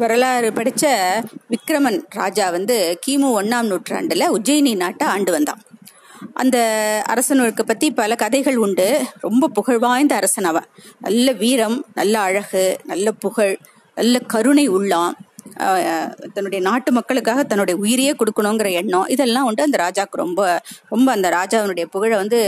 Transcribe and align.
வரலாறு 0.00 0.52
படித்த 0.52 0.86
விக்ரமன் 1.50 2.00
ராஜா 2.08 2.50
வந்து 2.50 2.76
கிமு 3.06 3.28
ஒன்றாம் 3.40 3.66
நூற்றாண்டில் 3.66 4.30
உஜ்ஜயினி 4.30 4.76
நாட்டை 4.76 5.06
ஆண்டு 5.06 5.32
வந்தான். 5.32 5.60
அந்த 6.34 6.58
அரசனுக்கு 7.06 7.64
பற்றி 7.64 7.90
பல 7.90 8.14
கதைகள் 8.14 8.56
உண்டு. 8.56 8.88
ரொம்ப 9.20 9.48
புகழ் 9.48 9.78
வாய்ந்த 9.78 10.14
அரசன் 10.14 10.44
அவன். 10.44 10.66
நல்ல 11.00 11.32
வீரம் 11.32 11.78
நல்ல 11.94 12.20
அழகு 12.20 12.64
நல்ல 12.84 13.12
புகழ் 13.12 13.54
நல்ல 13.94 14.18
கருணை 14.18 14.70
உள்ளான். 14.70 15.12
தன்னுடைய 16.34 16.60
நாட்டு 16.68 16.90
மக்களுக்காக 16.98 17.44
தன்னுடைய 17.50 17.76
உயிரையே 17.84 18.12
கொடுக்கணுங்கிற 18.20 18.68
எண்ணம் 18.80 19.08
இதெல்லாம் 19.14 19.46
உண்டு 19.48 19.66
அந்த 19.66 19.78
ராஜாவுக்கு 19.84 20.22
ரொம்ப 20.24 20.40
ரொம்ப 20.94 21.08
அந்த 21.16 21.28
ராஜாவினுடைய 21.38 21.86
புகழை 21.94 22.16
வந்து 22.22 22.40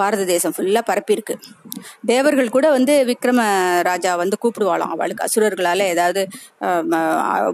பாரத 0.00 0.26
தேசம் 0.32 0.54
ஃபுல்லாக 0.56 0.88
பரப்பியிருக்கு. 0.90 1.36
தேவர்கள் 2.10 2.54
கூட 2.56 2.66
வந்து 2.76 2.94
விக்ரம 3.10 3.40
ராஜா 3.88 4.12
வந்து 4.22 4.38
கூப்பிடுவாளாம் 4.42 4.94
அவளுக்கு. 4.96 5.24
அசுரர்களால் 5.26 5.84
ஏதாவது 5.92 6.22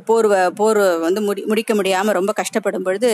போர் 0.09 0.29
போர் 0.61 0.83
வந்து 1.07 1.23
முடி 1.29 1.45
முடிக்க 1.53 1.73
முடியாமல் 1.81 2.19
ரொம்ப 2.21 2.35
கஷ்டப்படும் 2.41 2.87
பொழுது 2.89 3.13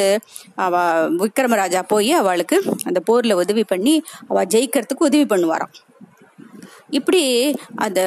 அவ 0.66 0.84
விக்ரமராஜா 1.22 1.82
போய் 1.94 2.12
அவளுக்கு 2.22 2.58
அந்த 2.90 3.00
போரில் 3.10 3.40
உதவி 3.42 3.64
பண்ணி 3.74 3.96
அவள் 4.30 4.50
ஜெயிக்கிறதுக்கு 4.56 5.08
உதவி 5.10 5.26
பண்ணுவாராம். 5.34 5.74
இப்படி 6.98 7.22
அந்த 7.84 8.00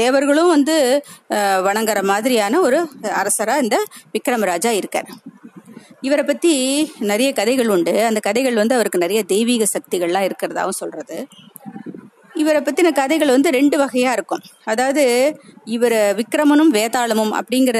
தேவர்களும் 0.00 0.52
வந்து 0.54 0.76
வணங்குற 1.68 2.00
மாதிரியான 2.12 2.60
ஒரு 2.66 2.78
அரசராக 3.20 3.64
இந்த 3.64 3.76
விக்ரமராஜா 4.16 4.72
இருக்கார். 4.80 5.08
இவரை 6.06 6.24
பற்றி 6.24 6.52
நிறைய 7.10 7.30
கதைகள் 7.38 7.72
உண்டு. 7.74 7.94
அந்த 8.10 8.20
கதைகள் 8.28 8.60
வந்து 8.60 8.76
அவருக்கு 8.78 9.04
நிறைய 9.04 9.20
தெய்வீக 9.32 9.66
சக்திகள்லாம் 9.74 10.26
இருக்கிறதாகவும் 10.28 10.80
சொல்கிறது 10.82 11.18
இவரை 12.42 12.60
பற்றின 12.66 12.90
கதைகள் 12.98 13.32
வந்து 13.34 13.48
ரெண்டு 13.56 13.76
வகையாக 13.80 14.16
இருக்கும். 14.16 14.44
அதாவது 14.72 15.02
இவர் 15.76 15.96
விக்ரமனும் 16.20 16.72
வேதாளமும் 16.78 17.32
அப்படிங்கிற 17.40 17.78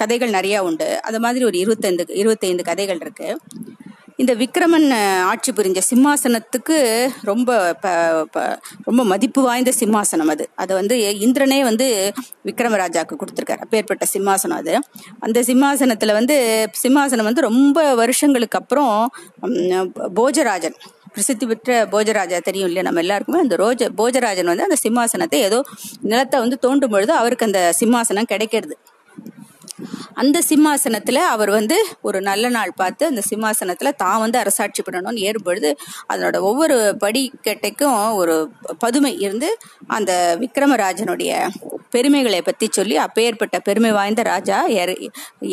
கதைகள் 0.00 0.34
நிறையா 0.38 0.58
உண்டு. 0.68 0.88
அது 1.08 1.20
மாதிரி 1.24 1.44
ஒரு 1.50 1.58
இருபத்தைந்து 1.62 2.04
இருபத்தைந்து 2.22 2.64
கதைகள் 2.70 3.02
இருக்குது 3.04 3.38
இந்த 4.22 4.34
விக்ரமன் 4.34 4.86
ஆட்சி 5.22 5.50
புரிஞ்ச 5.52 5.80
சிம்மாசனத்துக்கு 5.90 6.76
ரொம்ப 7.22 7.50
ரொம்ப 8.88 9.04
மதிப்பு 9.12 9.40
வாய்ந்த 9.42 9.70
சிம்மாசனம் 9.80 10.30
அது. 10.34 10.44
அதை 10.54 10.72
வந்து 10.76 10.96
இந்திரனே 11.26 11.58
வந்து 11.62 11.86
விக்ரமராஜாவுக்கு 12.44 13.18
கொடுத்துருக்காரு. 13.22 13.62
அப்பேற்பட்ட 13.66 14.06
சிம்மாசனம் 14.14 14.58
அது. 14.60 14.74
அந்த 15.20 15.42
சிம்மாசனத்தில் 15.42 16.12
வந்து 16.12 16.36
சிம்மாசனம் 16.82 17.28
வந்து 17.30 17.46
ரொம்ப 17.50 17.94
வருஷங்களுக்கு 17.94 18.58
அப்புறம் 18.58 18.94
போஜராஜன் 20.20 20.78
பிரசித்தி 21.14 21.46
பெற்ற 21.46 21.72
போஜராஜா 21.86 22.38
தெரியும் 22.48 22.68
இல்லையா 22.68 22.82
நம்ம 22.82 23.00
எல்லாருக்குமே? 23.00 23.40
அந்த 23.40 23.56
ரோஜ 23.56 23.88
போஜராஜன் 23.98 24.50
வந்து 24.52 24.66
அந்த 24.68 24.78
சிம்மாசனத்தை 24.86 25.40
ஏதோ 25.48 25.58
நிலத்தை 26.10 26.38
வந்து 26.40 26.58
தோண்டும் 26.62 26.94
பொழுது 26.94 27.12
அவருக்கு 27.12 27.48
அந்த 27.50 27.62
சிம்மாசனம் 27.80 28.30
கிடைக்கிறது. 28.32 28.76
அந்த 30.14 30.38
சிம்மாசனத்துல 30.48 31.20
அவர் 31.34 31.50
வந்து 31.50 31.76
ஒரு 32.02 32.20
நல்ல 32.20 32.48
நாள் 32.48 32.72
பார்த்து 32.76 33.06
அந்த 33.06 33.22
சிம்மாசனத்துல 33.30 33.92
தான் 33.96 34.20
வந்து 34.20 34.38
அரசாட்சி 34.38 34.82
பண்ணணும்னு 34.82 35.26
ஏற்படுது 35.28 35.70
அதனோட 36.12 36.38
ஒவ்வொரு 36.40 36.76
படிக்கட்டைக்கும் 37.04 38.14
ஒரு 38.14 38.36
பதுமை 38.78 39.18
இருந்து 39.18 39.58
அந்த 39.86 40.12
விக்ரமராஜனுடைய 40.40 41.48
பெருமைகளை 41.90 42.42
பத்தி 42.42 42.66
சொல்லி 42.70 42.96
அப்பேற்பட்ட 42.96 43.56
பெருமை 43.60 43.92
வாய்ந்த 43.92 44.22
ராஜா 44.22 44.58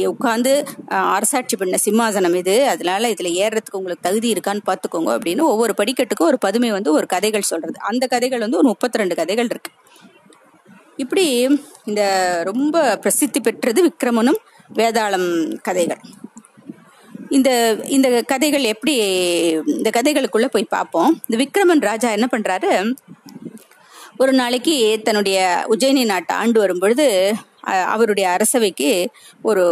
உட்கார்ந்து 0.07 0.53
அரசாட்சி 1.15 1.55
பண்ண 1.55 1.77
சிம்மாசனம் 1.85 2.35
இது. 2.35 2.55
அதனால 2.67 3.09
இதுல 3.09 3.29
ஏறுறதுக்கு 3.43 3.79
உங்களுக்கு 3.79 4.07
தகுதி 4.09 4.33
இருக்கான்னு 4.33 4.63
பார்த்துக்கோங்க 4.69 5.11
அப்படின்னு 5.17 5.43
ஒவ்வொரு 5.53 5.73
படிக்கட்டுக்கும் 5.77 6.29
ஒரு 6.31 6.37
பதுமை 6.37 6.71
வந்து 6.71 6.91
ஒரு 6.93 7.05
கதைகள் 7.05 7.49
சொல்றது. 7.51 7.77
அந்த 7.79 8.07
கதைகள் 8.07 8.39
வந்து 8.39 8.57
ஒரு 8.57 8.67
முப்பத்தி 8.67 8.97
ரெண்டு 8.97 9.15
கதைகள் 9.15 9.45
இருக்கு. 9.45 9.71
இப்படி 10.99 11.25
இந்த 11.85 12.01
ரொம்ப 12.45 12.97
பிரசித்தி 12.97 13.39
பெற்றது 13.39 13.81
விக்ரமனும் 13.87 14.39
வேதாளம் 14.73 15.27
கதைகள். 15.61 16.01
இந்த 17.29 17.49
இந்த 17.87 18.07
கதைகள் 18.21 18.65
எப்படி 18.73 18.95
இந்த 19.75 19.89
கதைகளுக்குள்ள 19.97 20.45
போய் 20.45 20.73
பார்ப்போம். 20.75 21.11
இந்த 21.25 21.37
விக்ரமன் 21.43 21.85
ராஜா 21.89 22.09
என்ன 22.11 22.27
பண்றாரு? 22.31 22.71
ஒரு 24.17 24.31
நாளைக்கு 24.33 24.99
தன்னுடைய 25.03 25.65
உஜயினி 25.69 26.05
நாட்டை 26.05 26.35
ஆண்டு 26.35 26.59
வரும்பொழுது 26.59 27.05
அவருடைய 27.93 28.29
அரசவைக்கு 28.29 28.89
ஒரு 29.41 29.65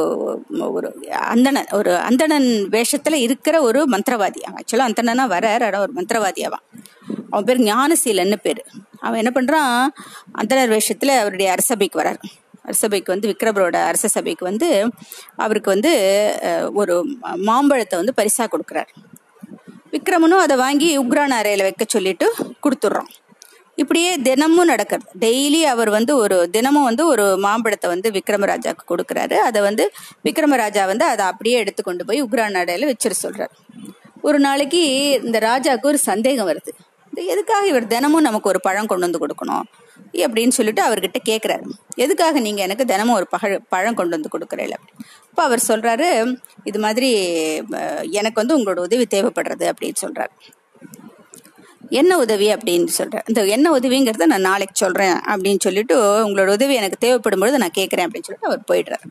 ஒரு 0.77 0.87
அந்தணன் 1.33 1.69
ஒரு 1.71 1.93
அந்தணன் 2.09 2.47
வேஷத்துல 2.71 3.15
இருக்கிற 3.27 3.55
ஒரு 3.61 3.79
மந்திரவாதி. 3.91 4.41
அவன் 4.49 4.61
ஆக்சுவலாக 4.61 4.89
அந்தணனா 4.89 5.25
வர 5.25 5.45
ஒரு 5.83 5.93
மந்திரவாதி 5.95 6.43
அவன். 6.49 6.63
அவன் 7.29 7.47
பேர் 7.47 7.61
ஞானசீலன்னு 7.61 8.37
பேர். 8.41 8.61
அவன் 9.05 9.21
என்ன 9.21 9.31
பண்ணுறான் 9.37 9.75
அந்தனர் 10.39 10.73
வேஷத்தில் 10.75 11.13
அவருடைய 11.21 11.47
அரசபைக்கு 11.55 11.99
வரார். 12.01 12.21
அரசபைக்கு 12.67 13.13
வந்து 13.13 13.29
விக்ரமரோட 13.31 13.77
அரச 13.89 14.05
சபைக்கு 14.15 14.43
வந்து 14.49 14.69
அவருக்கு 15.43 15.69
வந்து 15.75 15.91
ஒரு 16.79 16.95
மாம்பழத்தை 17.49 17.95
வந்து 18.01 18.17
பரிசாக 18.19 18.49
கொடுக்குறார். 18.53 18.89
விக்ரமனும் 19.93 20.43
அதை 20.45 20.55
வாங்கி 20.65 20.89
உக்ரான 21.03 21.35
அறையில் 21.41 21.65
வைக்க 21.67 21.83
சொல்லிட்டு 21.95 22.27
கொடுத்துட்றான். 22.65 23.11
இப்படியே 23.81 24.11
தினமும் 24.27 24.69
நடக்கிறது. 24.71 25.07
டெய்லி 25.23 25.61
அவர் 25.71 25.89
வந்து 25.95 26.13
ஒரு 26.23 26.37
தினமும் 26.55 26.87
வந்து 26.89 27.03
ஒரு 27.13 27.25
மாம்பழத்தை 27.45 27.87
வந்து 27.93 28.09
விக்ரமராஜாவுக்கு 28.17 28.85
கொடுக்குறாரு. 28.91 29.37
அதை 29.47 29.59
வந்து 29.67 29.83
விக்ரமராஜா 30.27 30.83
வந்து 30.91 31.05
அதை 31.13 31.23
அப்படியே 31.31 31.57
எடுத்து 31.63 31.83
கொண்டு 31.83 32.05
போய் 32.09 32.23
உக்ரான் 32.25 32.59
அடையில 32.61 32.89
வச்சிட 32.91 33.15
சொல்றாரு. 33.25 33.53
ஒரு 34.27 34.39
நாளைக்கு 34.45 34.81
இந்த 35.27 35.39
ராஜாவுக்கு 35.49 35.91
ஒரு 35.93 36.01
சந்தேகம் 36.09 36.49
வருது. 36.51 36.71
எதுக்காக 37.31 37.65
இவர் 37.71 37.85
தினமும் 37.93 38.25
நமக்கு 38.27 38.49
ஒரு 38.51 38.59
பழம் 38.67 38.89
கொண்டு 38.91 39.05
வந்து 39.07 39.21
கொடுக்கணும்? 39.23 39.65
அப்படின்னு 40.25 40.55
சொல்லிட்டு 40.57 40.81
அவர்கிட்ட 40.87 41.19
கேட்குறாரு 41.29 41.65
எதுக்காக 42.03 42.39
நீங்கள் 42.45 42.65
எனக்கு 42.65 42.85
தினமும் 42.91 43.17
ஒரு 43.19 43.27
பழ 43.33 43.59
பழம் 43.73 43.97
கொண்டு 43.99 44.15
வந்து 44.17 44.31
கொடுக்குறீல? 44.35 44.75
அப்போ 45.29 45.43
அவர் 45.47 45.67
சொல்கிறாரு 45.67 46.07
இது 46.63 46.79
மாதிரி 46.85 47.09
எனக்கு 48.19 48.39
வந்து 48.41 48.57
உங்களோட 48.57 48.81
உதவி 48.87 49.07
தேவைப்படுறது 49.15 49.67
அப்படின்னு 49.71 50.01
சொல்கிறார் 50.03 50.33
என்ன 51.99 52.13
உதவி? 52.23 52.47
அப்படின்னு 52.53 52.89
சொல்கிறேன் 52.99 53.25
இந்த 53.31 53.41
என்ன 53.55 53.67
உதவிங்கிறத 53.79 54.25
நான் 54.31 54.47
நாளைக்கு 54.49 54.75
சொல்கிறேன் 54.83 55.17
அப்படின்னு 55.33 55.63
சொல்லிட்டு 55.65 55.95
உங்களோட 56.27 56.51
உதவி 56.57 56.73
எனக்கு 56.81 56.97
தேவைப்படும் 57.05 57.43
பொழுது 57.43 57.61
நான் 57.63 57.77
கேட்குறேன் 57.77 58.07
அப்படின்னு 58.07 58.27
சொல்லிட்டு 58.27 58.49
அவர் 58.51 58.67
போயிடுறாரு. 58.71 59.07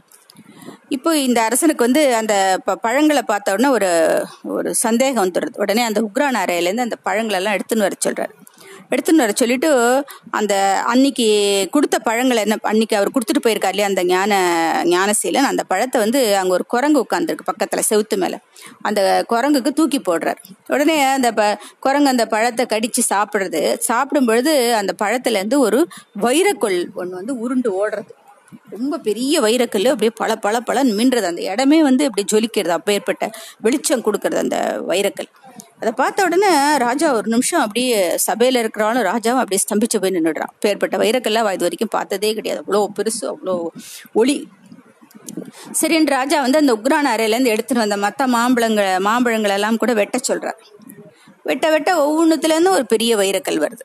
இப்போ 0.90 1.10
இந்த 1.18 1.38
அரசனுக்கு 1.42 1.84
வந்து 1.84 2.02
அந்த 2.14 2.34
பழங்களை 2.82 3.22
பார்த்த 3.22 3.54
உடனே 3.54 3.68
ஒரு 3.68 3.88
ஒரு 4.56 4.70
சந்தேகம் 4.86 5.24
வந்துடுறது 5.24 5.56
உடனே 5.56 5.82
அந்த 5.82 6.00
உக்ரான் 6.00 6.42
அறையிலேருந்து 6.42 6.86
அந்த 6.88 6.98
பழங்களெல்லாம் 7.06 7.56
எடுத்துன்னு 7.56 7.86
வர 7.86 7.96
சொல்கிறார் 7.98 8.34
எடுத்துன்னு 8.92 9.22
வர 9.24 9.32
சொல்லிட்டு 9.40 9.68
அந்த 10.30 10.54
அன்னைக்கு 10.92 11.26
கொடுத்த 11.70 11.96
பழங்களை 11.98 12.40
என்ன 12.42 12.56
அன்னைக்கு 12.62 12.96
அவர் 12.98 13.12
கொடுத்துட்டு 13.14 13.42
போயிருக்கார் 13.46 13.74
இல்லையா 13.74 13.88
அந்த 13.90 14.02
ஞான 14.04 14.32
ஞானசீலன். 14.92 15.48
அந்த 15.50 15.62
பழத்தை 15.72 16.00
வந்து 16.04 16.20
அங்கே 16.40 16.54
ஒரு 16.58 16.66
குரங்கு 16.74 17.02
உட்காந்துருக்கு 17.04 17.48
பக்கத்தில் 17.50 17.88
செவுத்து 17.90 18.16
மேலே. 18.16 18.38
அந்த 18.82 19.00
குரங்குக்கு 19.32 19.72
தூக்கி 19.72 20.00
போடுறார். 20.10 20.40
உடனே 20.68 20.96
அந்த 21.16 21.30
ப 21.32 21.48
குரங்கு 21.86 22.12
அந்த 22.14 22.26
பழத்தை 22.34 22.66
கடித்து 22.74 23.04
சாப்பிட்றது. 23.14 23.62
சாப்பிடும் 23.88 24.30
பொழுது 24.30 24.54
அந்த 24.74 24.94
பழத்துலேருந்து 25.02 25.58
ஒரு 25.66 25.80
வைரக்கொள் 26.26 26.78
ஒன்று 26.94 27.20
வந்து 27.20 27.36
உருண்டு 27.46 27.72
ஓடுறது. 27.82 28.12
ரொம்ப 28.70 28.98
பெரிய 28.98 29.40
வைரக்கல் 29.40 29.86
அப்படியே 29.86 30.12
பல 30.14 30.36
பல 30.36 30.60
பல 30.60 30.84
மின்றது 30.84 31.22
அந்த 31.22 31.42
இடமே 31.42 31.82
வந்து 31.82 32.04
அப்படி 32.04 32.24
ஜொலிக்கிறது 32.32 32.68
அப்பேற்பட்ட 32.68 33.30
வெளிச்சம் 33.60 34.04
கொடுக்கறது 34.04 34.34
அந்த 34.34 34.58
வைரக்கல். 34.88 35.30
அதை 35.80 35.92
பார்த்த 35.92 36.24
உடனே 36.24 36.76
ராஜா 36.76 37.12
ஒரு 37.12 37.28
நிமிஷம் 37.28 37.60
அப்படியே 37.60 38.16
சபையில 38.26 38.62
இருக்கிறாலும் 38.62 39.02
ராஜாவும் 39.02 39.42
அப்படியே 39.42 39.60
ஸ்தம்பிச்சு 39.64 40.00
போய் 40.00 40.10
நின்றுடுறான் 40.10 40.52
பேர்பட்ட 40.66 40.96
வைரக்கல்லாம் 40.96 41.52
இது 41.52 41.66
வரைக்கும் 41.66 41.88
பார்த்ததே 41.90 42.34
கிடையாது. 42.34 42.62
அவ்வளோ 42.62 42.86
பெருசு 42.98 43.24
அவ்வளோ 43.32 43.56
ஒளி. 44.12 44.48
சரின்னு 45.82 46.06
ராஜா 46.06 46.40
வந்து 46.40 46.58
அந்த 46.58 46.72
உக்ரான 46.74 47.10
அறையிலேருந்து 47.14 47.52
எடுத்துட்டு 47.54 47.82
வந்த 47.82 47.96
மற்ற 47.96 48.26
மாம்பழங்கள் 48.26 48.98
மாம்பழங்கள் 48.98 49.50
எல்லாம் 49.50 49.76
கூட 49.76 49.92
வெட்ட 49.92 50.18
சொல்றார். 50.28 50.60
வெட்ட 51.42 51.70
வெட்ட 51.70 51.90
ஒவ்வொன்றுத்துலேருந்து 52.06 52.70
ஒரு 52.70 52.86
பெரிய 52.86 53.16
வைரக்கல் 53.16 53.62
வருது. 53.64 53.84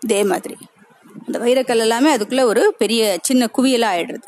இதே 0.00 0.24
மாதிரி. 0.24 0.56
அந்த 1.32 1.44
வைரக்கல் 1.44 1.78
எல்லாமே 1.78 2.08
அதுக்குள்ள 2.16 2.42
ஒரு 2.44 2.62
பெரிய 2.78 3.02
சின்ன 3.22 3.48
குவியலாக 3.54 3.92
ஆயிடுறது 3.94 4.26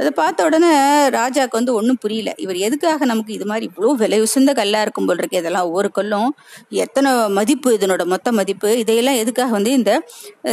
அதை 0.00 0.10
பார்த்த 0.20 0.46
உடனே 0.48 0.70
ராஜாவுக்கு 1.16 1.58
வந்து 1.58 1.74
ஒன்றும் 1.78 1.98
புரியல. 2.04 2.30
இவர் 2.44 2.58
எதுக்காக 2.66 3.04
நமக்கு 3.10 3.32
இது 3.36 3.46
மாதிரி 3.50 3.66
இவ்வளோ 3.70 3.90
விலை 4.02 4.18
உசந்த 4.26 4.52
கல்லாக 4.58 4.84
இருக்கும் 4.86 5.06
போல் 5.08 5.20
இருக்கு 5.22 5.40
இதெல்லாம் 5.42 5.66
ஒவ்வொரு 5.68 5.88
கல்லும் 5.98 6.30
எத்தனை 6.84 7.10
மதிப்பு 7.38 7.70
இதனோட 7.76 8.04
மொத்த 8.12 8.32
மதிப்பு 8.38 8.70
இதையெல்லாம் 8.82 9.18
எதுக்காக 9.22 9.52
வந்து 9.58 9.72
இந்த 9.78 9.92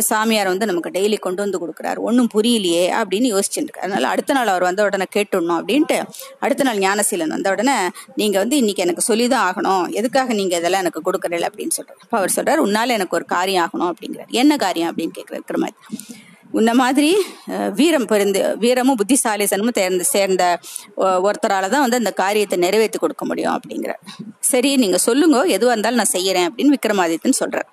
சாமியார் 0.10 0.52
வந்து 0.54 0.70
நமக்கு 0.72 0.94
டெய்லி 0.98 1.20
கொண்டு 1.26 1.44
வந்து 1.46 1.62
கொடுக்குறாரு? 1.64 2.00
ஒன்றும் 2.10 2.32
புரியலையே 2.36 2.86
அப்படின்னு 3.02 3.30
யோசிச்சுருக்கு 3.36 3.84
அதனால 3.86 4.08
அடுத்த 4.14 4.38
நாள் 4.40 4.54
அவர் 4.54 4.68
வந்த 4.70 4.88
உடனே 4.90 5.08
கேட்டுடணும் 5.18 5.58
அப்படின்ட்டு 5.60 6.00
அடுத்த 6.46 6.68
நாள் 6.70 6.82
ஞானசீலன் 6.86 7.36
வந்த 7.38 7.50
உடனே 7.56 7.78
நீங்கள் 8.22 8.42
வந்து 8.44 8.58
இன்னைக்கு 8.62 8.86
எனக்கு 8.88 9.10
சொல்லி 9.10 9.28
தான் 9.36 9.46
ஆகணும். 9.50 9.86
எதுக்காக 10.00 10.34
நீங்கள் 10.42 10.60
இதெல்லாம் 10.62 10.84
எனக்கு 10.86 11.06
கொடுக்குறீங்க? 11.08 11.48
அப்படின்னு 11.52 11.76
சொல்கிறார் 11.78 12.02
அப்போ 12.06 12.18
அவர் 12.22 12.36
சொல்கிறார் 12.38 12.66
உன்னால் 12.68 12.98
எனக்கு 12.98 13.18
ஒரு 13.20 13.28
காரியம் 13.36 13.64
ஆகணும் 13.66 13.92
அப்படிங்கிறார். 13.94 14.34
என்ன 14.44 14.56
காரியம்? 14.66 14.92
அப்படின்னு 14.92 15.16
கேட்குற 15.20 15.60
மாதிரி 15.66 15.78
உன்ன 16.60 16.70
மாதிரி 16.82 17.12
வீரம் 17.80 18.08
பிறந்து 18.12 18.40
வீரமும் 18.64 19.00
புத்திசாலிசனமும் 19.02 19.78
தேர்ந்து 19.80 20.06
சேர்ந்த 20.16 20.44
ஒருத்தரால 21.28 21.70
தான் 21.74 21.86
வந்து 21.86 22.00
அந்த 22.02 22.12
காரியத்தை 22.22 22.58
நிறைவேற்றி 22.66 23.00
கொடுக்க 23.04 23.26
முடியும் 23.32 23.56
அப்படிங்கிற. 23.58 23.94
சரி 24.52 24.72
நீங்க 24.84 25.00
சொல்லுங்க 25.08 25.38
எதுவாக 25.58 25.76
இருந்தாலும் 25.76 26.02
நான் 26.02 26.16
செய்யறேன் 26.18 26.50
அப்படின்னு 26.50 26.76
விக்ரமாதித்தன் 26.78 27.40
சொல்றார். 27.44 27.70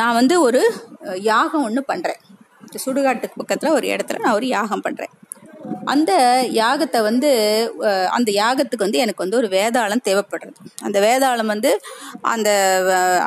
நான் 0.00 0.16
வந்து 0.20 0.36
ஒரு 0.46 0.62
யாகம் 1.32 1.66
ஒன்று 1.68 1.82
பண்றேன். 1.92 2.20
சுடுகாட்டுக்கு 2.84 3.40
பக்கத்தில் 3.40 3.76
ஒரு 3.78 3.86
இடத்துல 3.94 4.22
நான் 4.24 4.36
ஒரு 4.38 4.46
யாகம் 4.56 4.84
பண்ணுறேன் 4.86 5.12
அந்த 5.92 6.12
யாகத்தை 6.60 7.00
வந்து 7.08 7.30
அந்த 8.16 8.30
யாகத்துக்கு 8.42 8.86
வந்து 8.86 9.02
எனக்கு 9.04 9.24
வந்து 9.24 9.38
ஒரு 9.40 9.48
வேதாளம் 9.56 10.04
தேவைப்படுறது. 10.08 10.56
அந்த 10.86 10.98
வேதாளம் 11.06 11.52
வந்து 11.54 11.70
அந்த 12.34 12.50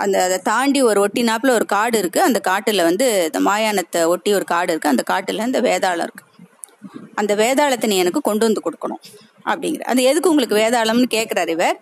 அந்த 0.04 0.18
அதை 0.28 0.38
தாண்டி 0.52 0.82
ஒரு 0.90 1.02
ஒட்டினாப்புல 1.06 1.54
ஒரு 1.60 1.68
காடு 1.76 1.98
இருக்குது 2.04 2.28
அந்த 2.30 2.42
காட்டில் 2.50 2.88
வந்து 2.90 3.08
இந்த 3.30 3.42
மாயானத்தை 3.50 4.02
ஒட்டி 4.14 4.34
ஒரு 4.40 4.48
காடு 4.54 4.72
இருக்குது 4.74 4.94
அந்த 4.96 5.06
காட்டில் 5.14 5.48
அந்த 5.50 5.62
வேதாளம் 5.70 6.06
இருக்குது 6.08 6.26
அந்த 7.22 7.34
வேதாளத்தை 7.44 7.88
நீ 7.92 7.96
எனக்கு 8.04 8.22
கொண்டு 8.28 8.46
வந்து 8.48 8.62
கொடுக்கணும். 8.66 9.04
அப்படிங்கிற 9.52 9.84
அது 9.92 10.02
எதுக்கு 10.12 10.32
உங்களுக்கு 10.32 10.56
வேதாளம்னு 10.62 11.08
கேட்குறாரு 11.16 11.54
இவர். 11.56 11.78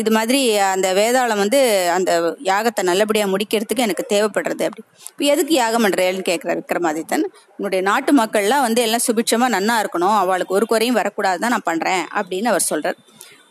இது 0.00 0.10
மாதிரி 0.16 0.40
அந்த 0.74 0.88
வேதாளம் 1.00 1.42
வந்து 1.44 1.60
அந்த 1.96 2.10
யாகத்தை 2.50 2.84
நல்லபடியாக 2.90 3.32
முடிக்கிறதுக்கு 3.34 3.86
எனக்கு 3.86 4.04
தேவைப்படுறது 4.14 4.64
அப்படி. 4.68 4.84
இப்போ 5.12 5.24
எதுக்கு 5.34 5.54
யாகம் 5.62 5.84
பண்ணுறேன்னு 5.86 6.24
கேட்குறாரு 6.30 6.60
விக்ரமாதித்தன். 6.62 7.26
உன்னுடைய 7.58 7.82
நாட்டு 7.90 8.12
மக்கள்லாம் 8.22 8.64
வந்து 8.68 8.82
எல்லாம் 8.86 9.04
சுபிட்சமாக 9.08 9.54
நன்னா 9.56 9.76
இருக்கணும். 9.84 10.16
அவளுக்கு 10.22 10.56
ஒரு 10.60 10.68
குறையும் 10.72 10.98
வரக்கூடாது 11.00 11.40
தான் 11.44 11.54
நான் 11.56 11.68
பண்ணுறேன் 11.70 12.04
அப்படின்னு 12.20 12.50
அவர் 12.54 12.70
சொல்கிறார் 12.72 12.98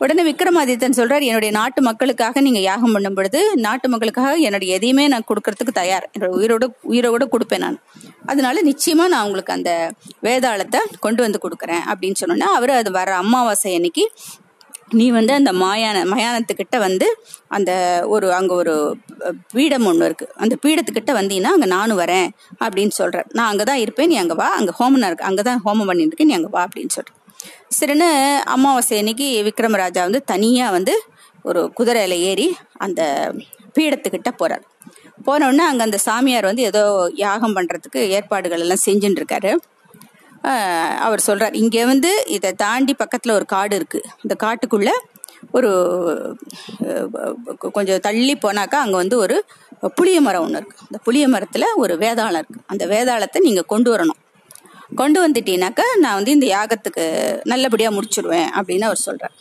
உடனே 0.00 0.22
விக்ரமாதித்தன் 0.28 0.96
சொல்றார் 0.98 1.24
என்னுடைய 1.26 1.50
நாட்டு 1.58 1.80
மக்களுக்காக 1.86 2.40
நீங்க 2.46 2.60
யாகம் 2.64 2.94
பண்ணும் 2.94 3.16
பொழுது 3.18 3.40
நாட்டு 3.66 3.86
மக்களுக்காக 3.92 4.32
என்னுடைய 4.46 4.76
எதையுமே 4.78 5.04
நான் 5.12 5.28
கொடுக்கறதுக்கு 5.30 5.72
தயார். 5.78 6.06
என்னோட 6.14 6.32
உயிரோட 6.38 6.64
உயிரோட 6.90 7.24
கொடுப்பேன் 7.34 7.64
நான். 7.66 7.78
அதனால 8.26 8.62
நிச்சயமா 8.70 9.04
நான் 9.12 9.24
உங்களுக்கு 9.26 9.54
அந்த 9.56 9.70
வேதாளத்தை 10.26 10.80
கொண்டு 11.06 11.22
வந்து 11.26 11.40
கொடுக்குறேன். 11.44 11.84
அப்படின்னு 11.92 12.20
சொன்னோன்னா 12.22 12.50
அவர் 12.58 12.72
அது 12.80 12.92
வர 12.98 13.14
அமாவாசை 13.22 13.72
அன்னைக்கு 13.78 14.04
நீ 14.94 15.06
வந்து 15.10 15.32
அந்த 15.38 15.52
மாயான 15.62 16.02
மயானத்துக்கிட்ட 16.12 16.76
வந்து 16.84 17.06
அந்த 17.56 17.70
ஒரு 18.14 18.26
அங்கே 18.36 18.54
ஒரு 18.60 18.74
பீடம் 19.54 19.86
ஒன்று 19.90 20.08
இருக்குது 20.08 20.32
அந்த 20.44 20.54
பீடத்துக்கிட்ட 20.64 21.12
வந்தீங்கன்னா 21.18 21.54
அங்கே 21.56 21.68
நானும் 21.76 22.00
வரேன் 22.02 22.28
அப்படின்னு 22.64 22.94
சொல்கிறேன் 23.00 23.28
நான் 23.38 23.50
அங்கே 23.52 23.66
தான் 23.70 23.82
இருப்பேன் 23.84 24.10
நீ 24.12 24.18
அங்கே 24.22 24.36
வா. 24.42 24.48
அங்கே 24.60 24.74
ஹோமம் 24.80 25.08
இருக்கு 25.08 25.28
அங்கே 25.30 25.44
தான் 25.50 25.62
ஹோமம் 25.66 25.90
பண்ணிட்டு 25.90 26.12
இருக்கேன் 26.12 26.30
நீ 26.32 26.36
அங்கே 26.40 26.52
வா 26.56 26.62
அப்படின்னு 26.66 26.94
சொல்கிறேன் 26.98 27.15
சரின்னு 27.78 28.08
அமாவாசை 28.54 28.98
அன்னைக்கு 28.98 29.28
விக்ரமராஜா 29.48 30.02
வந்து 30.08 30.22
தனியாக 30.32 30.74
வந்து 30.76 30.94
ஒரு 31.44 31.60
குதிரையில் 31.78 32.16
ஏறி 32.30 32.48
அந்த 32.86 33.00
பீடத்துக்கிட்ட 33.76 34.30
போகிறார் 34.40 34.64
போனோடனே 35.26 35.64
அங்கே 35.68 35.84
அந்த 35.86 35.98
சாமியார் 36.06 36.48
வந்து 36.50 36.62
ஏதோ 36.62 36.82
யாகம் 37.24 37.56
பண்ணுறதுக்கு 37.56 38.00
ஏற்பாடுகள் 38.16 38.62
எல்லாம் 38.64 38.84
செஞ்சுட்டு 38.86 39.20
இருக்காரு. 39.22 39.52
அவர் 41.06 41.26
சொல்கிறார் 41.28 41.54
இங்கே 41.60 41.84
வந்து 41.84 42.10
இதை 42.36 42.50
தாண்டி 42.64 42.92
பக்கத்தில் 42.94 43.36
ஒரு 43.36 43.46
காடு 43.54 43.74
இருக்குது 43.78 44.10
இந்த 44.24 44.34
காட்டுக்குள்ளே 44.44 44.94
ஒரு 45.56 45.70
கொஞ்சம் 47.76 48.04
தள்ளி 48.06 48.34
போனாக்கா 48.44 48.78
அங்கே 48.84 48.98
வந்து 49.02 49.16
ஒரு 49.24 49.36
புளிய 49.96 50.18
மரம் 50.26 50.44
ஒன்று 50.46 50.60
இருக்குது 50.60 50.86
அந்த 50.88 50.98
புளிய 51.06 51.24
மரத்தில் 51.34 51.66
ஒரு 51.82 51.94
வேதாளம் 52.04 52.40
இருக்குது 52.42 52.64
அந்த 52.66 52.84
வேதாளத்தை 52.92 53.40
நீங்கள் 53.48 53.70
கொண்டு 53.72 53.90
வரணும். 53.94 54.20
கொண்டு 54.90 55.18
வந்துட்டீனாக்கா 55.24 55.86
நான் 56.04 56.16
வந்து 56.18 56.36
இந்த 56.36 56.46
யாகத்துக்கு 56.56 57.04
நல்லபடியாக 57.52 57.94
முடிச்சுடுவேன் 57.96 58.48
அப்படின்னு 58.58 58.88
அவர் 58.88 59.06
சொல்கிறார் 59.08 59.36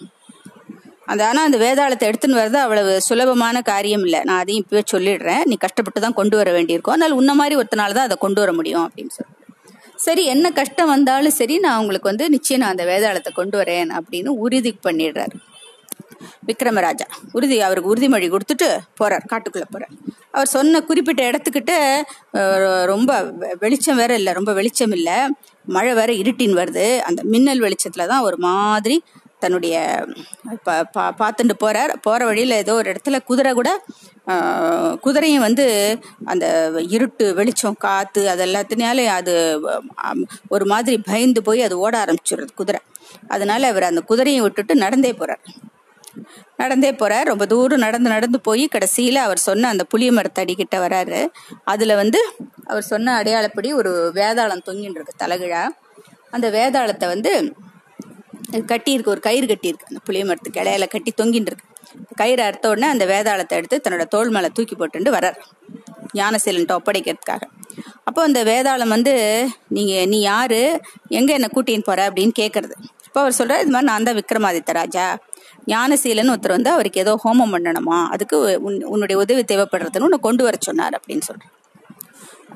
அந்த 1.12 1.22
ஆனால் 1.30 1.48
அந்த 1.48 1.58
வேதாளத்தை 1.64 2.06
எடுத்துன்னு 2.10 2.40
வர்றது 2.40 2.60
அவ்வளவு 2.64 2.94
சுலபமான 3.08 3.58
காரியம் 3.72 4.06
இல்லை. 4.08 4.22
நான் 4.28 4.42
அதையும் 4.44 4.62
இப்போவே 4.64 4.82
சொல்லிடுறேன். 4.94 5.44
நீ 5.50 5.56
கஷ்டப்பட்டு 5.66 6.00
தான் 6.06 6.16
கொண்டு 6.20 6.36
வர 6.40 6.50
வேண்டியிருக்கும். 6.56 6.94
அதனால் 6.96 7.18
உன்ன 7.20 7.34
மாதிரி 7.42 7.56
ஒருத்தனால 7.62 7.96
தான் 7.98 8.08
அதை 8.10 8.18
கொண்டு 8.26 8.42
வர 8.44 8.54
முடியும் 8.60 8.86
அப்படின்னு 8.86 9.14
சொல்லி 9.18 9.34
சரி 10.06 10.24
என்ன 10.34 10.48
கஷ்டம் 10.60 10.92
வந்தாலும் 10.94 11.36
சரி 11.40 11.56
நான் 11.66 11.80
உங்களுக்கு 11.82 12.12
வந்து 12.12 12.26
நிச்சயம் 12.36 12.62
நான் 12.64 12.74
அந்த 12.76 12.86
வேதாளத்தை 12.92 13.32
கொண்டு 13.34 13.56
வரேன் 13.62 13.92
அப்படின்னு 13.98 14.32
உறுதி 14.46 14.72
பண்ணிடுறாரு. 14.88 15.36
விக்ரமராஜா. 16.50 17.08
உறுதி 17.38 17.58
அவருக்கு 17.68 17.92
உறுதிமொழி 17.94 18.30
கொடுத்துட்டு 18.36 18.70
போறார் 19.02 19.28
காட்டுக்குள்ள 19.34 19.68
போறார். 19.76 19.94
அவர் 20.36 20.54
சொன்ன 20.56 20.82
குறிப்பிட்ட 20.90 21.22
இடத்துக்கிட்ட 21.32 21.74
ரொம்ப 22.94 23.12
வெளிச்சம் 23.66 24.00
வேற 24.04 24.14
இல்லை 24.22 24.34
ரொம்ப 24.40 24.54
வெளிச்சம் 24.60 24.96
இல்லை. 25.00 25.18
மழை 25.76 25.94
வேற 26.00 26.12
இருட்டின் 26.24 26.58
வருது. 26.62 26.88
அந்த 27.10 27.22
மின்னல் 27.34 27.64
வெளிச்சத்துல 27.68 28.08
தான் 28.14 28.26
ஒரு 28.30 28.40
மாதிரி 28.50 28.98
தன்னுடைய 29.44 29.78
பார்த்துட்டு 31.22 31.56
போறார். 31.64 31.92
போற 32.06 32.20
வழியில 32.30 32.58
ஏதோ 32.64 32.74
ஒரு 32.82 32.88
இடத்துல 32.92 33.18
குதிரை 33.30 33.52
கூட 33.58 33.70
குதிரையும் 35.06 35.46
வந்து 35.46 35.66
அந்த 36.32 36.46
இருட்டு 36.96 37.26
வெளிச்சம் 37.40 37.78
காத்து 37.86 38.22
அது 38.32 38.42
எல்லாத்தினாலே 38.46 39.06
அது 39.18 39.34
ஒரு 40.56 40.66
மாதிரி 40.72 40.98
பயந்து 41.10 41.42
போய் 41.48 41.62
அது 41.68 41.76
ஓட 41.86 41.96
ஆரம்பிச்சிடுறது 42.04 42.54
குதிரை. 42.62 42.82
அதனால 43.36 43.68
அவர் 43.74 43.90
அந்த 43.90 44.02
குதிரையை 44.12 44.42
விட்டுட்டு 44.46 44.76
நடந்தே 44.84 45.12
போறார். 45.20 45.44
நடந்தே 46.62 46.92
போறார். 46.92 47.30
ரொம்ப 47.32 47.46
தூரம் 47.46 47.84
நடந்து 47.86 48.10
நடந்து 48.10 48.40
போய் 48.42 48.64
கடைசியில 48.76 49.22
அவர் 49.28 49.42
சொன்ன 49.48 49.70
அந்த 49.74 49.84
புளிய 49.84 50.12
மரத்தடி 50.12 50.54
கிட்ட 50.62 50.78
வராரு. 50.86 51.20
அதுல 51.74 51.96
வந்து 51.96 52.20
அவர் 52.66 52.90
சொன்ன 52.92 53.16
அடையாளப்படி 53.22 53.72
ஒரு 53.82 53.94
வேதாளம் 54.20 54.66
தொங்கின்னு 54.70 54.98
இருக்கு 55.00 55.22
தலைகிழா. 55.24 55.64
அந்த 56.32 56.48
வேதாளத்தை 56.58 57.08
வந்து 57.08 57.32
கட்டியிருக்கு 58.72 59.14
ஒரு 59.14 59.20
கயிறு 59.20 59.46
கட்டியிருக்கு 59.52 59.92
அந்த 59.92 60.02
புளிய 60.04 60.24
மரத்துக்கு 60.26 60.60
கிளையில 60.60 60.88
கட்டி 60.88 61.12
தொங்கின்னு 61.22 61.50
இருக்கு. 61.52 61.68
கயிறு 62.16 62.42
அறுத்த 62.44 62.70
உடனே 62.70 62.88
அந்த 62.88 63.06
வேதாளத்தை 63.06 63.56
எடுத்து 63.60 63.82
தன்னோட 63.84 64.04
தோல் 64.14 64.34
மேலே 64.36 64.50
தூக்கி 64.58 64.76
போட்டுட்டு 64.76 65.12
வர்றார் 65.18 65.38
ஞானசீலன்ட்ட 66.20 66.78
ஒப்படைக்கிறதுக்காக. 66.80 67.44
அப்போ 68.08 68.20
அந்த 68.24 68.40
வேதாளம் 68.44 68.94
வந்து 68.96 69.14
நீங்க 69.68 69.94
நீ 70.12 70.20
யாரு? 70.22 70.60
எங்க 71.20 71.32
என்ன 71.34 71.48
கூட்டின்னு 71.56 71.88
போற? 71.90 72.02
அப்படின்னு 72.10 72.34
கேட்குறது 72.42 72.76
இப்போ 73.08 73.20
அவர் 73.24 73.38
சொல்றாரு 73.40 73.64
இது 73.66 73.74
மாதிரி 73.76 73.90
நான் 73.92 74.08
தான் 74.08 74.18
விக்ரமாதித்த 74.20 74.74
ராஜா. 74.80 75.06
ஞானசீலன் 75.68 76.32
ஒருத்தர் 76.34 76.58
வந்து 76.58 76.70
அவருக்கு 76.70 77.04
ஏதோ 77.04 77.14
ஹோமம் 77.24 77.54
பண்ணணுமா? 77.56 77.98
அதுக்கு 78.14 78.38
உன்னுடைய 78.94 79.18
உதவி 79.22 79.44
தேவைப்படுறதுன்னு 79.52 80.08
உன்னை 80.08 80.20
கொண்டு 80.22 80.44
வர 80.44 80.58
சொன்னார் 80.60 80.98
அப்படின்னு 81.00 81.28
சொல்றேன் 81.30 81.54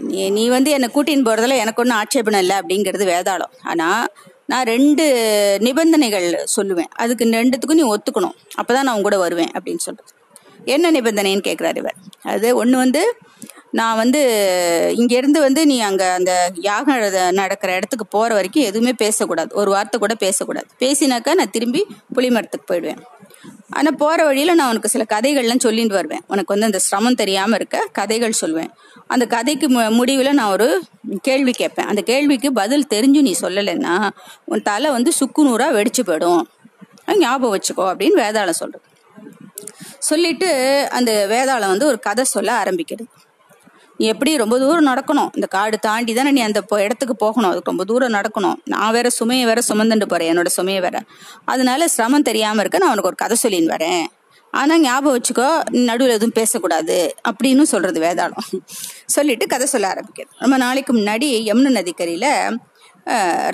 நீ 0.09 0.19
நீ 0.29 0.43
வந்து 0.55 0.69
என்னை 0.71 0.87
கூட்டின்னு 0.93 1.27
போறதுல 1.29 1.55
எனக்கு 1.63 1.81
ஒன்றும் 1.83 1.97
ஆட்சேபணம் 1.97 2.43
இல்லை 2.43 2.55
அப்படிங்கிறது 2.59 3.05
வேதாளம். 3.13 3.53
ஆனா 3.63 3.87
நான் 4.51 4.69
ரெண்டு 4.73 5.05
நிபந்தனைகள் 5.61 6.27
சொல்லுவேன். 6.55 6.91
அதுக்கு 7.01 7.25
ரெண்டுத்துக்கும் 7.25 7.79
நீ 7.79 7.83
ஒத்துக்கணும். 7.95 8.37
அப்பதான் 8.59 8.85
நான் 8.87 8.95
உங்க 8.97 9.07
கூட 9.07 9.17
வருவேன் 9.17 9.51
அப்படின்னு 9.57 9.83
சொல்றது 9.87 10.13
என்ன 10.73 10.91
நிபந்தனைன்னு 10.91 11.43
கேட்குறாரு 11.49 11.77
இவர். 11.83 11.97
அது 12.33 12.47
ஒன்று 12.55 12.77
வந்து 12.77 13.01
நான் 13.77 13.99
வந்து 14.01 14.21
இங்கேருந்து 14.99 15.39
வந்து 15.45 15.61
நீ 15.71 15.75
அங்கே 15.87 16.07
அந்த 16.17 16.31
யாகம் 16.67 17.01
நடக்கிற 17.39 17.69
இடத்துக்கு 17.79 18.05
போகிற 18.15 18.33
வரைக்கும் 18.37 18.67
எதுவுமே 18.69 18.93
பேசக்கூடாது. 19.03 19.51
ஒரு 19.61 19.69
வார்த்தை 19.75 19.97
கூட 20.03 20.13
பேசக்கூடாது. 20.25 20.67
பேசினாக்கா 20.83 21.33
நான் 21.39 21.53
திரும்பி 21.55 21.81
புளிமரத்துக்கு 22.17 22.69
போயிடுவேன். 22.71 23.01
ஆனால் 23.77 23.97
போகிற 24.01 24.19
வழியில் 24.29 24.57
நான் 24.59 24.71
உனக்கு 24.73 24.93
சில 24.93 25.03
கதைகள்லாம் 25.13 25.65
சொல்லிட்டு 25.65 25.97
வருவேன். 25.99 26.23
உனக்கு 26.33 26.53
வந்து 26.53 26.69
அந்த 26.69 26.79
சிரமம் 26.87 27.19
தெரியாமல் 27.21 27.57
இருக்க 27.59 27.85
கதைகள் 27.99 28.39
சொல்லுவேன் 28.41 28.71
அந்த 29.13 29.25
கதைக்கு 29.35 29.67
முடிவில் 29.99 30.37
நான் 30.39 30.53
ஒரு 30.55 30.67
கேள்வி 31.27 31.53
கேட்பேன். 31.61 31.89
அந்த 31.91 32.01
கேள்விக்கு 32.11 32.49
பதில் 32.61 32.89
தெரிஞ்சு 32.95 33.21
நீ 33.27 33.33
சொல்லலைன்னா 33.45 33.95
உன் 34.51 34.67
தலை 34.71 34.89
வந்து 34.97 35.11
சுக்கு 35.19 35.47
நூறாக 35.49 35.77
வெடிச்சு 35.77 36.03
போயிடும். 36.09 36.43
ஞாபகம் 37.23 37.53
வச்சுக்கோ 37.55 37.85
அப்படின்னு 37.91 38.17
வேதாளம் 38.25 38.61
சொல்கிறேன் 38.61 38.85
சொல்லிட்டு 40.09 40.49
அந்த 40.97 41.11
வேதாளம் 41.31 41.71
வந்து 41.73 41.89
ஒரு 41.91 41.97
கதை 42.07 42.23
சொல்ல 42.35 42.49
ஆரம்பிக்கிறது. 42.63 43.05
எப்படி 44.01 44.37
ரொம்ப 44.37 44.57
தூரம் 44.59 44.87
நடக்கணும்? 44.87 45.29
இந்த 45.33 45.47
காடு 45.49 45.77
தாண்டி 45.79 46.13
தானே 46.13 46.31
நீ 46.31 46.41
அந்த 46.41 46.61
இடத்துக்கு 46.69 47.15
போகணும். 47.15 47.49
அதுக்கு 47.49 47.71
ரொம்ப 47.71 47.83
தூரம் 47.85 48.13
நடக்கணும். 48.13 48.61
நான் 48.65 48.91
வேற 48.91 49.09
சுமையை 49.09 49.45
வேற 49.45 49.61
சுமந்துட்டு 49.69 50.05
போறேன். 50.05 50.29
என்னோட 50.31 50.47
சுமையை 50.47 50.81
வேற. 50.81 51.01
அதனால 51.45 51.87
சிரமம் 51.87 52.21
தெரியாம 52.21 52.59
இருக்க 52.59 52.77
நான் 52.77 52.97
உனக்கு 52.97 53.11
ஒரு 53.11 53.19
கதை 53.23 53.37
சொல்லின்னு 53.43 53.71
வரேன். 53.71 54.05
ஆனா 54.51 54.79
ஞாபகம் 54.79 55.15
வச்சுக்கோ 55.15 55.49
நடுவில் 55.79 56.13
எதுவும் 56.13 56.37
பேசக்கூடாது 56.39 57.15
அப்படின்னு 57.29 57.61
சொல்றது 57.61 57.99
வேதாளம். 58.01 58.47
சொல்லிட்டு 59.05 59.47
கதை 59.47 59.67
சொல்ல 59.67 59.87
ஆரம்பிக்கிறது 59.93 60.39
நம்ம 60.39 60.57
நாளைக்கு 60.57 60.93
முன்னாடி 60.93 61.27
யமுன 61.49 61.71
நதிக்கரையில 61.77 62.27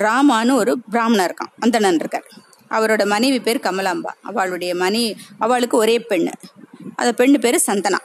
ராமான்னு 0.06 0.54
ஒரு 0.54 0.72
பிராமணன் 0.90 1.26
இருக்கான். 1.26 1.52
அந்தணன் 1.58 1.94
இருக்கார். 1.94 2.28
அவரோட 2.70 3.06
மனைவி 3.06 3.40
பேர் 3.40 3.64
கமலாம்பா. 3.66 4.12
அவளுடைய 4.22 4.74
மனைவி 4.74 5.16
அவளுக்கு 5.38 5.76
ஒரே 5.76 5.96
பெண்ணு. 6.10 6.32
அந்த 6.96 7.24
பெண்ணு 7.24 7.38
பேரு 7.38 7.60
சந்தனா. 7.66 7.98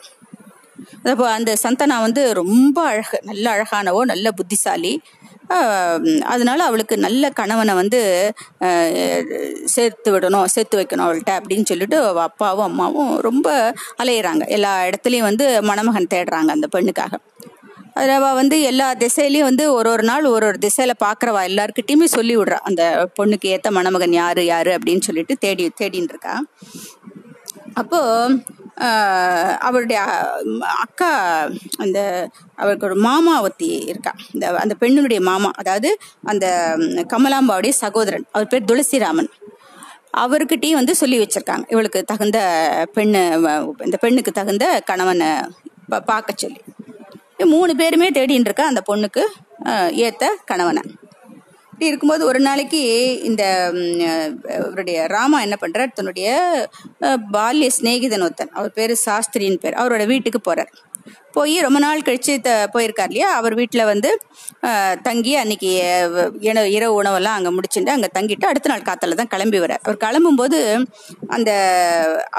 அப்போ 1.11 1.25
அந்த 1.37 1.51
சந்தனா 1.63 1.97
வந்து 2.07 2.21
ரொம்ப 2.41 2.77
அழகு 2.91 3.17
நல்ல 3.29 3.45
அழகானவோ 3.55 4.01
நல்ல 4.11 4.27
புத்திசாலி. 4.39 4.93
அதனால 6.33 6.59
அவளுக்கு 6.67 6.95
நல்ல 7.05 7.23
கணவனை 7.39 7.73
வந்து 7.79 7.99
சேர்த்து 9.73 10.09
விடணும் 10.13 10.51
சேர்த்து 10.53 10.79
வைக்கணும் 10.79 11.05
அவள்கிட்ட 11.07 11.33
அப்படின்னு 11.39 11.69
சொல்லிட்டு 11.71 11.97
அவள் 12.11 12.27
அப்பாவும் 12.29 12.67
அம்மாவும் 12.69 13.11
ரொம்ப 13.27 13.47
அலையிறாங்க. 14.03 14.45
எல்லா 14.57 14.71
இடத்துலையும் 14.89 15.27
வந்து 15.29 15.47
மணமகன் 15.69 16.11
தேடுறாங்க 16.13 16.51
அந்த 16.57 16.69
பெண்ணுக்காக. 16.75 17.13
அதில் 17.97 18.15
அவள் 18.17 18.37
வந்து 18.39 18.57
எல்லா 18.69 18.87
திசையிலையும் 19.01 19.49
வந்து 19.49 19.63
ஒரு 19.77 19.89
ஒரு 19.93 20.03
நாள் 20.09 20.25
ஒரு 20.33 20.45
ஒரு 20.49 20.59
திசையில் 20.65 21.01
பார்க்குறவா 21.05 21.41
எல்லாருக்கிட்டையுமே 21.49 22.07
சொல்லி 22.15 22.35
விடுறா. 22.37 22.59
அந்த 22.69 22.83
பொண்ணுக்கு 23.19 23.47
ஏற்ற 23.55 23.71
மணமகன் 23.77 24.15
யாரு 24.21 24.43
யாரு 24.53 24.71
அப்படின்னு 24.77 25.07
சொல்லிட்டு 25.07 25.35
தேடி 25.45 25.65
தேடின்னு 25.81 26.13
இருக்கா. 26.13 26.35
அப்போது 27.81 28.37
அவருடைய 29.67 30.01
அக்கா 30.83 31.09
அந்த 31.83 31.99
அவருக்கு 32.55 32.87
ஒரு 32.89 32.97
மாமா 33.07 33.33
ஒத்தி 33.47 33.69
இருக்கா. 33.91 34.13
இந்த 34.33 34.45
அந்த 34.63 34.75
பெண்ணுடைய 34.83 35.21
மாமா 35.21 35.51
அதாவது 35.61 35.89
அந்த 36.23 36.45
கமலாம்பாவுடைய 37.13 37.73
சகோதரன். 37.83 38.25
அவர் 38.31 38.51
பேர் 38.53 38.69
துளசிராமன். 38.71 39.29
அவர்கிட்டயும் 40.23 40.79
வந்து 40.79 40.93
சொல்லி 41.01 41.17
வச்சிருக்காங்க. 41.19 41.65
இவளுக்கு 41.73 41.99
தகுந்த 42.03 42.39
பெண்ணு 42.95 43.21
இந்த 43.87 43.97
பெண்ணுக்கு 43.97 44.31
தகுந்த 44.39 44.65
கணவனை 44.89 45.29
பார்க்க 46.09 46.41
சொல்லி. 46.43 46.61
மூணு 47.53 47.71
பேருமே 47.75 48.09
தேடின்னு 48.17 48.47
இருக்கா 48.49 48.65
அந்த 48.71 48.81
பொண்ணுக்கு 48.89 49.23
ஏத்த 50.05 50.25
கணவனை. 50.51 50.83
இப்படி 51.81 51.93
இருக்கும்போது 51.93 52.23
ஒரு 52.31 52.39
நாளைக்கு 52.47 52.79
இந்த 53.27 53.43
அவருடைய 54.57 54.97
ராமா 55.13 55.37
என்ன 55.45 55.55
பண்றார்? 55.61 55.93
தன்னுடைய 55.97 56.27
பால்ய 57.35 57.67
சிநேகிதன் 57.77 58.25
ஒருத்தன். 58.25 58.51
அவர் 58.57 58.75
பேரு 58.77 58.95
சாஸ்திரின்னு 59.05 59.61
பேர். 59.63 59.77
அவரோட 59.81 60.03
வீட்டுக்கு 60.11 60.39
போறார். 60.49 60.69
போய் 61.35 61.55
ரொம்ப 61.65 61.79
நாள் 61.85 62.03
கழிச்சு 62.07 62.33
த 62.47 62.51
போயிருக்கார் 62.73 63.11
இல்லையா? 63.11 63.29
அவர் 63.39 63.53
வீட்டில் 63.59 63.89
வந்து 63.91 64.09
தங்கி 65.07 65.33
அன்னைக்கு 65.41 65.71
இரவு 66.77 66.93
உணவெல்லாம் 66.99 67.37
அங்கே 67.37 67.53
முடிச்சுட்டு 67.57 67.93
அங்கே 67.95 68.09
தங்கிட்டு 68.17 68.49
அடுத்த 68.51 68.71
நாள் 68.71 68.87
காத்தால 68.89 69.17
தான் 69.21 69.31
கிளம்பி 69.33 69.61
வர்றார். 69.63 69.83
அவர் 69.87 70.03
கிளம்பும்போது 70.05 70.59
அந்த 71.37 71.51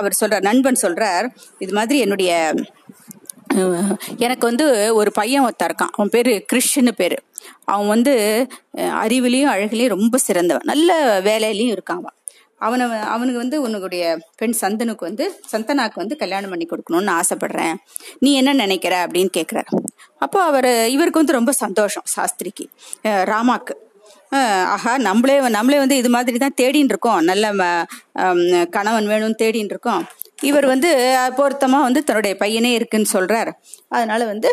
அவர் 0.00 0.18
சொல்கிறார் 0.20 0.46
நண்பன் 0.50 0.82
சொல்கிறார் 0.84 1.28
இது 1.66 1.74
மாதிரி 1.80 1.98
என்னுடைய 2.06 2.30
எனக்கு 4.24 4.44
வந்து 4.50 4.66
ஒரு 5.00 5.10
பையன் 5.18 5.44
ஒருத்தன் 5.46 5.68
இருக்கான். 5.70 5.92
அவன் 5.96 6.12
பேர் 6.14 6.30
கிறிஷ்னு 6.52 6.92
பேர். 7.00 7.16
அவன் 7.72 7.92
வந்து 7.94 8.14
அறிவிலையும் 9.02 9.52
அழகுலையும் 9.54 9.94
ரொம்ப 9.96 10.18
சிறந்தவன். 10.26 10.68
நல்ல 10.72 11.20
வேலையிலையும் 11.28 11.74
இருக்கான் 11.76 12.00
அவன். 12.02 12.16
அவனை 12.66 12.84
அவனுக்கு 13.14 13.40
வந்து 13.42 13.56
உன்னுடைய 13.66 14.02
பெண் 14.40 14.56
சந்தனுக்கு 14.60 15.04
வந்து 15.08 15.24
சந்தனாக்கு 15.52 15.98
வந்து 16.02 16.16
கல்யாணம் 16.20 16.52
பண்ணி 16.52 16.66
கொடுக்கணும்னு 16.68 17.14
ஆசைப்படுறேன். 17.20 17.76
நீ 18.24 18.32
என்ன 18.40 18.50
நினைக்கிற 18.62 18.94
அப்படின்னு 19.06 19.32
கேட்குறாரு 19.38 19.70
அப்போ 20.24 20.38
அவர் 20.50 20.70
இவருக்கு 20.94 21.22
வந்து 21.22 21.38
ரொம்ப 21.38 21.52
சந்தோஷம் 21.64 22.06
சாஸ்திரிக்கு. 22.14 22.66
ராமாக்கு. 23.32 23.74
ஆஹா 24.74 24.92
நம்மளே 25.06 25.34
நம்மளே 25.56 25.78
வந்து 25.82 25.96
இது 26.02 26.10
மாதிரி 26.14 26.38
தான் 26.44 26.58
தேடின்னு 26.60 26.92
இருக்கோம். 26.94 27.18
நல்ல 27.30 27.46
கணவன் 28.76 29.10
வேணும்னு 29.12 29.40
தேடின்னு 29.42 29.74
இருக்கோம். 29.74 30.04
இவர் 30.48 30.66
வந்து 30.72 30.90
பொருத்தமாக 31.38 31.86
வந்து 31.88 32.00
தன்னுடைய 32.08 32.34
பையனே 32.42 32.70
இருக்குன்னு 32.78 33.10
சொல்கிறார் 33.16 33.50
அதனால் 33.96 34.24
வந்து 34.32 34.50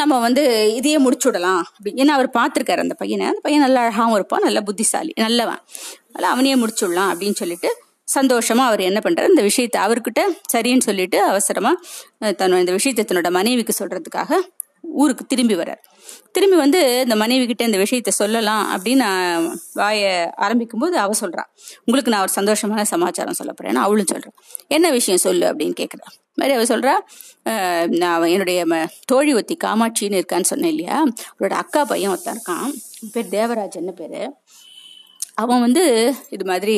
நம்ம 0.00 0.18
வந்து 0.26 0.42
இதையே 0.78 0.98
முடிச்சு 1.04 1.26
விடலாம் 1.28 1.64
ஏன்னா 2.02 2.12
அவர் 2.18 2.28
பார்த்துருக்காரு 2.38 2.82
அந்த 2.84 2.94
பையனை. 3.00 3.24
அந்த 3.30 3.40
பையன் 3.46 3.64
நல்லா 3.66 3.80
அழகாகவும் 3.84 4.16
இருப்பான் 4.18 4.44
நல்ல 4.46 4.60
புத்திசாலி 4.68 5.12
நல்லவன். 5.24 5.60
அதனால் 6.12 6.32
அவனையே 6.34 6.56
முடிச்சு 6.62 6.82
விடலாம் 6.84 7.10
அப்படின்னு 7.12 7.38
சொல்லிட்டு 7.42 7.70
சந்தோஷமாக 8.14 8.70
அவர் 8.70 8.82
என்ன 8.88 9.00
பண்ணுறாரு 9.04 9.32
இந்த 9.34 9.44
விஷயத்தை 9.50 9.78
அவர்கிட்ட 9.86 10.22
சரின்னு 10.52 10.86
சொல்லிட்டு 10.88 11.18
அவசரமாக 11.30 12.32
தன்னோட 12.40 12.60
இந்த 12.64 12.74
விஷயத்தை 12.78 13.04
தன்னோட 13.10 13.30
மனைவிக்கு 13.38 13.74
சொல்கிறதுக்காக 13.80 14.40
ஊருக்கு 15.02 15.24
திரும்பி 15.32 15.54
வர்றார். 15.60 15.82
திரும்பி 16.34 16.56
வந்து 16.56 16.80
இந்த 17.00 17.16
மனைவி 17.16 17.44
கிட்ட 17.46 17.64
இந்த 17.64 17.78
விஷயத்த 17.78 18.12
சொல்லலாம் 18.20 18.64
அப்படின்னு 18.74 19.02
நான் 19.04 19.46
வாய 19.74 20.02
ஆரம்பிக்கும் 20.36 20.80
போது 20.80 20.96
அவ 20.98 21.12
சொல்றான் 21.20 21.50
உங்களுக்கு 21.84 22.12
நான் 22.12 22.24
ஒரு 22.26 22.34
சந்தோஷமான 22.40 22.82
சமாச்சாரம் 22.82 23.38
சொல்ல 23.40 23.52
போறேன் 23.52 23.82
அவளும் 23.86 24.10
சொல்றான் 24.12 24.36
என்ன 24.68 24.90
விஷயம் 24.90 25.20
சொல்லு? 25.20 25.46
அப்படின்னு 25.46 25.74
கேட்குறா 25.80 26.08
மாதிரி 26.36 26.54
அவ 26.56 26.64
சொல்றா 26.72 26.94
நான் 27.96 28.22
என்னுடைய 28.26 28.60
தோழி 29.04 29.32
ஒத்தி 29.34 29.56
காமாட்சின்னு 29.64 30.18
இருக்கான்னு 30.20 30.50
சொன்னேன் 30.52 30.72
இல்லையா? 30.74 30.96
அவளோட 31.32 31.54
அக்கா 31.62 31.84
பையன் 31.84 32.10
ஒருத்தன் 32.10 32.36
இருக்கான். 32.36 32.70
பேர் 33.12 33.32
தேவராஜ் 33.36 33.80
என்ன 33.82 33.92
பேரு. 33.92 34.22
அவன் 35.36 35.60
வந்து 35.60 35.84
இது 36.30 36.44
மாதிரி 36.50 36.76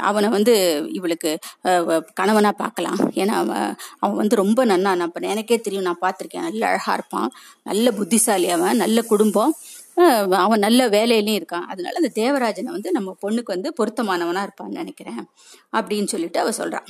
அவனை 0.00 0.28
வந்து 0.28 0.54
இவளுக்கு 0.92 1.30
கணவனாக 2.12 2.54
பார்க்கலாம். 2.62 3.00
ஏன்னா 3.20 3.34
அவன் 3.42 3.68
அவன் 3.98 4.20
வந்து 4.22 4.36
ரொம்ப 4.36 4.60
நன்னா. 4.66 4.92
நான் 5.00 5.12
எனக்கே 5.34 5.58
தெரியும் 5.58 5.86
நான் 5.88 6.02
பார்த்துருக்கேன். 6.04 6.46
நல்ல 6.48 6.62
அழகாக 6.70 6.96
இருப்பான். 6.98 7.28
நல்ல 7.62 7.92
புத்திசாலி 7.92 8.48
அவன். 8.56 8.76
நல்ல 8.76 9.02
குடும்பம். 9.02 9.52
அவன் 10.44 10.64
நல்ல 10.66 10.80
வேலையிலையும் 10.88 11.38
இருக்கான். 11.40 11.66
அதனால 11.72 11.94
அந்த 12.00 12.10
தேவராஜனை 12.22 12.70
வந்து 12.76 12.90
நம்ம 12.92 13.16
பொண்ணுக்கு 13.22 13.54
வந்து 13.56 13.70
பொருத்தமானவனாக 13.78 14.46
இருப்பான்னு 14.48 14.80
நினைக்கிறேன். 14.82 15.22
அப்படின்னு 15.72 16.12
சொல்லிட்டு 16.14 16.40
அவள் 16.40 16.58
சொல்கிறான் 16.60 16.88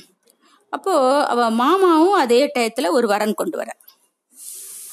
அப்போது 0.73 1.25
அவள் 1.31 1.55
மாமாவும் 1.61 2.17
அதே 2.23 2.41
டயத்தில் 2.55 2.95
ஒரு 2.97 3.07
வரன் 3.07 3.39
கொண்டு 3.41 3.57
வர. 3.57 3.69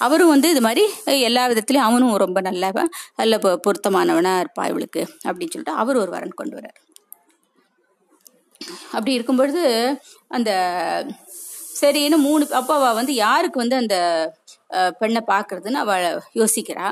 அவரும் 0.05 0.33
வந்து 0.35 0.49
இது 0.55 0.63
மாதிரி 0.67 0.85
எல்லா 1.29 1.45
விதத்துலேயும் 1.51 1.89
அவனும் 1.89 2.23
ரொம்ப 2.25 2.41
நல்லவன் 2.49 2.91
நல்ல 3.21 3.37
பொருத்தமானவனா 3.67 4.35
இருப்பா 4.43 4.65
இவளுக்கு 4.73 5.03
அப்படின்னு 5.27 5.55
சொல்லிட்டு 5.55 5.81
அவர் 5.83 6.03
ஒரு 6.03 6.11
வரன் 6.17 6.39
கொண்டு 6.41 6.57
வர்றார். 6.59 6.79
அப்படி 8.93 9.13
இருக்கும் 9.17 9.41
பொழுது 9.41 9.63
அந்த 10.37 10.51
சரின்னு 11.81 12.17
மூணு 12.29 12.45
அப்போ 12.61 12.73
அவள் 12.79 12.97
வந்து 12.99 13.13
யாருக்கு 13.25 13.59
வந்து 13.63 13.77
அந்த 13.83 13.97
பெண்ணை 15.01 15.21
பார்க்கறதுன்னு 15.31 15.79
அவள் 15.83 16.07
யோசிக்கிறா. 16.41 16.87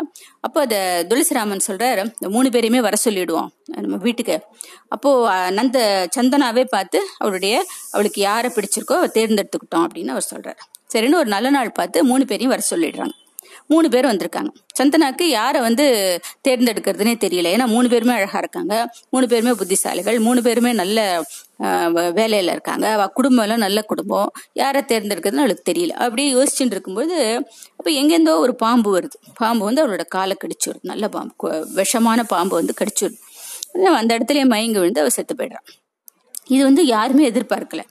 அப்போ 0.46 0.58
அந்த 0.66 0.78
துளசிராமன் 1.10 1.66
சொல்கிறார் 1.66 2.00
இந்த 2.04 2.28
மூணு 2.36 2.48
பேரையுமே 2.54 2.80
வர 2.86 2.96
சொல்லிடுவோம் 3.04 3.50
நம்ம 3.84 3.98
வீட்டுக்கு. 4.06 4.36
அப்போது 4.94 5.52
நந்த 5.58 5.78
சந்தனாவே 6.16 6.64
பார்த்து 6.76 7.00
அவளுடைய 7.22 7.54
அவளுக்கு 7.94 8.22
யாரை 8.28 8.50
பிடிச்சிருக்கோ 8.56 8.98
தேர்ந்தெடுத்துக்கிட்டோம் 9.18 9.86
அப்படின்னு 9.88 10.14
அவர் 10.16 10.30
சொல்கிறார் 10.32 10.62
சரின்னு 10.94 11.20
ஒரு 11.22 11.30
நல்ல 11.34 11.48
நாள் 11.50 11.76
பார்த்து 11.78 12.04
மூணு 12.10 12.24
பேரையும் 12.24 12.54
வர 12.54 12.62
சொல்லிடுறாங்க. 12.72 13.14
மூணு 13.72 13.86
பேர் 13.92 14.06
வந்திருக்காங்க. 14.06 14.50
சந்தனாக்கு 14.78 15.24
யாரை 15.38 15.60
வந்து 15.66 15.84
தேர்ந்தெடுக்கிறதுனே 16.48 17.14
தெரியல. 17.24 17.50
ஏன்னா 17.54 17.66
மூணு 17.72 17.86
பேருமே 17.92 18.12
அழகா 18.18 18.38
இருக்காங்க. 18.38 18.74
மூணு 19.14 19.26
பேருமே 19.32 19.52
புத்திசாலிகள். 19.60 20.18
மூணு 20.26 20.40
பேருமே 20.46 20.72
நல்ல 20.82 20.98
வேலையில 22.18 22.54
இருக்காங்க. 22.56 22.86
குடும்பம் 23.18 23.44
எல்லாம் 23.44 23.64
நல்ல 23.64 23.82
குடும்பம். 23.90 24.28
யாரை 24.60 24.82
தேர்ந்தெடுக்கிறதுன்னு 24.92 25.44
அவளுக்கு 25.44 25.70
தெரியல. 25.70 25.94
அப்படியே 26.06 26.28
யோசிச்சுட்டு 26.34 26.74
இருக்கும்போது 26.76 27.16
அப்ப 27.78 27.88
எங்கேருந்தோ 28.00 28.34
ஒரு 28.44 28.54
பாம்பு 28.64 28.90
வருது. 28.98 29.18
பாம்பு 29.40 29.64
வந்து 29.68 29.82
அவளோட 29.84 30.06
காலை 30.16 30.36
கடிச்சு 30.42 30.68
வருது 30.70 30.90
நல்ல 30.92 31.08
பாம்பு. 31.16 31.50
விஷமான 31.80 32.28
பாம்பு 32.34 32.56
வந்து 32.60 32.74
கடிச்சு 32.82 33.04
வருது 33.06 33.18
அந்த 34.00 34.12
இடத்துலயே 34.18 34.44
மயங்கி 34.54 34.78
விழுந்து 34.82 35.02
அவள் 35.02 35.16
செத்து 35.16 35.34
போயிடுறான் 35.38 35.66
இது 36.54 36.62
வந்து 36.68 36.82
யாருமே 36.94 37.24
எதிர்பார்க்கல. 37.30 37.82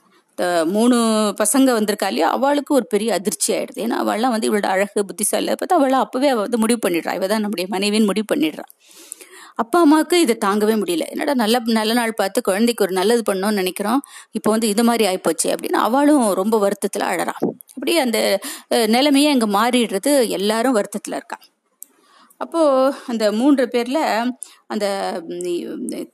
மூணு 0.74 0.96
பசங்க 1.40 1.68
வந்திருக்கா 1.78 2.08
இல்லையா? 2.12 2.28
அவளுக்கு 2.36 2.72
ஒரு 2.78 2.86
பெரிய 2.94 3.10
அதிர்ச்சி 3.18 3.50
ஆயிடுது. 3.56 3.80
ஏன்னா 3.86 3.98
அவள்லாம் 4.04 4.34
வந்து 4.34 4.48
இவளோட 4.50 4.68
அழகு 4.74 5.04
புத்திசாலி 5.10 5.52
பார்த்தா 5.52 5.78
அவளை 5.80 5.98
அப்பவே 6.04 6.28
அவள் 6.32 6.46
வந்து 6.46 6.62
முடிவு 6.64 6.80
பண்ணிடுறா. 6.86 7.14
இவ 7.20 7.28
தான் 7.34 7.44
நம்முடைய 7.46 7.68
மனைவின்னு 7.76 8.10
முடிவு 8.12 8.28
பண்ணிடுறான் 8.34 8.72
அப்பா 9.62 9.78
அம்மாவுக்கு 9.84 10.16
இதை 10.24 10.34
தாங்கவே 10.44 10.74
முடியல. 10.80 11.04
என்னடா 11.12 11.34
நல்ல 11.42 11.58
நல்ல 11.78 11.92
நாள் 11.98 12.12
பார்த்து 12.20 12.38
குழந்தைக்கு 12.48 12.84
ஒரு 12.86 12.94
நல்லது 13.00 13.22
பண்ணோம்னு 13.30 13.60
நினைக்கிறோம். 13.62 14.00
இப்போ 14.38 14.50
வந்து 14.54 14.68
இது 14.74 14.82
மாதிரி 14.88 15.04
ஆயிப்போச்சு 15.10 15.48
அப்படின்னு 15.54 15.80
அவளும் 15.88 16.24
ரொம்ப 16.40 16.58
வருத்தத்தில் 16.64 17.06
அழறா. 17.10 17.36
அப்படியே 17.76 17.98
அந்த 18.06 18.18
நிலைமையே 18.96 19.30
அங்கே 19.34 19.48
மாறிடுறது 19.58 20.12
எல்லாரும் 20.38 20.76
வருத்தத்தில் 20.78 21.16
இருக்கான் 21.20 21.44
அப்போ 22.38 22.60
அந்த 23.06 23.32
மூன்று 23.32 23.64
பேர்ல 23.72 24.30
அந்த 24.66 24.86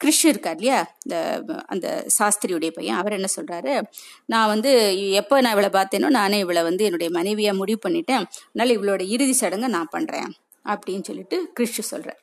கிறிஷ் 0.05 0.25
இருக்கார் 0.25 0.57
இல்லையா? 0.57 0.81
இந்த 1.05 1.43
அந்த 1.67 2.07
சாஸ்திரியுடைய 2.19 2.71
பையன். 2.71 2.97
அவர் 2.97 3.13
என்ன 3.13 3.29
சொல்றாரு? 3.41 3.83
நான் 4.27 4.47
வந்து 4.47 4.73
எப்போ 5.11 5.41
நான் 5.41 5.57
இவளை 5.57 5.71
பார்த்தேனோ 5.71 6.11
நானே 6.19 6.39
இவளை 6.39 6.63
வந்து 6.63 6.85
என்னுடைய 6.85 7.13
மனைவியா 7.19 7.57
முடிவு 7.57 7.89
பண்ணிட்டேன். 7.89 8.25
அதனால 8.55 8.81
இவளோட 8.81 9.07
இறுதி 9.07 9.33
சடங்கை 9.33 9.69
நான் 9.69 9.89
பண்றேன். 9.91 10.33
அப்படின்னு 10.65 11.03
சொல்லிட்டு 11.03 11.53
கிறிஷ் 11.61 11.91
சொல்றார். 11.91 12.22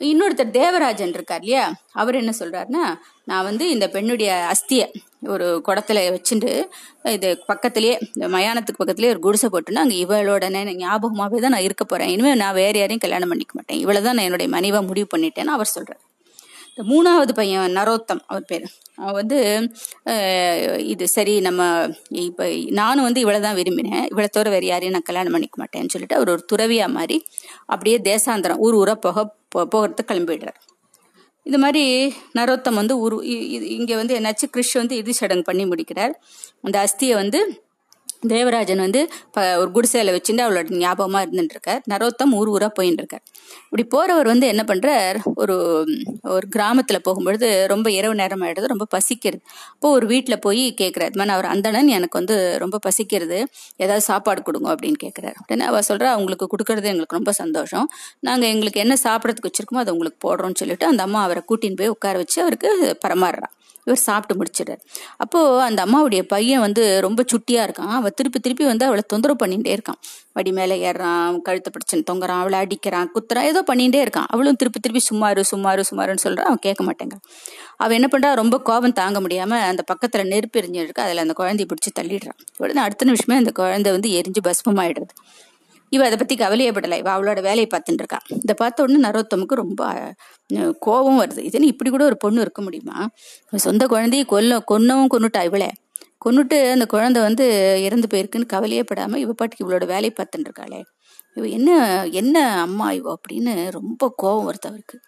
இன்னொருத்தர் 0.00 0.56
தேவராஜன் 0.58 1.14
இருக்கார் 1.16 1.42
இல்லையா? 1.44 1.64
அவர் 2.00 2.18
என்ன 2.20 2.32
சொல்றாருன்னா 2.38 2.84
நான் 3.30 3.46
வந்து 3.48 3.64
இந்த 3.74 3.86
பெண்ணுடைய 3.94 4.30
அஸ்தியை 4.52 4.86
ஒரு 5.34 5.46
குடத்துல 5.66 5.98
வச்சுட்டு 6.14 6.50
இது 7.16 7.28
பக்கத்திலேயே 7.50 7.94
இந்த 8.14 8.26
மயானத்துக்கு 8.36 8.80
பக்கத்துலேயே 8.82 9.12
ஒரு 9.14 9.20
குடிசை 9.26 9.48
போட்டுன்னா 9.54 9.82
அங்கே 9.84 9.98
இவளோட 10.04 10.46
ஞாபகமாகவே 10.84 11.40
தான் 11.44 11.54
நான் 11.56 11.66
இருக்க 11.68 11.84
போறேன். 11.84 12.12
இனிமேல் 12.14 12.40
நான் 12.44 12.58
வேற 12.62 12.74
யாரையும் 12.80 13.04
கல்யாணம் 13.04 13.32
பண்ணிக்க 13.32 13.54
மாட்டேன். 13.58 13.80
இவளை 13.84 14.00
தான் 14.06 14.16
நான் 14.18 14.28
என்னுடைய 14.28 14.50
மனைவாக 14.56 14.88
முடிவு 14.90 15.08
பண்ணிட்டேன்னு 15.14 15.56
அவர் 15.56 15.74
சொல்றாரு. 15.76 16.02
இந்த 16.70 16.82
மூணாவது 16.90 17.32
பையன் 17.38 17.76
நரோத்தம் 17.78 18.22
அவர் 18.30 18.46
பேர். 18.50 18.66
அவன் 19.00 19.16
வந்து 19.20 19.38
இது 20.92 21.04
சரி 21.16 21.34
நம்ம 21.48 21.62
இப்போ 22.28 22.44
நானும் 22.80 23.06
வந்து 23.08 23.22
இவளை 23.24 23.40
தான் 23.46 23.58
விரும்பினேன். 23.60 24.04
இவளை 24.12 24.28
தவிர 24.28 24.50
வேறு 24.54 24.66
யாரையும் 24.72 24.96
நான் 24.96 25.08
கல்யாணம் 25.08 25.36
பண்ணிக்க 25.36 25.58
மாட்டேன்னு 25.62 25.92
சொல்லிட்டு 25.94 26.18
அவர் 26.18 26.32
ஒரு 26.34 26.44
துறவியாக 26.52 26.96
மாதிரி 26.98 27.18
அப்படியே 27.74 27.98
தேசாந்திரம் 28.10 28.62
ஊர் 28.66 28.78
ஊராக 28.82 28.98
போக 29.06 29.26
போ 29.52 29.60
போகிறதுக்கு 29.72 30.10
கிளம்பிடுறார். 30.10 30.58
இது 31.46 31.58
மாதிரி 31.58 31.84
நரோத்தம் 32.38 32.78
வந்து 32.80 32.94
உரு 33.04 33.16
இங்கே 33.78 33.94
வந்து 34.00 34.14
என்னாச்சு? 34.18 34.46
கிறிஷ் 34.54 34.74
வந்து 34.74 34.94
இறுதி 34.96 35.14
சடங்கு 35.20 35.48
பண்ணி 35.48 35.64
முடிக்கிறார். 35.66 36.14
அந்த 36.66 36.76
அஸ்தியை 36.84 37.14
வந்து 37.22 37.40
தேவராஜன் 38.22 38.78
வந்து 38.78 39.00
ஒரு 39.58 39.70
குடிசையில 39.76 40.14
வச்சுட்டு 40.16 40.42
அவளோட 40.46 40.78
ஞாபகமா 40.82 41.20
இருந்துட்டு 41.24 41.54
இருக்கார் 41.56 41.82
நரோத்தம் 41.90 42.32
ஊர் 42.38 42.48
ஊரா 42.48 42.68
போயின்னு 42.78 43.00
இருக்கார் 43.02 43.24
இப்படி 43.64 43.84
போறவர் 43.94 44.26
வந்து 44.26 44.46
என்ன 44.46 44.62
பண்றார்? 44.68 45.18
ஒரு 45.34 45.56
ஒரு 46.22 46.46
கிராமத்துல 46.56 46.98
போகும்பொழுது 47.08 47.66
ரொம்ப 47.66 47.90
இரவு 47.90 48.14
நேரம் 48.14 48.42
ஆயிடுது 48.42 48.66
ரொம்ப 48.66 48.86
பசிக்கிறது. 48.96 49.42
அப்போ 49.74 49.90
ஒரு 49.90 50.06
வீட்டுல 50.06 50.36
போய் 50.36 50.74
கேட்கிறார் 50.74 51.14
மாதிரி 51.16 51.34
அவர் 51.34 51.46
அந்தணன் 51.46 51.88
எனக்கு 51.88 52.18
வந்து 52.18 52.58
ரொம்ப 52.58 52.78
பசிக்கிறது. 52.86 53.38
ஏதாவது 53.76 54.00
சாப்பாடு 54.00 54.42
கொடுங்க 54.42 54.74
அப்படின்னு 54.74 55.00
கேட்கிறாரு 55.04 55.38
உடனே 55.44 55.64
அவ 55.64 55.80
சொல்றா 55.88 56.10
அவங்களுக்கு 56.16 56.48
கொடுக்கறது 56.54 56.90
எங்களுக்கு 56.92 57.18
ரொம்ப 57.18 57.32
சந்தோஷம். 57.32 57.88
நாங்க 58.20 58.46
எங்களுக்கு 58.46 58.80
என்ன 58.80 58.96
சாப்பிடறதுக்கு 59.04 59.50
வச்சிருக்கோமோ 59.50 59.84
அதை 59.84 59.92
உங்களுக்கு 59.92 60.20
போடுறோம்னு 60.28 60.54
சொல்லிட்டு 60.54 60.86
அந்த 60.86 61.02
அம்மா 61.02 61.22
அவரை 61.22 61.42
கூட்டின்னு 61.48 61.76
போய் 61.76 61.88
உட்கார 61.88 62.16
வச்சு 62.16 62.40
அவருக்கு 62.42 62.98
பரமாறுறான் 63.06 63.54
இவர் 63.90 64.02
சாப்பிட்டு 64.02 64.34
முடிச்சிடுறாரு. 64.40 64.82
அப்போ 65.16 65.62
அந்த 65.62 65.80
அம்மாவுடைய 65.86 66.22
பையன் 66.22 66.60
வந்து 66.60 67.00
ரொம்ப 67.00 67.24
சுட்டியா 67.32 67.62
இருக்கான். 67.66 67.90
அவ 67.90 68.10
திருப்பி 68.10 68.40
திருப்பி 68.40 68.64
வந்து 68.64 68.84
அவளை 68.84 69.02
தொந்தரவு 69.06 69.46
பண்ணிட்டே 69.46 69.72
இருக்கான். 69.76 69.98
வடி 70.32 70.52
மேல 70.52 70.74
ஏறான் 70.88 71.38
கழுத்தை 71.38 71.70
பிடிச்சுன்னு 71.74 72.04
தொங்குறான் 72.10 72.40
அவளை 72.42 72.58
அடிக்கிறான் 72.60 73.08
குத்துறான் 73.14 73.48
ஏதோ 73.50 73.62
பண்ணிட்டே 73.72 74.00
இருக்கான். 74.06 74.28
அவளும் 74.28 74.56
திருப்பி 74.56 74.80
திருப்பி 74.80 75.02
சுமாரு 75.10 75.42
சுமாரு 75.52 75.84
சுமாருன்னு 75.90 76.24
சொல்றான் 76.24 76.48
அவன் 76.50 76.58
கேட்க 76.60 76.84
மாட்டேங்கிறான். 76.84 77.24
அவன் 77.76 77.96
என்ன 78.00 78.08
பண்றா? 78.12 78.34
ரொம்ப 78.34 78.56
கோபம் 78.60 78.92
தாங்க 78.92 79.20
முடியாம 79.20 79.58
அந்த 79.70 79.84
பக்கத்துல 79.92 80.24
நெருப்பு 80.26 80.60
எரிஞ்சு 80.60 80.80
இருக்கு. 80.84 81.02
அதுல 81.02 81.20
அந்த 81.20 81.34
குழந்தைய 81.38 81.66
பிடிச்சி 81.72 81.90
தள்ளிடுறான். 82.00 82.38
உடனே 82.58 82.80
அடுத்த 82.80 83.04
நிமிஷமே 83.04 83.38
அந்த 83.38 83.52
குழந்தை 83.52 83.92
வந்து 83.92 84.10
எரிஞ்சு 84.10 84.42
பஸ்மமாயிடுறது 84.42 85.14
இவ 85.92 86.04
அதை 86.06 86.16
பத்தி 86.18 86.34
கவலையப்படலை 86.36 86.98
இவள் 87.02 87.14
அவளோட 87.14 87.40
வேலையை 87.46 87.66
பார்த்துட்டு 87.70 88.00
இருக்கா. 88.02 88.18
இதை 88.42 88.54
பார்த்த 88.58 88.84
உடனே 88.84 89.00
நரோத்தமுக்கு 89.06 89.54
ரொம்ப 89.62 89.82
கோபம் 90.78 91.18
வருது. 91.20 91.40
இதுன்னு 91.48 91.70
இப்படி 91.72 91.90
கூட 91.90 92.04
ஒரு 92.04 92.16
பொண்ணு 92.24 92.40
இருக்க 92.40 92.62
முடியுமா? 92.62 92.98
சொந்த 93.66 93.86
குழந்தைய 93.86 94.24
கொல்ல 94.32 94.62
கொன்னவும் 94.70 95.12
கொண்டுட்டா 95.14 95.42
இவளை. 95.44 95.70
கொன்னுட்டு 96.24 96.56
அந்த 96.70 96.86
குழந்தை 96.86 97.20
வந்து 97.22 97.44
இறந்து 97.84 98.08
போயிருக்குன்னு 98.12 98.46
கவலையே 98.46 98.82
படாமல் 98.82 99.20
இவ 99.20 99.32
பாட்டுக்கு 99.32 99.64
இவளோட 99.66 99.86
வேலையை 99.92 100.12
பார்த்துட்டு 100.16 100.48
இருக்காளே. 100.48 100.80
இவ 101.36 101.46
என்ன 101.58 101.70
என்ன 102.20 102.36
அம்மா 102.60 102.86
இவ 102.92 103.14
அப்படின்னு 103.16 103.54
ரொம்ப 103.78 104.02
கோபம் 104.16 104.48
வருது 104.50 104.68
அவருக்கு. 104.70 104.98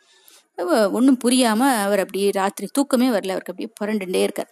ஒன்றும் 0.99 1.21
புரியாம 1.25 1.61
அவர் 1.85 2.03
அப்படியே 2.05 2.29
ராத்திரி 2.41 2.69
தூக்கமே 2.73 3.09
வரல. 3.09 3.33
அவருக்கு 3.37 3.53
அப்படியே 3.55 3.71
புரண்டுட்டே 3.81 4.23
இருக்கார். 4.23 4.51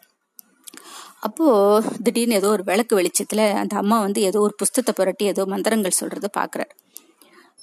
அப்போ 1.21 1.83
திடீர்னு 2.03 2.35
ஏதோ 2.35 2.49
ஒரு 2.49 2.63
விளக்கு 2.65 3.01
வெளிச்சத்துல 3.01 3.55
அந்த 3.55 3.77
அம்மா 3.77 4.01
வந்து 4.01 4.21
ஏதோ 4.21 4.41
ஒரு 4.41 4.55
புஸ்தத்தை 4.55 4.95
புரட்டி 4.97 5.25
ஏதோ 5.25 5.45
மந்திரங்கள் 5.47 5.91
சொல்கிறத 6.01 6.25
பாக்குறாரு. 6.39 6.71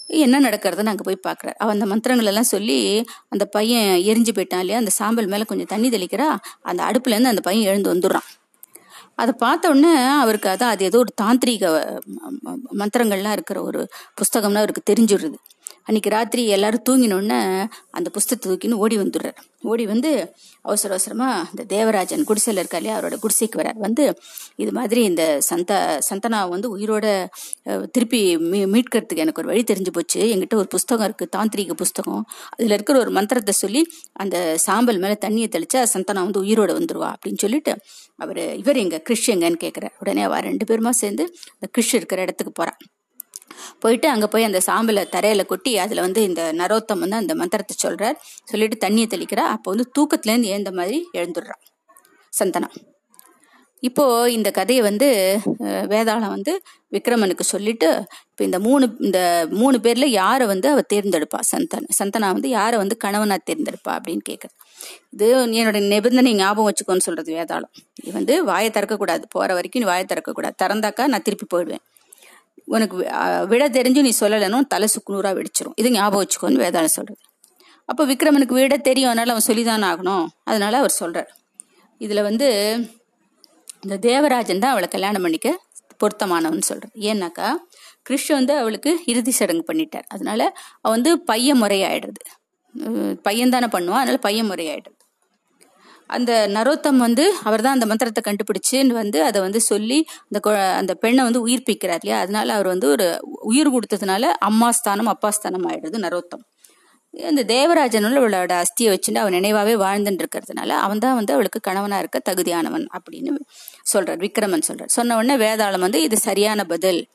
என்ன 0.07 0.39
நடக்கிறதுன்னு 0.39 0.85
அங்கே 0.85 1.03
போய் 1.03 1.33
பார்க்குறாரு 1.33 1.53
அவன் 1.57 1.73
அந்த 1.73 1.85
மந்திரங்கள் 1.85 2.27
எல்லாம் 2.27 2.43
சொல்லி 2.43 3.05
அந்த 3.29 3.45
பையன் 3.45 3.99
எரிஞ்சு 3.99 4.29
போயிட்டான் 4.33 4.59
இல்லையா? 4.59 4.77
அந்த 4.77 4.89
சாம்பல் 4.89 5.27
மேலே 5.27 5.43
கொஞ்சம் 5.43 5.65
தண்ணி 5.65 5.89
தெளிக்கிறா. 5.89 6.37
அந்த 6.61 6.83
அடுப்புலேருந்து 6.83 7.23
அந்த 7.23 7.41
பையன் 7.41 7.67
எழுந்து 7.67 7.93
வந்துடுறான். 7.93 8.27
அதை 9.15 9.33
பார்த்த 9.37 9.69
உடனே 9.69 9.95
அவருக்கு 9.95 10.49
அதான் 10.49 10.63
அது 10.63 10.85
ஏதோ 10.85 10.97
ஒரு 10.97 11.13
தாந்திரிக 11.21 11.65
ம- 12.45 12.57
மந்திரங்கள்லாம் 12.77 13.31
இருக்கிற 13.31 13.61
ஒரு 13.63 13.87
புஸ்தகம்னா 14.21 14.55
அவருக்கு 14.55 14.93
தெரிஞ்சுடுறது 14.93 15.35
அன்னைக்கு 15.87 16.09
ராத்திரி 16.09 16.41
எல்லாரும் 16.55 16.85
தூங்கினோடனே 16.89 17.39
அந்த 17.97 18.07
புஸ்தகத்தை 18.15 18.45
தூக்கின்னு 18.47 18.79
ஓடி 18.83 18.95
வந்துடுறார். 18.97 19.37
ஓடி 19.71 19.85
வந்து 19.91 20.09
அவசர 20.61 20.89
அவசரமா 20.93 21.27
இந்த 21.51 21.63
தேவராஜன் 21.73 22.25
குடிசையில் 22.29 22.59
இருக்கா 22.61 22.79
இல்லையா 22.79 22.95
அவரோட 22.97 23.15
குடிசைக்கு 23.23 23.59
வரார். 23.61 23.79
வந்து 23.85 24.03
இது 24.63 24.71
மாதிரி 24.71 25.01
இந்த 25.03 25.23
சந்த 25.49 25.71
சந்தனா 26.09 26.39
வந்து 26.55 26.67
உயிரோட 26.77 27.05
திருப்பி 27.95 28.21
மீ 28.51 28.59
மீட்கிறதுக்கு 28.73 29.23
எனக்கு 29.25 29.41
ஒரு 29.43 29.51
வழி 29.51 29.63
தெரிஞ்சு 29.71 29.93
போச்சு. 29.97 30.21
என்கிட்ட 30.33 30.57
ஒரு 30.63 30.69
புஸ்தகம் 30.75 31.07
இருக்கு 31.09 31.27
தாந்திரிக 31.37 31.75
புஸ்தகம். 31.83 32.23
அதுல 32.57 32.73
இருக்கிற 32.73 32.97
ஒரு 32.99 33.13
மந்திரத்தை 33.19 33.55
சொல்லி 33.63 33.83
அந்த 34.13 34.37
சாம்பல் 34.57 35.01
மேல 35.05 35.15
தண்ணியை 35.25 35.49
தெளிச்சா 35.55 35.83
சந்தனா 35.95 36.23
வந்து 36.27 36.43
உயிரோட 36.43 36.73
வந்துருவா 36.79 37.11
அப்படின்னு 37.15 37.43
சொல்லிட்டு 37.45 37.73
அவர் 38.25 38.43
இவர் 38.61 38.83
எங்க 38.83 38.99
கிறிஷ் 39.09 39.29
எங்கன்னு 39.35 39.63
கேட்குறார் 39.65 39.95
உடனே 39.99 40.23
அவர் 40.29 40.47
ரெண்டு 40.51 40.67
பேருமா 40.69 40.93
சேர்ந்து 41.03 41.25
அந்த 41.55 41.69
கிறிஷ் 41.77 41.95
இருக்கிற 41.95 42.21
இடத்துக்கு 42.21 42.53
போறா. 42.61 42.75
போயிட்டு 43.83 44.09
அங்கே 44.13 44.29
போய் 44.35 44.47
அந்த 44.49 44.61
சாம்பலை 44.69 45.03
தரையில 45.15 45.45
கொட்டி 45.51 45.73
அதில் 45.85 46.05
வந்து 46.07 46.21
இந்த 46.29 46.43
நரோத்தம் 46.61 47.03
வந்து 47.05 47.19
அந்த 47.21 47.35
மந்திரத்தை 47.41 47.75
சொல்கிறார் 47.85 48.19
சொல்லிட்டு 48.51 48.77
தண்ணியை 48.85 49.09
தெளிக்கிறா. 49.15 49.45
அப்போ 49.55 49.67
வந்து 49.75 49.87
தூக்கத்துலேருந்து 49.97 50.53
ஏந்த 50.55 50.67
எழுந்த 50.67 50.71
மாதிரி 50.79 50.99
எழுந்துடுறான் 51.19 51.63
சந்தனா 52.33 52.69
இப்போ 53.83 54.03
இந்த 54.35 54.49
கதையை 54.57 54.81
வந்து 54.87 55.07
வேதாளம் 55.91 56.31
வந்து 56.35 56.53
விக்ரமனுக்கு 56.95 57.43
சொல்லிட்டு 57.51 57.89
இப்போ 58.29 58.43
இந்த 58.47 58.57
மூணு 58.65 58.85
இந்த 59.07 59.19
மூணு 59.61 59.77
பேர்ல 59.85 60.05
யாரை 60.21 60.45
வந்து 60.51 60.67
அவ 60.73 60.81
தேர்ந்தெடுப்பா? 60.93 61.39
சந்தன 61.51 61.93
சந்தனா 61.99 62.29
வந்து 62.37 62.49
யாரை 62.59 62.77
வந்து 62.83 62.95
கணவனா 63.03 63.37
தேர்ந்தெடுப்பா 63.49 63.91
அப்படின்னு 63.97 64.23
கேட்குறது 64.29 64.55
இது 65.15 65.27
என்னோட 65.59 65.79
நிபந்தனை 65.93 66.31
ஞாபகம் 66.41 66.69
வச்சுக்கோன்னு 66.69 67.05
சொல்றது 67.07 67.31
வேதாளம். 67.37 67.73
இது 68.03 68.13
வந்து 68.19 68.33
வாயை 68.49 68.71
திறக்கக்கூடாது. 68.77 69.23
போற 69.35 69.49
வரைக்கும் 69.57 69.83
நீ 69.83 69.89
வாயை 69.91 70.05
திறக்கக்கூடாது. 70.13 70.57
திறந்தாக்கா 70.63 71.05
நான் 71.13 71.25
திருப்பி 71.27 71.47
போயிடுவேன். 71.53 71.83
உனக்கு 72.73 72.95
விட 73.51 73.63
தெரிஞ்சு 73.77 74.01
நீ 74.07 74.11
சொல்லலைன்னு 74.21 74.59
தலை 74.73 74.87
சுக்குநூறா 74.93 75.31
வெடிச்சிரும். 75.37 75.75
இது 75.81 75.89
ஞாபகம் 75.97 76.21
வச்சுக்கோன்னு 76.23 76.63
வேதாளம் 76.65 76.95
சொல்றது. 76.97 77.21
அப்போ 77.89 78.03
விக்ரமனுக்கு 78.11 78.55
விட 78.57 78.77
தெரியும் 78.89 79.11
அதனால 79.11 79.33
அவன் 79.35 79.47
சொல்லிதானே 79.49 79.85
ஆகணும். 79.91 80.25
அதனால 80.49 80.73
அவர் 80.81 80.99
சொல்றார். 81.01 81.29
இதுல 82.01 82.21
வந்து 82.29 82.47
இந்த 83.83 83.95
தேவராஜன் 84.07 84.61
தான் 84.63 84.73
அவளை 84.75 84.87
கல்யாணம் 84.95 85.25
பண்ணிக்க 85.25 85.49
பொருத்தமானவன் 86.01 86.67
சொல்றார். 86.69 86.95
ஏன்னாக்கா 87.09 87.47
கிருஷ்ண 88.07 88.31
வந்து 88.39 88.53
அவளுக்கு 88.61 88.91
இறுதி 89.11 89.31
சடங்கு 89.39 89.63
பண்ணிட்டார். 89.69 90.07
அதனால 90.13 90.41
அவ 90.83 90.91
வந்து 90.95 91.11
பையன் 91.31 91.61
முறையாயிடுறது 91.63 92.23
பையன் 93.27 93.53
தானே 93.55 93.67
பண்ணுவான் 93.75 94.01
அதனால 94.03 94.19
பையன் 94.27 94.49
முறையாயிடுறது 94.51 94.96
அந்த 96.07 96.47
நரோத்தம் 96.53 96.95
வந்து 96.95 97.35
அவர் 97.43 97.61
தான் 97.61 97.73
அந்த 97.73 97.85
மந்திரத்தை 97.85 98.23
கண்டுபிடிச்சுன்னு 98.23 98.87
வந்து 98.87 99.23
அதை 99.23 99.41
வந்து 99.41 99.61
சொல்லி 99.61 100.05
அந்த 100.31 100.49
கொ- 100.49 100.75
அந்த 100.75 100.93
பெண்ணை 100.93 101.23
வந்து 101.23 101.47
உயிர்ப்பிக்கிறார் 101.47 101.97
இல்லையா? 102.01 102.19
அதனால 102.19 102.53
அவர் 102.53 102.67
வந்து 102.67 102.89
ஒரு 102.89 103.19
உயிர் 103.41 103.71
கொடுத்ததுனால 103.71 104.21
அம்மா 104.21 104.71
ஸ்தானம் 104.71 105.05
அப்பா 105.05 105.29
ஸ்தானம் 105.29 105.69
ஆயிடுறது 105.69 105.97
நரோத்தம். 105.97 106.43
இந்த 107.11 107.43
தேவராஜனுள்ள 107.43 108.17
அவளோட 108.19 108.61
அஸ்தியை 108.61 108.97
வச்சுட்டு 108.97 109.17
அவன் 109.17 109.33
நினைவாவே 109.33 109.79
வாழ்ந்துட்டு 109.79 110.25
இருக்கிறதுனால 110.25 110.69
அவன் 110.69 110.99
தான் 110.99 111.15
வந்து 111.15 111.33
அவளுக்கு 111.33 111.59
கணவனா 111.59 111.97
இருக்க 111.97 112.21
தகுதியானவன் 112.29 112.85
அப்படின்னு 112.97 113.35
சொல்றார் 113.93 114.27
விக்ரமன் 114.27 114.61
சொல்றார். 114.67 114.85
சொன்ன 114.85 115.17
உடனே 115.17 115.45
வேதாளம் 115.45 115.79
வந்து 115.79 116.01
இது 116.01 116.17
சரியான 116.17 116.63
பதில். 116.63 117.07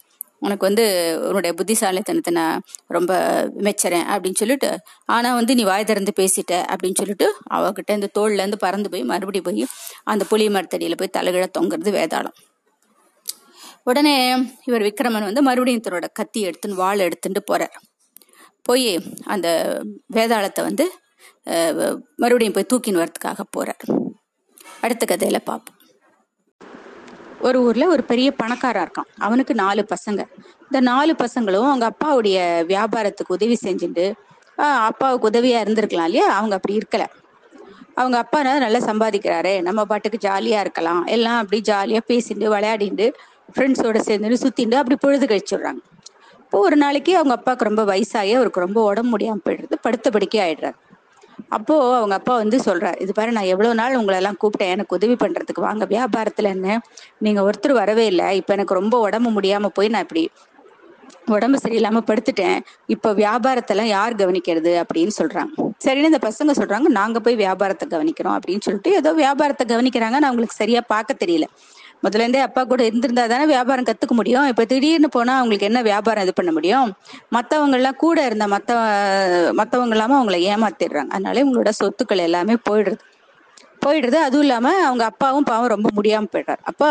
உனக்கு 0.45 0.65
வந்து 0.69 0.85
உன்னுடைய 1.29 1.53
புத்திசாலித்தனத்தை 1.59 2.33
நான் 2.39 2.63
ரொம்ப 2.97 3.13
மெச்சறேன் 3.67 4.07
அப்படின்னு 4.13 4.41
சொல்லிட்டு 4.43 4.71
ஆனால் 5.15 5.37
வந்து 5.39 5.53
நீ 5.59 5.65
வாய் 5.71 5.89
திறந்து 5.91 6.13
பேசிட்ட 6.21 6.53
அப்படின்னு 6.73 7.01
சொல்லிட்டு 7.03 7.27
அவகிட்ட 7.59 7.91
இந்த 7.99 8.09
தோல்லேருந்து 8.19 8.59
பறந்து 8.65 8.91
போய் 8.95 9.05
மறுபடியும் 9.13 9.47
போய் 9.49 9.67
அந்த 10.13 10.25
புளிய 10.31 10.51
மரத்தடியில் 10.57 11.01
போய் 11.03 11.17
தலைகிழ 11.19 11.47
தொங்குறது 11.59 11.93
வேதாளம். 11.99 12.37
உடனே 13.91 14.17
இவர் 14.69 14.87
விக்ரமன் 14.89 15.29
வந்து 15.29 15.43
மறுபடியும் 15.49 15.85
தன்னோட 15.87 16.09
கத்தி 16.19 16.41
எடுத்துன்னு 16.49 16.81
வாள் 16.83 17.05
எடுத்துட்டு 17.07 17.43
போறார். 17.53 17.77
போய் 18.67 18.89
அந்த 19.35 19.49
வேதாளத்தை 20.17 20.63
வந்து 20.69 20.85
மறுபடியும் 22.23 22.57
போய் 22.57 22.71
தூக்கின்னு 22.73 23.03
வரதுக்காக 23.03 23.45
போறார். 23.57 23.85
அடுத்த 24.85 25.05
கதையில 25.13 25.39
பார்ப்போம் 25.51 25.82
ஒரு 27.43 27.59
ஊர்ல 27.67 27.85
ஒரு 27.95 28.03
பெரிய 28.11 28.29
பணக்காரா 28.43 28.81
இருக்கான். 28.85 29.09
அவனுக்கு 29.27 29.55
நாலு 29.63 29.83
பசங்க. 29.93 30.23
இந்த 30.67 30.81
நாலு 30.91 31.13
பசங்களும் 31.23 31.69
அவங்க 31.71 31.87
அப்பாவுடைய 31.93 32.37
வியாபாரத்துக்கு 32.71 33.37
உதவி 33.39 33.57
செஞ்சுட்டு 33.65 34.07
அப்பாவுக்கு 34.89 35.29
உதவியா 35.31 35.59
இருந்திருக்கலாம் 35.65 36.09
இல்லையா? 36.11 36.29
அவங்க 36.39 36.55
அப்படி 36.59 36.75
இருக்கல. 36.81 37.05
அவங்க 38.01 38.17
அப்பா 38.19 38.39
நல்லா 38.65 38.81
சம்பாதிக்கிறாரு 38.91 39.55
நம்ம 39.69 39.81
பாட்டுக்கு 39.91 40.19
ஜாலியா 40.29 40.61
இருக்கலாம். 40.65 41.03
எல்லாம் 41.17 41.41
அப்படி 41.43 41.59
ஜாலியா 41.71 42.01
பேசிட்டு 42.11 42.47
விளையாடிட்டு 42.55 43.07
ஃப்ரெண்ட்ஸோட 43.55 43.99
சேர்ந்துட்டு 44.09 44.43
சுத்திட்டு 44.45 44.77
அப்படி 44.81 44.97
பொழுது 45.01 45.27
கழிச்சுடுறாங்க 45.27 45.81
இப்போ 46.45 46.59
ஒரு 46.67 46.77
நாளைக்கு 46.77 47.13
அவங்க 47.19 47.35
அப்பாவுக்கு 47.37 47.69
ரொம்ப 47.69 47.83
வயசாகி 47.85 48.33
அவருக்கு 48.39 48.65
ரொம்ப 48.65 48.79
உடம்பு 48.91 49.11
முடியாமல் 49.11 49.45
போயிடுறது 49.45 49.77
படுத்த 49.81 50.07
படுக்கை 50.11 50.41
ஆயிடுறாரு. 50.47 50.79
அப்போ 51.49 51.97
அவங்க 51.97 52.15
அப்பா 52.15 52.37
வந்து 52.37 52.59
சொல்றாரு 52.59 53.01
இது 53.01 53.13
பாரு 53.13 53.33
நான் 53.33 53.51
எவ்வளவு 53.55 53.75
நாள் 53.75 53.97
உங்களை 53.97 54.19
எல்லாம் 54.19 54.39
கூப்பிட்டேன். 54.43 54.73
எனக்கு 54.75 54.97
உதவி 54.97 55.15
பண்றதுக்கு 55.15 55.61
வாங்க 55.61 55.85
வியாபாரத்துல 55.85 56.51
என்ன 56.57 56.81
நீங்க 57.19 57.51
ஒருத்தர் 57.51 57.73
வரவே 57.73 58.07
இல்லை. 58.07 58.37
இப்ப 58.37 58.53
எனக்கு 58.53 58.75
ரொம்ப 58.75 58.99
உடம்பு 59.01 59.31
முடியாம 59.31 59.67
போய் 59.67 59.89
நான் 59.89 60.03
இப்படி 60.03 60.31
உடம்பு 61.27 61.59
சரியில்லாம 61.65 62.01
படுத்துட்டேன். 62.07 62.59
இப்ப 62.87 63.13
வியாபாரத்தெல்லாம் 63.13 63.91
யார் 63.97 64.15
கவனிக்கிறது? 64.15 64.73
அப்படின்னு 64.83 65.13
சொல்றாங்க. 65.19 65.53
சரின்னு 65.85 66.11
இந்த 66.11 66.21
பசங்க 66.23 66.53
சொல்றாங்க 66.61 66.89
நாங்க 67.01 67.21
போய் 67.21 67.37
வியாபாரத்தை 67.37 67.87
கவனிக்கிறோம் 67.89 68.37
அப்படின்னு 68.39 68.61
சொல்லிட்டு 68.61 68.93
ஏதோ 68.93 69.13
வியாபாரத்தை 69.13 69.67
கவனிக்கிறாங்க. 69.77 70.17
நான் 70.19 70.31
அவங்களுக்கு 70.31 70.55
சரியா 70.55 70.81
பார்க்க 70.87 71.23
தெரியல. 71.25 71.49
முதல்ல 72.03 72.25
இருந்தே 72.25 72.41
அப்பா 72.41 72.63
கூட 72.65 72.83
இருந்திருந்தா 72.89 73.25
தானே 73.27 73.45
வியாபாரம் 73.47 73.89
கத்துக்க 73.89 74.15
முடியும். 74.15 74.47
இப்ப 74.47 74.65
திடீர்னு 74.65 75.09
போனா 75.09 75.35
அவங்களுக்கு 75.37 75.69
என்ன 75.71 75.81
வியாபாரம் 75.83 76.25
இது 76.27 76.35
பண்ண 76.35 76.53
முடியும்? 76.53 76.89
மத்தவங்க 77.37 77.77
எல்லாம் 77.79 78.01
கூட 78.05 78.19
இருந்த 78.29 78.47
மத்த 78.55 78.71
மத்தவங்க 79.61 79.97
இல்லாம 79.97 80.17
அவங்கள 80.19 80.39
ஏமாத்திடுறாங்க. 80.53 81.11
அதனால 81.11 81.41
இவங்களோட 81.43 81.73
சொத்துக்கள் 81.81 82.27
எல்லாமே 82.29 82.57
போயிடுறது 82.69 83.03
போயிடுறது 83.83 84.19
அதுவும் 84.27 84.45
இல்லாம 84.45 84.69
அவங்க 84.87 85.05
அப்பாவும் 85.05 85.49
பாவம் 85.51 85.73
ரொம்ப 85.75 85.89
முடியாம 85.95 86.29
போயிடுறாரு. 86.33 86.63
அப்ப 86.71 86.83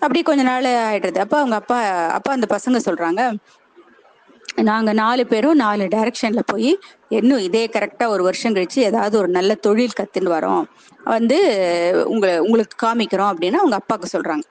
அப்படி 0.00 0.20
கொஞ்ச 0.22 0.42
நாள் 0.42 0.68
ஆயிடுறது 0.84 1.18
அப்ப 1.18 1.36
அவங்க 1.38 1.56
அப்பா 1.62 1.78
அப்பா 2.18 2.30
அந்த 2.32 2.46
பசங்க 2.50 2.80
சொல்றாங்க 2.86 3.22
நாங்க 4.66 4.90
நாலு 4.94 5.22
பேரும் 5.26 5.60
நாலு 5.60 5.84
டைரக்ஷன்ல 5.90 6.42
போய் 6.46 6.70
இன்னும் 7.10 7.44
இதே 7.48 7.64
கரெக்டா 7.74 8.06
ஒரு 8.06 8.22
வருஷம் 8.22 8.54
கழிச்சு 8.56 8.80
ஏதாவது 8.82 9.14
ஒரு 9.18 9.28
நல்ல 9.28 9.54
தொழில் 9.66 9.98
கத்துன்னு 10.00 10.34
வரோம். 10.36 10.64
வந்து 11.04 11.38
உங்களை 12.12 12.32
உங்களுக்கு 12.38 12.76
காமிக்கிறோம் 12.86 13.30
அப்படின்னு 13.32 13.60
அவங்க 13.62 13.76
அப்பாவுக்கு 13.80 14.14
சொல்றாங்க. 14.16 14.44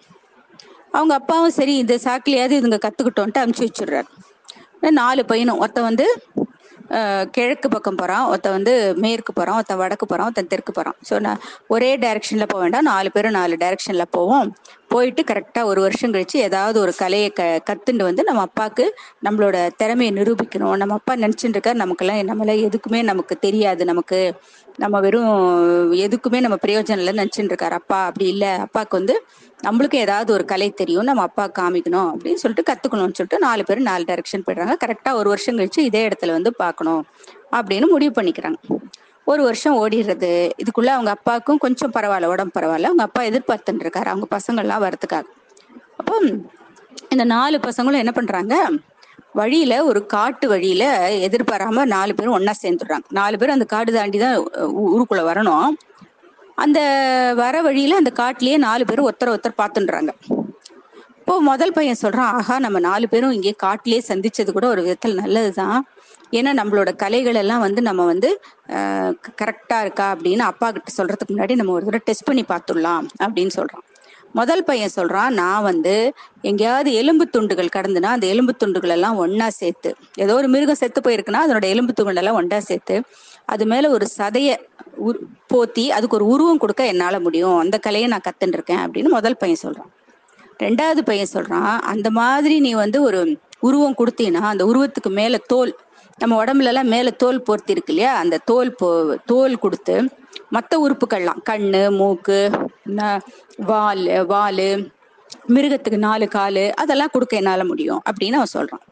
அவங்க 0.91 1.13
அப்பாவும் 1.13 1.57
சரி 1.57 1.73
இந்த 1.77 1.95
சாக்கிலையாவது 2.05 2.59
இதுங்க 2.59 2.79
கத்துக்கிட்டோன்ட்டு 2.85 3.43
அமுச்சு 3.43 3.67
வச்சிடுறாரு. 3.67 4.09
நாலு 5.01 5.21
பையனும். 5.25 5.59
ஒருத்தன் 5.63 5.89
வந்து 5.89 6.07
கிழக்கு 7.35 7.67
பக்கம் 7.69 7.97
போறான். 7.99 8.23
ஒருத்தன் 8.29 8.55
வந்து 8.55 8.73
மேற்கு 9.03 9.31
போறான். 9.33 9.57
ஒருத்தன் 9.57 9.79
வடக்கு 9.81 10.05
போறான். 10.05 10.27
ஒருத்தன் 10.29 10.49
தெற்கு 10.53 10.71
போறான். 10.77 10.95
ஸோ 11.09 11.15
நான் 11.25 11.41
ஒரே 11.67 11.89
டைரக்ஷன்ல 12.03 12.45
போக 12.51 12.61
வேண்டாம். 12.63 12.87
நாலு 12.91 13.09
பேரும் 13.15 13.35
நாலு 13.37 13.55
டைரக்ஷன்ல 13.63 14.05
போவோம். 14.17 14.47
போயிட்டு 14.93 15.23
கரெக்டா 15.31 15.63
ஒரு 15.71 15.81
வருஷம் 15.85 16.13
கழிச்சு 16.13 16.37
ஏதாவது 16.47 16.77
ஒரு 16.79 16.93
கலையை 17.01 17.29
க 17.39 17.43
கத்துண்டு 17.69 18.07
வந்து 18.09 18.23
நம்ம 18.23 18.41
அப்பாவுக்கு 18.41 18.85
நம்மளோட 19.27 19.57
திறமையை 19.81 20.13
நிரூபிக்கணும். 20.19 20.75
நம்ம 20.83 20.97
அப்பா 20.99 21.15
நினைச்சுட்டு 21.25 21.55
இருக்காரு. 21.57 21.79
நமக்கெல்லாம் 21.83 22.21
நம்மளாம் 22.31 22.63
எதுக்குமே 22.69 23.01
நமக்கு 23.11 23.37
தெரியாது. 23.39 23.85
நமக்கு 23.85 24.19
நம்ம 24.79 24.99
வெறும் 24.99 25.93
எதுக்குமே 25.93 26.39
நம்ம 26.39 26.57
பிரயோஜனம் 26.67 27.01
இல்லை 27.03 27.13
நினச்சிட்டு 27.13 27.51
இருக்காரு. 27.51 27.75
அப்பா 27.79 27.97
அப்படி 28.05 28.27
இல்லை. 28.27 28.47
அப்பாவுக்கு 28.65 28.97
வந்து 28.97 29.15
நம்மளுக்கு 29.63 29.95
ஏதாவது 29.95 30.33
ஒரு 30.33 30.45
கலை 30.45 30.67
தெரியும். 30.71 31.03
நம்ம 31.03 31.21
அப்பா 31.21 31.45
காமிக்கணும் 31.59 32.07
அப்படின்னு 32.09 32.39
சொல்லிட்டு 32.43 32.73
கத்துக்கணும்னு 32.73 33.17
சொல்லிட்டு 33.17 33.39
நாலு 33.39 33.63
பேர் 33.63 33.81
நாலு 33.81 34.03
டைரக்ஷன் 34.07 34.45
போயிடுறாங்க. 34.47 34.75
கரெக்டா 34.85 35.11
ஒரு 35.13 35.29
வருஷம் 35.29 35.57
கழிச்சு 35.57 35.79
இதே 35.79 36.07
இடத்துல 36.07 36.31
வந்து 36.31 36.55
பார்க்கணும் 36.55 37.01
அப்படின்னு 37.51 37.87
முடிவு 37.87 38.21
பண்ணிக்கிறாங்க. 38.21 38.59
ஒரு 39.25 39.43
வருஷம் 39.43 39.77
ஓடிடுறது. 39.79 40.31
இதுக்குள்ள 40.61 40.89
அவங்க 40.97 41.11
அப்பாவுக்கும் 41.11 41.57
கொஞ்சம் 41.57 41.91
பரவாயில்ல 41.93 42.25
உடம்பு 42.25 42.59
பரவாயில்ல. 42.59 42.89
அவங்க 42.91 43.03
அப்பா 43.03 43.21
எதிர்பார்த்துட்டு 43.23 43.83
இருக்காரு. 43.85 44.09
அவங்க 44.13 44.27
பசங்கள்லாம் 44.35 44.83
வரதுக்காக 44.85 45.25
அப்போ 45.97 46.15
இந்த 47.09 47.23
நாலு 47.23 47.57
பசங்களும் 47.57 48.03
என்ன 48.03 48.11
பண்றாங்க? 48.11 48.55
வழியில 49.35 49.73
ஒரு 49.89 49.99
காட்டு 50.13 50.45
வழியில 50.51 50.83
எதிர்பாராம 51.27 51.85
நாலு 51.95 52.11
பேரும் 52.17 52.35
ஒன்னா 52.37 52.53
சேர்ந்துடுறாங்க. 52.63 53.05
நாலு 53.19 53.35
பேரும் 53.39 53.57
அந்த 53.57 53.67
காடு 53.73 53.91
தாண்டி 53.97 54.19
தான் 54.23 54.37
ஊருக்குள்ள 54.93 55.23
வரணும். 55.31 55.69
அந்த 56.63 56.79
வர 57.41 57.55
வழியில 57.67 57.99
அந்த 58.01 58.11
காட்டுலயே 58.21 58.57
நாலு 58.67 58.83
பேரும் 58.89 59.07
ஒருத்தர் 59.09 59.33
ஒருத்தர் 59.33 59.59
பார்த்துன்றாங்க. 59.61 60.11
இப்போ 61.19 61.33
முதல் 61.51 61.75
பையன் 61.77 62.01
சொல்றான் 62.03 62.31
ஆஹா 62.37 62.55
நம்ம 62.65 62.77
நாலு 62.89 63.05
பேரும் 63.13 63.35
இங்கே 63.37 63.53
காட்டிலேயே 63.65 64.01
சந்திச்சது 64.11 64.51
கூட 64.57 64.67
ஒரு 64.73 64.81
விதத்தில் 64.85 65.19
நல்லதுதான். 65.21 65.79
ஏன்னா 66.37 66.51
நம்மளோட 66.59 66.89
கலைகள் 67.03 67.39
எல்லாம் 67.43 67.63
வந்து 67.65 67.81
நம்ம 67.89 68.01
வந்து 68.11 68.29
கரெக்டா 69.41 69.77
இருக்கா? 69.85 70.07
அப்படின்னு 70.15 70.43
அப்பா 70.51 70.67
கிட்ட 70.75 70.91
சொல்றதுக்கு 70.97 71.33
முன்னாடி 71.33 71.55
நம்ம 71.61 71.73
ஒரு 71.77 71.85
தடவை 71.87 72.01
டெஸ்ட் 72.09 72.27
பண்ணி 72.29 72.43
பார்த்துடலாம் 72.53 73.05
அப்படின்னு 73.25 73.53
சொல்றோம் 73.59 73.85
முதல் 74.35 74.63
பையன் 74.63 74.89
சொல்றான் 74.95 75.29
நான் 75.33 75.63
வந்து 75.63 75.93
எங்கேயாவது 76.41 76.93
எலும்பு 76.93 77.29
துண்டுகள் 77.29 77.75
கடந்துனா 77.75 78.09
அந்த 78.09 78.27
எலும்பு 78.27 78.55
துண்டுகள் 78.55 78.89
எல்லாம் 78.89 79.17
ஒன்னா 79.19 79.47
சேர்த்து 79.53 79.89
ஏதோ 80.15 80.33
ஒரு 80.33 80.47
மிருகம் 80.47 80.75
செத்து 80.75 81.01
போயிருக்குன்னா 81.01 81.41
அதனோட 81.45 81.65
எலும்பு 81.65 81.93
துண்டுகள் 81.93 82.15
எல்லாம் 82.15 82.35
ஒன்றா 82.35 82.59
சேர்த்து 82.59 82.95
அது 83.45 83.65
மேல 83.65 83.89
ஒரு 83.89 84.05
சதைய 84.17 84.49
உரு- 85.01 85.23
போத்தி 85.53 85.87
அதுக்கு 85.89 86.15
ஒரு 86.15 86.25
உருவம் 86.25 86.57
கொடுக்க 86.57 86.85
என்னால 86.85 87.19
முடியும் 87.19 87.57
அந்த 87.57 87.77
கலையை 87.77 88.07
நான் 88.07 88.25
கத்துன்னு 88.27 88.53
இருக்கேன் 88.53 88.77
அப்படின்னு 88.77 89.09
முதல் 89.09 89.37
பையன் 89.37 89.61
சொல்றான். 89.63 89.89
ரெண்டாவது 90.59 91.01
பையன் 91.01 91.33
சொல்றான் 91.33 91.79
அந்த 91.85 92.09
மாதிரி 92.11 92.59
நீ 92.59 92.73
வந்து 92.75 93.01
ஒரு 93.01 93.19
உருவம் 93.59 93.95
கொடுத்தீன்னா 93.97 94.41
அந்த 94.45 94.65
உருவத்துக்கு 94.65 95.09
மேல 95.11 95.37
தோல் 95.47 95.71
நம்ம 96.17 96.43
உடம்புல 96.43 96.63
எல்லாம் 96.63 96.87
மேல 96.87 97.11
தோல் 97.17 97.41
போர்த்தி 97.41 97.71
இருக்கு 97.71 97.93
இல்லையா 97.93 98.13
அந்த 98.15 98.37
தோல் 98.45 98.75
போ 98.75 98.87
தோல் 99.25 99.57
கொடுத்து 99.57 99.95
மற்ற 100.49 100.71
உறுப்புகள்லாம். 100.87 101.41
கண்ணு 101.49 101.95
மூக்கு 101.95 102.39
ந- 102.87 103.21
வால் 103.57 104.25
வால் 104.25 104.65
மிருகத்துக்கு 105.47 105.97
நாலு 105.97 106.25
காலு 106.25 106.71
அதெல்லாம் 106.71 107.09
கொடுக்க 107.11 107.37
என்னால் 107.37 107.65
முடியும் 107.65 108.01
அப்படின்னு 108.09 108.37
அவன் 108.39 108.53
சொல்கிறான் 108.55 108.85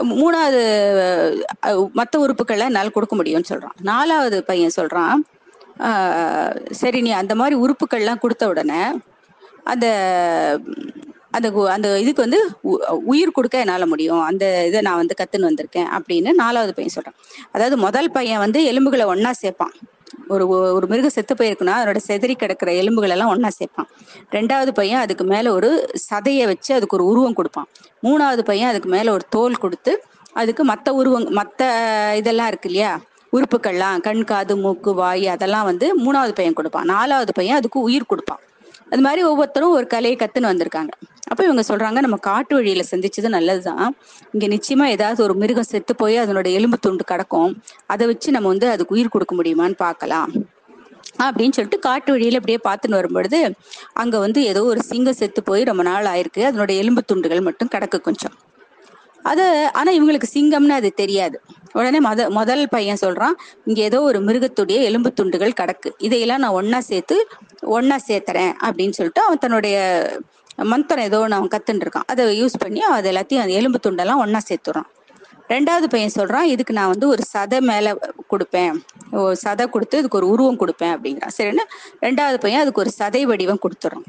மூணாவது 0.00 0.62
மற்ற 1.92 2.18
உறுப்புகளை 2.18 2.58
என்னால் 2.58 2.90
கொடுக்க 2.90 3.16
முடியும்னு 3.16 3.44
சொல்கிறான் 3.44 3.74
நாலாவது 3.82 4.44
பையன் 4.44 4.76
சொல்கிறான் 4.78 5.24
சரி 6.70 7.00
நீ 7.00 7.10
அந்த 7.10 7.34
மாதிரி 7.34 7.56
உறுப்புகள்லாம் 7.60 8.18
கொடுத்த 8.18 8.48
உடனே 8.48 8.82
அந்த 9.64 9.86
அந்த 11.32 11.50
கு- 11.50 11.66
அந்த 11.66 12.00
இதுக்கு 12.00 12.22
வந்து 12.22 12.48
உ- 12.60 12.84
உயிர் 13.04 13.30
கொடுக்க 13.30 13.58
என்னால் 13.58 13.86
முடியும். 13.86 14.20
அந்த 14.20 14.66
இதை 14.66 14.80
நான் 14.80 14.96
வந்து 14.96 15.14
கத்துன்னு 15.20 15.40
வந்திருக்கேன் 15.40 15.86
அப்படின்னு 15.98 16.32
நாலாவது 16.32 16.74
பையன் 16.74 16.94
சொல்றான். 17.00 17.16
அதாவது 17.52 17.76
முதல் 17.76 18.10
பையன் 18.10 18.38
வந்து 18.38 18.64
எலும்புகளை 18.64 19.06
ஒன்றா 19.06 19.30
சேர்ப்பான். 19.42 19.74
ஒரு 20.28 20.48
ஒரு 20.48 20.86
மிருகம் 20.86 21.10
செத்து 21.10 21.34
போயிருக்குன்னா 21.34 21.72
அதோட 21.72 21.96
செதறி 22.06 22.34
கிடக்கிற 22.34 22.74
எலும்புகள் 22.74 23.10
எல்லாம் 23.10 23.42
ஒன்னா 23.42 23.46
சேர்ப்பான். 23.46 23.86
ரெண்டாவது 24.30 24.70
பையன் 24.70 25.00
அதுக்கு 25.00 25.24
மேல 25.24 25.52
ஒரு 25.52 25.90
சதையை 26.14 26.44
வச்சு 26.44 26.74
அதுக்கு 26.74 26.96
ஒரு 26.96 27.06
உருவம் 27.06 27.34
கொடுப்பான். 27.34 27.66
மூணாவது 28.02 28.38
பையன் 28.38 28.68
அதுக்கு 28.68 28.88
மேல 28.88 29.12
ஒரு 29.12 29.22
தோல் 29.28 29.54
கொடுத்து 29.54 30.04
அதுக்கு 30.32 30.64
மத்த 30.64 30.88
உருவம் 30.88 31.36
மத்த 31.36 31.70
இதெல்லாம் 32.14 32.46
இருக்கு 32.46 32.70
இல்லையா? 32.70 33.00
உறுப்புகள்லாம் 33.32 34.00
கண் 34.00 34.24
காது 34.24 34.56
மூக்கு 34.56 34.94
வாய் 34.94 35.28
அதெல்லாம் 35.28 35.64
வந்து 35.64 36.00
மூணாவது 36.00 36.32
பையன் 36.32 36.54
கொடுப்பான். 36.54 36.84
நாலாவது 36.84 37.32
பையன் 37.32 37.56
அதுக்கு 37.56 37.80
உயிர் 37.80 38.06
கொடுப்பான். 38.06 38.38
அது 38.92 39.02
மாதிரி 39.02 39.20
ஒவ்வொருத்தரும் 39.22 39.74
ஒரு 39.78 39.86
கலையை 39.86 40.16
கத்துன்னு 40.18 40.50
வந்திருக்காங்க. 40.52 40.92
அப்ப 41.30 41.40
இவங்க 41.44 41.62
சொல்றாங்க 41.68 41.98
நம்ம 42.00 42.16
காட்டு 42.16 42.54
வழியில 42.54 42.82
சந்திச்சது 42.90 43.28
நல்லதுதான். 43.28 43.86
இங்க 44.32 44.46
நிச்சயமா 44.54 44.86
ஏதாவது 44.86 45.20
ஒரு 45.22 45.34
மிருகம் 45.34 45.70
செத்து 45.72 45.92
போய் 45.96 46.16
அதனோட 46.18 46.48
எலும்பு 46.52 46.78
துண்டு 46.78 47.04
கிடக்கும். 47.04 47.52
அதை 47.86 48.06
வச்சு 48.06 48.30
நம்ம 48.30 48.48
வந்து 48.48 48.68
அதுக்கு 48.68 48.94
உயிர் 48.94 49.14
கொடுக்க 49.14 49.34
முடியுமான்னு 49.34 49.76
பார்க்கலாம். 49.76 50.32
அப்படின்னு 51.22 51.56
சொல்லிட்டு 51.56 51.78
காட்டு 51.78 52.10
வழியில 52.12 52.40
அப்படியே 52.40 52.60
பார்த்துன்னு 52.68 52.98
வரும்பொழுது 53.00 53.40
அங்க 53.92 54.16
வந்து 54.18 54.42
ஏதோ 54.44 54.62
ஒரு 54.64 54.82
சிங்கம் 54.82 55.18
செத்து 55.20 55.42
போய் 55.42 55.68
ரொம்ப 55.70 55.82
நாள் 55.82 56.04
ஆயிருக்கு. 56.04 56.42
அதனோட 56.50 56.72
எலும்பு 56.82 57.04
துண்டுகள் 57.04 57.46
மட்டும் 57.48 57.72
கிடக்கு 57.74 58.00
கொஞ்சம். 58.00 58.36
அது 59.30 59.44
ஆனா 59.80 59.90
இவங்களுக்கு 59.98 60.28
சிங்கம்னு 60.34 60.76
அது 60.80 60.88
தெரியாது. 61.02 61.36
உடனே 61.78 61.98
மத 62.06 62.28
முதல் 62.38 62.64
பையன் 62.74 63.02
சொல்றான் 63.04 63.34
இங்க 63.68 63.80
ஏதோ 63.88 63.98
ஒரு 64.08 64.18
மிருகத்துடைய 64.28 64.78
எலும்பு 64.88 65.10
துண்டுகள் 65.18 65.58
கிடக்கு. 65.60 65.90
இதையெல்லாம் 66.06 66.42
நான் 66.44 66.56
ஒன்னா 66.60 66.80
சேர்த்து 66.90 67.16
ஒன்னா 67.76 67.98
சேர்த்துறேன் 68.08 68.52
அப்படின்னு 68.66 68.96
சொல்லிட்டு 68.98 69.24
அவன் 69.26 69.42
தன்னுடைய 69.44 69.76
மந்திரம் 70.72 71.06
ஏதோ 71.08 71.18
ஒன்று 71.24 71.38
அவன் 71.38 71.52
கத்துன்னு 71.54 71.84
இருக்கான் 71.84 72.08
அதை 72.12 72.24
யூஸ் 72.40 72.62
பண்ணி 72.64 72.80
அது 72.96 73.08
எல்லாத்தையும் 73.12 73.44
அந்த 73.44 73.54
எலும்பு 73.60 73.78
துண்டெல்லாம் 73.86 74.22
ஒன்னா 74.24 74.40
சேர்த்துறான் 74.50 74.88
ரெண்டாவது 75.52 75.86
பையன் 75.92 76.16
சொல்றான் 76.18 76.46
இதுக்கு 76.52 76.74
நான் 76.76 76.92
வந்து 76.92 77.06
ஒரு 77.14 77.22
சதை 77.32 77.58
மேல 77.70 77.88
கொடுப்பேன். 78.32 78.74
சதை 79.44 79.64
கொடுத்து 79.74 79.98
இதுக்கு 80.00 80.18
ஒரு 80.20 80.28
உருவம் 80.34 80.60
கொடுப்பேன் 80.62 80.92
அப்படிங்கிறான். 80.94 81.34
சரின்னு 81.38 81.64
ரெண்டாவது 82.04 82.38
பையன் 82.44 82.62
அதுக்கு 82.62 82.82
ஒரு 82.84 82.92
சதை 83.00 83.22
வடிவம் 83.30 83.62
கொடுத்துறான் 83.64 84.04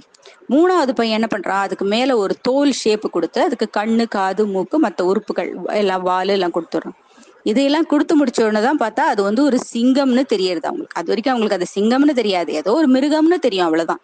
மூணாவது 0.49 0.91
பையன் 0.91 1.17
என்ன 1.21 1.27
பண்றான் 1.35 1.63
அதுக்கு 1.65 1.85
மேல 1.85 2.17
ஒரு 2.17 2.33
தோல் 2.41 2.71
ஷேப் 2.71 3.05
கொடுத்து 3.11 3.41
அதுக்கு 3.41 3.67
கண்ணு 3.79 4.07
காது 4.07 4.47
மூக்கு 4.47 4.79
மற்ற 4.79 5.05
உறுப்புகள் 5.05 5.55
எல்லாம் 5.67 6.03
வால் 6.03 6.27
எல்லாம் 6.27 6.51
கொடுத்துட்றான். 6.51 6.97
இதையெல்லாம் 7.43 7.85
கொடுத்து 7.85 8.13
முடிச்ச 8.19 8.43
உடனே 8.43 8.61
தான் 8.61 8.79
பார்த்தா 8.79 8.99
அது 8.99 9.23
வந்து 9.23 9.43
ஒரு 9.43 9.57
சிங்கம்னு 9.73 10.23
தெரியறது 10.25 10.67
அவங்களுக்கு. 10.67 10.97
அது 10.99 11.07
வரைக்கும் 11.07 11.33
அவங்களுக்கு 11.33 11.59
அது 11.59 11.73
சிங்கம்னு 11.75 12.13
தெரியாது. 12.13 12.53
ஏதோ 12.53 12.73
ஒரு 12.73 12.89
மிருகம்னு 12.91 13.39
தெரியும் 13.39 13.65
அவ்வளவுதான். 13.65 14.01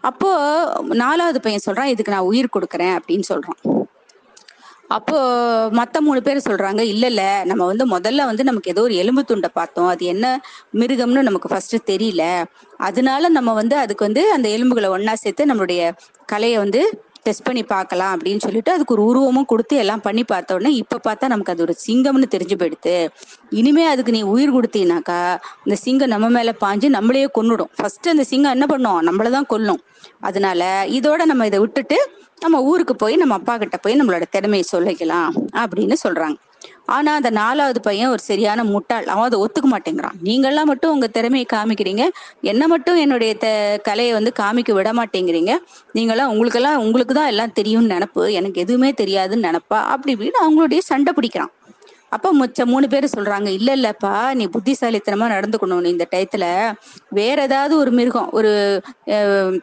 அப்போ 0.00 0.30
நாலாவது 0.84 1.40
பையன் 1.40 1.66
சொல்றான் 1.66 1.84
இதுக்கு 1.84 2.12
நான் 2.12 2.28
உயிர் 2.32 2.54
கொடுக்குறேன் 2.58 2.98
அப்படின்னு 2.98 3.22
சொல்றான். 3.28 3.58
அப்போ 4.90 5.18
மத்த 5.70 5.96
மூணு 6.00 6.20
பேர் 6.22 6.46
சொல்றாங்க 6.48 6.82
இல்ல 6.92 7.04
இல்ல 7.06 7.22
நம்ம 7.44 7.66
வந்து 7.66 7.84
முதல்ல 7.86 8.24
வந்து 8.30 8.44
நமக்கு 8.44 8.70
ஏதோ 8.70 8.82
ஒரு 8.82 8.94
எலும்பு 8.94 9.22
துண்டை 9.24 9.50
பார்த்தோம். 9.52 9.86
அது 9.86 10.04
என்ன 10.04 10.26
மிருகம்னு 10.78 11.26
நமக்கு 11.28 11.48
ஃபர்ஸ்ட் 11.48 11.76
தெரியல. 11.90 12.24
அதனால 12.78 13.28
நம்ம 13.28 13.52
வந்து 13.52 13.76
அதுக்கு 13.76 14.04
வந்து 14.04 14.32
அந்த 14.32 14.48
எலும்புகளை 14.48 14.88
ஒன்னா 14.90 15.12
சேர்த்து 15.12 15.44
நம்மளுடைய 15.44 15.82
கலையை 16.26 16.58
வந்து 16.58 16.82
டெஸ்ட் 17.22 17.46
பண்ணி 17.46 17.62
பார்க்கலாம் 17.62 18.12
அப்படின்னு 18.16 18.42
சொல்லிட்டு 18.44 18.72
அதுக்கு 18.72 18.94
ஒரு 18.94 19.04
உருவமும் 19.04 19.44
கொடுத்து 19.44 19.76
எல்லாம் 19.76 20.00
பண்ணி 20.00 20.22
பார்த்த 20.24 20.54
உடனே 20.54 20.70
இப்ப 20.74 21.00
பார்த்தா 21.08 21.26
நமக்கு 21.26 21.52
அது 21.52 21.62
ஒரு 21.62 21.74
சிங்கம்னு 21.86 22.28
தெரிஞ்சு 22.30 22.56
போயிடுது. 22.60 22.96
இனிமே 23.50 23.84
அதுக்கு 23.86 24.12
நீ 24.12 24.22
உயிர் 24.34 24.54
கொடுத்தீனாக்கா 24.56 25.18
இந்த 25.64 25.76
சிங்கம் 25.84 26.08
நம்ம 26.08 26.28
மேல 26.28 26.54
பாஞ்சு 26.64 26.88
நம்மளையே 26.96 27.28
கொன்னுடும். 27.38 27.72
ஃபர்ஸ்ட் 27.76 28.08
அந்த 28.08 28.24
சிங்கம் 28.24 28.52
என்ன 28.52 28.66
பண்ணும்? 28.66 29.00
நம்மளதான் 29.08 29.46
கொல்லும். 29.46 29.80
அதனால 30.20 30.62
இதோட 30.98 31.24
நம்ம 31.24 31.46
இதை 31.46 31.58
விட்டுட்டு 31.58 31.98
நம்ம 32.42 32.60
ஊருக்கு 32.62 32.96
போய் 32.96 33.16
நம்ம 33.16 33.34
அப்பா 33.34 33.56
கிட்ட 33.56 33.76
போய் 33.78 33.98
நம்மளோட 34.00 34.24
திறமையை 34.30 34.64
சொல்லிக்கலாம் 34.72 35.32
அப்படின்னு 35.56 35.96
சொல்றாங்க. 36.04 36.36
ஆனா 36.86 37.14
அந்த 37.14 37.30
நாலாவது 37.32 37.80
பையன் 37.80 38.10
ஒரு 38.10 38.18
சரியான 38.20 38.64
முட்டாள். 38.64 39.06
அவன் 39.06 39.24
அதை 39.24 39.38
ஒத்துக்க 39.40 39.68
மாட்டேங்கிறான். 39.70 40.16
நீங்கெல்லாம் 40.22 40.64
மட்டும் 40.64 40.92
உங்க 40.92 41.06
திறமையை 41.08 41.46
காமிக்கிறீங்க. 41.52 42.04
என்ன 42.44 42.66
மட்டும் 42.66 42.96
என்னுடைய 42.96 43.32
த 43.36 43.48
கலையை 43.82 44.12
வந்து 44.12 44.32
காமிக்க 44.36 44.72
விட 44.72 44.90
மாட்டேங்கிறீங்க. 44.92 45.52
நீங்களாம் 45.94 46.32
உங்களுக்கெல்லாம் 46.32 46.78
உங்களுக்கு 46.78 47.14
தான் 47.14 47.26
எல்லாம் 47.26 47.52
தெரியும்னு 47.52 47.94
நினப்பு. 47.94 48.24
எனக்கு 48.32 48.60
எதுவுமே 48.60 48.92
தெரியாதுன்னு 48.96 49.48
நினப்பா. 49.48 49.80
அப்படி 49.92 50.14
இப்படின்னு 50.14 50.42
அவங்களுடைய 50.44 50.82
சண்டை 50.84 51.14
பிடிக்கிறான். 51.16 51.52
அப்ப 52.12 52.32
மிச்ச 52.34 52.64
மூணு 52.66 52.88
பேர் 52.88 53.14
சொல்றாங்க 53.16 53.48
இல்ல 53.52 53.76
இல்லப்பா 53.76 54.14
நீ 54.34 54.46
புத்திசாலித்தனமா 54.54 55.26
நடந்துக்கணும். 55.30 55.80
நீ 55.80 55.90
இந்த 55.90 56.06
டயத்துல 56.12 56.44
வேற 57.12 57.42
ஏதாவது 57.42 57.76
ஒரு 57.76 57.90
மிருகம் 57.92 58.30
ஒரு 58.32 58.52
அஹ், 59.16 59.54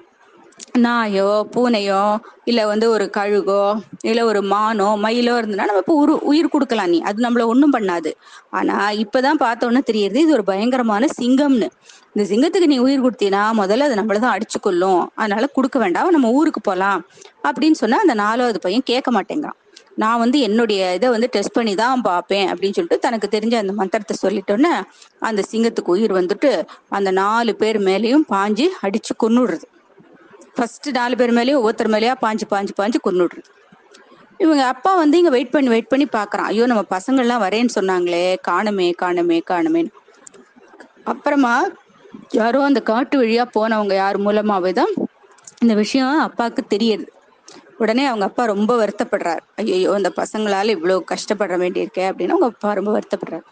நாயோ 0.85 1.27
பூனையோ 1.53 2.01
இல்ல 2.49 2.61
வந்து 2.71 2.85
ஒரு 2.95 3.05
கழுகோ 3.17 3.61
இல்ல 4.09 4.21
ஒரு 4.25 4.41
மானோ 4.53 4.87
மயிலோ 5.03 5.33
இருந்ததுன்னா 5.39 5.67
நம்ம 5.69 5.83
இப்போ 5.83 5.95
உரு 6.01 6.13
உயிர் 6.31 6.51
கொடுக்கலாம் 6.53 6.91
நீ. 6.93 6.99
அது 7.09 7.25
நம்மள 7.25 7.43
ஒண்ணும் 7.51 7.75
பண்ணாது. 7.75 8.11
ஆனா 8.51 8.75
இப்பதான் 9.03 9.41
பார்த்தோன்னே 9.45 9.81
தெரியுது 9.89 10.17
இது 10.25 10.35
ஒரு 10.37 10.45
பயங்கரமான 10.51 11.07
சிங்கம்னு. 11.19 11.67
இந்த 12.13 12.25
சிங்கத்துக்கு 12.31 12.71
நீ 12.73 12.77
உயிர் 12.85 13.05
கொடுத்தீனா 13.05 13.43
முதல்ல 13.61 13.87
அது 13.89 13.99
நம்மள 13.99 14.19
தான் 14.25 14.35
அடிச்சு 14.35 14.59
கொள்ளும் 14.59 15.01
அதனால 15.21 15.47
கொடுக்க 15.57 15.77
வேண்டாம் 15.83 16.15
நம்ம 16.17 16.31
ஊருக்கு 16.39 16.61
போலாம் 16.69 16.99
அப்படின்னு 17.47 17.79
சொன்னா 17.83 17.99
அந்த 18.05 18.15
நாலாவது 18.23 18.59
பையன் 18.65 18.89
கேட்க 18.91 19.11
மாட்டேங்கிறான். 19.17 19.59
நான் 20.03 20.21
வந்து 20.23 20.37
என்னுடைய 20.47 20.81
இதை 20.97 21.07
வந்து 21.13 21.27
டெஸ்ட் 21.35 21.57
பண்ணி 21.57 21.73
தான் 21.75 22.03
பார்ப்பேன் 22.09 22.47
அப்படின்னு 22.51 22.77
சொல்லிட்டு 22.77 23.05
தனக்கு 23.05 23.27
தெரிஞ்ச 23.35 23.55
அந்த 23.61 23.73
மந்திரத்தை 23.79 24.15
சொல்லிட்டோன்னே 24.25 24.73
அந்த 25.29 25.43
சிங்கத்துக்கு 25.51 25.95
உயிர் 25.95 26.13
வந்துட்டு 26.19 26.51
அந்த 26.97 27.11
நாலு 27.21 27.53
பேர் 27.63 27.79
மேலேயும் 27.89 28.27
பாஞ்சு 28.33 28.67
அடிச்சு 28.85 29.13
கொன்னுடுறது. 29.23 29.65
ஃபர்ஸ்ட் 30.57 30.87
நாலு 30.99 31.15
பேர் 31.19 31.33
மேலேயும் 31.37 31.59
ஒவ்வொருத்தர் 31.61 31.93
மேலேயா 31.95 32.13
பாஞ்சு 32.25 32.45
பாஞ்சு 32.53 32.73
பாஞ்சு 32.79 32.99
கொன்னுடுறது 33.07 33.49
இவங்க 34.43 34.63
அப்பா 34.71 34.91
வந்து 35.01 35.19
இங்க 35.19 35.31
வெயிட் 35.35 35.53
பண்ணி 35.53 35.69
வெயிட் 35.73 35.91
பண்ணி 35.91 36.05
பாக்குறான். 36.15 36.47
ஐயோ 36.51 36.65
நம்ம 36.71 36.83
பசங்கள்லாம் 36.95 37.43
வரேன்னு 37.45 37.71
சொன்னாங்களே 37.77 38.25
காணுமே 38.47 38.87
காணுமே 39.01 39.37
காணுமேன்னு. 39.51 39.91
அப்புறமா 41.11 41.53
யாரோ 42.39 42.59
அந்த 42.69 42.79
காட்டு 42.89 43.15
வழியா 43.21 43.43
போனவங்க 43.57 43.93
யார் 44.01 44.17
மூலமாகவே 44.25 44.71
தான் 44.79 44.93
இந்த 45.63 45.73
விஷயம் 45.81 46.13
அப்பாவுக்கு 46.27 46.63
தெரியுது. 46.73 47.05
உடனே 47.83 48.03
அவங்க 48.09 48.25
அப்பா 48.29 48.43
ரொம்ப 48.53 48.71
வருத்தப்படுறார். 48.81 49.41
ஐயோ 49.61 49.91
இந்த 50.01 50.11
பசங்களால 50.21 50.75
இவ்வளோ 50.77 50.97
கஷ்டப்பட 51.13 51.57
வேண்டியிருக்கே 51.63 52.05
அப்படின்னு 52.09 52.35
அவங்க 52.35 52.49
அப்பா 52.53 52.71
ரொம்ப 52.79 52.91
வருத்தப்படுறார். 52.97 53.45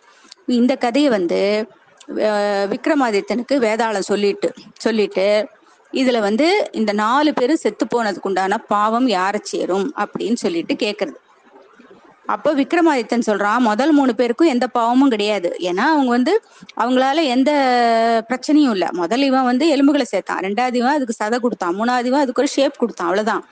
இந்த 0.61 0.73
கதையை 0.85 1.09
வந்து 1.17 1.39
விக்ரமாதித்தனுக்கு 2.73 3.55
வேதாளம் 3.67 4.09
சொல்லிட்டு 4.11 4.49
சொல்லிட்டு 4.85 5.27
இதுல 5.91 6.19
வந்து 6.19 6.69
இந்த 6.71 6.93
நாலு 6.93 7.33
பேரும் 7.33 7.55
செத்து 7.55 7.85
போனதுக்கு 7.95 8.21
உண்டான 8.21 8.57
பாவம் 8.57 9.07
யாரை 9.07 9.39
சேரும் 9.43 9.93
அப்படின்னு 9.97 10.33
சொல்லிட்டு 10.33 10.73
கேக்குறது. 10.73 11.15
அப்போ 12.25 12.53
விக்ரமாதித்தன் 12.53 13.21
சொல்றான் 13.25 13.57
முதல் 13.57 13.91
மூணு 13.91 14.15
பேருக்கும் 14.15 14.47
எந்த 14.47 14.67
பாவமும் 14.67 15.09
கிடையாது. 15.09 15.55
ஏன்னா 15.59 15.85
அவங்க 15.93 16.09
வந்து 16.09 16.43
அவங்களால 16.81 17.23
எந்த 17.23 17.51
பிரச்சனையும் 18.29 18.69
இல்லை. 18.69 18.87
முதல் 18.91 19.21
இவன் 19.21 19.43
வந்து 19.43 19.67
எலும்புகளை 19.67 20.05
சேர்த்தான். 20.11 20.43
ரெண்டாவது 20.43 20.73
இவன் 20.73 20.93
அதுக்கு 20.93 21.23
சதை 21.23 21.39
கொடுத்தான். 21.39 21.75
மூணாவது 21.75 22.05
இவன் 22.05 22.19
அதுக்கு 22.19 22.41
ஒரு 22.41 22.47
ஷேப் 22.47 22.79
கொடுத்தான். 22.79 23.07
அவ்வளவுதான். 23.07 23.45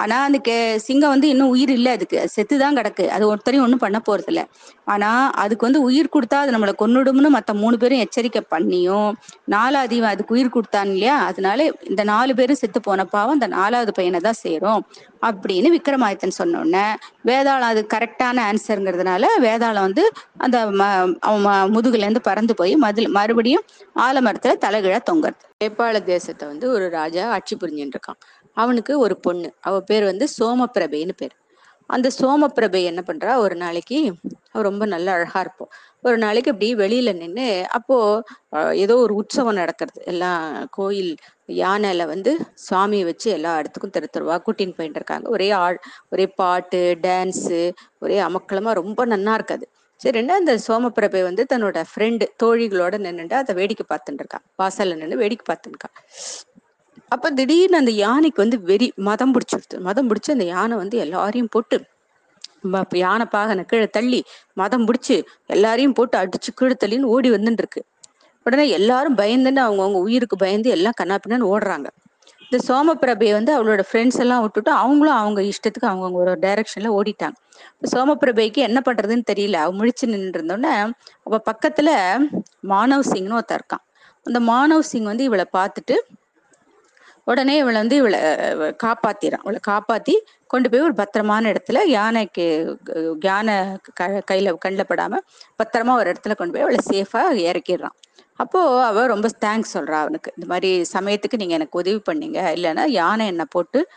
ஆனா 0.00 0.24
அந்த 0.24 0.38
கே 0.40 0.56
சிங்கம் 0.78 1.08
வந்து 1.08 1.28
இன்னும் 1.28 1.48
உயிர் 1.48 1.70
இல்லை 1.70 1.92
அதுக்கு. 1.92 2.28
செத்து 2.28 2.48
செத்துதான் 2.48 2.76
கிடக்கு. 2.76 3.04
அது 3.08 3.24
ஒருத்தரையும் 3.30 3.62
ஒன்றும் 3.62 3.78
பண்ண 3.78 3.98
போறது 4.08 4.26
இல்லை 4.26 4.44
ஆனா 4.84 5.10
அதுக்கு 5.36 5.66
வந்து 5.66 5.82
உயிர் 5.82 6.12
கொடுத்தா 6.12 6.36
அது 6.36 6.52
நம்மளை 6.52 6.72
கொன்னுடும்னு 6.78 7.30
மத்த 7.32 7.54
மூணு 7.54 7.76
பேரும் 7.76 7.98
எச்சரிக்கை 7.98 8.42
பண்ணியும் 8.50 9.10
நாலாவது 9.46 9.96
இவன் 9.96 10.08
அதுக்கு 10.08 10.34
உயிர் 10.34 10.48
கொடுத்தான் 10.48 10.86
இல்லையா? 10.86 11.16
அதனால 11.24 11.58
இந்த 11.84 12.04
நாலு 12.04 12.34
பேரும் 12.34 12.56
செத்து 12.56 12.80
போன 12.80 13.04
பாவம் 13.06 13.32
அந்த 13.32 13.46
நாலாவது 13.52 13.92
பையனை 13.92 14.20
தான் 14.20 14.40
சேரும் 14.40 14.82
அப்படின்னு 15.22 15.68
விக்ரமாதித்தன் 15.70 16.38
சொன்ன 16.38 16.58
உடனே 16.58 16.84
வேதாளம் 17.24 17.70
அது 17.70 17.86
கரெக்டான 17.94 18.38
ஆன்சருங்கிறதுனால 18.48 19.24
வேதாளம் 19.40 19.80
வந்து 19.80 20.04
அந்த 20.38 20.58
ம- 20.72 20.88
அவன் 21.20 21.44
ம- 21.46 21.70
முதுகுல 21.74 22.04
இருந்து 22.04 22.20
பறந்து 22.20 22.54
போய் 22.54 22.76
மதில் 22.76 23.08
மறுபடியும் 23.08 23.66
ஆலமரத்துல 23.96 24.54
தலைகிழ 24.60 24.96
தொங்குறது. 25.10 25.38
நேபாள 25.60 26.02
தேசத்தை 26.04 26.48
வந்து 26.48 26.70
ஒரு 26.70 26.90
ராஜா 26.90 27.30
ஆட்சி 27.30 27.56
புரிஞ்சுட்டு 27.56 27.96
இருக்கான் 27.96 28.20
அவனுக்கு 28.56 28.92
ஒரு 28.98 29.16
பொண்ணு. 29.26 29.48
அவ 29.60 29.76
பேர் 29.90 30.04
வந்து 30.04 30.26
சோமபிரபைன்னு 30.38 31.14
பேர். 31.20 31.34
அந்த 31.90 32.08
சோமபிரபை 32.18 32.80
என்ன 32.90 33.00
பண்றா? 33.08 33.32
ஒரு 33.44 33.54
நாளைக்கு 33.62 33.98
ரொம்ப 34.60 34.84
நல்லா 34.86 35.12
அழகா 35.16 35.40
இருப்போம் 35.40 35.70
ஒரு 36.04 36.16
நாளைக்கு 36.18 36.50
அப்படி 36.52 36.68
வெளியில 36.82 37.10
நின்று 37.20 37.46
அப்போ 37.78 37.96
ஏதோ 38.84 38.94
ஒரு 39.04 39.14
உற்சவம் 39.20 39.60
நடக்கிறது. 39.60 40.00
எல்லாம் 40.12 40.44
கோயில் 40.70 41.12
யானையில 41.62 42.06
வந்து 42.06 42.32
சுவாமியை 42.66 43.04
வச்சு 43.10 43.28
எல்லா 43.36 43.52
இடத்துக்கும் 43.60 43.94
தெரு 43.96 44.08
தெருவா 44.08 44.36
கூட்டின்னு 44.46 44.78
போயிட்டு 44.78 45.00
இருக்காங்க. 45.00 45.26
ஒரே 45.36 45.48
ஆள் 45.64 45.78
ஒரே 46.12 46.26
பாட்டு 46.40 46.82
டான்ஸு 47.06 47.60
ஒரே 48.04 48.18
அமக்களமா 48.28 48.72
ரொம்ப 48.82 49.06
நன்னா 49.06 49.34
இருக்காது. 49.40 49.66
சரின்னா 50.00 50.34
அந்த 50.40 50.52
சோமபிரபை 50.66 51.22
வந்து 51.26 51.42
தன்னோட 51.52 51.78
ஃப்ரெண்டு 51.90 52.26
தோழிகளோட 52.42 52.94
நின்றுட்டு 53.06 53.36
அதை 53.40 53.54
வேடிக்கை 53.58 53.84
பார்த்துட்டு 53.88 54.22
இருக்கான் 54.22 54.44
வாசல்ல 54.62 54.98
நின்று 55.00 55.22
வேடிக்கை 55.22 55.46
பார்த்துருக்கான் 55.50 55.94
அப்ப 57.10 57.30
திடீர்னு 57.30 57.76
அந்த 57.76 57.92
யானைக்கு 58.04 58.42
வந்து 58.42 58.58
வெறி 58.60 58.88
மதம் 59.08 59.32
பிடிச்சிருது 59.34 59.78
மதம் 59.78 60.08
பிடிச்சு 60.10 60.30
அந்த 60.30 60.44
யானை 60.44 60.76
வந்து 60.76 60.96
எல்லாரையும் 60.98 61.50
போட்டு 61.50 61.78
யானை 62.98 63.26
பாகனை 63.32 63.62
கீழே 63.64 63.86
தள்ளி 63.86 64.20
மதம் 64.52 64.84
பிடிச்சு 64.88 65.16
எல்லாரையும் 65.46 65.94
போட்டு 65.94 66.16
அடிச்சு 66.18 66.50
கீழே 66.54 66.74
தள்ளின்னு 66.82 67.12
ஓடி 67.14 67.28
வந்துட்டு 67.30 67.62
இருக்கு 67.64 67.82
உடனே 68.46 68.64
எல்லாரும் 68.68 69.16
பயந்துன்னு 69.16 69.60
அவங்கவுங்க 69.66 69.98
உயிருக்கு 70.06 70.36
பயந்து 70.36 70.68
எல்லாம் 70.70 70.96
கண்ணாப்பின்னு 71.00 71.48
ஓடுறாங்க. 71.54 71.88
இந்த 72.44 72.58
சோமபிரபையை 72.68 73.32
வந்து 73.32 73.52
அவளோட 73.56 73.82
ஃப்ரெண்ட்ஸ் 73.88 74.20
எல்லாம் 74.22 74.42
விட்டுட்டு 74.42 74.70
அவங்களும் 74.82 75.18
அவங்க 75.22 75.40
இஷ்டத்துக்கு 75.50 75.88
அவங்கவுங்க 75.90 76.18
ஒரு 76.24 76.32
டைரக்ஷன்ல 76.44 76.88
ஓடிட்டாங்க. 76.98 77.36
சோமபிரபைக்கு 77.92 78.60
என்ன 78.68 78.78
பண்றதுன்னு 78.86 79.24
தெரியல. 79.32 79.58
அவ 79.64 79.72
முழிச்சு 79.80 80.06
நின்று 80.12 80.38
இருந்தோடனே 80.38 80.72
அவ 81.26 81.40
பக்கத்துல 81.50 81.90
மானவ் 82.72 83.06
சிங்னு 83.12 83.38
ஒருத்தர் 83.38 83.60
இருக்கான். 83.60 83.84
அந்த 84.26 84.40
மானவ் 84.52 84.88
சிங் 84.90 85.08
வந்து 85.12 85.24
இவளை 85.28 85.46
பார்த்துட்டு 85.58 85.96
உடனே 87.30 87.56
இவளை 87.56 87.80
வந்து 87.80 87.96
இவளை 87.96 88.20
காப்பாத்திறான். 88.84 89.42
இவளை 89.42 89.60
காப்பாத்தி 89.68 90.14
கொண்டு 90.46 90.70
போய் 90.70 90.80
ஒரு 90.80 90.94
பத்திரமான 90.94 91.52
இடத்துல 91.52 91.84
யானைக்கு 91.86 92.44
யானை 93.20 93.54
க- 93.94 94.22
கையில 94.30 94.54
கண்ணில் 94.58 94.88
படாம 94.88 95.18
பத்திரமா 95.60 95.96
ஒரு 95.96 96.12
இடத்துல 96.12 96.34
கொண்டு 96.34 96.52
போய் 96.52 96.62
அவளை 96.62 96.78
சேஃபா 96.90 97.48
இறக்கிடுறான். 97.48 97.96
அப்போ 98.34 98.84
அவ 98.84 99.06
ரொம்ப 99.06 99.28
தேங்க்ஸ் 99.44 99.72
சொல்றா 99.74 99.98
அவனுக்கு. 100.04 100.32
இந்த 100.36 100.46
மாதிரி 100.46 100.84
சமயத்துக்கு 100.92 101.36
நீங்க 101.36 101.54
எனக்கு 101.54 101.78
உதவி 101.78 102.02
பண்ணீங்க. 102.10 102.38
இல்லைன்னா 102.56 102.86
யானை 102.88 103.26
என்னை 103.26 103.44
போட்டு 103.48 103.88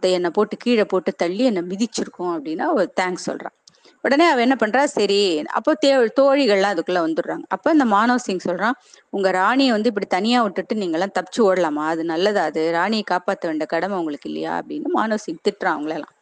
என்னை 0.00 0.30
போட்டு 0.30 0.56
கீழே 0.56 0.84
போட்டு 0.84 1.12
தள்ளி 1.12 1.44
என்னை 1.44 1.62
மிதிச்சிருக்கும் 1.62 2.32
அப்படின்னா 2.32 2.72
ஒரு 2.74 2.92
தேங்க்ஸ் 3.00 3.26
சொல்றான் 3.26 3.56
உடனே 4.04 4.28
அவ 4.28 4.40
என்ன 4.40 4.56
பண்றா? 4.60 4.84
சரி 4.84 5.42
அப்போ 5.50 5.76
தே 5.86 5.88
தோழிகள்லாம் 6.20 6.72
அதுக்குள்ள 6.74 7.00
வந்துடுறாங்க. 7.00 7.42
அப்ப 7.48 7.70
இந்த 7.70 7.84
மானவ் 7.84 8.16
சிங் 8.16 8.38
சொல்றான் 8.48 8.72
உங்க 9.10 9.30
ராணியை 9.30 9.72
வந்து 9.72 9.88
இப்படி 9.88 10.06
தனியா 10.06 10.42
விட்டுட்டு 10.42 10.74
நீங்க 10.74 10.98
எல்லாம் 10.98 11.12
தப்பிச்சு 11.20 11.42
ஓடலாமா? 11.42 11.86
அது 11.86 12.04
நல்லதா? 12.04 12.42
அது 12.42 12.72
ராணியை 12.72 13.04
காப்பாற்ற 13.04 13.48
வேண்டிய 13.48 13.68
கடமை 13.68 13.98
உங்களுக்கு 13.98 14.28
இல்லையா? 14.28 14.60
அப்படின்னு 14.60 14.84
மானவ் 14.94 15.14
சிங் 15.14 15.38
திட்டுறான் 15.48 15.68
அவங்களெல்லாம். 15.68 16.12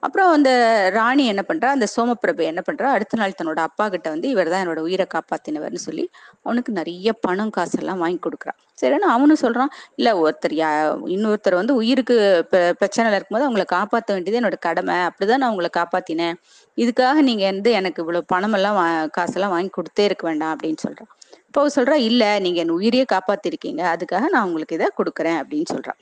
அப்புறம் 0.00 0.30
அந்த 0.32 0.50
ராணி 0.92 1.26
என்ன 1.26 1.44
பண்றா? 1.48 1.64
அந்த 1.64 1.86
சோமபிரபு 1.96 2.42
என்ன 2.42 2.62
பண்றா? 2.70 2.82
அடுத்த 2.82 3.16
நாள் 3.16 3.32
தன்னோட 3.42 3.56
அப்பா 3.56 3.88
கிட்ட 3.88 4.08
வந்து 4.08 4.28
இவர் 4.28 4.48
தான் 4.48 4.68
என்னோட 4.68 4.78
உயிரை 4.78 5.06
காப்பாத்தினவர்னு 5.14 5.74
சொல்லி 5.74 6.10
அவனுக்கு 6.42 6.72
நிறைய 6.72 7.12
பணம் 7.12 7.50
காசெல்லாம் 7.50 7.98
வாங்கி 7.98 8.18
கொடுக்குறான் 8.18 8.58
சரின்னு 8.82 9.06
அவனும் 9.10 9.36
சொல்றான் 9.40 9.66
இல்ல 9.94 10.10
ஒருத்தர் 10.20 10.52
யா 10.52 10.70
இன்னொருத்தர் 11.06 11.54
வந்து 11.54 11.74
உயிருக்கு 11.74 12.46
பெ- 12.50 12.72
இருக்கும்போது 13.12 13.50
அவங்களை 13.50 13.64
காப்பாற்ற 13.64 14.14
வேண்டியது 14.14 14.46
என்னோட 14.46 14.58
கடமை. 14.60 14.94
அப்படிதான் 14.94 15.36
நான் 15.36 15.50
உங்களை 15.50 15.70
காப்பாத்தினேன். 15.76 16.34
இதுக்காக 16.76 17.20
நீங்க 17.20 17.44
வந்து 17.44 17.70
எனக்கு 17.72 18.02
இவ்வளவு 18.02 18.24
பணம் 18.26 18.52
எல்லாம் 18.52 18.76
வா- 18.76 19.10
காசெல்லாம் 19.10 19.50
வாங்கி 19.50 19.70
கொடுத்தே 19.70 20.04
இருக்க 20.04 20.26
வேண்டாம் 20.26 20.56
அப்படின்னு 20.56 20.82
சொல்றான் 20.86 21.10
இப்போ 21.46 21.60
அவ 21.60 21.70
சொல்றா 21.76 21.94
இல்ல 22.02 22.38
நீங்க 22.38 22.60
என் 22.60 22.70
உயிரையே 22.70 23.04
காப்பாத்திருக்கீங்க. 23.12 23.82
அதுக்காக 23.94 24.28
நான் 24.28 24.44
உங்களுக்கு 24.44 24.74
இதை 24.74 24.88
கொடுக்குறேன் 24.98 25.38
அப்படின்னு 25.40 25.68
சொல்றான் 25.74 26.00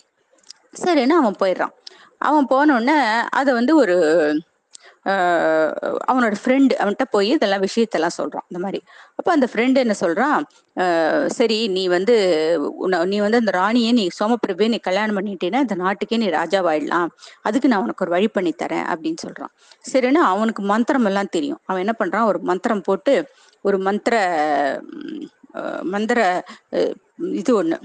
சரின்னு 0.85 1.17
அவன் 1.21 1.37
போயிடுறான். 1.39 1.75
அவன் 2.21 2.47
போன 2.47 2.75
உடனே 2.75 2.97
அதை 3.31 3.55
வந்து 3.55 3.77
ஒரு 3.77 3.97
அவனோட 5.05 6.35
ஃப்ரெண்டு 6.45 6.73
அவன்கிட்ட 6.79 7.05
போய் 7.11 7.29
இதெல்லாம் 7.29 7.61
விஷயத்தெல்லாம் 7.61 8.17
சொல்றான் 8.19 8.45
இந்த 8.49 8.59
மாதிரி. 8.59 8.83
அப்போ 9.15 9.33
அந்த 9.33 9.49
ஃப்ரெண்டு 9.53 9.75
என்ன 9.75 9.95
சொல்றான்? 10.01 11.27
சரி 11.27 11.69
நீ 11.69 11.89
வந்து 11.89 12.17
உன்னை- 12.89 13.05
நீ 13.05 13.19
வந்து 13.19 13.39
அந்த 13.39 13.51
ராணியை 13.51 13.93
நீ 13.93 14.09
சோமபிரபே 14.25 14.69
நீ 14.69 14.79
கல்யாணம் 14.79 15.21
பண்ணிட்டேன்னா 15.21 15.55
இந்த 15.55 15.75
நாட்டுக்கே 15.75 16.17
நீ 16.17 16.29
ராஜாவாயிடலாம். 16.29 17.07
அதுக்கு 17.43 17.69
நான் 17.69 17.83
உனக்கு 17.83 18.05
ஒரு 18.05 18.11
வழி 18.11 18.29
பண்ணி 18.29 18.55
தரேன் 18.63 18.95
அப்படின்னு 18.95 19.15
சொல்றான். 19.27 19.49
சரின்னு 19.93 20.13
அவனுக்கு 20.13 20.63
மந்திரம் 20.63 21.05
எல்லாம் 21.05 21.29
தெரியும். 21.31 21.59
அவன் 21.65 21.87
என்ன 21.87 21.97
பண்றான்? 21.99 22.27
ஒரு 22.27 22.39
மந்திரம் 22.41 22.81
போட்டு 22.81 23.29
ஒரு 23.63 23.79
மந்திர 23.79 24.83
மந்திர 25.83 26.45
இது 27.19 27.55
ஒன்று 27.55 27.79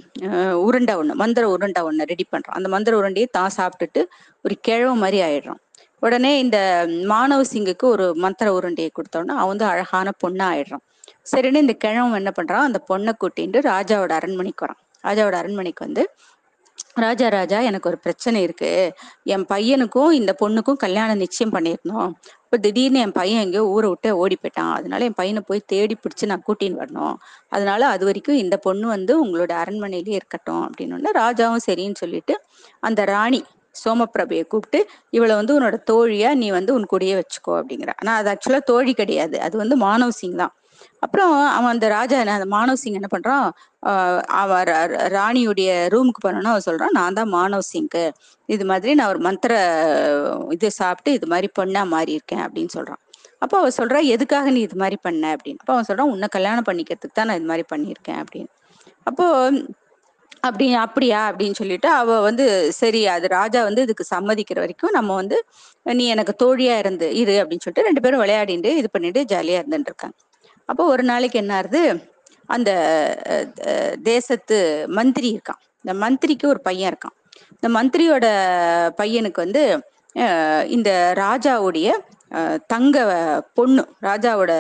உருண்டை 0.62 0.96
ஒன்று 0.96 1.16
மந்திர 1.16 1.50
உருண்டை 1.50 1.84
ஒன்று 1.84 2.06
ரெடி 2.06 2.26
பண்ணுறான் 2.32 2.52
அந்த 2.52 2.70
மந்திர 2.70 2.98
உருண்டையை 2.98 3.28
தான் 3.32 3.52
சாப்பிட்டுட்டு 3.58 4.06
ஒரு 4.44 4.60
கிழவு 4.68 4.94
மாதிரி 4.94 5.22
ஆயிடுறான். 5.22 5.60
உடனே 6.00 6.40
இந்த 6.40 6.58
மாணவ 7.06 7.42
சிங்குக்கு 7.54 7.86
ஒரு 7.86 8.06
மந்திர 8.16 8.48
உருண்டையை 8.58 8.92
கொடுத்தோன்னா 8.98 9.36
அவன் 9.42 9.52
வந்து 9.54 9.66
அழகான 9.66 10.14
பொண்ணா 10.24 10.48
ஆயிடுறான் 10.54 10.86
சரின்னு 11.32 11.64
இந்த 11.66 11.74
கிழவன் 11.74 12.14
என்ன 12.14 12.32
பண்றான்? 12.40 12.68
அந்த 12.70 12.80
பொண்ணை 12.90 13.14
கூட்டிட்டு 13.22 13.60
ராஜாவோட 13.72 14.12
அரண்மனைக்கு 14.20 14.66
வரான். 14.66 14.82
ராஜாவோட 15.04 15.36
அரண்மனைக்கு 15.42 15.86
வந்து 15.86 16.04
ராஜா 16.96 17.28
ராஜா 17.28 17.60
எனக்கு 17.60 17.90
ஒரு 17.90 17.98
பிரச்சனை 17.98 18.42
இருக்கு. 18.42 18.70
என் 19.24 19.46
பையனுக்கும் 19.50 20.12
இந்த 20.12 20.32
பொண்ணுக்கும் 20.42 20.80
கல்யாணம் 20.84 21.18
நிச்சயம் 21.18 21.54
பண்ணியிருந்தோம் 21.54 22.10
இப்போ 22.44 22.58
திடீர்னு 22.58 23.00
என் 23.00 23.12
பையன் 23.12 23.42
எங்கேயோ 23.42 23.64
ஊரை 23.66 23.90
விட்டு 23.90 24.18
ஓடி 24.18 24.38
போயிட்டான். 24.42 24.72
அதனால 24.74 25.06
என் 25.06 25.18
பையனை 25.22 25.42
போய் 25.48 25.62
தேடி 25.66 25.96
பிடிச்சி 26.04 26.26
நான் 26.26 26.46
கூட்டின்னு 26.48 26.82
வரணும். 26.84 27.16
அதனால 27.48 27.88
அது 27.88 28.06
வரைக்கும் 28.06 28.36
இந்த 28.36 28.58
பொண்ணு 28.58 28.88
வந்து 28.88 29.16
உங்களோட 29.26 29.52
அரண்மனையிலே 29.64 30.16
இருக்கட்டும். 30.20 30.64
அப்படின்னு 30.68 31.14
ராஜாவும் 31.22 31.66
சரின்னு 31.68 32.02
சொல்லிட்டு 32.04 32.36
அந்த 32.80 33.04
ராணி 33.06 33.42
சோமப்பிரபையை 33.76 34.44
கூப்பிட்டு 34.54 34.80
இவளை 35.18 35.34
வந்து 35.40 35.56
உன்னோட 35.58 35.78
தோழியா 35.92 36.30
நீ 36.42 36.48
வந்து 36.60 36.72
உன் 36.78 36.92
கூடயே 36.94 37.16
வச்சுக்கோ 37.22 37.54
அப்படிங்கிற. 37.60 37.92
ஆனா 38.02 38.14
அது 38.22 38.30
ஆக்சுவலா 38.34 38.62
தோழி 38.72 38.94
கிடையாது. 39.02 39.38
அது 39.48 39.56
வந்து 39.64 39.78
மானவ் 39.88 40.18
சிங் 40.22 40.40
தான். 40.44 40.54
அப்புறம் 41.06 41.34
அவன் 41.58 41.72
அந்த 41.74 41.88
ராஜா 41.96 42.18
என்ன 42.24 42.36
அந்த 42.40 42.50
மானவ் 42.56 42.82
சிங் 42.82 42.98
என்ன 43.00 43.10
பண்றான்? 43.16 43.48
அவன் 44.42 44.70
ராணியுடைய 45.18 45.70
ரூமுக்கு 45.94 46.22
போனோன்னா 46.26 46.54
அவன் 46.54 46.68
சொல்றான் 46.70 46.96
நான் 47.00 47.18
தான் 47.20 47.32
மானவ் 47.38 47.66
சிங்க்கு. 47.72 48.04
இது 48.50 48.66
மாதிரி 48.72 48.94
நான் 49.00 49.12
ஒரு 49.14 49.22
மந்திர 49.28 49.54
இது 50.58 50.70
சாப்பிட்டு 50.82 51.12
இது 51.18 51.28
மாதிரி 51.34 51.50
பொண்ணா 51.60 51.84
மாறி 51.96 52.14
இருக்கேன் 52.20 52.44
அப்படின்னு 52.48 52.74
சொல்றான். 52.78 53.02
அப்போ 53.44 53.56
அவன் 53.62 53.78
சொல்றா 53.80 54.00
எதுக்காக 54.16 54.48
நீ 54.56 54.62
இது 54.68 54.78
மாதிரி 54.84 54.98
பண்ண? 55.08 55.26
அப்படின்னு. 55.36 55.60
அப்போ 55.64 55.74
அவன் 55.76 55.88
சொல்றான் 55.90 56.12
உன்னை 56.14 56.28
கல்யாணம் 56.38 56.68
பண்ணிக்கிறதுக்கு 56.70 57.18
தான் 57.20 57.30
நான் 57.30 57.40
இது 57.42 57.50
மாதிரி 57.52 57.66
பண்ணியிருக்கேன் 57.74 58.20
அப்படின்னு. 58.24 58.50
அப்போ 59.10 59.26
அப்படி 60.44 60.66
அப்படியா? 60.84 61.20
அப்படின்னு 61.30 61.58
சொல்லிட்டு 61.62 61.88
அவ 62.00 62.18
வந்து 62.28 62.46
சரி 62.80 63.02
அது 63.16 63.28
ராஜா 63.38 63.60
வந்து 63.68 63.82
இதுக்கு 63.88 64.06
சம்மதிக்கிற 64.14 64.60
வரைக்கும் 64.64 64.96
நம்ம 64.98 65.16
வந்து 65.22 65.38
நீ 66.00 66.06
எனக்கு 66.14 66.34
தோழியா 66.44 66.76
இருந்து 66.84 67.08
இரு 67.22 67.36
அப்படின்னு 67.42 67.64
சொல்லிட்டு 67.66 67.88
ரெண்டு 67.90 68.04
பேரும் 68.06 68.24
விளையாடிட்டு 68.24 68.72
இது 68.82 68.90
பண்ணிட்டு 68.96 69.22
ஜாலியா 69.34 69.60
இருந்துட்டு 69.62 69.92
இருக்காங்க. 69.92 70.16
அப்போ 70.70 70.84
ஒரு 70.94 71.04
நாளைக்கு 71.12 71.38
என்ன 71.44 71.54
ஆகுது? 71.60 71.82
அந்த 72.50 72.70
தேசத்து 74.12 74.58
மந்திரி 74.98 75.30
இருக்கான். 75.36 75.62
இந்த 75.86 75.94
மந்திரிக்கு 76.04 76.46
ஒரு 76.54 76.62
பையன் 76.68 76.90
இருக்கான். 76.92 77.16
இந்த 77.58 77.68
மந்திரியோட 77.78 78.28
பையனுக்கு 79.02 79.40
வந்து 79.46 79.64
இந்த 80.76 80.90
ராஜாவுடைய 81.24 81.90
தங்க 82.74 82.98
பொண்ணு 83.58 83.84
ராஜாவோட 84.08 84.54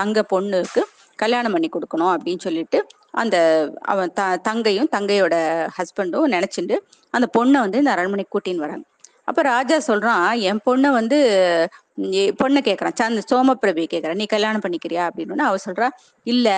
தங்க 0.00 0.24
பொண்ணுக்கு 0.32 0.82
கல்யாணம் 1.18 1.54
பண்ணி 1.54 1.68
கொடுக்கணும் 1.72 2.12
அப்படின்னு 2.14 2.42
சொல்லிட்டு 2.46 2.78
அந்த 3.14 3.36
அவன் 3.84 4.12
த 4.12 4.36
தங்கையும் 4.42 4.90
தங்கையோட 4.96 5.36
ஹஸ்பண்டும் 5.78 6.32
நினைச்சுட்டு 6.34 6.76
அந்த 7.14 7.26
பொண்ணை 7.38 7.58
வந்து 7.58 7.78
இந்த 7.78 7.90
அரண்மனைக்கு 7.90 8.34
கூட்டின்னு 8.34 8.64
வராங்க. 8.66 8.84
அப்ப 9.28 9.42
ராஜா 9.44 9.76
சொல்றான் 9.86 10.38
என் 10.42 10.60
பொண்ணை 10.66 10.90
வந்து 10.90 11.18
பொண்ணை 12.40 12.60
கேட்குறான் 12.62 12.94
சந்த 12.94 13.22
சோமபிரபி 13.30 13.84
கேட்குறான் 13.92 14.14
நீ 14.14 14.26
கல்யாணம் 14.26 14.60
பண்ணிக்கிறியா? 14.60 15.04
அப்படின்னு. 15.08 15.48
அவ 15.48 15.56
சொல்றா 15.66 15.88
இல்ல. 16.26 16.48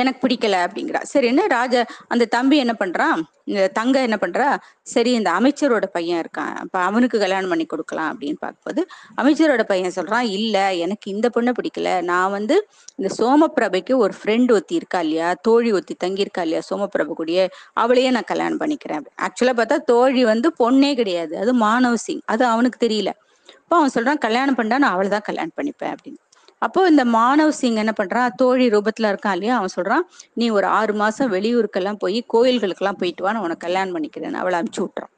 எனக்கு 0.00 0.28
பிடிக்கல 0.28 0.56
அப்படிங்கிறா. 0.64 1.02
சரி 1.02 1.26
என்ன 1.26 1.46
ராஜா 1.46 1.84
அந்த 2.08 2.24
தம்பி 2.24 2.56
என்ன 2.56 2.74
பண்றான் 2.80 3.20
இந்த 3.44 3.68
தங்க 3.68 4.02
என்ன 4.02 4.16
பண்றா? 4.20 4.58
சரி 4.82 5.12
இந்த 5.12 5.30
அமைச்சரோட 5.30 5.86
பையன் 5.86 6.20
இருக்கான். 6.24 6.54
அப்ப 6.54 6.78
அவனுக்கு 6.78 7.18
கல்யாணம் 7.18 7.48
பண்ணி 7.48 7.66
கொடுக்கலாம் 7.66 8.10
அப்படின்னு 8.12 8.38
பார்க்கும்போது 8.40 8.82
அமைச்சரோட 9.16 9.62
பையன் 9.62 9.94
சொல்றான் 9.94 10.28
இல்ல 10.30 10.74
எனக்கு 10.74 11.10
இந்த 11.10 11.30
பொண்ணை 11.34 11.52
பிடிக்கல. 11.58 12.02
நான் 12.02 12.30
வந்து 12.30 12.68
இந்த 12.96 13.10
சோமபிரபைக்கு 13.18 13.96
ஒரு 13.96 14.14
ஃப்ரெண்ட் 14.20 14.52
ஒத்தி 14.52 14.74
இருக்கா 14.74 15.00
இல்லையா? 15.00 15.34
தோழி 15.34 15.72
ஒத்தி 15.72 15.94
தங்கி 15.94 16.20
இருக்கா 16.20 16.42
இல்லையா? 16.42 16.62
சோமபிரபு 16.70 17.14
கூடிய. 17.14 17.48
அவளையே 17.74 18.10
நான் 18.10 18.24
கல்யாணம் 18.24 18.60
பண்ணிக்கிறேன். 18.60 19.04
ஆக்சுவலா 19.20 19.56
பார்த்தா 19.60 19.78
தோழி 19.84 20.24
வந்து 20.24 20.50
பொண்ணே 20.58 20.94
கிடையாது. 20.94 21.38
அது 21.38 21.54
மானவ 21.56 21.94
சிங். 21.94 22.20
அது 22.24 22.46
அவனுக்கு 22.46 22.88
தெரியல. 22.88 23.12
இப்போ 23.48 23.76
அவன் 23.76 23.94
சொல்றான் 23.94 24.18
கல்யாணம் 24.18 24.54
பண்ணா 24.54 24.78
நான் 24.78 24.92
அவளை 24.92 25.10
தான் 25.10 25.22
கல்யாணம் 25.22 25.56
பண்ணிப்பேன் 25.56 25.92
அப்படின்னு. 25.94 26.20
அப்போ 26.62 26.80
இந்த 26.88 27.04
மாணவ 27.14 27.50
சிங் 27.60 27.80
என்ன 27.82 27.92
பண்றான் 28.00 28.34
தோழி 28.36 28.66
ரூபத்துல 28.68 29.10
இருக்கான் 29.12 29.36
இல்லையா? 29.36 29.54
அவன் 29.56 29.74
சொல்றான் 29.76 30.04
நீ 30.34 30.46
ஒரு 30.50 30.66
ஆறு 30.78 30.94
மாசம் 30.94 31.32
வெளியூருக்கெல்லாம் 31.32 31.98
போய் 31.98 32.18
கோயில்களுக்கெல்லாம் 32.34 33.00
போயிட்டு 33.00 33.24
வா 33.24 33.32
நான் 33.32 33.46
உனக்கு 33.48 33.66
கல்யாணம் 33.66 33.94
பண்ணிக்கிறேன். 33.96 34.38
அவளை 34.42 34.56
அனுப்பிச்சு 34.60 34.84
விட்டுறான். 34.84 35.12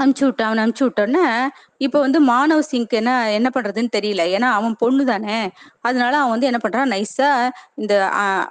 அனுப்பிச்சு 0.00 0.24
விட்டான் 0.24 0.48
அவன் 0.48 0.62
அனுப்பிச்சு 0.62 0.86
விட்டோன்னே 0.86 1.24
இப்போ 1.78 1.98
வந்து 2.00 2.18
மாணவ 2.30 2.62
சிங்க்கு 2.70 2.98
என்ன 3.00 3.12
என்ன 3.38 3.48
பண்றதுன்னு 3.54 3.94
தெரியல. 3.96 4.22
ஏன்னா 4.36 4.48
அவன் 4.58 4.76
பொண்ணு 4.76 5.04
தானே. 5.04 5.38
அதனால 5.80 6.12
அவன் 6.18 6.34
வந்து 6.34 6.50
என்ன 6.50 6.60
பண்றான்? 6.64 6.92
நைஸா 6.94 7.30
இந்த 7.74 7.94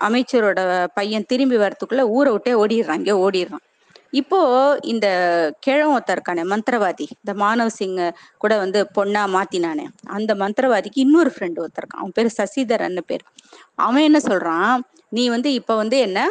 அமைச்சரோட 0.08 0.62
பையன் 0.94 1.30
திரும்பி 1.34 1.58
வரத்துக்குள்ள 1.58 2.06
ஊரை 2.18 2.32
விட்டே 2.32 2.54
ஓடிடுறான். 2.64 3.02
இங்கே 3.04 3.18
ஓடிடுறான். 3.26 3.66
இப்போ 4.14 4.78
இந்த 4.82 5.08
கிழவன் 5.60 6.02
ஒருத்தர் 6.02 6.12
இருக்கானே 6.12 6.44
மந்திரவாதி 6.44 7.08
இந்த 7.24 7.46
மானவ் 7.46 7.68
சிங் 7.68 8.12
கூட 8.38 8.58
வந்து 8.58 8.88
பொண்ணா 8.98 9.26
மாத்தினானே. 9.28 9.86
அந்த 10.06 10.36
மந்திரவாதிக்கு 10.36 10.90
இன்னொரு 10.94 11.34
ஃப்ரெண்டு 11.40 11.60
ஒருத்தர் 11.60 11.86
இருக்கான் 11.86 11.98
அவன் 11.98 12.12
பேர் 12.14 12.34
சசிதரன்னு 12.38 13.00
பேர். 13.00 13.22
அவன் 13.76 14.02
என்ன 14.02 14.18
சொல்றான்? 14.18 14.80
நீ 15.10 15.30
வந்து 15.30 15.54
இப்ப 15.54 15.76
வந்து 15.76 15.98
என்ன? 15.98 16.30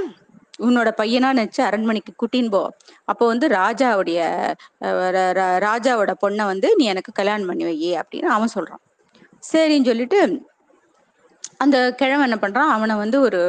உன்னோட 0.59 0.91
பையனா 0.97 1.33
நினைச்சு 1.33 1.61
அரண்மனைக்கு 1.61 2.15
கூட்டின்னு 2.17 2.51
போ. 2.51 2.77
அப்போ 3.05 3.27
வந்து 3.27 3.49
ராஜாவுடைய 3.49 4.43
ர- 4.81 5.69
ராஜாவோட 5.69 6.15
பொண்ணை 6.27 6.45
வந்து 6.45 6.77
நீ 6.77 6.85
எனக்கு 6.85 7.13
கல்யாணம் 7.13 7.47
பண்ணி 7.47 7.65
வை 7.65 7.97
அப்படின்னு 7.97 8.25
அவன் 8.25 8.49
சொல்றான். 8.55 8.83
சரின்னு 9.53 9.85
சொல்லிட்டு 9.85 10.51
அந்த 11.63 11.77
கிழவன் 11.97 12.27
என்ன 12.27 12.39
பண்றான்? 12.41 12.71
அவனை 12.75 12.95
வந்து 12.97 13.21
ஒரு 13.21 13.41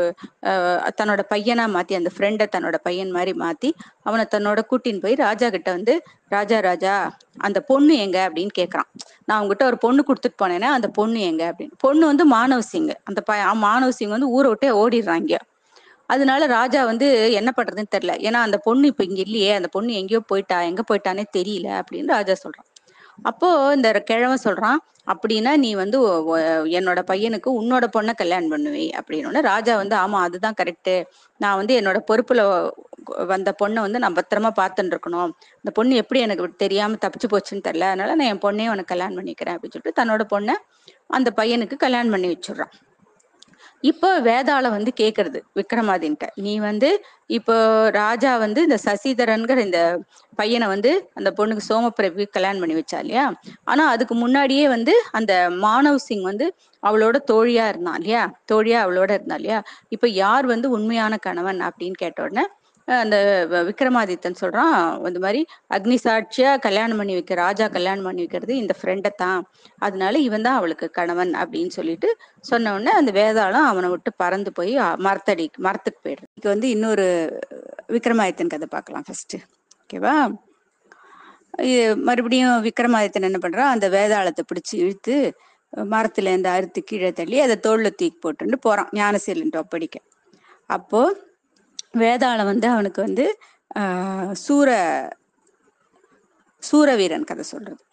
தன்னோட 0.99 1.21
பையனா 1.29 1.65
மாத்தி 1.75 1.93
அந்த 1.95 2.09
ஃப்ரெண்டை 2.15 2.45
தன்னோட 2.55 2.77
பையன் 2.83 3.11
மாதிரி 3.11 3.33
மாத்தி 3.39 3.69
அவனை 4.03 4.25
தன்னோட 4.35 4.61
கூட்டின்னு 4.69 4.99
போய் 4.99 5.15
ராஜா 5.15 5.49
கிட்ட 5.49 5.71
வந்து 5.71 5.93
ராஜா 6.29 6.59
ராஜா 6.59 6.93
அந்த 7.39 7.59
பொண்ணு 7.61 7.95
எங்க? 7.97 8.17
அப்படின்னு 8.27 8.53
கேக்குறான். 8.59 8.89
நான் 9.25 9.39
உங்ககிட்ட 9.41 9.65
ஒரு 9.65 9.77
பொண்ணு 9.77 10.03
கொடுத்துட்டு 10.07 10.41
போனேன்னா 10.43 10.69
அந்த 10.77 10.89
பொண்ணு 10.89 11.21
எங்க? 11.21 11.43
அப்படின்னு. 11.51 11.75
பொண்ணு 11.77 12.05
வந்து 12.05 12.25
மாணவ 12.27 12.61
சிங் 12.71 12.91
அந்த 13.03 13.21
பைய 13.21 13.53
மாணவ 13.65 13.91
சிங் 13.91 14.15
வந்து 14.17 14.29
ஊரை 14.29 14.49
விட்டே 14.49 14.71
ஓடிடுறாங்க. 14.81 15.33
அதனால 16.09 16.45
ராஜா 16.57 16.81
வந்து 16.85 17.07
என்ன 17.31 17.49
பண்றதுன்னு 17.57 17.93
தெரியல. 17.95 18.13
ஏன்னா 18.27 18.39
அந்த 18.47 18.57
பொண்ணு 18.59 18.87
இப்ப 18.87 19.03
இங்க 19.03 19.21
இல்லையே 19.27 19.53
அந்த 19.53 19.69
பொண்ணு 19.71 19.93
எங்கேயோ 19.93 20.21
போயிட்டா 20.31 20.61
எங்க 20.71 20.83
போயிட்டானே 20.89 21.25
தெரியல 21.37 21.69
அப்படின்னு 21.81 22.13
ராஜா 22.17 22.35
சொல்றான். 22.43 22.67
அப்போ 23.21 23.71
இந்த 23.75 23.89
கிழவன் 24.01 24.43
சொல்றான் 24.43 24.79
அப்படின்னா 25.13 25.51
நீ 25.57 25.73
வந்து 25.73 25.97
என்னோட 26.79 26.99
பையனுக்கு 27.11 27.49
உன்னோட 27.61 27.85
பொண்ணை 27.95 28.13
கல்யாணம் 28.15 28.51
பண்ணுவே. 28.51 28.85
அப்படின்னு 28.99 29.41
ராஜா 29.41 29.75
வந்து 29.75 29.95
ஆமா 29.95 30.19
அதுதான் 30.27 30.57
கரெக்டு 30.61 30.95
நான் 31.37 31.55
வந்து 31.55 31.81
என்னோட 31.81 31.99
பொறுப்புல 32.11 32.41
வந்த 33.33 33.55
பொண்ணை 33.61 33.79
வந்து 33.85 33.99
நான் 33.99 34.13
பத்திரமா 34.13 34.51
பார்த்துட்டு 34.59 34.93
இருக்கணும் 34.95 35.31
இந்த 35.55 35.71
பொண்ணு 35.73 35.95
எப்படி 35.95 36.19
எனக்கு 36.19 36.55
தெரியாம 36.55 36.97
தப்பிச்சு 37.05 37.29
போச்சுன்னு 37.33 37.65
தெரியல. 37.67 37.89
அதனால 37.93 38.15
நான் 38.15 38.27
என் 38.27 38.43
பொண்ணையும் 38.47 38.73
உனக்கு 38.75 38.93
கல்யாணம் 38.93 39.17
பண்ணிக்கிறேன். 39.19 39.55
அப்படின்னு 39.55 39.75
சொல்லிட்டு 39.75 39.99
தன்னோட 40.01 40.25
பொண்ணை 40.35 40.55
அந்த 41.07 41.31
பையனுக்கு 41.41 41.75
கல்யாணம் 41.77 42.11
பண்ணி 42.11 42.29
வச்சிடுறான். 42.33 42.73
இப்போ 43.83 44.09
வேதாள 44.21 44.65
வந்து 44.69 44.91
கேக்குறது 44.99 45.39
விக்ரமாதின்ட்ட. 45.59 46.25
நீ 46.37 46.53
வந்து 46.59 46.89
இப்போ 47.29 47.55
ராஜா 47.97 48.31
வந்து 48.37 48.59
இந்த 48.63 48.77
சசிதரன்கிற 48.85 49.57
இந்த 49.59 49.79
பையனை 50.39 50.67
வந்து 50.67 50.91
அந்த 51.15 51.29
பொண்ணுக்கு 51.37 51.63
சோமப்பிரபு 51.69 52.25
கல்யாணம் 52.29 52.61
பண்ணி 52.63 52.75
வச்சா 52.77 52.97
இல்லையா? 53.03 53.25
ஆனா 53.65 53.83
அதுக்கு 53.89 54.15
முன்னாடியே 54.15 54.65
வந்து 54.67 54.93
அந்த 55.11 55.33
மாணவ் 55.65 55.99
சிங் 56.05 56.23
வந்து 56.23 56.47
அவளோட 56.83 57.17
தோழியா 57.31 57.65
இருந்தான் 57.67 57.99
இல்லையா? 57.99 58.23
தோழியா 58.51 58.79
அவளோட 58.85 59.09
இருந்தா 59.13 59.37
இல்லையா? 59.41 59.59
இப்ப 59.89 60.07
யார் 60.17 60.47
வந்து 60.47 60.69
உண்மையான 60.71 61.17
கணவன் 61.27 61.61
அப்படின்னு 61.67 61.99
கேட்ட 62.03 62.19
உடனே 62.23 62.45
அந்த 62.85 63.17
வ- 63.51 63.63
விக்ரமாதித்தன் 63.67 64.39
சொல்றான் 64.41 64.75
இந்த 65.07 65.19
மாதிரி 65.19 65.41
அக்னி 65.73 65.97
சாட்சியா 66.03 66.59
கல்யாணம் 66.59 66.97
பண்ணி 66.97 67.13
வைக்க 67.13 67.35
ராஜா 67.35 67.67
கல்யாணம் 67.67 68.03
பண்ணி 68.03 68.21
வைக்கிறது 68.21 68.57
இந்த 68.57 68.75
ஃப்ரெண்டை 68.79 69.11
தான். 69.15 69.41
அதனால 69.79 70.19
இவன் 70.19 70.41
தான் 70.41 70.55
அவளுக்கு 70.55 70.89
கணவன் 70.89 71.31
அப்படின்னு 71.33 71.69
சொல்லிட்டு 71.69 72.09
சொன்ன 72.41 72.73
உடனே 72.73 72.91
அந்த 72.91 73.11
வேதாளம் 73.11 73.67
அவனை 73.71 73.89
விட்டு 73.89 74.13
பறந்து 74.13 74.51
போய் 74.51 74.73
மரத்தடி 74.99 75.49
மரத்துக்கு 75.57 76.01
போயிடுது. 76.03 76.27
இதுக்கு 76.29 76.49
வந்து 76.49 76.69
இன்னொரு 76.69 77.07
விக்ரமாதித்தன் 77.89 78.47
கதை 78.47 78.67
பார்க்கலாம் 78.71 79.05
ஃபர்ஸ்ட் 79.05 79.35
ஓகேவா 79.83 80.15
இது 81.61 81.81
மறுபடியும் 81.97 82.63
விக்ரமாதித்தன் 82.63 83.27
என்ன 83.29 83.39
பண்றான்? 83.41 83.73
அந்த 83.75 83.89
வேதாளத்தை 83.89 84.43
பிடிச்சி 84.49 84.75
இழுத்து 84.75 85.15
மரத்துல 85.91 86.29
இருந்து 86.31 86.49
அறுத்து 86.49 86.83
கீழே 86.83 87.11
தள்ளி 87.11 87.39
அதை 87.39 87.55
தோல்ல 87.67 87.89
தூக்கி 87.89 88.17
போட்டுட்டு 88.23 88.57
போறான். 88.61 88.89
ஞானசீலன் 88.93 89.57
ஒப்படைக்க. 89.57 89.97
அப்போ 90.69 91.01
வேதாளம் 91.97 92.45
வந்து 92.45 92.67
அவனுக்கு 92.67 93.01
வந்து 93.01 93.37
சூர 94.35 94.69
சூரவீரன் 96.71 97.23
கதை 97.23 97.43
சொல்றது. 97.43 97.83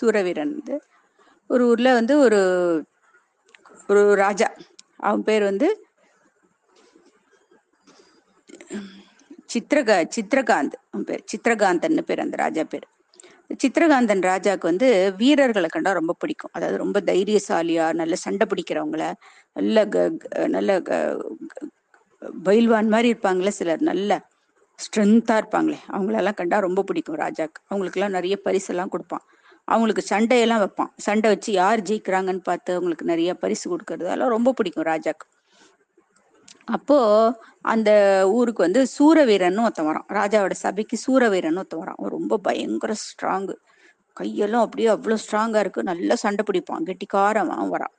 சூரவீரன் 0.00 0.54
வந்து 0.54 0.80
ஒரு 1.48 1.66
ஊர்ல 1.66 1.92
வந்து 1.92 2.18
ஒரு 2.18 2.40
ஒரு 3.88 4.14
ராஜா. 4.14 4.52
அவன் 4.96 5.22
பேர் 5.22 5.42
வந்து 5.42 5.86
சித்திரகா 9.52 10.08
சித்திரகாந்த் 10.16 10.78
அவன் 10.90 11.04
பேர் 11.04 11.24
சித்திரகாந்தன் 11.32 12.00
பேர் 12.00 12.20
அந்த 12.20 12.36
ராஜா 12.36 12.64
பேர். 12.64 12.86
சித்திரகாந்தன் 13.64 14.24
ராஜாக்கு 14.30 14.60
வந்து 14.60 15.14
வீரர்களை 15.16 15.68
கண்டா 15.68 15.92
ரொம்ப 15.92 16.16
பிடிக்கும். 16.18 16.50
அதாவது 16.54 16.78
ரொம்ப 16.78 17.00
தைரியசாலியா 17.00 17.92
நல்ல 17.92 18.14
சண்டை 18.14 18.46
பிடிக்கிறவங்கள 18.50 19.12
நல்ல 19.52 19.86
க- 19.86 20.12
க- 20.18 20.46
நல்ல 20.46 20.80
க- 20.80 21.34
க- 21.46 21.68
பயில்வான் 22.22 22.88
மாதிரி 22.88 23.08
இருப்பாங்களே 23.12 23.48
சிலர் 23.48 23.80
நல்ல 23.80 24.26
ஸ்ட்ரென்த்தா 24.78 25.34
இருப்பாங்களே. 25.40 25.78
அவங்களெல்லாம் 25.92 26.34
கண்டா 26.34 26.58
ரொம்ப 26.58 26.82
பிடிக்கும் 26.82 27.16
ராஜாக்கு. 27.16 27.60
அவங்களுக்கெல்லாம் 27.68 28.16
நிறைய 28.18 28.40
பரிசெல்லாம் 28.44 28.88
கொடுப்பான். 28.88 29.24
அவங்களுக்கு 29.64 30.02
சண்டையெல்லாம் 30.10 30.62
வைப்பான். 30.64 30.92
சண்டை 30.96 31.30
வச்சு 31.30 31.52
யார் 31.52 31.80
ஜெயிக்கிறாங்கன்னு 31.80 32.42
பார்த்து 32.42 32.72
அவங்களுக்கு 32.72 33.04
நிறைய 33.04 33.34
பரிசு 33.34 33.64
கொடுக்கறது. 33.72 34.04
அதெல்லாம் 34.10 34.34
ரொம்ப 34.36 34.52
பிடிக்கும் 34.52 34.84
ராஜாக்கு. 34.84 35.26
அப்போ 36.64 36.98
அந்த 37.60 37.90
ஊருக்கு 38.26 38.62
வந்து 38.62 38.86
சூரவீரன் 38.98 39.60
ஒருத்தன் 39.64 39.88
வரான். 39.90 40.08
ராஜாவோட 40.18 40.52
சபைக்கு 40.52 40.96
சூரவீரன் 41.06 41.58
ஒருத்தன் 41.60 41.82
வரான். 41.84 42.00
ரொம்ப 42.16 42.38
பயங்கர 42.38 42.94
ஸ்ட்ராங்கு 43.04 43.54
கையெல்லாம் 44.20 44.64
அப்படியே 44.66 44.88
அவ்வளோ 44.88 45.16
ஸ்ட்ராங்கா 45.24 45.58
இருக்கு. 45.58 45.82
நல்லா 45.82 46.14
சண்டை 46.14 46.44
பிடிப்பான். 46.50 46.86
கெட்டிக்காரன் 46.88 47.52
வரான். 47.74 47.94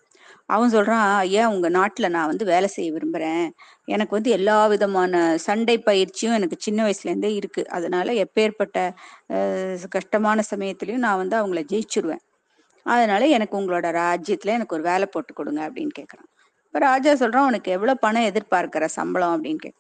அவன் 0.49 0.71
சொல்றான் 0.71 1.07
ஐயா 1.17 1.43
உங்க 1.49 1.67
நாட்டுல 1.69 2.07
நான் 2.09 2.27
வந்து 2.27 2.45
வேலை 2.45 2.67
செய்ய 2.67 2.89
விரும்புறேன்? 2.93 3.45
எனக்கு 3.87 4.13
வந்து 4.17 4.31
எல்லா 4.31 4.57
விதமான 4.67 5.13
சண்டை 5.37 5.75
பயிற்சியும் 5.79 6.35
எனக்கு 6.35 6.57
சின்ன 6.59 6.79
வயசுல 6.85 7.09
இருந்தே 7.11 7.31
இருக்கு. 7.33 7.63
அதனால 7.69 8.13
எப்பேற்பட்ட 8.23 8.77
கஷ்டமான 9.89 10.43
சமயத்திலயும் 10.51 11.05
நான் 11.05 11.21
வந்து 11.23 11.37
அவங்கள 11.39 11.63
ஜெயிச்சிருவேன். 11.71 12.23
அதனால 12.85 13.23
எனக்கு 13.37 13.55
உங்களோட 13.59 13.87
ராஜ்யத்துல 14.01 14.55
எனக்கு 14.57 14.77
ஒரு 14.77 14.83
வேலை 14.83 15.07
போட்டு 15.11 15.33
கொடுங்க 15.33 15.61
அப்படின்னு 15.69 15.95
கேக்குறான். 15.99 16.29
இப்ப 16.67 16.79
ராஜா 16.79 17.11
சொல்றான் 17.13 17.49
உனக்கு 17.51 17.69
எவ்வளவு 17.71 18.03
பணம் 18.05 18.27
எதிர்பார்க்கிற 18.31 18.85
சம்பளம்? 18.99 19.35
அப்படின்னு 19.35 19.63
கேட்க 19.65 19.79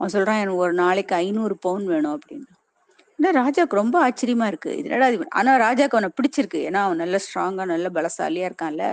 அவன் 0.00 0.14
சொல்றான் 0.16 0.42
எனக்கு 0.42 0.64
ஒரு 0.66 0.74
நாளைக்கு 0.74 1.14
ஐநூறு 1.16 1.56
பவுன் 1.58 1.86
வேணும் 1.86 2.14
அப்படின்னு. 2.18 2.48
என்ன 3.18 3.30
ராஜாக்கு 3.38 3.74
ரொம்ப 3.74 3.96
ஆச்சரியமா 4.04 4.46
இருக்கு. 4.46 4.70
இது 4.76 4.86
என்னடா 4.88 5.08
இது? 5.08 5.24
ஆனா 5.32 5.50
ராஜாக்கு 5.58 5.96
அவனை 5.96 6.10
பிடிச்சிருக்கு. 6.16 6.58
ஏன்னா 6.68 6.80
அவன் 6.84 6.96
நல்ல 6.96 7.16
ஸ்ட்ராங்கா 7.24 7.64
நல்ல 7.72 7.88
பலசாலியா 7.94 8.46
இருக்கான்ல. 8.48 8.84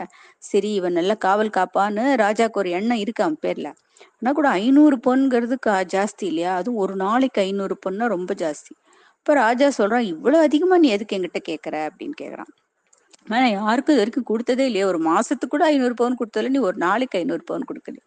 சரி 0.44 0.72
இவன் 0.74 0.98
நல்ல 1.00 1.14
காவல் 1.26 1.52
காப்பான்னு 1.58 2.04
ராஜாக்கு 2.24 2.60
ஒரு 2.62 2.70
எண்ணம் 2.72 3.02
இருக்கு 3.04 3.24
அவன் 3.24 3.40
பேர்ல. 3.46 3.70
ஆனா 4.20 4.32
கூட 4.32 4.50
ஐநூறு 4.60 4.98
பொண்ணுங்கிறது 5.08 5.58
ஜாஸ்தி 5.96 6.26
இல்லையா? 6.32 6.54
அதுவும் 6.56 6.82
ஒரு 6.86 6.96
நாளைக்கு 6.98 7.42
ஐநூறு 7.42 7.78
பொண்ணா 7.86 8.08
ரொம்ப 8.16 8.34
ஜாஸ்தி. 8.44 8.74
இப்ப 9.20 9.34
ராஜா 9.38 9.68
சொல்றான் 9.80 10.08
இவ்வளவு 10.14 10.46
அதிகமா 10.48 10.78
நீ 10.78 10.90
எதுக்கு 10.90 11.18
என்கிட்ட 11.18 11.42
கேக்குற? 11.50 11.76
அப்படின்னு 11.90 12.16
கேக்குறான். 12.24 12.52
ஆனா 13.28 13.46
யாருக்கும் 13.52 13.96
இது 13.96 14.04
வரைக்கும் 14.04 14.30
கொடுத்ததே 14.30 14.66
இல்லையா. 14.70 14.88
ஒரு 14.88 15.00
மாசத்துக்கு 15.10 15.54
கூட 15.56 15.66
ஐநூறு 15.68 15.96
பவுன் 15.96 16.20
கொடுத்ததில்ல 16.22 16.54
நீ 16.56 16.62
ஒரு 16.70 16.78
நாளைக்கு 16.86 17.20
ஐநூறு 17.20 17.44
பவுன் 17.46 17.70
கொடுக்குது 17.70 18.02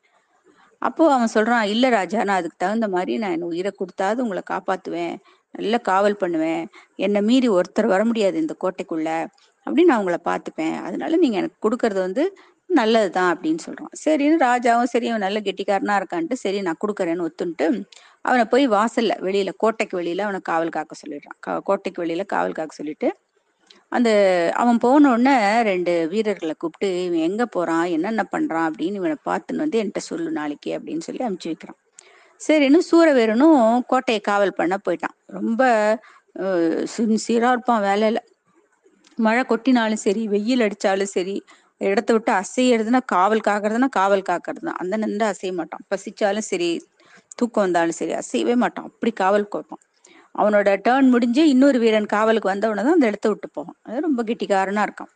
அப்போ 0.83 1.05
அவன் 1.15 1.33
சொல்றான் 1.35 1.67
இல்ல 1.73 1.87
ராஜா 1.91 2.21
நான் 2.25 2.41
அதுக்கு 2.41 2.59
தகுந்த 2.59 2.87
மாதிரி 2.95 3.15
நான் 3.19 3.35
என் 3.37 3.51
உயிரை 3.51 3.73
கொடுத்தாவது 3.75 4.21
உங்களை 4.25 4.43
காப்பாத்துவேன். 4.53 5.15
நல்ல 5.55 5.79
காவல் 5.91 6.21
பண்ணுவேன். 6.23 6.65
என்னை 7.07 7.21
மீறி 7.29 7.49
ஒருத்தர் 7.59 7.93
வர 7.95 8.03
முடியாது 8.11 8.37
இந்த 8.45 8.55
கோட்டைக்குள்ள. 8.65 9.09
அப்படின்னு 9.67 9.91
நான் 9.91 10.03
உங்களை 10.03 10.21
பார்த்துப்பேன். 10.31 10.77
அதனால 10.87 11.17
நீங்க 11.25 11.37
எனக்கு 11.43 11.59
கொடுக்கறது 11.67 12.01
வந்து 12.07 12.25
நல்லது 12.71 13.09
தான் 13.17 13.31
அப்படின்னு 13.35 13.61
சொல்றான் 13.67 13.93
சரின்னு 14.05 14.39
ராஜாவும் 14.47 14.91
சரி 14.93 15.07
அவன் 15.11 15.25
நல்ல 15.27 15.39
கெட்டிக்காரனா 15.47 15.95
இருக்கான்ட்டு 16.01 16.37
சரி 16.45 16.59
நான் 16.67 16.81
கொடுக்குறேன்னு 16.85 17.27
ஒத்துன்ட்டு 17.29 17.67
அவனை 18.29 18.45
போய் 18.53 18.65
வாசல்ல 18.77 19.15
வெளியில 19.27 19.51
கோட்டைக்கு 19.63 19.97
வெளியில 20.01 20.25
அவனை 20.27 20.41
காவல் 20.51 20.75
காக்க 20.77 20.95
சொல்லிடுறான். 21.03 21.39
கோட்டைக்கு 21.69 22.03
வெளியில 22.05 22.25
காவல் 22.35 22.59
காக்க 22.59 22.75
சொல்லிட்டு 22.81 23.09
அந்த 23.97 24.11
அவன் 24.63 24.79
போன 24.85 25.11
உடனே 25.15 25.35
ரெண்டு 25.71 25.93
வீரர்களை 26.13 26.55
கூப்பிட்டு 26.63 26.89
இவன் 27.07 27.27
எங்க 27.29 27.45
போறான் 27.57 27.87
என்னென்ன 27.97 28.23
பண்றான் 28.35 28.69
அப்படின்னு 28.71 29.01
இவனை 29.03 29.19
பார்த்துன்னு 29.31 29.65
வந்து 29.65 29.81
என்கிட்ட 29.83 30.03
சொல்லு 30.11 30.31
நாளைக்கு 30.41 30.73
அப்படின்னு 30.79 31.07
சொல்லி 31.09 31.25
அனுப்பிச்சு 31.27 31.53
வைக்கிறான். 31.53 31.79
சரின்னு 32.47 32.81
சூரவேரனும் 32.91 33.61
கோட்டையை 33.91 34.21
காவல் 34.31 34.59
பண்ண 34.61 34.75
போயிட்டான். 34.87 35.17
ரொம்ப 35.39 35.63
சின்சியரா 36.95 37.51
இருப்பான் 37.55 37.85
வேலையில. 37.89 38.21
மழை 39.27 39.43
கொட்டினாலும் 39.51 40.03
சரி 40.07 40.23
வெயில் 40.35 40.65
அடிச்சாலும் 40.67 41.13
சரி 41.17 41.37
இடத்த 41.91 42.11
விட்டு 42.17 42.31
அசையறதுன்னா 42.43 43.01
காவல் 43.15 43.47
காக்குறதுன்னா 43.49 43.89
காவல் 43.99 44.29
காக்குறது 44.31 44.65
தான். 44.69 44.79
அந்த 44.83 44.95
நின்று 45.03 45.25
அசைய 45.33 45.53
மாட்டான். 45.61 45.83
பசிச்சாலும் 45.93 46.47
சரி 46.51 46.71
தூக்கம் 47.39 47.65
வந்தாலும் 47.67 47.99
சரி 48.01 48.13
அசையவே 48.21 48.55
மாட்டான். 48.65 48.87
அப்படி 48.91 49.13
காவல் 49.23 49.53
கோப்பான். 49.55 49.83
அவனோட 50.41 50.69
டேர்ன் 50.87 51.09
முடிஞ்சு 51.15 51.43
இன்னொரு 51.53 51.79
வீரன் 51.85 52.09
காவலுக்கு 52.15 52.49
வந்தவன 52.53 52.85
தான் 52.87 52.97
அந்த 52.97 53.11
இடத்த 53.11 53.27
விட்டு 53.33 53.49
போவான். 53.57 53.77
அது 53.87 54.07
ரொம்ப 54.07 54.21
கெட்டிக்காரனா 54.31 54.85
இருக்கான். 54.87 55.13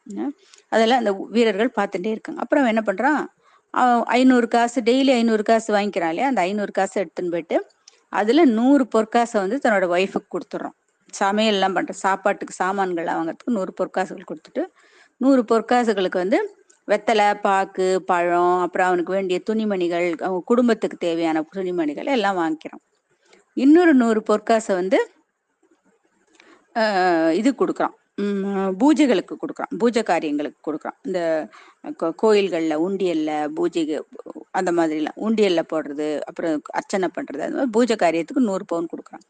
அதெல்லாம் 0.72 1.00
அந்த 1.02 1.12
வீரர்கள் 1.36 1.76
பார்த்துட்டே 1.78 2.12
இருக்காங்க. 2.16 2.40
அப்புறம் 2.44 2.70
என்ன 2.72 2.82
பண்றான்? 2.88 3.22
ஐநூறு 4.18 4.46
காசு 4.54 4.78
டெய்லி 4.88 5.12
ஐநூறு 5.18 5.44
காசு 5.50 5.68
வாங்கிக்கிறான் 5.76 6.12
இல்லையா? 6.12 6.28
அந்த 6.32 6.40
ஐநூறு 6.48 6.72
காசு 6.78 6.94
எடுத்துன்னு 7.02 7.32
போயிட்டு 7.34 7.56
அதுல 8.12 8.44
நூறு 8.58 8.84
பொற்காசை 8.94 9.36
வந்து 9.44 9.56
தன்னோட 9.64 9.86
ஒய்ஃபுக்கு 9.96 10.30
கொடுத்துட்றோம். 10.34 10.76
சமையல் 11.12 11.56
எல்லாம் 11.56 11.76
பண்ற 11.76 11.92
சாப்பாட்டுக்கு 12.04 12.54
சாமான்கள்லாம் 12.62 13.18
வாங்குறதுக்கு 13.20 13.56
நூறு 13.58 13.72
பொற்காசுகள் 13.80 14.30
கொடுத்துட்டு 14.30 14.62
நூறு 15.20 15.42
பொற்காசுகளுக்கு 15.50 16.18
வந்து 16.24 16.38
வெத்தலை 16.88 17.28
பாக்கு 17.46 17.86
பழம் 18.10 18.60
அப்புறம் 18.64 18.88
அவனுக்கு 18.90 19.12
வேண்டிய 19.16 19.38
துணிமணிகள் 19.48 20.06
அவன் 20.26 20.44
குடும்பத்துக்கு 20.50 20.96
தேவையான 21.06 21.42
துணிமணிகள் 21.56 22.08
எல்லாம் 22.16 22.38
வாங்கிக்கிறோம். 22.42 22.82
இன்னொரு 23.56 23.92
நூறு 24.02 24.20
பொற்காசை 24.30 24.74
வந்து 24.80 24.98
இது 27.40 27.50
கொடுக்குறோம். 27.62 27.94
பூஜைகளுக்கு 28.78 29.34
கொடுக்குறான் 29.36 29.72
பூஜை 29.78 30.02
காரியங்களுக்கு 30.02 30.60
கொடுக்குறான் 30.66 30.98
இந்த 31.02 31.20
கோ- 32.02 32.14
உண்டியல்ல 32.86 33.32
பூஜைக்கு 33.54 33.96
அந்த 34.50 34.72
மாதிரிலாம். 34.72 35.18
உண்டியல்ல 35.20 35.62
போடுறது 35.72 36.20
அப்புறம் 36.20 36.62
அர்ச்சனை 36.72 37.08
பண்ணுறது 37.14 37.42
அந்த 37.42 37.56
மாதிரி 37.56 37.70
பூஜை 37.70 37.96
காரியத்துக்கு 37.96 38.48
நூறு 38.50 38.64
பவுன் 38.66 38.88
கொடுக்குறான் 38.88 39.24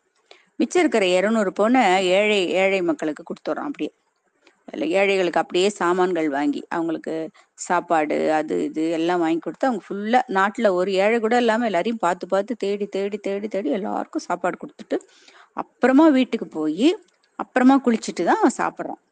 மிச்சம் 0.56 0.82
இருக்கிற 0.82 1.06
இரநூறு 1.18 1.50
பவுனை 1.58 1.82
ஏழை 2.12 2.48
ஏழை 2.54 2.82
மக்களுக்கு 2.82 3.24
கொடுத்துட்றான் 3.24 3.68
அப்படியே. 3.68 3.92
இல்லை 4.72 4.90
ஏழைகளுக்கு 4.92 5.40
அப்படியே 5.40 5.68
சாமான்கள் 5.76 6.28
வாங்கி 6.28 6.66
அவங்களுக்கு 6.68 7.14
சாப்பாடு 7.58 8.32
அது 8.32 8.64
இது 8.64 8.90
எல்லாம் 8.90 9.20
வாங்கி 9.20 9.38
கொடுத்து 9.38 9.66
அவங்க 9.66 9.84
ஃபுல்லாக 9.86 10.22
நாட்டில் 10.28 10.68
ஒரு 10.70 10.92
ஏழை 11.02 11.20
கூட 11.20 11.36
இல்லாமல் 11.36 11.66
எல்லாரையும் 11.66 11.98
பார்த்து 11.98 12.26
பார்த்து 12.28 12.56
தேடி 12.56 12.86
தேடி 12.86 13.18
தேடி 13.18 13.48
தேடி 13.48 13.70
எல்லாருக்கும் 13.70 14.26
சாப்பாடு 14.26 14.56
கொடுத்துட்டு 14.56 14.98
அப்புறமா 15.56 16.08
வீட்டுக்கு 16.08 16.48
போய் 16.48 16.88
அப்புறமா 17.38 17.76
குளிச்சுட்டு 17.86 18.22
தான் 18.30 18.40
அவன் 18.42 18.58
சாப்பிட்றான் 18.62 19.02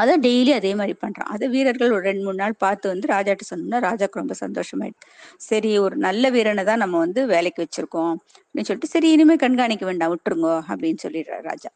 அதை 0.00 0.14
டெய்லி 0.24 0.52
அதே 0.58 0.70
மாதிரி 0.80 0.94
பண்றான் 1.02 1.30
அதை 1.34 1.46
வீரர்கள் 1.54 1.94
ஒரு 1.96 2.04
ரெண்டு 2.08 2.22
மூணு 2.26 2.38
நாள் 2.42 2.54
பார்த்து 2.64 2.92
வந்து 2.92 3.06
ராஜாட்ட 3.14 3.44
சொன்னோம்னா 3.50 3.78
ராஜாக்கு 3.86 4.20
ரொம்ப 4.20 4.34
சந்தோஷமாயிட்டு 4.42 5.06
சரி 5.48 5.70
ஒரு 5.84 5.96
நல்ல 6.06 6.30
வீரனை 6.36 6.64
தான் 6.70 6.82
நம்ம 6.84 6.98
வந்து 7.04 7.22
வேலைக்கு 7.34 7.64
வச்சிருக்கோம் 7.64 8.14
அப்படின்னு 8.44 8.68
சொல்லிட்டு 8.70 8.92
சரி 8.94 9.08
இனிமே 9.16 9.36
கண்காணிக்க 9.44 9.86
வேண்டாம் 9.90 10.12
விட்டுருங்க 10.14 10.50
அப்படின்னு 10.70 11.02
சொல்லிடுறாரு 11.06 11.44
ராஜா. 11.52 11.70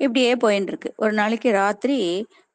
இப்படியே 0.00 0.32
போயின்னு 0.44 0.70
இருக்கு. 0.72 0.90
ஒரு 1.04 1.12
நாளைக்கு 1.20 1.50
ராத்திரி 1.62 1.98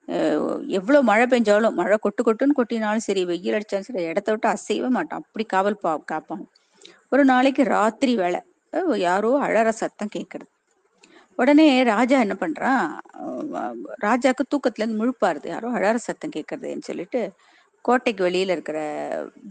எவ்வளோ 0.07 0.53
எவ்வளவு 0.79 1.07
மழை 1.09 1.25
பெஞ்சாலும் 1.33 1.77
மழை 1.81 1.97
கொட்டு 2.05 2.21
கொட்டுன்னு 2.27 2.57
கொட்டினாலும் 2.59 3.05
சரி 3.07 3.21
வெயில் 3.31 3.55
அடிச்சாலும் 3.57 3.87
சரி 3.89 4.03
இடத்த 4.13 4.29
விட்டு 4.33 4.47
அசையவே 4.55 4.89
மாட்டான். 4.97 5.21
அப்படி 5.23 5.45
காவல் 5.55 5.81
பா 5.85 5.91
காப்பான். 6.11 6.43
ஒரு 7.13 7.23
நாளைக்கு 7.33 7.63
ராத்திரி 7.75 8.13
வேலை. 8.23 8.41
யாரோ 9.07 9.31
அழற 9.47 9.69
சத்தம் 9.81 10.13
கேட்கறது 10.17 10.49
உடனே 11.39 11.67
ராஜா 11.83 12.17
என்ன 12.19 12.35
பண்றான் 12.39 12.85
ராஜாக்கு 14.03 14.43
தூக்கத்துல 14.51 14.83
இருந்து 14.83 14.99
முழுப்பாருது. 15.01 15.47
யாரோ 15.47 15.69
அழற 15.77 15.95
சத்தம் 16.07 16.33
கேட்கறதுன்னு 16.35 16.87
சொல்லிட்டு 16.89 17.21
கோட்டைக்கு 17.85 18.23
வெளியில 18.27 18.55
இருக்கிற 18.57 18.79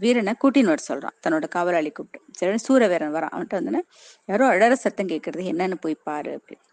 வீரனை 0.01 0.33
கூட்டின்னு 0.43 0.71
வர 0.73 0.81
சொல்றான். 0.89 1.17
தன்னோட 1.23 1.47
காவலாளி 1.55 1.91
கூப்பிட்டு. 1.91 2.27
சரி 2.39 2.59
சூரவீரன் 2.67 3.15
வரான். 3.17 3.33
அவன்கிட்ட 3.35 3.59
வந்து 3.61 3.81
யாரோ 4.29 4.47
அழற 4.53 4.73
சத்தம் 4.85 5.11
கேட்கறது 5.13 5.43
என்னன்னு 5.53 5.77
போய் 5.85 6.03
பாரு 6.09 6.31
அப்படின்னு. 6.37 6.63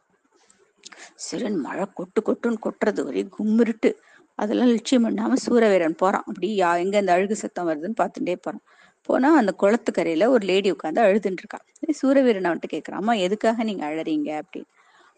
சிறன் 1.27 1.59
மழை 1.67 1.87
கொட்டு 1.95 2.21
கொட்டுன்னு 2.29 2.65
கொட்டுறது 2.67 3.01
ஒரே 3.07 3.23
கும்மிருட்டு 3.39 3.91
அதெல்லாம் 4.39 4.71
லட்சியம் 4.71 5.07
பண்ணாம 5.07 5.39
சூரவீரன் 5.47 6.01
போறான். 6.03 6.27
அப்படி 6.29 6.49
யா 6.63 6.71
எங்க 6.85 6.97
அந்த 6.99 7.13
அழுகு 7.17 7.37
சத்தம் 7.45 7.69
வருதுன்னு 7.71 7.99
பார்த்துட்டே 8.03 8.37
போறான். 8.47 8.65
போனா 9.09 9.31
அந்த 9.37 9.53
குளத்துக்கரையில 9.63 10.27
ஒரு 10.35 10.45
லேடி 10.47 10.71
உட்காந்து 10.73 11.01
அழுதுன்னு 11.07 11.41
இருக்கா 11.43 11.61
சூரவீரன் 12.01 12.49
அவன்கிட்ட 12.51 12.71
கேக்குறான் 12.77 13.01
அம்மா 13.03 13.15
எதுக்காக 13.27 13.65
நீங்க 13.71 13.85
அழறீங்க? 13.91 14.31
அப்படின்னு. 14.43 14.69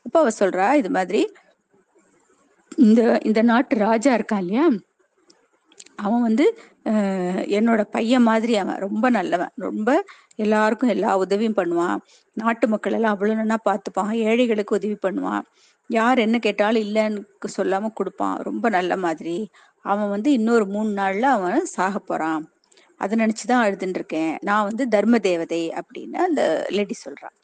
அப்ப 0.06 0.16
அவ 0.20 0.30
சொல்றா 0.38 0.66
இது 0.74 0.90
மாதிரி 0.90 1.22
இந்த 2.76 3.00
இந்த 3.24 3.40
நாட்டு 3.42 3.74
ராஜா 3.76 4.10
இருக்கான் 4.16 4.42
இல்லையா? 4.44 4.66
அவன் 5.96 6.22
வந்து 6.22 6.46
என்னோட 7.56 7.82
பையன் 7.96 8.22
மாதிரி 8.22 8.56
அவன். 8.56 8.78
ரொம்ப 8.86 9.10
நல்லவன். 9.10 9.52
ரொம்ப 9.56 9.90
எல்லாருக்கும் 10.36 10.92
எல்லா 10.94 11.10
உதவியும் 11.16 11.56
பண்ணுவான். 11.56 11.98
நாட்டு 12.36 12.66
மக்கள் 12.68 12.92
எல்லாம் 12.92 13.12
அவ்வளவு 13.12 13.38
நல்லா 13.38 13.58
பார்த்துப்பான். 13.68 14.12
ஏழைகளுக்கு 14.28 14.76
உதவி 14.76 14.96
பண்ணுவான். 15.06 15.44
யார் 15.90 16.18
என்ன 16.18 16.36
கேட்டாலும் 16.38 16.82
இல்லைன்னு 16.82 17.22
சொல்லாம 17.58 17.92
கொடுப்பான். 17.92 18.36
ரொம்ப 18.48 18.66
நல்ல 18.68 18.96
மாதிரி. 18.96 19.36
அவன் 19.84 20.10
வந்து 20.10 20.32
இன்னொரு 20.32 20.66
மூணு 20.66 20.90
நாள்ல 21.02 21.26
அவன் 21.38 21.64
சாக 21.76 21.98
போறான். 21.98 22.42
அதை 22.96 23.14
நினைச்சுதான் 23.18 23.62
அழுதுன்னு 23.64 23.98
இருக்கேன். 24.00 24.32
நான் 24.40 24.66
வந்து 24.68 24.84
தர்ம 24.88 25.18
தேவதை 25.18 25.62
அப்படின்னு 25.80 26.18
அந்த 26.28 26.42
லேடி 26.70 26.96
சொல்றான் 27.06 27.36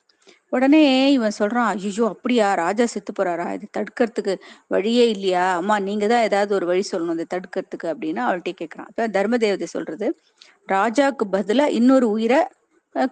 உடனே 0.50 1.12
இவன் 1.12 1.32
சொல்றான் 1.38 1.64
ஐயோ 1.64 2.06
அப்படியா? 2.06 2.54
ராஜா 2.54 2.86
செத்து 2.86 3.12
போறாரா? 3.18 3.52
இது 3.52 3.68
தடுக்கிறதுக்கு 3.78 4.40
வழியே 4.68 5.08
இல்லையா? 5.08 5.54
அம்மா 5.54 5.78
நீங்க 5.78 6.06
தான் 6.06 6.22
ஏதாவது 6.22 6.54
ஒரு 6.54 6.66
வழி 6.66 6.82
சொல்லணும் 6.92 7.18
இதை 7.18 7.26
தடுக்கிறதுக்கு 7.34 7.86
அப்படின்னு 7.86 8.20
அவள்கிட்ட 8.20 8.52
கேட்கறான் 8.60 8.88
இப்ப 8.88 9.08
தர்ம 9.08 9.36
தேவதை 9.36 9.66
சொல்றது 9.66 10.20
ராஜாக்கு 10.68 11.24
பதிலா 11.32 11.66
இன்னொரு 11.68 12.10
உயிரை 12.10 12.46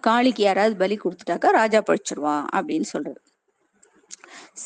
காளிக்கு 0.07 0.41
யாராவது 0.41 0.75
பலி 0.75 0.97
கொடுத்துட்டாக்கா 0.97 1.47
ராஜா 1.47 1.79
பழிச்சிருவான் 1.79 2.45
அப்படின்னு 2.55 2.81
சொல்றது. 2.81 3.21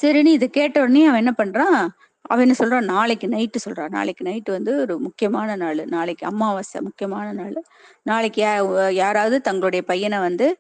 சரின்னு 0.01 0.25
இதை 0.25 0.49
கேட்ட 0.49 0.81
உடனே 0.81 1.05
அவன் 1.05 1.25
என்ன 1.25 1.33
பண்றான்? 1.37 1.87
அவன் 2.21 2.49
என்ன 2.49 2.53
சொல்றான்? 2.59 2.83
நாளைக்கு 2.83 3.27
நைட்டு 3.27 3.57
சொல்றான். 3.69 3.89
நாளைக்கு 3.89 4.23
நைட்டு 4.23 4.51
வந்து 4.51 4.79
ஒரு 4.79 4.99
முக்கியமான 4.99 5.55
நாள். 5.55 5.85
நாளைக்கு 5.85 6.25
அமாவாசை 6.25 6.81
முக்கியமான 6.81 7.31
நாள். 7.31 7.63
நாளைக்கு 8.01 8.43
யா- 8.43 8.91
யாராவது 8.91 9.41
தங்களுடைய 9.41 9.85
பையனை 9.85 10.19
வந்து 10.19 10.57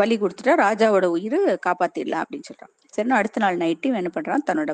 பலி 0.00 0.14
கொடுத்துட்டா 0.20 0.54
ராஜாவோட 0.64 1.06
உயிர் 1.16 1.38
காப்பாத்திடலாம் 1.66 2.22
அப்படின்னு 2.24 2.48
சொல்றான். 2.50 2.72
சரினா 2.94 3.18
அடுத்த 3.20 3.40
நாள் 3.44 3.60
நைட்டு 3.62 3.88
இவன் 3.90 4.00
என்ன 4.02 4.12
பண்றான்? 4.16 4.44
தன்னோட 4.48 4.72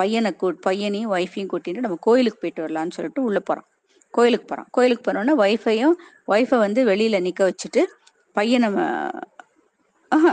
பையனை 0.00 0.30
கூ 0.40 0.48
பையனையும் 0.66 1.12
ஒய்ஃபையும் 1.14 1.50
கூட்டிட்டு 1.52 1.84
நம்ம 1.86 1.98
கோயிலுக்கு 2.06 2.40
போயிட்டு 2.42 2.64
வரலாம்னு 2.64 2.96
சொல்லிட்டு 2.96 3.22
உள்ள 3.28 3.38
போறான். 3.48 3.66
கோயிலுக்கு 4.14 4.46
போறான். 4.50 4.68
கோயிலுக்கு 4.76 5.04
போனோடனே 5.06 5.34
ஒய்ஃபையும் 5.44 5.96
ஒய்ஃபை 6.32 6.58
வந்து 6.66 6.80
வெளியில 6.90 7.18
நிக்க 7.26 7.42
வச்சுட்டு 7.50 7.82
பையனை 8.36 8.68
ஆஹா, 10.12 10.32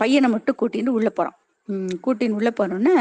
பையனை 0.00 0.28
மட்டும் 0.34 0.58
கூட்டிட்டு 0.60 0.92
உள்ள 0.98 1.08
போறான். 1.18 1.36
கூட்டின்னு 2.04 2.38
உள்ள 2.38 2.50
போனோன்னே 2.60 2.94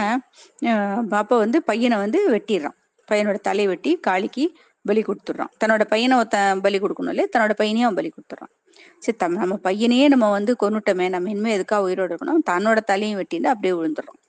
பாப்பா 1.13 1.35
வந்து 1.43 1.59
பையனை 1.69 1.97
வந்து 2.03 2.19
வெட்டிடுறான். 2.35 2.77
பையனோட 3.07 3.37
தலையை 3.47 3.69
வெட்டி 3.71 3.91
காளிக்கு 4.07 4.43
பலி 4.85 5.01
கொடுத்துடுறான். 5.07 5.51
தன்னோட 5.61 5.83
பையனை 5.93 6.15
ஒருத்தன் 6.21 6.61
பலி 6.65 6.77
கொடுக்கணும் 6.83 7.13
இல்லையா? 7.13 7.29
தன்னோட 7.35 7.53
பையனையும் 7.61 7.87
அவன் 7.87 7.99
பலி 7.99 8.11
கொடுத்துட்றான். 8.15 8.53
சரி 8.99 9.17
தம் 9.17 9.39
நம்ம 9.43 9.57
பையனையே 9.63 10.07
நம்ம 10.07 10.29
வந்து 10.31 10.53
கொன்னுட்டோமே 10.63 11.07
நம்ம 11.09 11.29
இனிமே 11.29 11.53
எதுக்காக 11.53 11.83
உயிரோடு 11.83 12.13
இருக்கணும்? 12.13 12.43
தன்னோட 12.51 12.79
தலையும் 12.85 13.19
வெட்டிட்டு 13.21 13.47
அப்படியே 13.47 13.73
விழுந்துடும் 13.73 14.19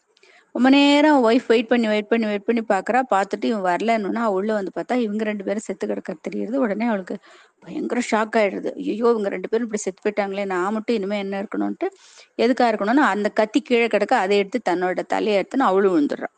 ரொம்ப 0.55 0.69
நேரம் 0.71 1.19
ஒய்ஃப் 1.27 1.47
வெயிட் 1.49 1.69
பண்ணி 1.69 1.87
வெயிட் 1.89 2.09
பண்ணி 2.09 2.27
வெயிட் 2.27 2.47
பண்ணி 2.47 2.63
பார்க்குறா 2.69 3.01
பார்த்துட்டு 3.13 3.45
இவன் 3.45 3.67
வரலன்னா 3.69 4.25
உள்ள 4.29 4.51
வந்து 4.53 4.73
பார்த்தா 4.77 4.95
இவங்க 4.97 5.25
ரெண்டு 5.25 5.45
பேரும் 5.45 5.67
செத்து 5.67 5.87
கிடக்க 5.87 6.15
தெரியுது 6.29 6.57
உடனே 6.57 6.87
அவளுக்கு 6.89 7.17
பயங்கர 7.63 8.01
ஷாக் 8.11 8.37
ஆயிடுது 8.37 8.71
ஐயோ 8.83 9.07
இவங்க 9.11 9.29
ரெண்டு 9.29 9.49
பேரும் 9.49 9.67
இப்படி 9.67 9.83
செத்து 9.83 10.03
போயிட்டாங்களே 10.05 10.45
நான் 10.45 10.73
மட்டும் 10.73 10.97
இனிமேல் 10.97 11.19
என்ன 11.19 11.41
இருக்கணும்ட்டு 11.43 11.89
எதுக்காக 12.39 12.71
இருக்கணும்னு 12.73 13.05
அந்த 13.09 13.31
கத்தி 13.33 13.61
கீழே 13.63 13.87
கிடக்க 13.87 14.17
அதை 14.19 14.39
எடுத்து 14.39 14.61
தன்னோட 14.71 15.05
தலையை 15.07 15.39
எடுத்துன்னு 15.41 15.71
அவளும் 15.71 15.95
விழுந்துடுறான் 15.95 16.37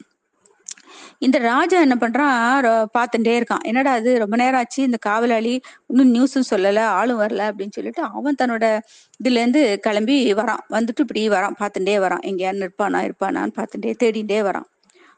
இந்த 1.19 1.39
ராஜா 1.39 1.81
என்ன 1.81 1.97
பண்றான் 2.01 2.65
ரொ- 2.67 2.87
பார்த்துட்டே 2.99 3.43
இருக்கான். 3.43 3.61
என்னடா 3.63 3.93
அது 3.93 4.19
ரொம்ப 4.19 4.37
நேரம் 4.37 4.55
ஆச்சு. 4.55 4.83
இந்த 4.83 4.97
காவலாளி 4.97 5.61
இன்னும் 5.87 6.15
நியூஸும் 6.15 6.53
சொல்லல 6.55 6.79
ஆளும் 6.79 7.21
வரல 7.21 7.51
அப்படின்னு 7.51 7.71
சொல்லிட்டு 7.71 8.03
அவன் 8.03 8.35
தன்னோட 8.43 8.81
இதுல 9.25 9.31
இருந்து 9.31 9.81
கிளம்பி 9.81 10.35
வரான். 10.35 10.59
வந்துட்டு 10.71 11.01
இப்படி 11.01 11.29
வரான் 11.29 11.55
பார்த்துட்டே 11.59 11.99
வரான். 12.03 12.21
எங்கேயான்னு 12.25 12.69
இருப்பானா 12.69 13.11
இருப்பானான்னு 13.11 13.53
பார்த்துட்டே 13.57 13.95
தேடிட்டே 14.03 14.41
வரான். 14.43 14.65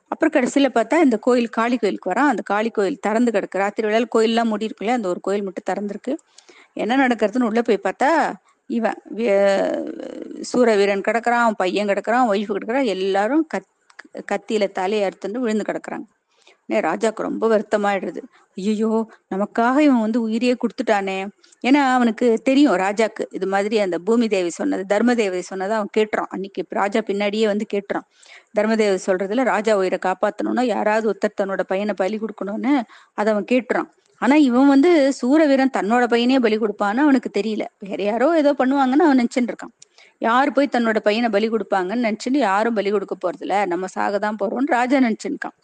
அப்புறம் 0.09 0.43
கடைசியில 0.43 0.67
பார்த்தா 0.75 1.03
இந்த 1.03 1.19
கோயில் 1.19 1.49
காளி 1.49 1.77
கோயிலுக்கு 1.77 2.11
வரான். 2.11 2.29
அந்த 2.29 2.43
காளி 2.45 2.71
கோயில் 2.71 2.99
திறந்து 2.99 3.31
கிடக்கு. 3.31 3.59
ராத்திரி 3.59 3.89
வேளையில 3.89 4.05
கோயில்லாம் 4.15 4.45
மூடி 4.45 4.67
இருக்குல்ல 4.67 4.89
அந்த 4.89 5.09
ஒரு 5.09 5.21
கோயில் 5.21 5.43
மட்டும் 5.43 5.75
திறந்துருக்கு. 5.75 6.17
என்ன 6.73 7.07
நடக்கிறதுன்னு 7.07 7.43
உள்ள 7.43 7.63
போய் 7.63 7.81
பார்த்தா 7.83 8.33
இவன் 8.67 8.95
சூரவீரன் 10.53 11.03
கிடக்குறான் 11.09 11.43
அவன் 11.43 11.55
பையன் 11.57 11.87
கிடக்குறான் 11.87 12.29
ஒய்ஃபு 12.33 12.57
கிடக்குறான் 12.61 12.85
எல்லாரும் 12.85 13.47
கத் 13.55 13.75
கத்தியில 14.33 14.67
தலையை 14.81 15.05
அறுத்துட்டு 15.09 15.43
விழுந்து 15.45 15.67
கிடக்குறாங்க. 15.71 16.07
உடனே 16.69 16.79
ராஜாக்கு 16.89 17.21
ரொம்ப 17.29 17.45
வருத்தமாயிடுறது 17.53 18.21
ஐயோ 18.57 18.91
நமக்காக 19.35 19.77
இவன் 19.79 20.05
வந்து 20.05 20.21
உயிரையே 20.27 20.55
கொடுத்துட்டானே. 20.63 21.19
ஏன்னா 21.65 21.81
அவனுக்கு 21.97 22.27
தெரியும் 22.49 22.77
ராஜாக்கு. 22.85 23.25
இது 23.31 23.47
மாதிரி 23.47 23.77
அந்த 23.85 23.97
பூமி 23.99 24.27
தேவி 24.35 24.51
சொன்னது 24.51 24.83
தர்மதேவி 24.93 25.41
சொன்னதை 25.51 25.75
அவன் 25.77 25.93
கேட்டுறான். 25.99 26.31
அன்னைக்கு 26.35 26.63
ராஜா 26.81 27.01
பின்னாடியே 27.11 27.47
வந்து 27.47 27.67
கேட்டுறான். 27.75 28.07
தர்மதேவி 28.59 28.99
சொல்றதுல 29.07 29.45
ராஜா 29.53 29.75
உயிரை 29.77 29.99
காப்பாத்தணும்னா 30.09 30.65
யாராவது 30.75 31.09
ஒருத்தர் 31.13 31.39
தன்னோட 31.43 31.65
பையனை 31.73 31.95
பலி 32.03 32.19
கொடுக்கணும்னு 32.25 32.75
அதை 33.15 33.33
அவன் 33.35 33.49
கேட்டுறான். 33.53 33.89
ஆனா 34.23 34.35
இவன் 34.49 34.69
வந்து 34.75 34.91
சூரவீரன் 35.21 35.75
தன்னோட 35.79 36.05
பையனே 36.13 36.39
பலி 36.47 36.57
கொடுப்பான்னு 36.59 37.03
அவனுக்கு 37.07 37.31
தெரியல. 37.39 37.65
வேற 37.89 38.01
யாரோ 38.03 38.29
ஏதோ 38.43 38.53
பண்ணுவாங்கன்னு 38.61 39.07
அவன் 39.07 39.21
நினைச்சுட்டு 39.23 39.51
இருக்கான். 39.53 39.75
யார் 40.23 40.55
போய் 40.57 40.75
தன்னோட 40.75 40.99
பையனை 41.07 41.29
பலி 41.35 41.47
கொடுப்பாங்கன்னு 41.55 42.07
நினைச்சுட்டு 42.09 42.39
யாரும் 42.49 42.77
பலி 42.79 42.91
கொடுக்க 42.91 43.15
போறதில்ல. 43.25 43.57
நம்ம 43.73 43.87
சாக 43.97 44.19
தான் 44.19 44.39
போறோம்னு 44.43 44.75
ராஜா 44.79 44.99
நினைச்சுருக்கான். 45.07 45.57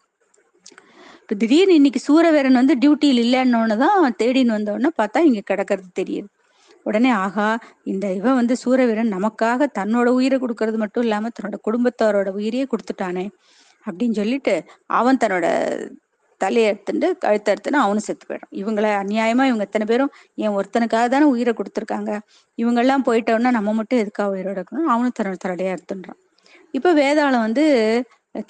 இப்ப 1.22 1.34
திடீர்னு 1.42 1.74
இன்னைக்கு 1.80 2.00
சூரவீரன் 2.08 2.60
வந்து 2.60 2.74
டியூட்டியில் 2.82 3.22
இல்லைன்னு 3.24 3.76
தான் 3.84 4.16
தேடின்னு 4.22 4.56
வந்தோடனே 4.58 4.90
பார்த்தா 5.00 5.20
இங்க 5.30 5.42
கிடக்கிறது 5.50 5.90
தெரியுது. 6.00 6.28
உடனே 6.88 7.10
ஆகா 7.24 7.48
இந்த 7.84 8.06
இவன் 8.18 8.38
வந்து 8.40 8.54
சூரவீரன் 8.62 9.12
நமக்காக 9.16 9.66
தன்னோட 9.78 10.08
உயிரை 10.18 10.36
கொடுக்கறது 10.44 10.78
மட்டும் 10.84 11.04
இல்லாம 11.06 11.30
தன்னோட 11.36 11.58
குடும்பத்தாரோட 11.66 12.28
உயிரையே 12.38 12.64
கொடுத்துட்டானே 12.72 13.24
அப்படின்னு 13.84 14.16
சொல்லிட்டு 14.20 14.54
அவன் 14.98 15.20
தன்னோட 15.22 15.46
தலையை 16.44 16.66
எடுத்துட்டு 16.72 17.08
கழுத்தை 17.24 17.48
எடுத்துன்னு 17.54 17.80
அவனும் 17.84 18.06
செத்து 18.08 18.24
போயிடும். 18.28 18.52
இவங்கள 18.60 18.86
அநியாயமா 19.02 19.44
இவங்க 19.50 19.64
எத்தனை 19.68 19.86
பேரும் 19.92 20.10
என் 20.44 20.56
ஒருத்தனுக்காக 20.58 21.06
தானே 21.14 21.26
உயிரை 21.34 21.54
கொடுத்துருக்காங்க. 21.60 22.10
இவங்கெல்லாம் 22.58 23.04
போயிட்டோன்னா 23.08 23.52
நம்ம 23.58 23.74
மட்டும் 23.80 24.02
எதுக்காக 24.04 24.28
உயிரோட 24.36 24.56
இருக்கணும் 24.60 24.90
அவனும் 24.94 25.16
தன்னோட 25.18 25.38
தலையா 25.46 25.72
எடுத்துன்றான் 25.76 26.20
இப்ப 26.74 26.90
வேதாளம் 27.00 27.44
வந்து 27.46 27.64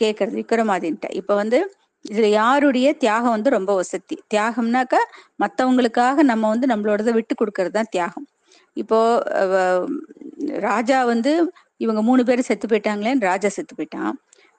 கேட்கறது 0.03 0.37
விக்ரமாதின்ட்ட. 0.41 1.07
இப்ப 1.21 1.35
வந்து 1.43 1.59
இதுல 2.05 2.29
யாருடைய 2.41 2.89
தியாகம் 3.03 3.35
வந்து 3.37 3.51
ரொம்ப 3.57 3.73
வசதி. 3.81 4.17
தியாகம்னாக்கா 4.33 5.01
மத்தவங்களுக்காக 5.43 6.23
நம்ம 6.31 6.49
வந்து 6.55 6.67
நம்மளோடத 6.73 7.11
விட்டு 7.19 7.35
கொடுக்கறது 7.41 7.75
தான் 7.79 7.91
தியாகம். 7.95 8.27
இப்போ 8.77 8.99
ராஜா 10.69 10.99
வந்து 11.13 11.33
இவங்க 11.85 12.01
மூணு 12.09 12.23
பேரும் 12.29 12.49
செத்து 12.49 12.67
போயிட்டாங்களேன்னு 12.71 13.29
ராஜா 13.31 13.49
செத்து 13.57 13.75
போயிட்டான். 13.79 14.15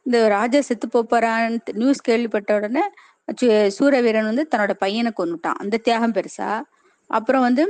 இந்த 0.05 0.17
ராஜா 0.35 0.59
செத்து 0.67 0.87
போறான்னு 1.11 1.73
நியூஸ் 1.81 2.01
கேள்விப்பட்ட 2.07 2.49
உடனே 2.59 2.83
சூரவீரன் 3.77 4.29
வந்து 4.31 4.45
தன்னோட 4.51 4.73
பையனை 4.83 5.11
கொண்டுட்டான் 5.19 5.59
அந்த 5.63 5.79
தியாகம் 5.87 6.15
பெருசா. 6.17 6.49
அப்புறம் 7.09 7.45
வந்து 7.47 7.63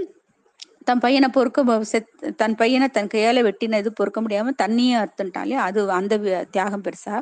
தன் 0.90 1.02
பையனை 1.06 1.28
பொறுக்க 1.36 1.76
செத் 1.92 2.10
தன் 2.42 2.56
பையனை 2.62 2.88
தன் 2.98 3.12
கையால 3.14 3.42
வெட்டின 3.48 3.78
இது 3.84 3.92
பொறுக்க 4.00 4.20
முடியாம 4.24 4.54
தண்ணியும் 4.64 5.00
அறுத்துட்டாலே 5.02 5.58
அது 5.68 5.80
அந்த 6.00 6.16
தியாகம் 6.56 6.86
பெருசா. 6.88 7.16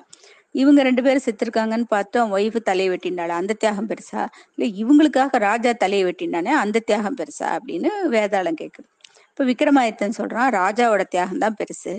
இவங்க 0.62 0.80
ரெண்டு 0.88 1.02
பேரும் 1.06 1.26
செத்துருக்காங்கன்னு 1.26 1.88
பார்த்து 1.96 2.18
அவன் 2.22 2.36
ஒய்ஃபு 2.38 2.60
தலையை 2.70 2.90
வெட்டினாள் 2.94 3.34
அந்த 3.40 3.54
தியாகம் 3.64 3.90
பெருசா. 3.92 4.22
இல்லை 4.56 4.70
இவங்களுக்காக 4.84 5.40
ராஜா 5.48 5.72
தலையை 5.84 6.06
வெட்டினானே 6.10 6.54
அந்த 6.64 6.84
தியாகம் 6.90 7.20
பெருசா 7.22 7.48
அப்படின்னு 7.58 7.92
வேதாளம் 8.16 8.60
கேட்குது 8.64 8.88
இப்போ 9.32 9.44
விக்ரமாதித்தன் 9.52 10.18
சொல்றான் 10.20 10.50
ராஜாவோட 10.62 11.04
தியாகம் 11.16 11.44
தான் 11.46 11.58
பெருசு. 11.62 11.94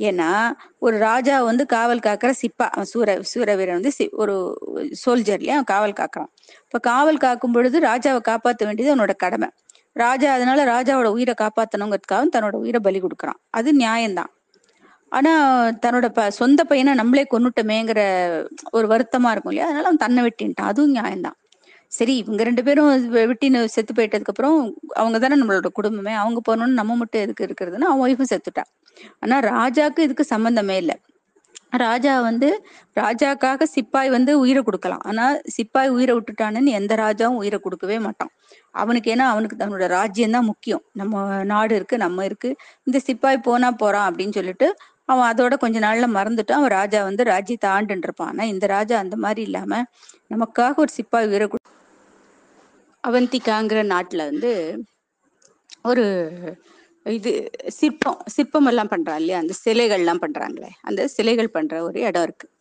ஏன்னா 0.00 0.52
ஒரு 0.78 0.98
ராஜா 0.98 1.42
வந்து 1.42 1.66
காவல் 1.66 1.98
காக்கிற 1.98 2.32
சிப்பா 2.42 2.82
சூர 2.82 3.22
சூர 3.22 3.54
சூரவீரன் 3.54 3.72
வந்து 3.72 3.92
சி- 3.98 4.10
ஒரு 4.10 4.58
சோல்ஜர்லயே 5.06 5.50
அவன் 5.50 5.64
காவல் 5.64 5.92
காக்குறான். 5.92 6.26
இப்ப 6.62 6.78
காவல் 6.80 7.16
காக்கும் 7.16 7.52
பொழுது 7.52 7.80
ராஜாவை 7.80 8.20
காப்பாற்ற 8.20 8.66
வேண்டியது 8.66 8.96
அவனோட 8.96 9.16
கடமை. 9.16 9.48
ராஜா 9.92 10.32
அதனால 10.32 10.64
ராஜாவோட 10.64 11.04
உயிரை 11.04 11.34
காப்பாத்தணுங்கிறதுக்காக 11.40 12.26
தன்னோட 12.36 12.54
உயிரை 12.54 12.80
பலி 12.82 13.00
கொடுக்குறான். 13.00 13.40
அது 13.50 13.76
நியாயம்தான். 13.76 14.38
ஆனா 15.08 15.64
தன்னோட 15.68 16.08
ப 16.08 16.30
சொந்த 16.30 16.64
பையனை 16.64 16.94
நம்மளே 16.94 17.26
கொண்டுட்டமேங்கிற 17.30 17.98
ஒரு 18.70 18.86
வருத்தமா 18.86 19.30
இருக்கும் 19.30 19.52
இல்லையா? 19.52 19.64
அதனால 19.64 19.84
அவன் 19.84 19.96
தன்னை 19.96 20.24
வெட்டின்ட்டான் 20.24 20.54
அதுவும் 20.54 20.94
நியாயம்தான். 20.94 21.38
சரி 22.00 22.16
இவங்க 22.16 22.42
ரெண்டு 22.42 22.64
பேரும் 22.64 23.14
வெ- 23.14 23.26
வெட்டின்னு 23.30 23.64
செத்து 23.64 23.92
போயிட்டதுக்கு 23.94 24.32
அப்புறம் 24.32 24.58
அவங்க 24.94 25.18
தானே 25.18 25.36
நம்மளோட 25.42 25.66
குடும்பமே. 25.72 26.12
அவங்க 26.14 26.40
போகணும்னு 26.48 26.78
நம்ம 26.80 26.96
மட்டும் 26.96 27.20
எதுக்கு 27.20 27.46
இருக்கிறதுன்னு 27.46 27.88
அவன் 27.90 28.04
ஒய்ஃபும் 28.04 28.30
செத்துட்டான். 28.32 28.68
ஆனா 29.18 29.40
ராஜாக்கு 29.40 29.98
இதுக்கு 29.98 30.24
சம்பந்தமே 30.24 30.76
இல்லை. 30.76 30.96
ராஜா 31.76 32.20
வந்து 32.20 32.48
ராஜாக்காக 33.00 33.62
சிப்பாய் 33.62 34.10
வந்து 34.10 34.38
உயிரை 34.38 34.62
கொடுக்கலாம். 34.62 35.02
ஆனா 35.04 35.36
சிப்பாய் 35.46 35.88
உயிரை 35.88 36.16
விட்டுட்டானுன்னு 36.16 36.66
எந்த 36.66 36.94
ராஜாவும் 36.94 37.40
உயிரை 37.40 37.58
கொடுக்கவே 37.58 37.98
மாட்டான். 37.98 38.30
அவனுக்கு 38.70 39.14
ஏன்னா 39.14 39.28
அவனுக்கு 39.28 39.56
தன்னோட 39.56 39.86
ராஜ்யம் 39.88 40.30
தான் 40.30 40.44
முக்கியம். 40.44 40.82
நம்ம 40.92 41.44
நாடு 41.44 41.74
இருக்கு 41.74 41.96
நம்ம 41.96 42.24
இருக்கு. 42.24 42.56
இந்த 42.84 42.98
சிப்பாய் 42.98 43.38
போனா 43.38 43.70
போறான் 43.70 44.14
அப்படின்னு 44.14 44.32
சொல்லிட்டு 44.32 44.68
அவன் 45.04 45.34
அதோட 45.34 45.56
கொஞ்ச 45.58 45.78
நாள்ல 45.78 46.08
மறந்துட்டு 46.16 46.52
அவன் 46.52 46.70
ராஜா 46.70 47.02
வந்து 47.02 47.24
ராஜ்யத்தை 47.24 47.70
ஆண்டுன்னு 47.70 48.02
இருப்பான். 48.02 48.28
ஆனா 48.28 48.44
இந்த 48.44 48.66
ராஜா 48.66 48.98
அந்த 48.98 49.16
மாதிரி 49.16 49.42
இல்லாம 49.42 49.82
நமக்காக 50.34 50.74
ஒரு 50.74 50.92
சிப்பாய் 50.92 51.26
உயிரை 51.26 51.48
கொடு 51.48 51.58
அவந்திகாங்கிற 53.04 53.80
நாட்டில் 53.94 54.28
வந்து 54.30 54.50
ஒரு 55.90 56.04
இது 57.06 57.30
சிற்பம் 57.78 58.18
சிற்பம் 58.34 58.68
எல்லாம் 58.70 58.90
பண்ணுறாங்க 58.94 59.20
இல்லையா? 59.22 59.38
அந்த 59.42 59.54
சிலைகள்லாம் 59.64 60.22
பண்ணுறாங்களே 60.24 60.70
அந்த 60.88 61.02
சிலைகள் 61.16 61.54
பண்ணுற 61.56 61.76
ஒரு 61.88 61.98
இடம் 62.08 62.26
இருக்குது 62.28 62.52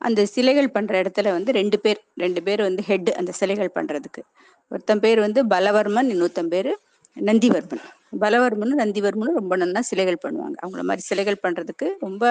அந்த 0.00 0.20
சிலைகள் 0.34 0.68
பண்ணுற 0.76 0.94
இடத்துல 1.02 1.32
வந்து 1.36 1.50
ரெண்டு 1.58 1.76
பேர் 1.84 2.00
ரெண்டு 2.14 2.40
பேர் 2.46 2.62
வந்து 2.68 2.82
ஹெட் 2.88 3.10
அந்த 3.20 3.32
சிலைகள் 3.40 3.70
பண்ணுறதுக்கு 3.76 4.22
ஒருத்தன் 4.70 5.02
பேர் 5.04 5.20
வந்து 5.26 5.40
பலவர்மன் 5.54 6.08
இன்னொருத்தன் 6.14 6.52
பேர் 6.54 6.70
நந்திவர்மன். 7.16 7.84
பலவர்மனும் 8.22 8.80
நந்திவர்மனும் 8.82 9.38
ரொம்ப 9.40 9.54
நல்லா 9.62 9.80
சிலைகள் 9.90 10.22
பண்ணுவாங்க. 10.24 10.56
அவங்கள 10.64 10.82
மாதிரி 10.88 11.02
சிலைகள் 11.10 11.42
பண்ணுறதுக்கு 11.44 11.86
ரொம்ப 12.06 12.24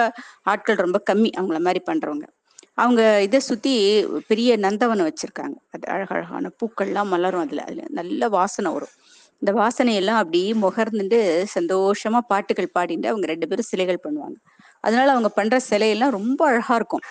ஆட்கள் 0.52 0.82
ரொம்ப 0.84 0.98
கம்மி. 1.10 1.30
அவங்கள 1.40 1.58
மாதிரி 1.66 1.80
பண்ணுறவங்க 1.90 2.26
அவங்க 2.78 3.00
இதை 3.20 3.40
சுத்தி 3.40 3.72
பெரிய 4.26 4.50
நந்தவனம் 4.56 5.08
வச்சிருக்காங்க. 5.08 5.56
அது 5.74 5.84
அழகழகான 5.94 6.50
பூக்கள்லாம் 6.60 7.10
மலரும் 7.14 7.42
அதுல. 7.44 7.62
அதுல 7.68 7.84
நல்ல 7.90 8.28
வாசனை 8.28 8.70
வரும். 8.72 8.94
இந்த 9.42 9.52
வாசனையெல்லாம் 9.60 10.20
அப்படியே 10.22 10.52
முகர்ந்துட்டு 10.64 11.18
சந்தோஷமா 11.56 12.20
பாட்டுகள் 12.32 12.74
பாடிட்டு 12.78 13.10
அவங்க 13.12 13.26
ரெண்டு 13.26 13.48
பேரும் 13.48 13.68
சிலைகள் 13.72 14.04
பண்ணுவாங்க. 14.06 14.36
அதனால 14.80 15.08
அவங்க 15.12 15.30
பண்ற 15.38 15.56
சிலையெல்லாம் 15.70 16.16
ரொம்ப 16.18 16.40
அழகா 16.50 16.74
இருக்கும். 16.74 17.04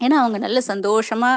ஏன்னா 0.00 0.16
அவங்க 0.22 0.38
நல்ல 0.38 0.60
சந்தோஷமா 0.72 1.30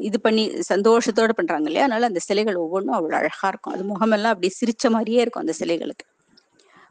இது 0.00 0.18
பண்ணி 0.20 0.44
சந்தோஷத்தோட 0.70 1.32
பண்றாங்க 1.32 1.66
இல்லையா? 1.68 1.84
அதனால 1.84 2.06
அந்த 2.06 2.20
சிலைகள் 2.28 2.56
ஒவ்வொன்றும் 2.56 2.96
அவ்வளோ 2.98 3.16
அழகா 3.20 3.48
இருக்கும். 3.48 3.74
அது 3.74 3.84
முகமெல்லாம் 3.84 4.34
அப்படியே 4.34 4.54
சிரிச்ச 4.60 4.90
மாதிரியே 4.90 5.20
இருக்கும் 5.20 5.44
அந்த 5.44 5.54
சிலைகளுக்கு. 5.60 6.06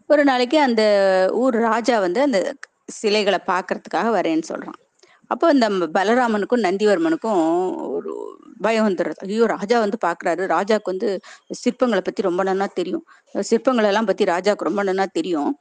ஒரு 0.09 0.23
நாளைக்கு 0.23 0.57
அந்த 0.59 0.83
ஊர் 1.33 1.55
ராஜா 1.69 1.97
வந்து 1.99 2.21
அந்த 2.21 2.39
சிலைகளை 2.99 3.39
பார்க்கறதுக்காக 3.47 4.09
வரேன்னு 4.17 4.47
சொல்றான். 4.53 4.79
அப்போ 5.33 5.45
இந்த 5.55 5.67
பலராமனுக்கும் 5.97 6.63
நந்திவர்மனுக்கும் 6.67 7.41
ஒரு 7.95 8.11
பயம் 8.65 8.87
வந்துடுறது. 8.87 9.21
ஐயோ 9.27 9.45
ராஜா 9.55 9.77
வந்து 9.85 9.97
பாக்குறாரு. 10.05 10.43
ராஜாக்கு 10.55 10.91
வந்து 10.93 11.07
சிற்பங்களை 11.61 12.01
பத்தி 12.07 12.21
ரொம்ப 12.29 12.41
நன்னா 12.49 12.67
தெரியும். 12.79 13.05
சிற்பங்கள் 13.49 13.89
எல்லாம் 13.91 14.09
பத்தி 14.09 14.23
ராஜாவுக்கு 14.33 14.69
ரொம்ப 14.69 14.83
நன்னா 14.89 15.05
தெரியும். 15.19 15.51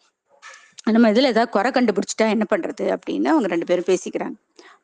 நம்ம 0.94 1.10
இதுல 1.12 1.30
ஏதாவது 1.34 1.52
குறை 1.56 1.70
கண்டுபிடிச்சிட்டா 1.74 2.26
என்ன 2.34 2.44
பண்றது 2.52 2.86
அப்படின்னு 2.94 3.28
அவங்க 3.32 3.48
ரெண்டு 3.52 3.68
பேரும் 3.70 3.88
பேசிக்கிறாங்க. 3.90 4.36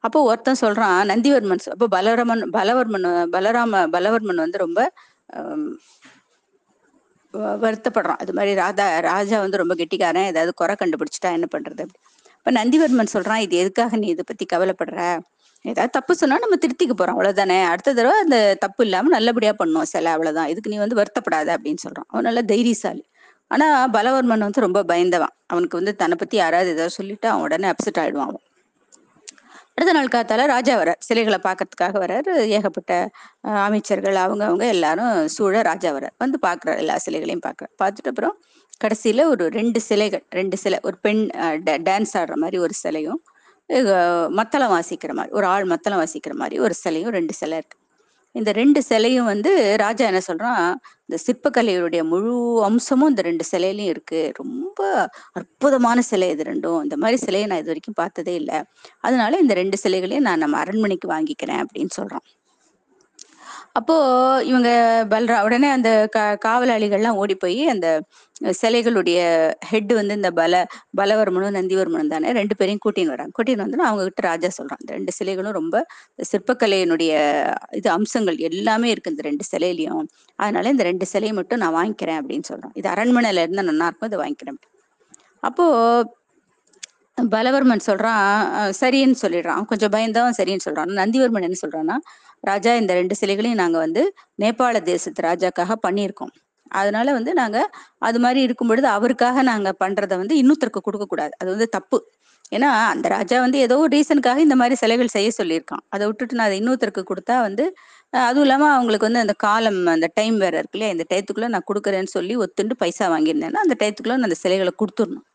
அப்போ 0.07 0.19
ஒருத்தன் 0.31 0.61
சொல்றான் 0.65 1.01
நந்திவர்மன் 1.13 1.65
அப்போ 1.75 1.87
பலராமன் 1.97 2.45
பலவர்மன் 2.59 3.09
பலராம 3.35 3.83
பலவர்மன் 3.97 4.45
வந்து 4.45 4.59
ரொம்ப 4.65 4.81
வருத்தப்படுறான். 7.65 8.21
அது 8.23 8.33
மாதிரி 8.37 8.53
ராதா 8.61 8.87
ராஜா 9.11 9.37
வந்து 9.45 9.61
ரொம்ப 9.63 9.75
கெட்டிக்காரன். 9.81 10.31
ஏதாவது 10.33 10.53
குறை 10.61 10.75
கண்டுபிடிச்சிட்டா 10.81 11.31
என்ன 11.39 11.49
பண்றது 11.55 11.83
அப்படி. 11.87 12.01
இப்ப 12.47 12.53
நந்திவர்மன் 12.53 13.13
சொல்றான் 13.15 13.43
இது 13.45 13.55
எதுக்காக 13.57 13.97
நீ 13.97 14.07
இதை 14.07 14.25
பத்தி 14.27 14.45
கவலைப்படுற? 14.53 15.01
ஏதாவது 15.65 15.93
தப்பு 15.97 16.13
சொன்னா 16.15 16.37
நம்ம 16.39 16.57
திருத்திக்க 16.63 16.95
போறோம் 16.99 17.17
அவ்வளவுதானே? 17.17 17.59
அடுத்த 17.73 17.95
தடவை 17.95 18.17
அந்த 18.21 18.37
தப்பு 18.61 18.83
இல்லாம 18.85 19.11
நல்லபடியா 19.17 19.53
பண்ணுவோம் 19.59 19.91
சில 19.93 20.11
அவ்வளவுதான். 20.11 20.51
இதுக்கு 20.53 20.73
நீ 20.73 20.79
வந்து 20.79 20.99
வருத்தப்படாத 21.01 21.49
அப்படின்னு 21.57 21.83
சொல்றான். 21.87 22.09
அவன் 22.13 22.27
நல்ல 22.29 22.43
தைரியசாலி. 22.53 23.05
ஆனா 23.51 23.67
பலவர்மன் 23.89 24.47
வந்து 24.47 24.67
ரொம்ப 24.67 24.81
பயந்தவன். 24.85 25.35
அவனுக்கு 25.47 25.79
வந்து 25.81 25.93
தன்னை 26.03 26.17
பத்தி 26.21 26.37
யாராவது 26.37 26.71
ஏதாவது 26.71 26.97
சொல்லிட்டு 26.99 27.29
அவன் 27.29 27.45
உடனே 27.49 27.69
அப்செட் 27.73 28.01
ஆயிடுவான் 28.03 28.31
அவன். 28.31 28.45
அடுத்த 29.77 29.93
நாள் 29.97 30.13
காத்தால 30.15 30.47
ராஜா 30.47 30.75
வர 30.77 30.91
சிலைகளை 31.01 31.39
பார்க்கறதுக்காக 31.47 31.97
வரார் 32.05 32.29
ஏகப்பட்ட 32.57 32.93
அமைச்சர்கள் 33.67 34.19
அவங்க 34.25 34.45
அவங்க 34.49 34.65
எல்லாரும் 34.77 35.15
சூழ 35.37 35.63
ராஜா 35.63 35.91
வரார் 35.97 36.15
வந்து 36.19 36.39
பாக்குறாரு 36.47 36.81
எல்லா 36.85 36.97
சிலைகளையும் 37.07 37.45
பார்க்குறார். 37.47 37.73
பார்த்துட்டு 37.83 38.13
அப்புறம் 38.13 38.37
கடைசியில் 38.81 39.23
ஒரு 39.33 39.45
ரெண்டு 39.59 39.81
சிலைகள் 39.89 40.25
ரெண்டு 40.39 40.57
சிலை 40.63 40.79
ஒரு 40.89 40.97
பெண் 41.07 41.23
டான்ஸ் 41.89 42.15
ஆடுற 42.21 42.37
மாதிரி 42.45 42.59
ஒரு 42.67 42.75
சிலையும் 42.85 43.21
மத்தளம் 44.39 44.73
வாசிக்கிற 44.77 45.13
மாதிரி 45.19 45.35
ஒரு 45.39 45.47
ஆள் 45.55 45.67
மத்தளம் 45.73 46.01
வாசிக்கிற 46.03 46.35
மாதிரி 46.43 46.57
ஒரு 46.67 46.75
சிலையும் 46.85 47.15
ரெண்டு 47.19 47.35
சிலை 47.41 47.57
இருக்கு. 47.61 47.77
இந்த 48.39 48.51
ரெண்டு 48.59 48.81
சிலையும் 48.89 49.29
வந்து 49.33 49.51
ராஜா 49.83 50.05
என்ன 50.11 50.21
சொல்றான் 50.29 50.65
இந்த 51.07 51.17
சிற்பக்கலையுடைய 51.27 52.03
முழு 52.11 52.35
அம்சமும் 52.69 53.11
இந்த 53.13 53.23
ரெண்டு 53.29 53.45
சிலையிலையும் 53.53 53.93
இருக்கு. 53.95 54.21
ரொம்ப 54.41 54.81
அற்புதமான 55.39 56.01
சிலை 56.11 56.29
இது 56.35 56.45
ரெண்டும். 56.51 56.81
இந்த 56.87 56.97
மாதிரி 57.05 57.19
சிலையை 57.27 57.47
நான் 57.51 57.63
இது 57.63 57.73
வரைக்கும் 57.73 57.99
பார்த்ததே 58.03 58.35
இல்லை. 58.43 58.59
அதனால 59.07 59.39
இந்த 59.45 59.55
ரெண்டு 59.63 59.79
சிலைகளையும் 59.85 60.27
நான் 60.29 60.43
நம்ம 60.45 60.59
அரண்மனைக்கு 60.65 61.09
வாங்கிக்கிறேன் 61.15 61.63
அப்படின்னு 61.65 61.95
சொல்றான். 62.01 62.27
அப்போ 63.77 63.95
இவங்க 64.51 64.71
பல்ரா 65.11 65.37
உடனே 65.47 65.69
அந்த 65.75 65.91
க 66.15 66.19
காவலாளிகள்லாம் 66.45 67.19
ஓடி 67.23 67.35
போய் 67.35 67.61
அந்த 67.73 67.89
சிலைகளுடைய 68.61 69.19
ஹெட் 69.71 69.93
வந்து 69.99 70.15
இந்த 70.19 70.31
பல 70.41 70.55
பலவர்மனும் 71.01 71.57
நந்திவர்மனும் 71.59 72.13
தானே 72.15 72.33
ரெண்டு 72.39 72.55
பேரையும் 72.59 72.83
கூட்டின்னு 72.87 73.15
வராங்க. 73.15 73.33
கூட்டின்னு 73.39 73.65
வந்து 73.67 73.89
அவங்க 73.91 74.05
கிட்ட 74.09 74.23
ராஜா 74.29 74.49
சொல்றான் 74.59 74.81
இந்த 74.83 74.93
ரெண்டு 74.99 75.13
சிலைகளும் 75.19 75.57
ரொம்ப 75.61 75.77
சிற்பக்கலையினுடைய 76.31 77.13
இது 77.81 77.91
அம்சங்கள் 77.99 78.39
எல்லாமே 78.51 78.91
இருக்கு 78.95 79.13
இந்த 79.15 79.25
ரெண்டு 79.31 79.47
சிலையிலையும். 79.53 80.05
அதனால 80.39 80.71
இந்த 80.75 80.87
ரெண்டு 80.91 81.09
சிலையை 81.13 81.35
மட்டும் 81.41 81.63
நான் 81.65 81.77
வாங்கிக்கிறேன் 81.81 82.21
அப்படின்னு 82.23 82.49
சொல்றான். 82.53 82.75
இது 82.81 82.89
அரண்மனையில 82.95 83.45
இருந்தா 83.47 83.65
நல்லா 83.71 83.89
இருக்கும் 83.91 84.11
இதை 84.13 84.21
வாங்கிக்கிறேன். 84.25 84.61
அப்போ 85.43 85.67
பலவர்மன் 87.19 87.87
சொல்றான் 87.87 88.27
சரின்னு 88.81 89.17
சொல்லிடுறான். 89.23 89.65
கொஞ்சம் 89.71 89.93
பயந்தவன் 89.95 90.37
சரின்னு 90.39 90.65
சொல்றான். 90.67 90.91
நந்திவர்மன் 91.01 91.47
என்ன 91.49 91.59
சொல்றான்னா 91.65 91.97
ராஜா 92.45 92.73
இந்த 92.83 92.93
ரெண்டு 93.01 93.15
சிலைகளையும் 93.21 93.61
நாங்கள் 93.63 93.85
வந்து 93.87 94.03
நேபாள 94.43 94.77
தேசத்து 94.91 95.27
ராஜாக்காக 95.29 95.77
பண்ணியிருக்கோம். 95.87 96.33
அதனால 96.81 97.13
வந்து 97.19 97.33
நாங்க 97.41 97.59
அது 98.09 98.19
மாதிரி 98.25 98.41
இருக்கும் 98.47 98.71
பொழுது 98.71 98.89
அவருக்காக 98.97 99.43
நாங்க 99.51 99.69
பண்றத 99.83 100.17
வந்து 100.23 100.35
இன்னொருத்தருக்கு 100.41 100.83
கொடுக்க 100.89 101.07
கூடாது. 101.07 101.33
அது 101.41 101.49
வந்து 101.55 101.69
தப்பு. 101.77 101.99
ஏன்னா 102.53 102.69
அந்த 102.93 103.07
ராஜா 103.15 103.37
வந்து 103.45 103.59
ஏதோ 103.67 103.75
ஒரு 103.85 103.91
ரீசனுக்காக 103.97 104.39
இந்த 104.47 104.57
மாதிரி 104.61 104.77
சிலைகள் 104.83 105.13
செய்ய 105.17 105.29
சொல்லியிருக்கான். 105.39 105.83
அதை 105.95 106.05
விட்டுட்டு 106.09 106.39
நான் 106.39 106.49
அதை 106.49 106.57
இன்னொருத்தருக்கு 106.61 107.03
கொடுத்தா 107.11 107.37
வந்து 107.47 107.65
அதுவும் 108.13 108.47
இல்லாம 108.47 108.69
அவங்களுக்கு 108.77 109.09
வந்து 109.09 109.23
அந்த 109.25 109.35
காலம் 109.47 109.81
அந்த 109.95 110.09
டைம் 110.19 110.37
வேற 110.45 110.55
இருக்கு 110.61 110.77
இல்லையா? 110.79 110.95
இந்த 110.97 111.05
டயத்துக்குள்ள 111.13 111.49
நான் 111.55 111.69
கொடுக்குறேன்னு 111.71 112.13
சொல்லி 112.17 112.37
ஒத்துண்டு 112.45 112.77
பைசா 112.83 113.09
வாங்கியிருந்தேன்னா 113.15 113.63
அந்த 113.67 113.77
டயத்துக்குள்ள 113.83 114.17
நான் 114.19 114.31
அந்த 114.31 114.41
சிலைகளை 114.45 114.75
கொடுத்துடணும். 114.83 115.27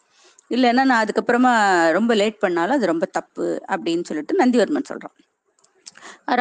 இல்லைன்னா 0.51 0.83
நான் 0.91 1.03
அதுக்கப்புறமா 1.03 1.53
ரொம்ப 1.97 2.11
லேட் 2.21 2.43
பண்ணாலும் 2.43 2.77
அது 2.79 2.91
ரொம்ப 2.93 3.05
தப்பு 3.19 3.47
அப்படின்னு 3.73 4.07
சொல்லிட்டு 4.09 4.33
நந்திவர்மன் 4.43 4.89
சொல்றான். 4.91 5.15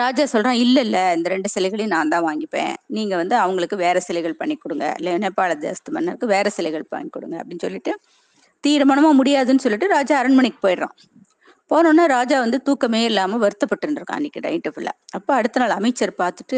ராஜா 0.00 0.24
சொல்றான் 0.34 0.60
இல்ல 0.64 0.76
இல்ல 0.86 0.98
இந்த 1.16 1.28
ரெண்டு 1.34 1.48
சிலைகளையும் 1.54 1.94
நான் 1.96 2.12
தான் 2.14 2.26
வாங்கிப்பேன். 2.28 2.74
நீங்க 2.96 3.14
வந்து 3.22 3.36
அவங்களுக்கு 3.44 3.76
வேற 3.86 4.00
சிலைகள் 4.08 4.40
பண்ணி 4.42 4.56
கொடுங்க. 4.56 4.86
இல்ல 5.00 5.16
நேபாள 5.24 5.54
தேசத்து 5.66 5.96
மன்னருக்கு 5.96 6.28
வேற 6.36 6.48
சிலைகள் 6.58 6.86
பண்ணி 6.94 7.10
கொடுங்க 7.16 7.36
அப்படின்னு 7.40 7.66
சொல்லிட்டு 7.66 7.94
தீர்மானமா 8.64 9.10
முடியாதுன்னு 9.20 9.64
சொல்லிட்டு 9.66 9.88
ராஜா 9.96 10.14
அரண்மனைக்கு 10.22 10.60
போயிடுறான். 10.66 10.94
போனோன்னே 11.70 12.04
ராஜா 12.14 12.36
வந்து 12.44 12.58
தூக்கமே 12.66 13.00
இல்லாம 13.10 13.38
வருத்தப்பட்டு 13.44 13.96
இருக்கான் 13.98 14.18
அன்னைக்கு 14.18 14.40
நைட்டு 14.46 14.70
ஃபுல்லா 14.74 14.92
அப்ப 15.16 15.28
அடுத்த 15.38 15.60
நாள் 15.62 15.74
அமைச்சர் 15.78 16.12
பார்த்துட்டு 16.22 16.56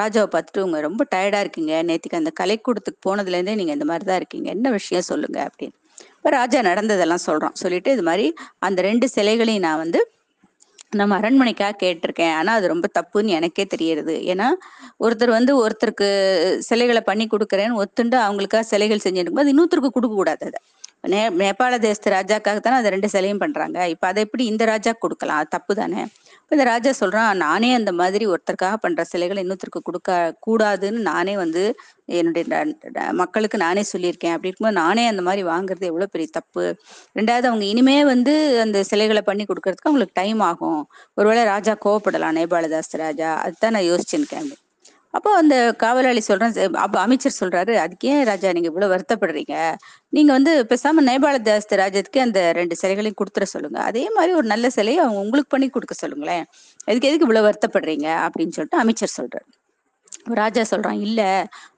ராஜாவை 0.00 0.28
பார்த்துட்டு 0.34 0.64
உங்க 0.66 0.80
ரொம்ப 0.86 1.02
டயர்டா 1.14 1.40
இருக்கீங்க. 1.44 1.72
நேத்துக்கு 1.88 2.20
அந்த 2.20 2.32
கலைக்கூடத்துக்கு 2.40 3.00
போனதுல 3.08 3.38
இருந்தே 3.38 3.54
நீங்க 3.60 3.74
இந்த 3.78 3.86
மாதிரி 3.90 4.06
தான் 4.10 4.20
இருக்கீங்க. 4.22 4.48
என்ன 4.56 4.70
விஷயம் 4.78 5.06
சொல்லுங்க? 5.10 5.38
அப்படின்னு. 5.48 5.76
இப்ப 6.18 6.30
ராஜா 6.30 6.60
நடந்ததெல்லாம் 6.70 7.24
சொல்றான். 7.26 7.56
சொல்லிட்டு 7.62 7.90
இது 7.96 8.04
மாதிரி 8.10 8.26
அந்த 8.68 8.82
ரெண்டு 8.88 9.08
சிலைகளையும் 9.16 9.66
நான் 9.68 9.82
வந்து 9.84 10.00
நம்ம 10.92 11.18
அரண்மனைக்காக 11.20 11.74
கேட்டிருக்கேன். 11.82 12.34
ஆனா 12.34 12.54
அது 12.54 12.66
ரொம்ப 12.68 12.86
தப்புன்னு 12.98 13.34
எனக்கே 13.38 13.64
தெரியறது 13.64 14.14
ஏன்னா 14.32 14.46
ஒருத்தர் 15.04 15.28
வந்து 15.28 15.52
ஒருத்தருக்கு 15.62 16.08
சிலைகளை 16.58 17.00
பண்ணி 17.00 17.26
கொடுக்குறேன்னு 17.26 17.80
ஒத்துண்டு 17.82 18.16
அவங்களுக்காக 18.26 18.60
சிலைகள் 18.60 19.04
செஞ்சுருக்கும் 19.04 19.40
போது 19.40 19.52
இன்னொருத்தருக்கு 19.54 19.96
கொடுக்க 19.96 20.16
கூடாது 20.16 20.46
அதை. 20.46 20.60
நே 21.12 21.20
நேபாள 21.42 21.78
தேசத்து 21.78 22.10
ராஜாக்காக 22.10 22.60
தானே 22.60 22.76
அதை 22.76 22.90
ரெண்டு 22.90 23.08
சிலையும் 23.08 23.38
பண்றாங்க. 23.38 23.88
இப்ப 23.88 24.06
அதை 24.06 24.22
எப்படி 24.22 24.44
இந்த 24.44 24.64
ராஜா 24.64 24.92
கொடுக்கலாம்? 24.92 25.44
தப்பு 25.48 25.74
தானே? 25.74 26.06
இப்போ 26.50 26.56
இந்த 26.56 26.70
ராஜா 26.70 26.90
சொல்றான் 27.00 27.32
நானே 27.36 27.74
அந்த 27.74 27.92
மாதிரி 27.92 28.24
ஒருத்தருக்காக 28.26 28.76
பண்ற 28.80 29.04
சிலைகளை 29.04 29.40
இன்னொருத்தருக்கு 29.42 29.80
கொடுக்க 29.82 30.12
கூடாதுன்னு 30.46 31.00
நானே 31.08 31.34
வந்து 31.36 31.62
என்னுடைய 32.18 32.44
மக்களுக்கு 33.12 33.58
நானே 33.58 33.82
சொல்லியிருக்கேன். 33.92 34.34
அப்படி 34.34 34.48
இருக்கும்போது 34.50 34.78
நானே 34.80 35.04
அந்த 35.06 35.22
மாதிரி 35.22 35.42
வாங்குறது 35.48 35.84
எவ்வளவு 35.90 36.12
பெரிய 36.14 36.28
தப்பு? 36.38 36.64
ரெண்டாவது 37.18 37.48
அவங்க 37.50 37.64
இனிமே 37.64 38.04
வந்து 38.04 38.34
அந்த 38.60 38.82
சிலைகளை 38.82 39.22
பண்ணி 39.22 39.44
கொடுக்கறதுக்கு 39.44 39.88
அவங்களுக்கு 39.90 40.18
டைம் 40.22 40.40
ஆகும். 40.50 40.80
ஒருவேளை 41.14 41.44
ராஜா 41.52 41.74
கோவப்படலாம் 41.86 42.38
நேபாளதாஸ் 42.40 42.96
ராஜா. 43.04 43.30
அதுதான் 43.46 43.76
நான் 43.78 43.90
யோசிச்சுருக்கேன். 43.92 44.48
அப்போ 45.10 45.30
அந்த 45.36 45.74
காவலாளி 45.78 46.20
சொல்றேன் 46.20 46.74
அப்போ 46.74 47.00
அமைச்சர் 47.00 47.38
சொல்றாரு 47.40 47.74
அதுக்கு 47.74 48.08
ஏன் 48.08 48.24
ராஜா 48.24 48.52
நீங்க 48.52 48.68
இவ்வளவு 48.68 48.92
வருத்தப்படுறீங்க? 48.94 49.54
நீங்க 50.08 50.32
வந்து 50.32 50.52
பேசாம 50.68 51.04
நேபாள 51.06 51.36
தேசத்து 51.40 51.76
ராஜ்யத்துக்கு 51.76 52.18
அந்த 52.18 52.52
ரெண்டு 52.52 52.76
சிலைகளையும் 52.76 53.20
கொடுத்துட 53.20 53.42
சொல்லுங்க. 53.42 53.78
அதே 53.80 54.10
மாதிரி 54.10 54.34
ஒரு 54.34 54.46
நல்ல 54.46 54.70
சிலையை 54.70 55.02
அவங்க 55.02 55.20
உங்களுக்கு 55.20 55.50
பண்ணி 55.50 55.68
கொடுக்க 55.68 55.94
சொல்லுங்களேன். 55.94 56.44
எதுக்கு 56.84 57.08
எதுக்கு 57.08 57.26
இவ்வளவு 57.28 57.48
வருத்தப்படுறீங்க? 57.48 58.08
அப்படின்னு 58.26 58.50
சொல்லிட்டு 58.50 58.78
அமைச்சர் 58.78 59.16
சொல்றாரு. 59.20 59.48
ராஜா 60.34 60.62
சொல்றான் 60.70 61.00
இல்ல 61.00 61.20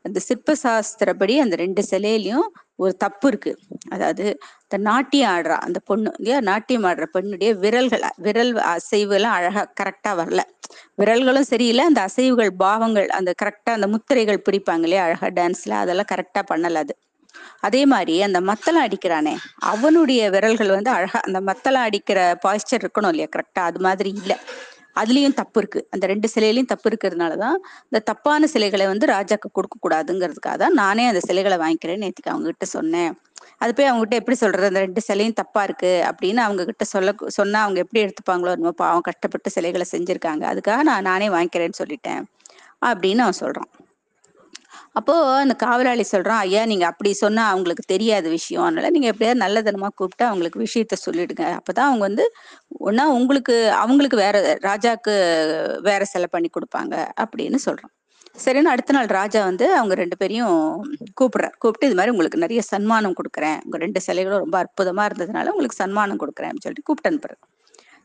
அந்த 0.02 0.18
சிற்ப 0.20 0.54
சாஸ்திரப்படி 0.62 1.34
அந்த 1.38 1.56
ரெண்டு 1.56 1.82
சிலையிலையும் 1.90 2.46
ஒரு 2.80 2.92
தப்பு 2.96 3.26
இருக்கு. 3.28 3.52
அதாவது 3.88 4.24
இந்த 4.64 4.76
நாட்டியம் 4.86 5.30
ஆடுறா 5.32 5.56
அந்த 5.66 5.78
பொண்ணு 5.88 6.10
இல்லையா? 6.18 6.38
நாட்டியம் 6.48 6.86
ஆடுற 6.88 7.06
பெண்ணுடைய 7.14 7.50
விரல்கள் 7.62 8.04
விரல் 8.18 8.52
அசைவு 8.72 9.14
எல்லாம் 9.18 9.36
அழகா 9.38 9.64
கரெக்டா 9.80 10.12
வரல. 10.20 10.42
விரல்களும் 11.00 11.50
சரியில்லை 11.52 11.84
அந்த 11.86 12.00
அசைவுகள் 12.08 12.52
பாவங்கள் 12.60 13.08
அந்த 13.18 13.30
கரெக்டா 13.42 13.72
அந்த 13.78 13.88
முத்திரைகள் 13.94 14.44
பிடிப்பாங்க 14.46 14.86
இல்லையா? 14.88 15.04
அழகா 15.08 15.30
டான்ஸ்ல 15.38 15.74
அதெல்லாம் 15.82 16.10
கரெக்டா 16.12 16.42
பண்ணல 16.52 16.82
அது. 16.84 16.94
அதே 17.62 17.82
மாதிரி 17.92 18.14
அந்த 18.22 18.40
மத்தளம் 18.48 18.84
அடிக்கிறானே 18.86 19.34
அவனுடைய 19.72 20.20
விரல்கள் 20.34 20.74
வந்து 20.76 20.90
அழகா 20.96 21.20
அந்த 21.28 21.40
மத்தளம் 21.48 21.86
அடிக்கிற 21.88 22.18
பாய்ச்சர் 22.44 22.82
இருக்கணும் 22.84 23.12
இல்லையா? 23.12 23.30
கரெக்டா 23.36 23.62
அது 23.70 23.80
மாதிரி 23.86 24.10
இல்லை. 24.20 24.36
அதுலயும் 24.94 25.34
தப்பு 25.34 25.60
இருக்கு. 25.60 25.86
அந்த 25.90 26.06
ரெண்டு 26.06 26.28
சிலையிலயும் 26.34 26.64
தப்பு 26.64 26.90
இருக்கிறதுனாலதான் 26.90 27.56
இந்த 27.82 27.98
தப்பான 28.04 28.46
சிலைகளை 28.46 28.86
வந்து 28.86 29.06
ராஜாக்கு 29.06 29.48
கொடுக்க 29.52 29.76
கூடாதுங்கிறதுக்காக 29.82 30.56
தான் 30.56 30.72
நானே 30.72 31.06
அந்த 31.06 31.20
சிலைகளை 31.20 31.58
வாங்கிக்கிறேன்னு 31.58 32.04
நேற்றுக்கு 32.06 32.30
அவங்க 32.30 32.44
கிட்ட 32.44 32.64
சொன்னேன். 32.64 33.12
அது 33.58 33.74
போய் 33.74 33.86
அவங்க 33.86 34.02
கிட்ட 34.02 34.16
எப்படி 34.16 34.36
சொல்றது? 34.36 34.66
அந்த 34.66 34.78
ரெண்டு 34.78 35.00
சிலையும் 35.00 35.32
தப்பா 35.32 35.62
இருக்கு 35.62 35.92
அப்படின்னு 36.10 36.36
அவங்க 36.36 36.64
கிட்ட 36.64 36.84
சொல்ல 36.84 37.14
சொன்னா 37.26 37.62
அவங்க 37.62 37.80
எப்படி 37.80 38.04
எடுத்துப்பாங்களோ 38.04 38.50
என்னமோ 38.50 38.70
பாவம் 38.70 39.00
கஷ்டப்பட்டு 39.00 39.50
சிலைகளை 39.50 39.86
செஞ்சிருக்காங்க. 39.92 40.44
அதுக்காக 40.52 40.80
நான் 40.80 41.02
நானே 41.02 41.28
வாங்கிக்கிறேன்னு 41.28 41.80
சொல்லிட்டேன். 41.84 42.22
அப்படின்னு 42.86 43.18
அவன் 43.18 43.40
சொல்றான். 43.40 43.70
அப்போ 44.96 45.14
அந்த 45.42 45.54
காவலாளி 45.54 46.04
சொல்றான் 46.12 46.40
ஐயா 46.44 46.64
நீங்க 46.64 46.86
அப்படி 46.86 47.10
சொன்னா 47.12 47.42
அவங்களுக்கு 47.48 47.84
தெரியாத 47.86 48.28
விஷயம். 48.28 48.64
அதனால 48.64 48.90
நீங்க 48.90 49.06
எப்படியாவது 49.06 49.42
நல்லதனமா 49.44 49.88
கூப்பிட்டு 49.94 50.24
அவங்களுக்கு 50.24 50.58
விஷயத்த 50.66 50.96
சொல்லிடுங்க. 51.06 51.44
அப்பதான் 51.58 51.88
அவங்க 51.90 52.04
வந்து 52.08 52.24
ஒன்னா 52.88 53.04
உங்களுக்கு 53.18 53.54
அவங்களுக்கு 53.82 54.16
வேற 54.16 54.36
ராஜாக்கு 54.68 55.14
வேற 55.80 56.04
சிலை 56.04 56.28
பண்ணி 56.30 56.50
கொடுப்பாங்க 56.56 56.94
அப்படின்னு 57.24 57.60
சொல்றான். 57.66 57.92
சரின்னு 58.44 58.72
அடுத்த 58.72 58.92
நாள் 58.92 59.08
ராஜா 59.18 59.40
வந்து 59.44 59.66
அவங்க 59.76 59.94
ரெண்டு 59.94 60.16
பேரையும் 60.16 60.58
கூப்பிடுறார். 61.20 61.56
கூப்பிட்டு 61.58 61.88
இது 61.88 61.98
மாதிரி 61.98 62.14
உங்களுக்கு 62.14 62.44
நிறைய 62.44 62.60
சன்மானம் 62.72 63.16
கொடுக்குறேன். 63.20 63.58
உங்க 63.64 63.78
ரெண்டு 63.78 64.00
சிலைகளும் 64.06 64.44
ரொம்ப 64.44 64.56
அற்புதமா 64.64 65.04
இருந்ததுனால 65.10 65.52
உங்களுக்கு 65.54 65.80
சன்மானம் 65.82 66.20
கொடுக்குறேன் 66.24 66.50
அப்படின்னு 66.50 66.66
சொல்லிட்டு 66.68 66.88
கூப்பிட்டு 66.88 67.10
அனுப்புறேன் 67.12 67.40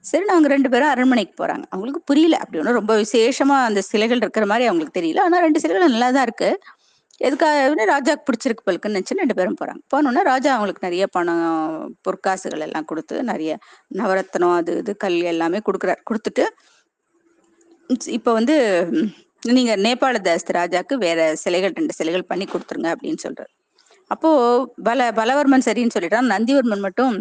சரி 0.05 0.25
அவங்க 0.33 0.47
ரெண்டு 0.47 0.69
பேரும் 0.69 0.91
அரண்மனைக்கு 0.93 1.33
போறாங்க. 1.41 1.65
அவங்களுக்கு 1.73 2.01
புரியல. 2.09 2.35
அப்படி 2.41 2.59
ஒன்றும் 2.61 2.79
ரொம்ப 2.79 2.93
விசேஷமா 3.03 3.55
அந்த 3.69 3.81
சிலைகள் 3.91 4.21
இருக்கிற 4.23 4.45
மாதிரி 4.51 4.65
அவங்களுக்கு 4.69 4.97
தெரியல. 4.99 5.21
ஆனா 5.27 5.37
ரெண்டு 5.45 5.61
சிலைகள் 5.63 5.87
நல்லா 5.87 6.09
தான் 6.11 6.25
இருக்கு. 6.29 6.49
எதுக்காக 7.21 7.85
ராஜாக்கு 7.93 8.25
பிடிச்சிருக்கு 8.27 8.65
பலுக்குன்னு 8.67 8.97
நினச்சி 8.97 9.19
ரெண்டு 9.21 9.35
பேரும் 9.37 9.57
போகிறாங்க 9.59 9.81
போனோன்னா 9.93 10.21
ராஜா 10.31 10.49
அவங்களுக்கு 10.55 10.85
நிறைய 10.87 11.05
பணம் 11.17 11.43
பொற்காசுகள் 12.05 12.65
எல்லாம் 12.67 12.87
கொடுத்து 12.91 13.15
நிறைய 13.31 13.51
நவரத்னம் 13.99 14.55
அது 14.59 14.73
இது 14.81 14.93
கல் 15.03 15.19
எல்லாமே 15.33 15.61
கொடுக்குறாரு. 15.67 16.01
கொடுத்துட்டு 16.09 16.45
இப்போ 18.17 18.31
வந்து 18.39 18.55
நீங்கள் 19.43 19.55
நீங்க 19.57 19.73
நேபாள 19.85 20.19
தேசத்து 20.27 20.53
ராஜாக்கு 20.59 20.95
வேற 21.05 21.19
சிலைகள் 21.43 21.75
ரெண்டு 21.79 21.93
சிலைகள் 21.99 22.29
பண்ணி 22.31 22.45
கொடுத்துருங்க 22.53 22.89
அப்படின்னு 22.95 23.21
சொல்றாரு. 23.25 23.51
அப்போ 24.11 24.29
பல 24.87 25.07
பலவர்மன் 25.19 25.65
சரின்னு 25.67 25.95
சொல்லிட்டான். 25.97 26.31
நந்திவர்மன் 26.33 26.85
மட்டும் 26.87 27.15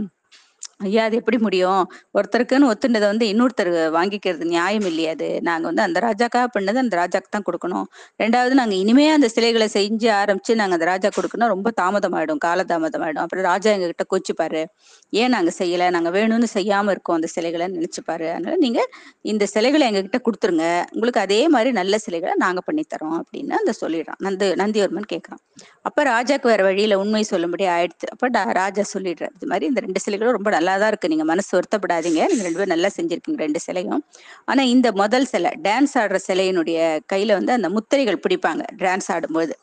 ஐயா 0.81 1.05
அது 1.05 1.17
எப்படி 1.17 1.39
முடியும்? 1.39 1.91
ஒருத்தருக்குன்னு 2.19 2.71
ஒத்துனதை 2.71 3.01
வந்து 3.01 3.27
இன்னொருத்தர் 3.27 3.71
வாங்கிக்கிறது 3.97 4.45
நியாயம் 4.45 4.85
இல்லையா 4.85 5.11
அது. 5.11 5.39
நாங்க 5.43 5.65
வந்து 5.71 5.83
அந்த 5.83 6.01
ராஜாக்காக 6.01 6.47
பண்ணது 6.59 6.77
அந்த 6.77 6.97
ராஜாக்கு 6.97 7.31
தான் 7.31 7.47
கொடுக்கணும். 7.49 7.87
ரெண்டாவது 8.23 8.51
நாங்க 8.51 8.75
இனிமே 8.75 9.11
அந்த 9.11 9.29
சிலைகளை 9.29 9.69
செஞ்சு 9.73 10.09
ஆரம்பிச்சு 10.21 10.55
நாங்க 10.55 10.75
அந்த 10.75 10.85
ராஜா 10.85 11.09
கொடுக்கணும் 11.17 11.53
ரொம்ப 11.55 11.73
தாமதமாயிடும் 11.81 12.41
காலதாமதம் 12.45 13.05
ஆயிடும் 13.07 13.25
அப்புறம் 13.25 13.45
ராஜா 13.45 13.71
எங்ககிட்ட 13.71 14.05
கிட்ட 14.05 14.67
ஏன் 15.11 15.29
நாங்க 15.29 15.51
செய்யல? 15.59 15.91
நாங்க 15.91 16.11
வேணும்னு 16.11 16.47
செய்யாம 16.55 16.91
இருக்கோம் 16.91 17.17
அந்த 17.17 17.27
சிலைகளை 17.27 17.67
நினைச்சுப்பாரு. 17.67 18.29
அதனால 18.35 18.57
நீங்க 18.57 18.81
இந்த 19.21 19.47
சிலைகளை 19.47 19.89
எங்ககிட்ட 19.91 20.21
கொடுத்துருங்க. 20.27 20.85
உங்களுக்கு 20.93 21.21
அதே 21.21 21.49
மாதிரி 21.49 21.73
நல்ல 21.73 21.99
சிலைகளை 21.99 22.35
நாங்க 22.37 22.61
பண்ணித்தரோம் 22.73 23.17
அப்படின்னு 23.21 23.51
அந்த 23.51 23.73
சொல்லிடுறான். 23.83 24.21
நந்து 24.23 24.55
நந்திவர்மன் 24.63 25.11
கேட்கறான் 25.13 25.43
அப்ப 25.83 26.03
ராஜாக்கு 26.05 26.43
வேற 26.43 26.63
வழியில 26.63 26.99
உண்மை 26.99 27.23
சொல்லும்படி 27.23 27.65
ஆயிடுச்சு. 27.67 28.07
அப்ப 28.11 28.29
ராஜா 28.53 28.83
சொல்லிடுறாரு. 28.95 29.35
இது 29.37 29.47
மாதிரி 29.47 29.67
இந்த 29.67 29.81
ரெண்டு 29.81 30.01
சிலைகளும் 30.07 30.37
ரொம்ப 30.39 30.51
நல்லா 30.51 30.74
தான் 30.83 30.91
இருக்கு. 30.93 31.11
நீங்க 31.13 31.25
மனசு 31.33 31.51
வருத்தப்படாதீங்க. 31.59 32.21
நீங்க 32.31 32.45
ரெண்டு 32.47 32.61
பேரும் 32.61 32.75
நல்லா 32.77 32.91
செஞ்சிருக்கீங்க 32.99 33.41
ரெண்டு 33.47 33.63
சிலையும். 33.67 34.03
ஆனா 34.45 34.63
இந்த 34.75 34.91
முதல் 35.03 35.29
சிலை 35.33 35.53
டான்ஸ் 35.69 35.97
ஆடுற 36.03 36.21
சிலையினுடைய 36.29 36.79
கையில 37.13 37.39
வந்து 37.41 37.57
அந்த 37.59 37.71
முத்திரைகள் 37.77 38.25
பிடிப்பாங்க 38.27 38.65
டான்ஸ் 38.85 39.11
ஆடும்போது. 39.17 39.55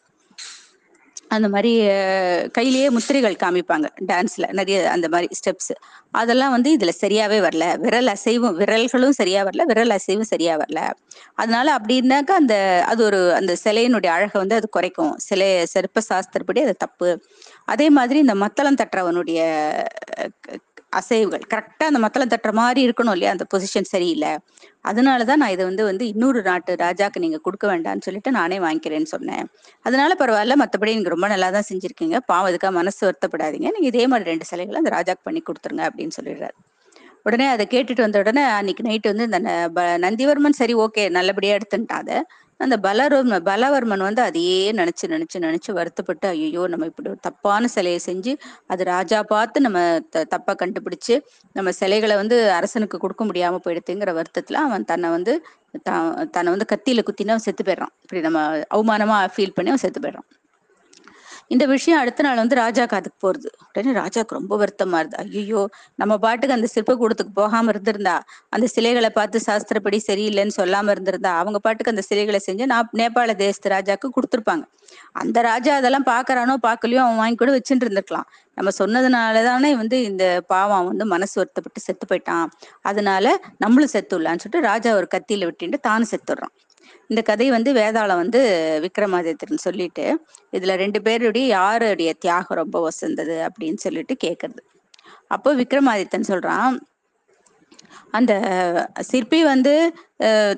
அந்த 1.35 1.47
மாதிரி 1.53 1.71
கையிலேயே 2.57 2.87
முத்திரைகள் 2.95 3.35
காமிப்பாங்க 3.43 3.87
டான்ஸ்ல 4.09 4.45
நிறைய 4.59 4.77
அந்த 4.95 5.07
மாதிரி 5.13 5.27
ஸ்டெப்ஸ் 5.39 5.71
அதெல்லாம் 6.21 6.53
வந்து 6.55 6.69
இதுல 6.77 6.91
சரியாவே 7.03 7.37
வரல. 7.45 7.65
விரல் 7.83 8.09
அசைவும் 8.13 8.55
விரல்களும் 8.61 9.15
சரியா 9.19 9.41
வரல. 9.47 9.65
விரல் 9.71 9.95
அசைவும் 9.97 10.29
சரியா 10.33 10.55
வரல. 10.61 10.81
அதனால 11.41 11.67
அப்படின்னாக்கா 11.77 12.35
அந்த 12.41 12.55
அது 12.91 13.01
ஒரு 13.09 13.19
அந்த 13.39 13.55
சிலையினுடைய 13.63 14.11
அழகை 14.15 14.37
வந்து 14.43 14.57
அது 14.59 14.69
குறைக்கும். 14.69 15.13
சிலை 15.27 15.49
சிற்ப 15.73 16.03
சாஸ்திரப்படி 16.09 16.61
அது 16.67 16.75
தப்பு. 16.85 17.11
அதே 17.75 17.89
மாதிரி 17.99 18.19
இந்த 18.19 18.35
மத்தளம் 18.43 18.79
தட்டுறவனுடைய 18.81 19.39
அசைவுகள். 20.95 21.41
கரெக்டா 21.49 21.83
அந்த 21.83 21.99
மத்தளம் 21.99 22.27
தட்டுற 22.27 22.51
மாதிரி 22.51 22.89
இருக்கணும் 22.89 23.11
இல்லையா? 23.11 23.31
அந்த 23.31 23.45
பொசிஷன் 23.55 23.83
சரியில்லை. 23.83 24.37
அதனாலதான் 24.83 25.35
நான் 25.35 25.49
இதை 25.49 25.65
வந்து 25.65 25.83
வந்து 25.83 26.07
இன்னொரு 26.07 26.41
நாட்டு 26.41 26.75
ராஜாக்கு 26.75 27.19
நீங்க 27.19 27.37
கொடுக்க 27.37 27.77
வேண்டாம்னு 27.77 28.01
சொல்லிட்டு 28.01 28.31
நானே 28.31 28.59
வாங்கிக்கிறேன்னு 28.59 29.03
சொன்னேன். 29.03 29.47
அதனால 29.81 30.15
பரவாயில்ல 30.17 30.59
மத்தபடி 30.59 30.93
நீங்க 30.93 31.09
ரொம்ப 31.09 31.27
நல்லா 31.27 31.49
தான் 31.49 31.63
செஞ்சிருக்கீங்க. 31.69 32.17
பாவம் 32.25 32.53
அதுக்காக 32.53 32.71
மனசு 32.71 33.07
வருத்தப்படாதீங்க. 33.07 33.57
நீங்க 33.57 33.79
இதே 33.79 34.07
மாதிரி 34.07 34.29
ரெண்டு 34.29 34.45
சிலைகளை 34.45 34.81
அந்த 34.83 34.89
ராஜாக்கு 34.89 35.21
பண்ணி 35.23 35.41
கொடுத்துருங்க 35.41 35.89
அப்படின்னு 35.89 36.09
சொல்லிடுறாரு. 36.21 36.69
உடனே 37.23 37.47
அதை 37.47 37.67
கேட்டுட்டு 37.69 37.95
வந்த 37.95 38.19
உடனே 38.19 38.43
அன்னைக்கு 38.43 38.83
நைட் 38.83 39.05
வந்து 39.05 39.23
இந்த 39.23 39.39
ந- 39.39 39.67
ப- 39.67 39.97
நந்திவர்மன் 39.97 40.49
சரி 40.49 40.75
ஓகே 40.75 41.09
நல்லபடியா 41.09 41.55
எடுத்துட்டான் 41.55 41.87
அதை 41.87 42.23
அந்த 42.61 42.77
பலரும் 42.79 43.29
பலவர்மன் 43.45 43.97
வந்து 43.99 44.21
அதையே 44.21 44.71
நினைச்சு 44.71 45.05
நினைச்சு 45.07 45.37
நினைச்சு 45.39 45.71
வருத்தப்பட்டு 45.71 46.27
ஐயோ 46.27 46.67
நம்ம 46.67 46.85
இப்படி 46.85 47.09
ஒரு 47.09 47.19
தப்பான 47.21 47.67
சிலையை 47.67 47.99
செஞ்சு 48.05 48.33
அது 48.67 48.83
ராஜா 48.85 49.23
பார்த்து 49.23 49.61
நம்ம 49.61 49.79
த- 50.09 50.23
தப்பா 50.25 50.55
கண்டுபிடிச்சு 50.55 51.15
நம்ம 51.55 51.71
சிலைகளை 51.71 52.15
வந்து 52.15 52.51
அரசனுக்கு 52.51 52.97
கொடுக்க 52.97 53.25
முடியாம 53.25 53.61
போயிடுதுங்கிற 53.65 54.13
வருத்தத்துல 54.13 54.61
அவன் 54.61 54.85
தன்னை 54.85 55.09
வந்து 55.09 55.35
த- 55.83 55.97
தன்னை 56.31 56.49
வந்து 56.53 56.69
கத்தியில 56.73 57.03
குத்தினா 57.05 57.29
அவன் 57.29 57.39
செத்து 57.39 57.63
போயிடுறான். 57.63 57.93
இப்படி 58.01 58.21
நம்ம 58.21 58.39
அவமானமா 58.75 59.17
ஃபீல் 59.35 59.55
பண்ணி 59.55 59.71
அவன் 59.71 59.85
செத்து 59.85 60.01
போயிடுறான். 60.01 60.29
இந்த 61.51 61.63
விஷயம் 61.71 61.99
அடுத்த 62.01 62.23
நாள் 62.25 62.39
வந்து 62.41 62.55
ராஜா 62.61 62.83
காதுக்கு 62.91 63.17
போறது. 63.25 63.49
உடனே 63.69 63.91
ராஜாக்கு 63.99 64.37
ரொம்ப 64.37 64.53
வருத்தமா 64.61 64.99
இருது 65.03 65.17
ஐயோ 65.39 65.61
நம்ம 66.01 66.13
பாட்டுக்கு 66.25 66.55
அந்த 66.57 66.67
சிற்பக்கூடத்துக்கு 66.73 67.33
போகாம 67.39 67.71
இருந்திருந்தா 67.73 68.15
அந்த 68.55 68.65
சிலைகளை 68.75 69.09
பார்த்து 69.17 69.39
சாஸ்திரப்படி 69.47 69.97
சரியில்லைன்னு 70.09 70.55
சொல்லாம 70.59 70.91
இருந்திருந்தா 70.95 71.31
அவங்க 71.41 71.59
பாட்டுக்கு 71.65 71.93
அந்த 71.93 72.05
சிலைகளை 72.09 72.39
செஞ்சு 72.47 72.67
நான் 72.73 72.91
நேபாள 73.01 73.35
தேசத்து 73.43 73.73
ராஜாக்கு 73.75 74.09
கொடுத்துருப்பாங்க. 74.17 74.63
அந்த 75.21 75.37
ராஜா 75.49 75.73
அதெல்லாம் 75.81 76.07
பாக்குறானோ 76.13 76.55
பார்க்கலையோ 76.67 77.01
அவன் 77.05 77.19
வாங்கி 77.23 77.37
கூட 77.41 77.51
வச்சுட்டு 77.57 77.85
இருந்திருக்கலாம். 77.85 78.27
நம்ம 78.57 78.69
சொன்னதுனாலதானே 78.79 79.71
வந்து 79.81 79.97
இந்த 80.03 80.25
பாவம் 80.53 80.87
வந்து 80.91 81.05
மனசு 81.15 81.35
வருத்தப்பட்டு 81.41 81.85
செத்து 81.87 82.05
போயிட்டான். 82.11 82.47
அதனால 82.89 83.25
நம்மளும் 83.57 83.93
செத்துடலான்னு 83.95 84.43
சொல்லிட்டு 84.43 84.67
ராஜா 84.71 84.91
ஒரு 85.01 85.09
கத்தியில 85.15 85.47
விட்டுட்டு 85.49 85.79
தானும் 85.89 86.11
செத்துடுறான். 86.13 86.53
இந்த 87.11 87.23
கதை 87.23 87.49
வந்து 87.49 87.73
வேதாளம் 87.73 88.15
வந்து 88.15 88.41
விக்ரமாதித்யன் 88.83 89.55
சொல்லிட்டு 89.55 90.25
இதுல 90.51 90.75
ரெண்டு 90.75 91.01
பேருடைய 91.01 91.47
யாருடைய 91.47 92.13
தியாகம் 92.13 92.57
ரொம்ப 92.57 92.89
வசந்தது? 92.89 93.47
அப்படின்னு 93.47 93.75
சொல்லிட்டு 93.75 94.17
கேக்குறது. 94.23 94.57
அப்போ 95.27 95.55
விக்ரமாதித்தன் 95.55 96.23
சொல்றான் 96.27 96.79
அந்த 98.11 98.31
சிற்பி 98.99 99.43
வந்து 99.43 99.93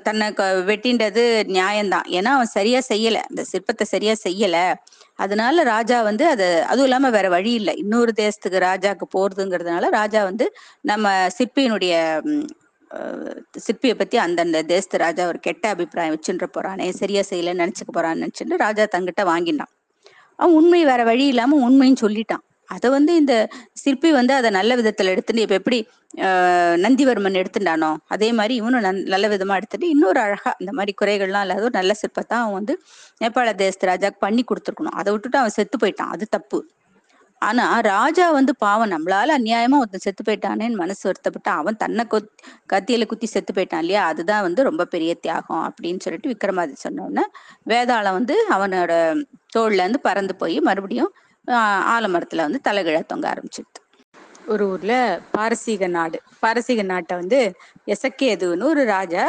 தன்னை 0.02 0.32
க- 0.32 0.52
வெட்டின்றது 0.52 1.24
நியாயம்தான். 1.48 2.06
ஏன்னா 2.10 2.24
அவன் 2.24 2.46
சரியா 2.46 2.80
செய்யல. 2.88 3.14
அந்த 3.14 3.44
சிற்பத்தை 3.52 3.82
சரியா 3.82 4.12
செய்யல. 4.28 4.74
அதனால 5.14 5.62
ராஜா 5.62 6.02
வந்து 6.02 6.26
அது 6.26 6.62
அதுவும் 6.62 6.84
இல்லாம 6.84 7.10
வேற 7.10 7.28
வழி 7.28 7.52
இல்லை. 7.52 7.76
இன்னொரு 7.76 8.12
தேசத்துக்கு 8.20 8.60
ராஜாக்கு 8.60 9.06
போறதுங்கிறதுனால 9.18 9.88
ராஜா 9.90 10.22
வந்து 10.22 10.54
நம்ம 10.80 11.26
சிற்பியினுடைய 11.26 12.22
சிற்பியை 13.66 13.94
பத்தி 13.94 14.16
அந்தந்த 14.16 14.62
தேசத்து 14.62 14.98
ராஜா 14.98 15.26
ஒரு 15.26 15.40
கெட்ட 15.40 15.68
அபிப்பிராயம் 15.68 16.14
வச்சுட்டு 16.14 16.48
போறானே 16.56 16.90
சரியா 16.90 17.22
செய்யலன்னு 17.30 17.62
நினைச்சுக்க 17.62 17.92
போறான்னு 17.96 18.22
நினைச்சுட்டு 18.24 18.56
ராஜா 18.56 18.86
தங்கிட்ட 18.96 19.24
வாங்கினான் 19.24 19.72
அவன் 20.38 20.54
உண்மை 20.54 20.84
வேற 20.84 21.04
வழி 21.04 21.26
இல்லாம 21.26 21.58
உண்மைன்னு 21.66 21.96
சொல்லிட்டான். 22.00 22.44
அதை 22.70 22.90
வந்து 22.90 23.16
இந்த 23.16 23.34
சிற்பி 23.72 24.12
வந்து 24.12 24.34
அதை 24.34 24.50
நல்ல 24.50 24.76
விதத்துல 24.76 25.04
எடுத்துட்டு 25.04 25.42
இப்ப 25.42 25.54
எப்படி 25.54 25.78
நந்திவர்மன் 26.84 27.38
எடுத்துட்டானோ 27.40 27.96
அதே 28.06 28.32
மாதிரி 28.32 28.54
இவனும் 28.54 28.82
நன்- 28.82 29.06
நல்ல 29.06 29.28
விதமா 29.28 29.54
எடுத்துட்டு 29.54 29.88
இன்னொரு 29.88 30.20
அழகா 30.20 30.56
இந்த 30.58 30.72
மாதிரி 30.72 30.94
குறைகள்லாம் 31.00 31.44
இல்லாத 31.46 31.62
ஒரு 31.62 31.70
நல்ல 31.72 31.94
சிற்பத்தை 32.02 32.34
அவன் 32.40 32.52
வந்து 32.52 32.74
நேபாள 33.20 33.54
தேசத்து 33.54 33.88
ராஜாக்கு 33.88 34.18
பண்ணி 34.18 34.44
கொடுத்துருக்கணும். 34.44 34.98
அதை 35.00 35.12
விட்டுட்டு 35.12 35.38
அவன் 35.38 35.56
செத்து 35.58 35.78
போயிட்டான். 35.78 36.12
அது 36.16 36.26
தப்பு. 36.30 36.60
ஆனா 37.42 37.64
ராஜா 37.86 38.26
வந்து 38.30 38.52
பாவம். 38.56 38.90
நம்மளால 38.90 39.34
அநியாயமா 39.38 39.78
ஒருத்தன் 39.80 40.04
செத்து 40.04 40.22
போயிட்டானேன்னு 40.28 40.80
மனசு 40.82 41.02
வருத்தப்பட்டு 41.08 41.50
அவன் 41.60 41.76
தன்னை 41.76 42.04
கொத் 42.12 42.30
கத்தியில 42.72 43.06
குத்தி 43.06 43.26
செத்து 43.26 43.52
போயிட்டான் 43.56 43.82
இல்லையா? 43.84 44.02
அதுதான் 44.12 44.44
வந்து 44.46 44.62
ரொம்ப 44.68 44.84
பெரிய 44.94 45.12
தியாகம் 45.24 45.62
அப்படின்னு 45.68 46.02
சொல்லிட்டு 46.04 46.32
விக்ரமாதித்ய 46.32 46.84
சொன்னோடனே 46.86 47.24
வேதாளம் 47.72 48.18
வந்து 48.18 48.36
அவனோட 48.56 48.92
தோல்ல 49.56 49.82
இருந்து 49.82 50.00
பறந்து 50.08 50.34
போய் 50.42 50.58
மறுபடியும் 50.68 51.12
ஆலமரத்துல 51.94 52.44
வந்து 52.46 52.60
தலைகிழ 52.68 52.98
தொங்க 53.06 53.26
ஆரம்பிச்சிடுது. 53.32 53.80
ஒரு 54.52 54.64
ஊர்ல 54.72 54.94
பாரசீக 55.34 55.86
நாடு 55.96 56.18
பாரசீக 56.42 56.82
நாட்டை 56.92 57.14
வந்து 57.20 57.38
எசக்கேதுன்னு 57.94 58.68
ஒரு 58.72 58.82
ராஜா 58.94 59.24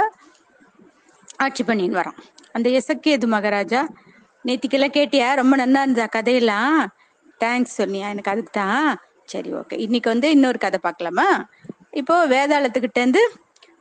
ஆட்சி 1.39 1.63
பண்ணின்னு 1.63 1.99
வரான். 2.01 2.17
அந்த 2.55 2.67
எசக்கேது 2.79 3.27
மகாராஜா 3.35 3.81
நேத்திக்கெல்லாம் 4.45 4.95
கேட்டியா? 4.97 5.27
ரொம்ப 5.33 5.55
நல்லா 5.55 5.81
இருந்தா 5.85 6.05
கதையெல்லாம். 6.15 6.75
தேங்க்ஸ் 7.41 7.77
சொன்னியா 7.79 8.07
எனக்கு 8.13 8.31
அதுக்கு 8.33 8.53
தான் 8.61 8.89
சரி 9.33 9.49
ஓகே 9.59 9.75
இன்னைக்கு 9.85 10.09
வந்து 10.13 10.27
இன்னொரு 10.35 10.59
கதை 10.65 10.79
பார்க்கலாமா? 10.83 11.27
இப்போ 12.01 12.15
வேதாளத்துக்கிட்ட 12.33 12.99
இருந்து 13.03 13.21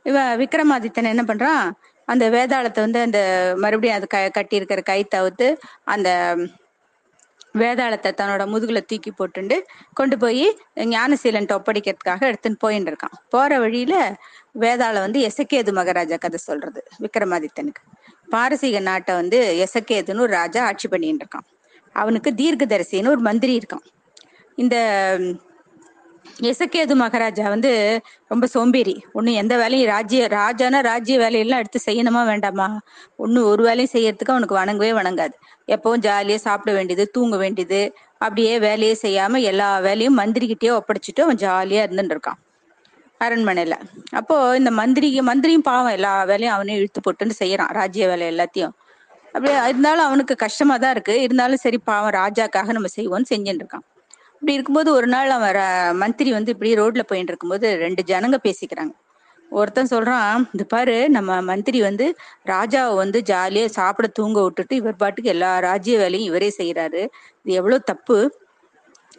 இவன் 0.09 0.31
விக்ரமாதித்தன் 0.41 1.13
என்ன 1.13 1.23
பண்றான்? 1.27 1.65
அந்த 2.07 2.25
வேதாளத்தை 2.35 2.79
வந்து 2.85 2.99
அந்த 3.07 3.19
மறுபடியும் 3.63 3.97
அது 3.97 4.07
க 4.07 4.17
கட்டி 4.29 4.55
இருக்கிற 4.59 4.81
கை 4.81 4.99
தவிர்த்து 5.15 5.47
அந்த 5.93 6.09
வேதாளத்தை 7.61 8.09
தன்னோட 8.19 8.43
முதுகுல 8.53 8.79
தூக்கி 8.89 9.11
போட்டுண்டு 9.11 9.57
கொண்டு 9.93 10.15
போய் 10.23 10.45
ஞானசீலன்ட்ட 10.93 11.57
ஒப்படைக்கிறதுக்காக 11.59 12.21
எடுத்துன்னு 12.29 12.61
போயின்னு 12.63 12.89
இருக்கான். 12.91 13.15
போற 13.33 13.59
வழியில 13.63 13.95
வேதாளம் 14.63 15.05
வந்து 15.07 15.19
எசக்கேது 15.29 15.73
மகாராஜா 15.79 16.17
கதை 16.25 16.39
சொல்றது 16.49 16.81
விக்ரமாதித்தனுக்கு. 17.05 17.83
பாரசீக 18.33 18.79
நாட்டை 18.89 19.13
வந்து 19.21 19.39
எசக்கேதுன்னு 19.65 20.25
ஒரு 20.27 20.33
ராஜா 20.41 20.61
ஆட்சி 20.69 20.87
பண்ணிட்டு 20.87 21.23
இருக்கான். 21.25 21.47
அவனுக்கு 21.95 22.29
தீர்க்கதரிசின்னு 22.37 23.13
ஒரு 23.15 23.19
மந்திரி 23.19 23.53
இருக்கான். 23.57 23.85
இந்த 24.57 24.75
எசக்கேது 26.41 26.93
மகாராஜா 26.95 27.49
வந்து 27.49 27.71
ரொம்ப 28.27 28.45
சோம்பேறி. 28.47 28.95
ஒன்றும் 29.13 29.35
எந்த 29.35 29.53
வேலையும் 29.57 29.89
ராஜ்ய 29.89 30.27
ராஜானா 30.31 30.79
ராஜ்ய 30.81 31.15
வேலையெல்லாம் 31.17 31.59
எடுத்து 31.59 31.79
செய்யணுமா 31.85 32.21
வேண்டாமா? 32.25 32.67
ஒன்றும் 33.15 33.43
ஒரு 33.43 33.63
வேலையும் 33.63 33.93
செய்யறதுக்கு 33.93 34.33
அவனுக்கு 34.35 34.57
வணங்கவே 34.59 34.91
வணங்காது. 34.99 35.35
எப்பவும் 35.67 36.03
ஜாலியாக 36.07 36.41
சாப்பிட 36.47 36.71
வேண்டியது 36.77 37.05
தூங்க 37.11 37.37
வேண்டியது 37.37 37.81
அப்படியே 38.17 38.53
வேலையே 38.59 38.95
செய்யாம 39.01 39.41
எல்லா 39.41 39.69
வேலையும் 39.79 40.17
மந்திரிக்கிட்டே 40.17 40.71
ஒப்படைச்சிட்டு 40.79 41.21
அவன் 41.21 41.41
ஜாலியா 41.45 41.83
இருந்துட்டு 41.87 42.15
இருக்கான். 42.15 42.39
அரண்மனையில. 43.21 43.75
அப்போ 44.11 44.35
இந்த 44.57 44.71
மந்திரிக்கு 44.71 45.21
மந்திரியும் 45.23 45.67
பாவம் 45.69 45.91
எல்லா 45.91 46.23
வேலையும் 46.23 46.55
அவனே 46.55 46.73
இழுத்து 46.75 47.01
போட்டுன்னு 47.01 47.35
செய்யறான். 47.43 47.71
ராஜ்ய 47.73 48.07
வேலை 48.07 48.25
எல்லாத்தையும். 48.33 48.73
அப்படியே 49.35 49.55
இருந்தாலும் 49.69 50.05
அவனுக்கு 50.07 50.35
கஷ்டமா 50.45 50.75
தான் 50.77 50.93
இருக்கு. 50.95 51.15
இருந்தாலும் 51.21 51.61
சரி 51.63 51.77
பாவம் 51.89 52.15
ராஜாக்காக 52.21 52.73
நம்ம 52.77 52.89
செய்வோம்னு 52.97 53.31
செஞ்சுட்டு 53.33 53.63
இருக்கான். 53.63 53.85
இப்படி 54.33 54.53
இருக்கும்போது 54.57 54.89
ஒரு 54.91 55.07
நாள் 55.07 55.29
அவன் 55.29 55.57
மந்திரி 55.97 56.31
வந்து 56.31 56.53
இப்படி 56.55 56.71
ரோட்ல 56.81 57.03
போயிட்டு 57.11 57.31
இருக்கும்போது 57.33 57.67
ரெண்டு 57.85 58.01
ஜனங்க 58.11 58.37
பேசிக்கிறாங்க. 58.47 58.93
ஒருத்தன் 59.51 59.91
சொல்றான் 59.93 60.45
இந்த 60.53 60.63
பாரு 60.73 60.95
நம்ம 61.09 61.41
மந்திரி 61.41 61.79
வந்து 61.81 62.05
ராஜாவை 62.45 62.93
வந்து 62.95 63.19
ஜாலியா 63.31 63.65
சாப்பிட 63.79 64.07
தூங்க 64.19 64.37
விட்டுட்டு 64.43 64.75
இவர் 64.75 65.01
பாட்டுக்கு 65.03 65.29
எல்லா 65.29 65.51
ராஜ்ய 65.59 65.97
வேலையும் 65.97 66.29
இவரே 66.29 66.49
செய்யறாரு 66.59 67.01
இது 67.41 67.53
எவ்வளவு 67.61 67.87
தப்பு. 67.91 68.17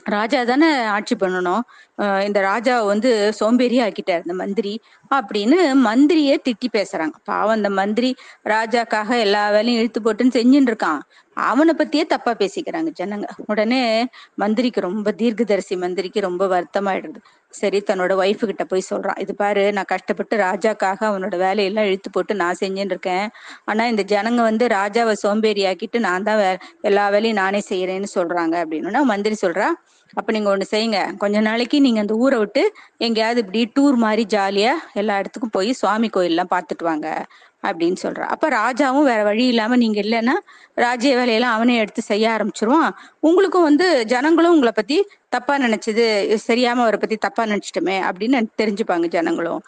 ராஜா 0.09 0.45
தானே 0.45 0.85
ஆட்சி 0.85 1.17
பண்ணணும். 1.17 1.61
அஹ் 1.99 2.25
இந்த 2.25 2.41
ராஜாவை 2.41 2.87
வந்து 2.87 3.33
சோம்பேறி 3.33 3.79
ஆக்கிட்டார் 3.79 4.17
இந்த 4.17 4.35
மந்திரி 4.35 4.81
அப்படின்னு 5.15 5.57
மந்திரியே 5.85 6.37
திட்டி 6.49 6.67
பேசுறாங்க. 6.73 7.13
பாவம் 7.25 7.55
அந்த 7.55 7.71
மந்திரி 7.71 8.17
ராஜாக்காக 8.45 9.19
எல்லா 9.19 9.51
வேலையும் 9.51 9.81
இழுத்து 9.81 10.01
போட்டுன்னு 10.01 10.33
செஞ்சுட்டு 10.33 10.75
இருக்கான். 10.75 10.99
அவனை 11.35 11.75
பத்தியே 11.79 12.07
தப்பா 12.07 12.33
பேசிக்கிறாங்க 12.33 12.93
ஜனங்க. 13.01 13.25
உடனே 13.47 14.09
மந்திரிக்கு 14.35 14.81
ரொம்ப 14.81 15.13
தீர்க்கதரிசி 15.13 15.77
மந்திரிக்கு 15.77 16.21
ரொம்ப 16.21 16.47
வருத்தமாயிடுது. 16.47 17.17
சரி 17.49 17.83
தன்னோட 17.87 18.15
ஒய்ஃபு 18.15 18.45
கிட்ட 18.45 18.65
போய் 18.65 18.83
சொல்றான். 18.95 19.21
இது 19.21 19.35
பாரு 19.35 19.73
நான் 19.73 19.85
கஷ்டப்பட்டு 19.87 20.37
ராஜாக்காக 20.37 20.97
அவனோட 21.01 21.37
வேலையெல்லாம் 21.37 21.85
இழுத்து 21.85 22.11
போட்டு 22.11 22.35
நான் 22.35 22.57
செஞ்சுட்டு 22.61 22.85
இருக்கேன். 22.85 23.29
ஆனா 23.65 23.87
இந்த 23.87 24.05
ஜனங்க 24.09 24.41
வந்து 24.41 24.67
ராஜாவை 24.67 25.13
சோம்பேறி 25.13 25.65
ஆக்கிட்டு 25.65 25.99
நான் 25.99 26.23
தான் 26.23 26.39
வே- 26.39 26.59
எல்லா 26.81 27.09
வேலையும் 27.09 27.37
நானே 27.37 27.63
செய்யறேன்னு 27.69 28.05
சொல்றாங்க 28.15 28.65
அப்படின்னு. 28.65 29.03
மந்திரி 29.03 29.37
சொல்றா 29.43 29.67
அப்ப 30.15 30.33
நீங்க 30.33 30.57
ஒண்ணு 30.57 30.63
செய்யுங்க. 30.71 31.17
கொஞ்ச 31.17 31.41
நாளைக்கு 31.41 31.81
நீங்க 31.81 32.01
அந்த 32.01 32.15
ஊரை 32.15 32.39
விட்டு 32.39 32.73
எங்கேயாவது 32.97 33.41
இப்படி 33.41 33.73
டூர் 33.75 33.95
மாதிரி 33.95 34.27
ஜாலியா 34.37 34.73
எல்லா 34.93 35.19
இடத்துக்கும் 35.19 35.51
போய் 35.51 35.73
சுவாமி 35.73 36.11
கோயில்லாம் 36.17 36.53
பார்த்துட்டு 36.55 36.85
வாங்க 36.85 37.25
அப்படின்னு 37.63 37.97
சொல்றா. 38.03 38.21
அப்ப 38.21 38.49
ராஜாவும் 38.49 39.03
வேற 39.03 39.23
வழி 39.23 39.47
இல்லாம 39.47 39.77
நீங்க 39.77 40.01
இல்லைன்னா 40.01 40.33
ராஜ்ய 40.75 41.17
வேலையெல்லாம் 41.17 41.53
அவனே 41.53 41.77
எடுத்து 41.77 42.03
செய்ய 42.03 42.29
ஆரம்பிச்சிருவான். 42.29 42.91
உங்களுக்கும் 43.21 43.63
வந்து 43.63 44.07
ஜனங்களும் 44.07 44.53
உங்களை 44.53 44.73
பத்தி 44.75 45.09
தப்பா 45.29 45.59
நினைச்சது 45.59 46.39
சரியாம 46.47 46.83
அவரை 46.87 46.99
பத்தி 46.99 47.17
தப்பா 47.17 47.45
நினைச்சிட்டுமே 47.45 47.97
அப்படின்னு 48.09 48.47
தெரிஞ்சுப்பாங்க 48.63 49.07
ஜனங்களும். 49.07 49.63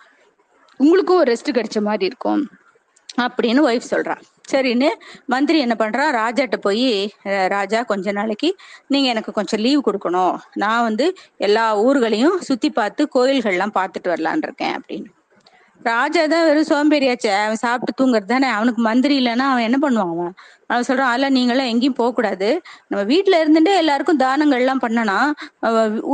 உங்களுக்கும் 0.77 1.19
ஒரு 1.19 1.33
ரெஸ்ட் 1.33 1.57
கிடைச்ச 1.57 1.81
மாதிரி 1.81 2.05
இருக்கும் 2.05 2.49
அப்படின்னு 3.21 3.63
ஒய்ஃப் 3.71 3.91
சொல்றா. 3.91 4.17
சரின்னு 4.53 4.89
மந்திரி 5.33 5.59
என்ன 5.65 5.75
பண்றான் 5.79 6.11
ராஜாட்ட 6.21 6.57
போய் 6.67 6.89
ராஜா 7.55 7.83
கொஞ்ச 7.93 8.13
நாளைக்கு 8.19 8.51
நீங்க 8.95 9.09
எனக்கு 9.15 9.33
கொஞ்சம் 9.39 9.63
லீவ் 9.67 9.87
கொடுக்கணும். 9.89 10.35
நான் 10.65 10.87
வந்து 10.89 11.07
எல்லா 11.49 11.67
ஊர்களையும் 11.87 12.37
சுத்தி 12.49 12.71
பார்த்து 12.81 13.09
கோயில்கள்லாம் 13.15 13.77
பார்த்துட்டு 13.79 14.13
வரலான் 14.15 14.45
இருக்கேன் 14.49 14.77
அப்படின்னு. 14.79 15.09
ராஜா 15.81 16.23
தான் 16.31 16.47
வெறும் 16.47 16.69
சோம்பேறியாச்சே. 16.71 17.33
அவன் 17.43 17.61
சாப்பிட்டு 17.65 17.93
தூங்குறது 17.99 18.31
தானே. 18.33 18.49
அவனுக்கு 18.57 18.81
மந்திரி 18.87 19.15
இல்லைன்னா 19.21 19.45
அவன் 19.51 19.67
என்ன 19.67 19.79
பண்ணுவான் 19.83 20.13
அவன்? 20.15 20.33
அவன் 20.71 20.87
சொல்றான் 20.89 21.11
அதெல்லாம் 21.11 21.37
நீங்களாம் 21.37 21.71
எங்கேயும் 21.73 21.99
போக 22.01 22.11
கூடாது 22.17 22.49
நம்ம 22.89 23.03
வீட்டுல 23.13 23.39
இருந்துட்டே 23.43 23.75
எல்லாருக்கும் 23.83 24.23
தானங்கள் 24.25 24.63
எல்லாம் 24.63 24.83
பண்ணனா 24.85 25.19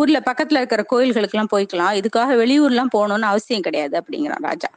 ஊர்ல 0.00 0.20
பக்கத்துல 0.28 0.60
இருக்கிற 0.62 0.84
கோயில்களுக்கு 0.92 1.36
எல்லாம் 1.36 1.52
போய்க்கலாம். 1.54 1.94
இதுக்காக 2.00 2.36
வெளியூர்லாம் 2.42 2.94
போகணும்னு 2.96 3.32
அவசியம் 3.32 3.66
கிடையாது. 3.68 3.96
அப்படிங்கிறான் 4.00 4.46
ராஜா. 4.50 4.70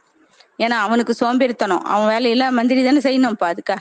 ஏன்னா 0.58 0.70
அவனுக்கு 0.70 1.14
சோம்பேறித்தனம். 1.20 1.80
அவன் 1.80 2.08
வேலையெல்லாம் 2.08 2.54
மந்திரி 2.54 2.84
தானே 2.84 2.98
செய்யணும்ப்பா 2.98 3.56
அதுக்காக. 3.56 3.76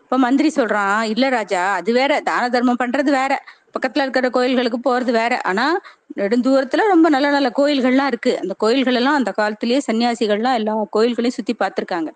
இப்ப 0.00 0.18
மந்திரி 0.18 0.52
சொல்றான் 0.54 1.02
இல்ல 1.02 1.28
ராஜா 1.28 1.72
அது 1.72 1.92
வேற. 1.92 2.20
தான 2.20 2.48
தர்மம் 2.48 2.76
பண்றது 2.82 3.04
வேற. 3.04 3.44
பக்கத்துல 3.78 4.00
இருக்கிற 4.00 4.30
கோயில்களுக்கு 4.30 4.78
போறது 4.78 5.10
வேற. 5.10 5.40
ஆனா 5.40 5.80
நெடுந்தூரத்துல 6.16 6.76
ரொம்ப 6.76 7.08
நல்ல 7.08 7.30
நல்ல 7.30 7.52
கோயில்கள்லாம் 7.56 8.06
இருக்கு. 8.06 8.40
அந்த 8.40 8.54
கோயில்கள் 8.54 8.94
எல்லாம் 8.94 9.14
அந்த 9.14 9.30
காலத்திலேயே 9.30 9.80
சன்னியாசிகள்லாம் 9.92 10.54
எல்லா 10.54 10.76
கோயில்களையும் 10.92 11.30
சுத்தி 11.30 11.56
பார்த்திருக்காங்க. 11.58 12.08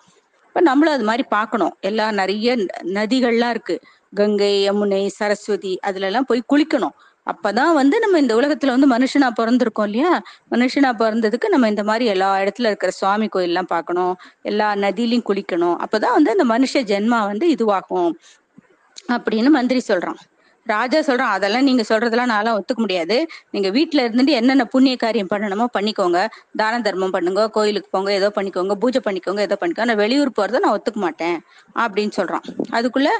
இப்ப 0.47 0.61
நம்மளும் 0.61 0.95
அது 0.95 1.05
மாதிரி 1.05 1.23
பார்க்கணும். 1.23 1.77
எல்லா 1.81 2.13
நிறைய 2.13 2.57
ந- 2.57 2.67
நதிகள்லாம் 2.85 3.51
இருக்கு. 3.51 3.81
கங்கை 4.15 4.71
யமுனை 4.71 5.07
சரஸ்வதி 5.07 5.79
அதுல 5.81 6.07
எல்லாம் 6.07 6.25
போய் 6.25 6.43
குளிக்கணும். 6.55 6.91
அப்பதான் 7.27 7.75
வந்து 7.75 7.99
நம்ம 7.99 8.19
இந்த 8.19 8.37
உலகத்துல 8.37 8.79
வந்து 8.79 8.89
மனுஷனா 8.89 9.29
பிறந்திருக்கோம் 9.41 9.85
இல்லையா? 9.85 10.23
மனுஷனா 10.51 10.91
பிறந்ததுக்கு 10.99 11.49
நம்ம 11.49 11.69
இந்த 11.69 11.85
மாதிரி 11.85 12.05
எல்லா 12.05 12.37
இடத்துல 12.37 12.67
இருக்கிற 12.67 12.93
சுவாமி 12.93 13.29
கோயில் 13.29 13.49
எல்லாம் 13.49 13.67
பார்க்கணும். 13.67 14.15
எல்லா 14.43 14.75
நதியிலையும் 14.75 15.27
குளிக்கணும். 15.29 15.77
அப்பதான் 15.85 16.13
வந்து 16.13 16.35
அந்த 16.39 16.45
மனுஷ 16.45 16.75
ஜென்மா 16.75 17.21
வந்து 17.27 17.49
இதுவாகும் 17.49 18.11
அப்படின்னு 19.13 19.51
மந்திரி 19.51 19.83
சொல்றான். 19.89 20.21
ராஜா 20.67 20.99
சொல்றான் 21.07 21.33
அதெல்லாம் 21.37 21.67
நீங்க 21.69 21.83
சொல்றதெல்லாம் 21.89 22.31
நான்லாம் 22.33 22.57
ஒத்துக்க 22.59 22.81
முடியாது. 22.85 23.17
நீங்க 23.55 23.69
வீட்டுல 23.77 24.01
இருந்துட்டு 24.07 24.35
என்னென்ன 24.41 24.65
புண்ணிய 24.75 24.97
காரியம் 25.05 25.31
பண்ணணுமோ 25.33 25.67
பண்ணிக்கோங்க. 25.77 26.19
தான 26.61 26.81
தர்மம் 26.87 27.15
பண்ணுங்க 27.17 27.45
கோயிலுக்கு 27.57 27.89
போங்க 27.95 28.11
ஏதோ 28.19 28.29
பண்ணிக்கோங்க 28.37 28.75
பூஜை 28.83 29.01
பண்ணிக்கோங்க 29.07 29.41
ஏதோ 29.49 29.57
பண்ணிக்கோங்க. 29.63 29.89
நான் 29.91 30.03
வெளியூர் 30.05 30.31
போறத 30.39 30.61
நான் 30.65 30.75
ஒத்துக்க 30.77 31.01
மாட்டேன் 31.07 31.39
அப்படின்னு 31.85 32.15
சொல்றான். 32.19 32.45
அதுக்குள்ள 32.79 33.11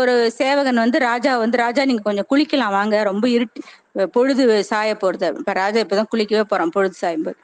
ஒரு 0.00 0.14
சேவகன் 0.40 0.82
வந்து 0.84 0.98
ராஜா 1.08 1.32
வந்து 1.44 1.56
ராஜா 1.64 1.84
நீங்க 1.90 2.02
கொஞ்சம் 2.08 2.28
குளிக்கலாம் 2.32 2.74
வாங்க. 2.78 2.96
ரொம்ப 3.10 3.26
இருட்டு 3.36 4.08
பொழுது 4.16 4.42
சாய 4.70 4.90
போறது. 5.04 5.28
இப்ப 5.42 5.54
ராஜா 5.62 5.78
இப்பதான் 5.84 6.10
குளிக்கவே 6.14 6.44
போறான் 6.52 6.74
பொழுது 6.76 6.96
சாயும்போது. 7.02 7.38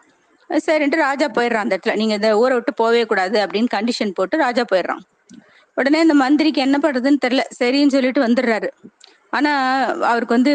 சரின்ட்டு 0.51 0.99
ராஜா 1.09 1.27
போயிடுறான் 1.37 1.64
அந்த 1.64 1.75
இடத்துல. 1.77 1.95
நீங்க 2.01 2.14
இந்த 2.18 2.31
ஊரை 2.43 2.55
விட்டு 2.57 2.73
போவே 2.83 3.03
கூடாது 3.12 3.39
அப்படின்னு 3.45 3.70
கண்டிஷன் 3.77 4.16
போட்டு 4.18 4.45
ராஜா 4.47 4.64
போயிடுறான். 4.73 5.03
உடனே 5.77 6.01
இந்த 6.07 6.14
மந்திரிக்கு 6.23 6.61
என்ன 6.66 6.79
பண்றதுன்னு 6.83 7.23
தெரியல. 7.25 7.45
சரின்னு 7.61 7.95
சொல்லிட்டு 7.97 8.20
வந்துடுறாரு. 8.27 8.68
ஆனா 9.33 9.53
அவருக்கு 10.11 10.37
வந்து 10.39 10.53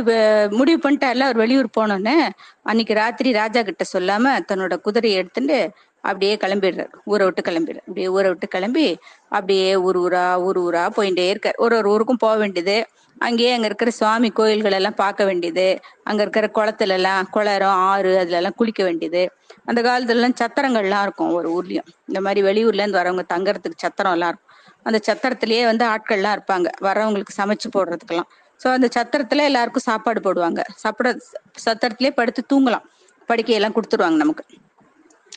முடிவு 0.52 0.80
பண்ணிட்டார்ல 0.84 1.26
அவர் 1.28 1.36
வெளியூர் 1.36 1.76
போனோன்னு 1.78 2.16
அன்னைக்கு 2.64 2.94
ராத்திரி 2.94 3.30
ராஜா 3.32 3.62
கிட்ட 3.62 3.84
சொல்லாம 3.94 4.34
தன்னோட 4.50 4.76
குதிரையை 4.82 5.20
எடுத்துட்டு 5.20 5.58
அப்படியே 6.04 6.36
கிளம்பிடுறாரு. 6.36 6.92
ஊரை 7.06 7.24
விட்டு 7.28 7.42
கிளம்பிடுறாரு. 7.48 7.84
அப்படியே 7.88 8.08
ஊரை 8.08 8.28
விட்டு 8.30 8.48
கிளம்பி 8.48 8.86
அப்படியே 9.30 9.70
ஊர் 9.86 9.98
ஊரா 10.00 10.26
ஊர் 10.42 10.60
ஊரா 10.60 10.84
போயிட்டே 10.98 11.26
இருக்கார். 11.30 11.58
ஒரு 11.58 11.76
ஒரு 11.78 11.90
ஊருக்கும் 11.90 12.22
போக 12.26 12.36
வேண்டியது. 12.38 12.76
அங்கேயே 13.18 13.52
அங்க 13.54 13.66
இருக்கிற 13.66 13.92
சுவாமி 13.92 14.30
கோயில்கள் 14.32 14.72
எல்லாம் 14.72 14.96
பார்க்க 14.96 15.26
வேண்டியது. 15.26 15.68
அங்க 16.04 16.22
இருக்கிற 16.22 16.48
குளத்துல 16.58 16.96
எல்லாம் 16.98 17.30
குளரம் 17.36 17.78
ஆறு 17.90 18.12
அதுல 18.20 18.40
எல்லாம் 18.42 18.58
குளிக்க 18.58 18.84
வேண்டியது. 18.84 19.24
அந்த 19.66 19.80
காலத்துல 19.82 20.18
எல்லாம் 20.18 20.38
சத்திரங்கள்லாம் 20.42 21.02
இருக்கும் 21.02 21.32
ஒரு 21.32 21.50
ஊர்லயும். 21.58 21.90
இந்த 22.08 22.22
மாதிரி 22.22 22.42
வெளியூர்ல 22.50 22.84
இருந்து 22.84 23.00
வரவங்க 23.02 23.26
தங்கறதுக்கு 23.34 23.84
சத்திரம் 23.86 24.12
எல்லாம் 24.12 24.32
இருக்கும். 24.32 24.46
அந்த 24.84 25.00
சத்திரத்திலேயே 25.08 25.64
வந்து 25.66 25.86
ஆட்கள்லாம் 25.86 26.36
இருப்பாங்க. 26.38 26.68
வரவங்களுக்கு 26.82 27.34
சமைச்சு 27.40 27.70
போடுறதுக்கெல்லாம். 27.76 28.30
சோ 28.64 28.68
அந்த 28.72 28.88
சத்திரத்துல 28.98 29.44
எல்லாருக்கும் 29.44 29.88
சாப்பாடு 29.88 30.20
போடுவாங்க. 30.22 30.62
சாப்பிட 30.76 31.18
சத்திரத்திலேயே 31.66 32.12
படுத்து 32.12 32.44
தூங்கலாம். 32.54 32.86
படுக்கையெல்லாம் 33.30 33.76
கொடுத்துருவாங்க 33.78 34.16
நமக்கு. 34.16 34.46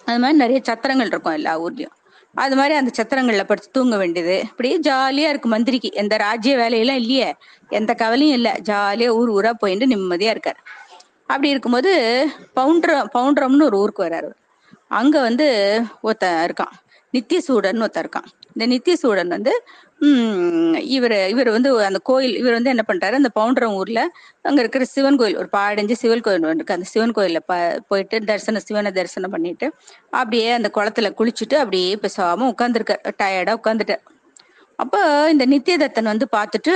அது 0.04 0.18
மாதிரி 0.18 0.38
நிறைய 0.38 0.60
சத்திரங்கள் 0.68 1.06
இருக்கும் 1.06 1.32
எல்லா 1.32 1.62
ஊர்லயும். 1.62 1.94
அது 2.34 2.56
மாதிரி 2.56 2.74
அந்த 2.74 2.90
சத்திரங்கள்ல 2.98 3.44
படுத்து 3.44 3.70
தூங்க 3.72 3.96
வேண்டியது. 3.96 4.42
அப்படியே 4.44 4.78
ஜாலியா 4.78 5.28
இருக்கு 5.32 5.48
மந்திரிக்கு. 5.48 5.90
எந்த 5.92 6.16
ராஜ்ய 6.16 6.56
வேலையெல்லாம் 6.56 6.96
இல்லையே. 6.96 7.34
எந்த 7.68 7.94
கவலையும் 7.94 8.34
இல்ல. 8.34 8.50
ஜாலியா 8.62 9.08
ஊர் 9.08 9.30
ஊரா 9.30 9.50
போயிட்டு 9.52 9.86
நிம்மதியா 9.86 10.34
இருக்காரு. 10.36 10.60
அப்படி 11.20 11.48
இருக்கும்போது 11.48 11.92
பவுண்டரம் 12.56 13.10
பவுண்டரம்னு 13.14 13.62
ஒரு 13.62 13.78
ஊருக்கு 13.78 14.04
வர்றாரு 14.04 14.30
அங்க 14.88 15.20
வந்து 15.20 15.46
ஒருத்தன் 16.02 16.46
இருக்கான். 16.46 16.74
நித்தியசூடன் 17.12 17.80
ஒருத்தன் 17.84 18.04
இருக்கான். 18.04 18.28
இந்த 18.54 18.64
நித்தியசூடன் 18.74 19.26
வந்து 19.26 19.52
இவர் 20.94 21.14
இவர் 21.32 21.48
வந்து 21.50 21.70
அந்த 21.86 21.98
கோயில் 22.04 22.34
இவர் 22.36 22.56
வந்து 22.56 22.70
என்ன 22.70 22.84
பண்றாரு? 22.88 23.14
அந்த 23.20 23.30
பவுண்டரம் 23.34 23.74
ஊர்ல 23.74 24.00
அங்க 24.44 24.60
இருக்கிற 24.60 24.84
சிவன் 24.92 25.18
கோயில் 25.20 25.36
ஒரு 25.36 25.48
பாடஞ்சு 25.52 25.94
சிவன் 26.02 26.24
கோயில் 26.26 26.46
இருக்கு. 26.50 26.76
அந்த 26.76 26.86
சிவன் 26.92 27.14
கோயில 27.16 27.40
ப 27.48 27.54
போயிட்டு 27.88 28.18
தரிசனம் 28.30 28.66
சிவனை 28.68 28.92
தரிசனம் 28.92 29.34
பண்ணிட்டு 29.34 29.66
அப்படியே 30.12 30.48
அந்த 30.58 30.70
குளத்துல 30.76 31.10
குளிச்சுட்டு 31.18 31.58
அப்படியே 31.62 31.92
பேசாம 32.04 32.48
உட்காந்துருக்க 32.54 32.94
டயர்டா 33.22 33.54
உட்காந்துட்டார் 33.60 34.04
அப்போ 34.78 35.00
இந்த 35.32 35.44
நித்தியதத்தன் 35.46 36.12
வந்து 36.12 36.26
பார்த்துட்டு 36.36 36.74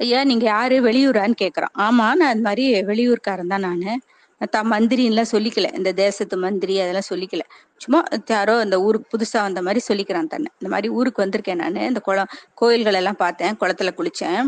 ஐயா 0.00 0.20
நீங்க 0.24 0.44
யாரு? 0.46 0.76
வெளியூரான்னு 0.84 1.36
கேக்குறான். 1.42 1.74
ஆமா 1.80 2.06
நான் 2.20 2.34
இந்த 2.34 2.44
மாதிரி 2.48 2.64
வெளியூர்காரன் 2.90 3.52
தான் 3.54 3.64
நானு 3.66 3.86
நான். 3.86 4.02
த 4.40 4.58
மந்திரின்லாம் 4.72 5.30
சொல்லிக்கல. 5.32 5.68
இந்த 5.78 5.90
தேசத்து 5.92 6.36
மந்திரி 6.44 6.74
அதெல்லாம் 6.80 7.08
சொல்லிக்கல. 7.12 7.42
சும்மா 7.76 8.00
யாரோ 8.30 8.54
இந்த 8.66 8.76
ஊருக்கு 8.86 9.08
புதுசா 9.14 9.38
வந்த 9.46 9.60
மாதிரி 9.66 9.80
சொல்லிக்கிறான் 9.88 10.30
தன்னை. 10.34 10.50
இந்த 10.60 10.70
மாதிரி 10.74 10.88
ஊருக்கு 10.98 11.24
வந்திருக்கேன் 11.24 11.60
நான். 11.62 11.76
இந்த 11.90 12.00
குளம் 12.00 12.30
கோயில்கள் 12.54 12.98
எல்லாம் 13.00 13.20
பார்த்தேன். 13.24 13.56
குளத்துல 13.60 13.92
குளிச்சேன். 13.98 14.42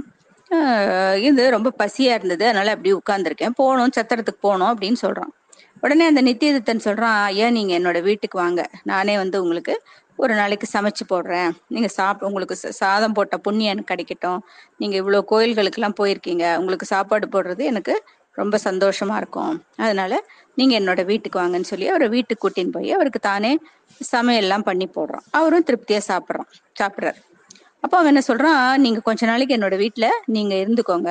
இது 1.29 1.43
ரொம்ப 1.57 1.71
பசியா 1.83 2.13
இருந்தது. 2.19 2.45
அதனால 2.51 2.71
அப்படி 2.77 2.93
உட்கார்ந்துருக்கேன். 2.95 3.57
போகணும் 3.61 3.95
சத்திரத்துக்கு 3.99 4.45
போகணும் 4.47 4.71
அப்படின்னு 4.73 5.01
சொல்றான். 5.07 5.33
உடனே 5.81 6.05
அந்த 6.11 6.23
நித்தியதத்தன் 6.23 6.85
சொல்றான் 6.87 7.19
ஐயா 7.29 7.49
நீங்க 7.51 7.73
என்னோட 7.79 7.99
வீட்டுக்கு 8.03 8.37
வாங்க. 8.39 8.61
நானே 8.91 9.15
வந்து 9.17 9.37
உங்களுக்கு 9.43 9.75
ஒரு 10.17 10.35
நாளைக்கு 10.35 10.67
சமைச்சு 10.73 11.05
போடுறேன். 11.13 11.51
நீங்க 11.75 11.89
சாப்பிட 11.99 12.27
உங்களுக்கு 12.27 12.57
சாதம் 12.81 13.15
போட்ட 13.17 13.37
புண்ணியம் 13.39 13.73
எனக்கு 13.75 13.93
கிடைக்கட்டும். 13.93 14.41
நீங்க 14.81 14.97
இவ்வளவு 14.97 15.29
கோயில்களுக்கெல்லாம் 15.33 15.99
போயிருக்கீங்க. 16.01 16.45
உங்களுக்கு 16.57 16.87
சாப்பாடு 16.87 17.29
போடுறது 17.35 17.63
எனக்கு 17.73 17.95
ரொம்ப 18.43 18.57
சந்தோஷமா 18.69 19.17
இருக்கும். 19.23 19.55
அதனால 19.85 20.13
நீங்க 20.59 20.75
என்னோட 20.81 21.01
வீட்டுக்கு 21.11 21.41
வாங்கன்னு 21.41 21.71
சொல்லி 21.73 21.89
அவரை 21.93 22.09
வீட்டுக்கு 22.17 22.43
கூட்டின்னு 22.45 22.75
போய் 22.77 22.91
அவருக்கு 22.99 23.21
தானே 23.31 23.53
சமையல்லாம் 24.13 24.67
பண்ணி 24.69 24.87
போடுறான் 24.97 25.27
அவரும் 25.39 25.67
திருப்தியா 25.69 26.01
சாப்பிட்றான் 26.11 26.49
சாப்பிட்றாரு. 26.81 27.21
அப்போ 27.85 27.95
அவன் 27.99 28.11
என்ன 28.13 28.23
சொல்றான் 28.29 28.63
நீங்க 28.85 29.01
கொஞ்ச 29.09 29.27
நாளைக்கு 29.31 29.57
என்னோட 29.59 29.77
வீட்டுல 29.85 30.07
நீங்க 30.37 30.55
இருந்துக்கோங்க. 30.65 31.11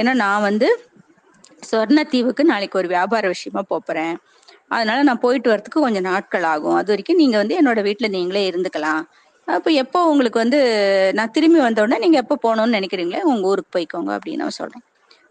ஏன்னா 0.00 0.12
நான் 0.24 0.46
வந்து 0.48 0.68
சொர்ணத்தீவுக்கு 1.70 2.42
நாளைக்கு 2.52 2.78
ஒரு 2.80 2.88
வியாபார 2.94 3.26
விஷயமா 3.34 3.62
போறேன் 3.72 4.14
அதனால 4.76 4.98
நான் 5.08 5.22
போயிட்டு 5.24 5.48
வரதுக்கு 5.52 5.84
கொஞ்சம் 5.84 6.06
நாட்கள் 6.10 6.46
ஆகும். 6.52 6.76
அது 6.80 6.90
வரைக்கும் 6.92 7.20
நீங்க 7.22 7.36
வந்து 7.42 7.54
என்னோட 7.60 7.80
வீட்டுல 7.88 8.08
நீங்களே 8.08 8.42
இருந்துக்கலாம். 8.50 9.02
அப்ப 9.48 9.70
எப்போ 9.82 9.98
உங்களுக்கு 10.10 10.38
வந்து 10.44 10.58
நான் 11.18 11.34
திரும்பி 11.36 11.60
வந்தோடனே 11.60 11.98
நீங்க 11.98 12.18
எப்போ 12.24 12.36
போகணும்னு 12.44 12.76
நினைக்கிறீங்களே 12.78 13.22
உங்க 13.32 13.50
ஊருக்கு 13.52 13.72
போய்க்கோங்க 13.76 14.10
அப்படின்னு 14.16 14.44
அவன் 14.46 14.58
சொல்றான். 14.60 14.84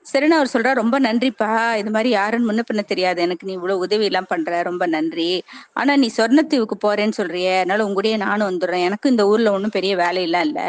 சரின்னு 0.06 0.38
அவர் 0.38 0.50
சொல்றா 0.54 0.72
ரொம்ப 0.74 1.00
நன்றிப்பா. 1.00 1.50
இது 1.76 1.92
மாதிரி 1.92 2.10
யாருன்னு 2.10 2.48
முன்ன 2.52 2.62
பின்ன 2.72 2.84
தெரியாது. 2.84 3.22
எனக்கு 3.22 3.48
நீ 3.48 3.54
இவ்வளவு 3.54 3.80
உதவி 3.80 4.06
எல்லாம் 4.06 4.30
பண்ற. 4.30 4.62
ரொம்ப 4.62 4.86
நன்றி. 4.86 5.30
ஆனா 5.74 5.96
நீ 5.96 6.08
சொர்ணத்தீவுக்கு 6.18 6.76
போறேன்னு 6.86 7.18
சொல்றிய. 7.18 7.48
அதனால 7.58 7.86
உங்கூடயே 7.88 8.18
நானும் 8.18 8.50
வந்துடுறேன். 8.50 8.84
எனக்கு 8.84 9.10
இந்த 9.10 9.28
ஊர்ல 9.28 9.52
ஒன்றும் 9.52 9.70
பெரிய 9.70 9.96
வேலையெல்லாம் 9.96 10.42
இல்ல. 10.42 10.62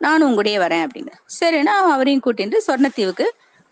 நானும் 0.00 0.28
உங்கூடயே 0.28 0.58
வரேன் 0.64 0.84
அப்படின்னு. 0.86 1.14
சரின்னா 1.40 1.74
அவன் 1.80 1.92
அவரையும் 1.92 2.22
கூட்டிட்டு 2.26 2.58
சொர்ணத்தீவுக்கு 2.68 3.26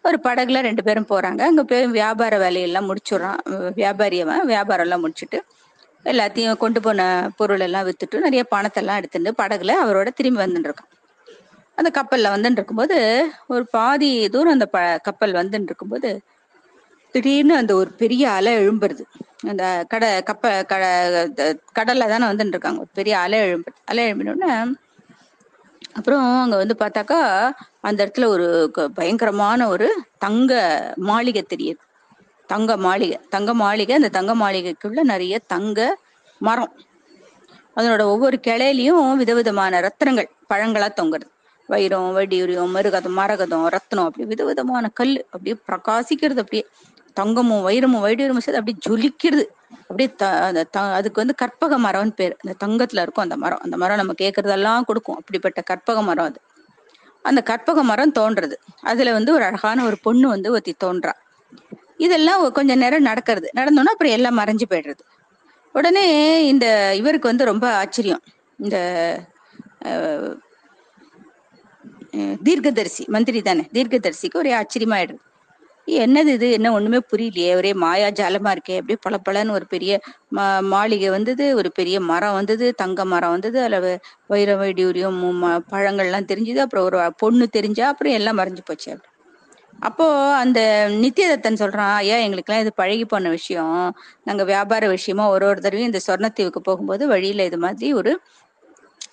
ஒரு 0.05 0.19
படகுல 0.23 0.61
ரெண்டு 0.61 0.83
பேரும் 0.83 1.09
போறாங்க. 1.09 1.41
அங்க 1.51 1.63
போய் 1.65 1.87
வியாபார 1.89 2.39
வேலையெல்லாம் 2.39 2.89
முடிச்சுடுறான். 2.91 3.41
வியாபாரி 3.75 4.21
அவன். 4.21 4.45
வியாபாரம் 4.47 4.87
எல்லாம் 4.87 5.05
முடிச்சுட்டு 5.05 5.41
எல்லாத்தையும் 6.05 6.57
கொண்டு 6.57 6.81
போன 6.81 7.01
பொருள் 7.37 7.61
எல்லாம் 7.61 7.87
வித்துட்டு 7.89 8.19
நிறைய 8.27 8.43
பணத்தெல்லாம் 8.55 9.01
எடுத்துட்டு 9.01 9.33
படகுல 9.43 9.73
அவரோட 9.85 10.09
திரும்பி 10.19 10.43
வந்துட்டு 10.45 10.69
இருக்கான். 10.69 10.91
அந்த 11.79 11.91
கப்பல்ல 11.97 12.33
வந்துட்டு 12.35 12.61
இருக்கும்போது 12.61 12.99
ஒரு 13.49 13.65
பாதி 13.73 14.11
தூரம் 14.35 14.57
அந்த 14.57 14.67
ப 14.69 14.79
கப்பல் 15.07 15.39
வந்துட்டு 15.41 15.71
இருக்கும்போது 15.71 16.11
திடீர்னு 17.15 17.55
அந்த 17.57 17.73
ஒரு 17.75 17.91
பெரிய 18.01 18.25
அலை 18.31 18.53
எழும்புறது. 18.61 19.05
அந்த 19.51 19.63
கடை 19.89 20.09
கப்ப 20.29 20.45
கட 20.71 20.83
கடல்ல 21.79 22.09
தானே 22.09 22.27
வந்துட்டு 22.31 22.57
இருக்காங்க 22.57 22.83
ஒரு 22.85 22.93
பெரிய 22.93 23.15
அலை 23.25 23.39
எழும்பு 23.47 23.71
அலை 23.85 24.05
எழும்பினோடனே 24.07 24.51
அப்புறம் 25.99 26.25
அங்க 26.43 26.57
வந்து 26.57 26.75
பார்த்தாக்கா 26.77 27.19
அந்த 27.83 27.99
இடத்துல 28.05 28.27
ஒரு 28.35 28.47
பயங்கரமான 28.97 29.69
ஒரு 29.69 29.89
தங்க 30.19 30.53
மாளிகை 31.09 31.43
தெரியுது. 31.47 31.81
தங்க 32.49 32.73
மாளிகை 32.79 33.19
தங்க 33.29 33.51
மாளிகை 33.55 33.95
அந்த 33.97 34.11
தங்க 34.11 34.33
மாளிகைக்குள்ள 34.35 35.01
நிறைய 35.13 35.35
தங்க 35.53 35.79
மரம். 36.41 36.73
அதனோட 37.77 38.03
ஒவ்வொரு 38.13 38.37
கிளையிலையும் 38.41 39.19
விதவிதமான 39.21 39.81
ரத்தனங்கள் 39.87 40.33
பழங்களா 40.51 40.89
தொங்குறது. 40.95 41.31
வைரம் 41.69 42.17
வடியூரியம் 42.17 42.75
மருகதம் 42.75 43.17
மரகதம் 43.17 43.69
ரத்னம் 43.69 44.05
அப்படி 44.05 44.25
விதவிதமான 44.25 44.89
கல் 44.89 45.25
அப்படியே 45.25 45.57
பிரகாசிக்கிறது 45.67 46.39
அப்படியே 46.39 46.67
தங்கமும் 47.15 47.69
வைரமும் 47.69 48.07
வைடூரியமும் 48.07 48.39
சேர்த்து 48.39 48.57
அப்படியே 48.57 48.77
ஜொலிக்கிறது. 48.89 49.45
அப்படியே 49.81 50.15
த 50.17 50.27
அந்த 50.27 50.65
த- 50.65 50.93
அதுக்கு 50.93 51.21
வந்து 51.21 51.35
கற்பக 51.35 51.79
மரம்னு 51.79 52.11
பேர். 52.11 52.37
அந்த 52.45 52.67
தங்கத்துல 52.67 53.03
இருக்கும் 53.03 53.23
அந்த 53.23 53.37
மரம். 53.37 53.59
அந்த 53.59 53.77
மரம் 53.77 53.97
நம்ம 53.97 54.13
கேட்கறதெல்லாம் 54.23 54.83
கொடுக்கும். 54.83 55.17
அப்படிப்பட்ட 55.17 55.61
கற்பக 55.61 56.03
மரம் 56.03 56.25
அது. 56.25 56.41
அந்த 57.23 57.43
கற்பக 57.43 57.83
மரம் 57.83 58.13
தோன்றது. 58.13 58.53
அதுல 58.83 59.13
வந்து 59.13 59.35
ஒரு 59.35 59.45
அழகான 59.45 59.85
ஒரு 59.85 59.99
பொண்ணு 60.03 60.29
வந்து 60.29 60.51
ஒருத்தி 60.51 60.75
தோன்றா. 60.85 61.13
இதெல்லாம் 61.97 62.53
கொஞ்ச 62.53 62.75
நேரம் 62.75 63.03
நடக்கிறது. 63.03 63.51
நடந்தோன்னா 63.57 63.91
அப்புறம் 63.91 64.13
எல்லாம் 64.13 64.39
மறைஞ்சு 64.39 64.63
போயிடுறது. 64.71 65.01
உடனே 65.73 66.47
இந்த 66.47 66.95
இவருக்கு 66.95 67.29
வந்து 67.29 67.45
ரொம்ப 67.45 67.75
ஆச்சரியம். 67.75 68.23
இந்த 68.59 69.17
தீர்க்கதரிசி 72.43 73.05
மந்திரி 73.09 73.43
தானே. 73.43 73.69
தீர்க்கதரிசிக்கு 73.73 74.35
ஒரே 74.35 74.55
ஆச்சரியமாயிடுது 74.55 75.19
என்னது 75.87 76.27
இது? 76.27 76.51
என்ன 76.51 76.73
ஒண்ணுமே 76.73 76.99
புரியலையே. 77.17 77.55
ஒரே 77.55 77.73
மாயா 77.73 78.09
ஜாலமா 78.09 78.57
இருக்கே. 78.57 78.79
அப்படியே 78.79 78.97
பளபளன்னு 79.09 79.51
ஒரு 79.51 79.67
பெரிய 79.67 80.01
மா 80.29 80.61
மாளிகை 80.61 81.11
வந்தது. 81.11 81.57
ஒரு 81.57 81.73
பெரிய 81.73 82.01
மரம் 82.01 82.33
வந்தது. 82.33 82.75
தங்க 82.75 83.05
மரம் 83.05 83.31
வந்தது. 83.31 83.61
அதுல 83.61 84.01
வைர 84.27 84.57
வைடூரியம் 84.57 85.43
மு- 85.43 85.61
பழங்கள்லாம் 85.71 86.25
தெரிஞ்சுது. 86.25 86.57
அப்புறம் 86.57 86.85
ஒரு 86.85 87.15
பொண்ணு 87.17 87.49
தெரிஞ்சா 87.49 87.89
அப்புறம் 87.89 88.13
எல்லாம் 88.13 88.39
மறைஞ்சு 88.39 88.59
போச்சு 88.65 88.93
அப்படி. 88.93 89.13
அப்போ 89.81 90.35
அந்த 90.35 90.87
நித்தியதத்தன் 90.91 91.61
சொல்றான் 91.61 91.95
ஐயா 91.95 92.17
எங்களுக்கெல்லாம் 92.17 92.65
இது 92.65 92.75
பழகி 92.75 93.05
போன 93.05 93.29
விஷயம். 93.29 93.97
நாங்க 94.25 94.45
வியாபார 94.45 94.89
விஷயமா 94.89 95.31
ஒரு 95.31 95.47
ஒரு 95.47 95.61
தடவையும் 95.61 95.93
இந்த 95.93 96.05
சொர்ணத்தீவுக்கு 96.07 96.57
போகும்போது 96.57 97.09
வழியில 97.09 97.45
இது 97.45 97.59
மாதிரி 97.59 97.93
ஒரு 97.93 98.21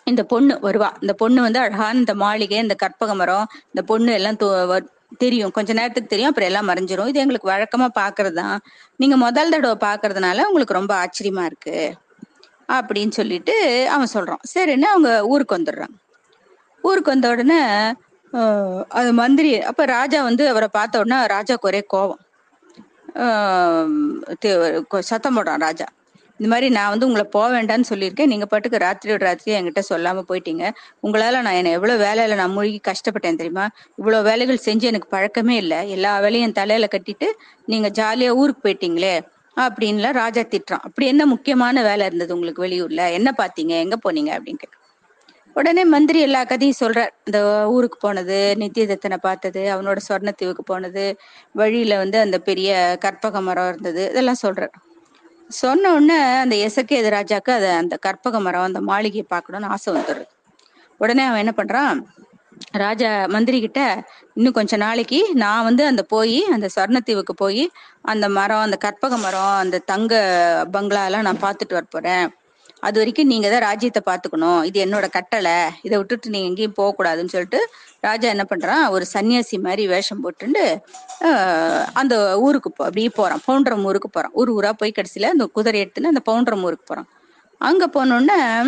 இந்த 0.05 0.23
பொண்ணு 0.23 0.59
வருவா. 0.61 0.89
இந்த 0.99 1.13
பொண்ணு 1.13 1.41
வந்து 1.41 1.59
அழகான 1.59 1.97
இந்த 1.97 2.15
மாளிகை 2.15 2.57
இந்த 2.57 2.73
கற்பக 2.73 3.15
மரம் 3.15 3.47
இந்த 3.65 3.81
பொண்ணு 3.81 4.11
எல்லாம் 4.11 4.33
தோ- 4.33 4.69
வ- 4.71 4.87
தெரியும். 5.17 5.51
கொஞ்ச 5.51 5.73
நேரத்துக்கு 5.73 6.09
தெரியும். 6.09 6.29
அப்புறம் 6.29 6.49
எல்லாம் 6.49 6.69
மறைஞ்சிரும். 6.69 7.07
இது 7.07 7.19
எங்களுக்கு 7.19 7.49
வழக்கமா 7.49 7.87
பாக்குறது 7.99 8.31
தான் 8.31 8.59
நீங்க 8.95 9.17
முதல் 9.17 9.49
தடவை 9.49 9.89
பாக்குறதுனால 9.89 10.43
உங்களுக்கு 10.43 10.73
ரொம்ப 10.73 11.05
ஆச்சரியமா 11.05 11.45
இருக்கு. 11.45 11.93
அப்படின்னு 12.67 13.11
சொல்லிட்டு 13.11 13.87
அவன் 13.89 14.07
சொல்றான். 14.13 14.39
சரின்னு 14.55 14.81
அவங்க 14.81 15.25
ஊருக்கு 15.25 15.57
வந்துடுறாங்க 15.57 15.93
ஊருக்கு 16.81 17.11
வந்த 17.11 17.29
உடனே 17.29 17.61
அது 18.89 19.13
மந்திரி 19.13 19.61
அப்ப 19.61 19.85
ராஜா 19.85 20.23
வந்து 20.23 20.49
அவரை 20.49 20.67
பார்த்த 20.71 20.99
உடனே 20.99 21.25
ராஜாக்கு 21.25 21.61
ஒரே 21.61 21.85
கோவம். 21.93 22.23
சத்தம் 24.99 25.37
போடுறான் 25.37 25.57
ராஜா. 25.57 25.85
இந்த 26.37 26.53
மாதிரி 26.53 26.69
நான் 26.69 26.89
வந்து 26.89 27.05
உங்களை 27.05 27.27
போக 27.31 27.47
வேண்டாம்னு 27.55 27.89
சொல்லியிருக்கேன். 27.89 28.25
நீங்க 28.25 28.45
பாட்டுக்கு 28.45 28.77
ராத்திரியோட 28.77 29.17
ராத்திரி 29.17 29.51
என்கிட்ட 29.59 29.81
சொல்லாம 29.89 30.23
போயிட்டீங்க. 30.29 30.63
உங்களால 31.03 31.41
நான் 31.41 31.59
என்ன 31.59 31.69
எவ்வளவு 31.69 32.03
வேலையில 32.05 32.35
நான் 32.35 32.51
மூழ்கி 32.51 32.79
கஷ்டப்பட்டேன் 32.87 33.39
தெரியுமா? 33.41 33.69
இவ்வளவு 33.95 34.23
வேலைகள் 34.23 34.65
செஞ்சு 34.65 34.81
எனக்கு 34.81 35.07
பழக்கமே 35.07 35.55
இல்லை. 35.55 35.79
எல்லா 35.89 36.19
வேலையும் 36.19 36.47
என் 36.47 36.53
தலையில 36.53 36.87
கட்டிட்டு 36.91 37.29
நீங்க 37.65 37.89
ஜாலியா 38.01 38.27
ஊருக்கு 38.27 38.69
போயிட்டீங்களே 38.69 39.15
அப்படின்லாம் 39.57 40.11
ராஜா 40.11 40.41
திட்டுறான். 40.41 40.85
அப்படி 40.87 41.07
என்ன 41.07 41.25
முக்கியமான 41.25 41.83
வேலை 41.83 42.05
இருந்தது 42.05 42.33
உங்களுக்கு 42.33 42.63
வெளியூர்ல? 42.65 43.11
என்ன 43.11 43.29
பாத்தீங்க? 43.37 43.73
எங்க 43.83 43.97
போனீங்க? 44.05 44.31
அப்படின்னு 44.37 44.61
கேட்டு 44.63 44.83
உடனே 45.53 45.85
மந்திரி 45.85 46.19
எல்லா 46.19 46.43
கதையும் 46.43 46.79
சொல்றார். 46.79 47.11
இந்த 47.25 47.39
ஊருக்கு 47.69 47.97
போனது 47.97 48.55
நித்தியதத்தனை 48.59 49.17
பார்த்தது 49.17 49.61
அவனோட 49.75 49.97
சொர்ணத்தீவுக்கு 50.09 50.63
போனது 50.65 51.03
வழியில 51.51 51.97
வந்து 51.97 52.19
அந்த 52.19 52.37
பெரிய 52.39 52.97
கற்பக 52.99 53.41
மரம் 53.41 53.69
இருந்தது 53.69 54.09
இதெல்லாம் 54.09 54.41
சொல்றார். 54.45 54.73
சொன்ன 55.49 55.91
உடனே 55.93 56.19
அந்த 56.35 56.55
எசக்கேது 56.55 57.09
ராஜாக்கு 57.09 57.49
அது 57.49 57.69
அந்த 57.69 57.97
கற்பக 57.97 58.39
மரம் 58.39 58.61
அந்த 58.61 58.81
மாளிகையை 58.81 59.25
பார்க்கணும்னு 59.29 59.67
ஆசை 59.67 59.93
வந்துடுது. 59.93 60.25
உடனே 60.97 61.23
அவன் 61.23 61.39
என்ன 61.39 61.53
பண்றான்? 61.57 61.99
ராஜா 62.71 63.27
மந்திரி 63.27 63.59
கிட்ட 63.59 64.03
இன்னும் 64.33 64.53
கொஞ்ச 64.53 64.77
நாளைக்கு 64.77 65.19
நான் 65.33 65.63
வந்து 65.63 65.85
அந்த 65.85 66.03
போய் 66.03 66.43
அந்த 66.45 66.69
சொர்ணத்தீவுக்கு 66.75 67.33
போய் 67.35 67.69
அந்த 68.01 68.29
மரம் 68.29 68.59
அந்த 68.59 68.77
கற்பக 68.77 69.17
மரம் 69.17 69.55
அந்த 69.55 69.77
தங்க 69.85 70.13
பங்களா 70.71 71.05
எல்லாம் 71.05 71.21
நான் 71.21 71.43
பார்த்துட்டு 71.45 71.73
வர 71.73 71.85
போறேன். 71.89 72.27
அது 72.85 72.97
வரைக்கும் 72.97 73.27
நீங்க 73.27 73.49
தான் 73.49 73.59
ராஜ்யத்தை 73.59 74.01
பாத்துக்கணும் 74.05 74.63
இது 74.63 74.85
என்னோட 74.85 75.09
கட்டளை. 75.09 75.51
இதை 75.81 75.97
விட்டுட்டு 75.97 76.29
நீங்க 76.29 76.47
எங்கேயும் 76.47 76.73
போக 76.73 76.95
கூடாதுன்னு 76.97 77.27
சொல்லிட்டு 77.27 77.69
ராஜா 77.99 78.29
என்ன 78.29 78.45
பண்றான்? 78.49 78.89
ஒரு 78.89 79.05
சன்னியாசி 79.13 79.61
மாதிரி 79.61 79.87
வேஷம் 79.87 80.21
போட்டுண்டு 80.23 80.79
அந்த 81.93 82.39
ஊருக்கு 82.39 82.69
போ- 82.69 82.73
அப்படியே 82.73 83.09
போறான். 83.09 83.41
பவுண்டரம் 83.47 83.83
ஊருக்கு 83.83 84.09
போறான். 84.09 84.31
ஊர் 84.33 84.51
ஊரா 84.51 84.71
போய் 84.71 84.93
கடைசியில 84.95 85.23
அந்த 85.23 85.45
குதிரை 85.45 85.81
எடுத்துன்னு 85.85 86.11
அந்த 86.13 86.21
பவுண்டரம் 86.31 86.61
ஊருக்கு 86.61 86.85
போறான். 86.85 87.07
அங்க 87.57 87.87
போனோடனே 87.87 88.65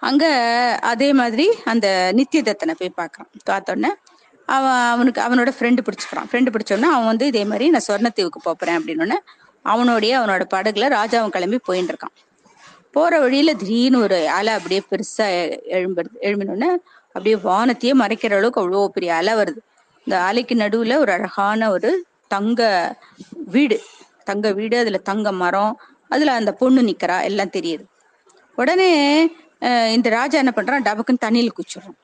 அங்க 0.00 0.24
அதே 0.82 1.12
மாதிரி 1.12 1.50
அந்த 1.64 2.12
நித்தியதத்தனை 2.14 2.74
போய் 2.78 2.92
பார்க்கறான். 2.96 3.30
பார்த்தோன்னே 3.50 3.88
அவன் 4.46 4.70
அவனுக்கு 4.70 5.20
அவனோட 5.22 5.52
ஃப்ரெண்டு 5.58 5.78
பிடிச்சிக்கிறான். 5.84 6.28
ஃப்ரெண்டு 6.32 6.54
பிடிச்சோன்னே 6.54 6.82
அவன் 6.82 7.06
வந்து 7.06 7.26
இதே 7.26 7.44
மாதிரி 7.44 7.68
நான் 7.68 7.88
சொர்ணத்தீவுக்கு 7.88 8.38
போறேன் 8.42 8.84
அப்படின்னு 8.84 9.12
அவனோடைய 9.64 10.12
அவனோட 10.20 10.42
படகுல 10.54 10.88
ராஜாவும் 10.88 11.28
கிளம்பி 11.28 11.58
போயின்னு 11.68 11.94
இருக்கான். 11.94 12.14
போற 12.94 13.12
வழியில 13.22 13.50
திடீர்னு 13.60 13.98
ஒரு 14.06 14.18
அலை 14.36 14.52
அப்படியே 14.58 14.80
பெருசா 14.90 15.26
எழும்புறது 15.76 16.16
எழும்பினோடனே 16.28 16.70
அப்படியே 17.14 17.36
வானத்தையே 17.48 17.92
மறைக்கிற 18.02 18.34
அளவுக்கு 18.38 18.62
அவ்வளோ 18.62 18.80
பெரிய 18.96 19.10
அலை 19.20 19.32
வருது. 19.40 19.60
இந்த 20.06 20.16
அலைக்கு 20.28 20.54
நடுவுல 20.62 20.96
ஒரு 21.04 21.12
அழகான 21.16 21.70
ஒரு 21.76 21.90
தங்க 22.34 22.60
வீடு. 23.54 23.78
தங்க 24.28 24.46
வீடு 24.58 24.76
அதுல 24.82 24.98
தங்க 25.10 25.28
மரம் 25.42 25.74
அதுல 26.10 26.32
அந்த 26.40 26.52
பொண்ணு 26.60 26.80
நிக்கிறா 26.88 27.16
எல்லாம் 27.28 27.54
தெரியுது. 27.56 27.84
உடனே 28.58 28.90
இந்த 29.96 30.08
ராஜா 30.18 30.36
என்ன 30.42 30.52
பண்றான்? 30.56 30.86
டபக்குன்னு 30.88 31.24
தண்ணியில 31.26 31.52
குச்சிடுறான் 31.58 31.98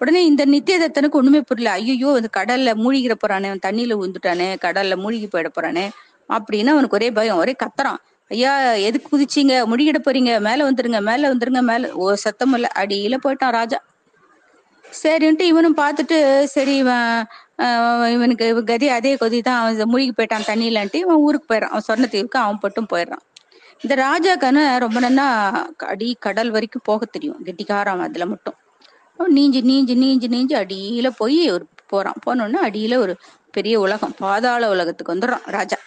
உடனே 0.00 0.20
இந்த 0.30 0.42
நித்தியதத்தனுக்கு 0.52 1.18
ஒண்ணுமே 1.20 1.40
புரியல. 1.50 1.74
ஐயோ 1.78 2.10
இந்த 2.20 2.30
கடல்ல 2.38 2.70
மூழ்கிற 2.82 3.14
போறானே 3.22 3.50
தண்ணியில 3.66 3.96
உந்துட்டானே 4.04 4.48
கடல்ல 4.64 4.94
மூழ்கி 5.02 5.28
போயிட 5.32 5.50
போறானே 5.56 5.84
அப்படின்னு 6.28 6.72
அவனுக்கு 6.74 6.98
ஒரே 6.98 7.08
பயம். 7.18 7.40
ஒரே 7.42 7.54
கத்துறான். 7.62 8.00
ஐயா 8.30 8.52
எதுக்கு 8.86 9.08
குதிச்சீங்க? 9.08 9.54
முடியிட 9.70 9.98
போறீங்க. 10.00 10.32
மேல 10.40 10.60
வந்துருங்க 10.68 11.00
மேல 11.02 11.30
வந்துருங்க 11.32 11.60
மேல. 11.62 11.90
ஓ 11.94 12.14
சத்தம் 12.24 12.54
இல்ல. 12.54 12.68
அடியில 12.82 13.16
போயிட்டான் 13.24 13.54
ராஜா. 13.54 13.78
சரின்ட்டு 14.84 15.44
இவனும் 15.52 15.76
பார்த்துட்டு 15.76 16.18
சரி 16.52 16.74
இவன் 16.76 17.08
இவனுக்கு 18.14 18.46
கதி 18.64 18.88
அதே 18.88 19.12
கொதி 19.16 19.38
தான் 19.42 19.60
அவன் 19.62 19.90
மூழ்கி 19.92 20.12
போயிட்டான் 20.12 20.48
தண்ணியிலன்ட்டு 20.50 21.02
இவன் 21.04 21.22
ஊருக்கு 21.26 21.48
போயிடறான் 21.50 21.72
அவன் 21.74 21.86
சொர்ணத்தீவுக்கு 21.88 22.38
அவன் 22.42 22.60
மட்டும் 22.62 22.90
போயிடுறான் 22.92 23.24
இந்த 23.84 23.94
ராஜாக்கான 24.02 24.58
ரொம்ப 24.84 24.98
நன்னா 25.00 25.26
அடி 25.92 26.08
கடல் 26.26 26.50
வரைக்கும் 26.50 26.84
போக 26.84 27.04
தெரியும். 27.06 27.40
கெட்டிக்காரன் 27.46 27.94
அவன் 27.94 28.08
அதுல 28.08 28.26
மட்டும். 28.26 28.56
அவன் 29.18 29.34
நீஞ்சி 29.38 29.60
நீஞ்சி 29.70 29.94
நீஞ்சி 29.96 30.28
நீஞ்சி 30.28 30.56
அடியில 30.62 31.08
போய் 31.20 31.40
ஒரு 31.50 31.64
போறான். 31.92 32.20
போனோடனே 32.26 32.60
அடியில 32.68 32.98
ஒரு 33.04 33.14
பெரிய 33.54 33.74
உலகம். 33.80 34.14
பாதாள 34.22 34.70
உலகத்துக்கு 34.74 35.14
வந்துடுறான் 35.14 35.46
ராஜா. 35.56 35.78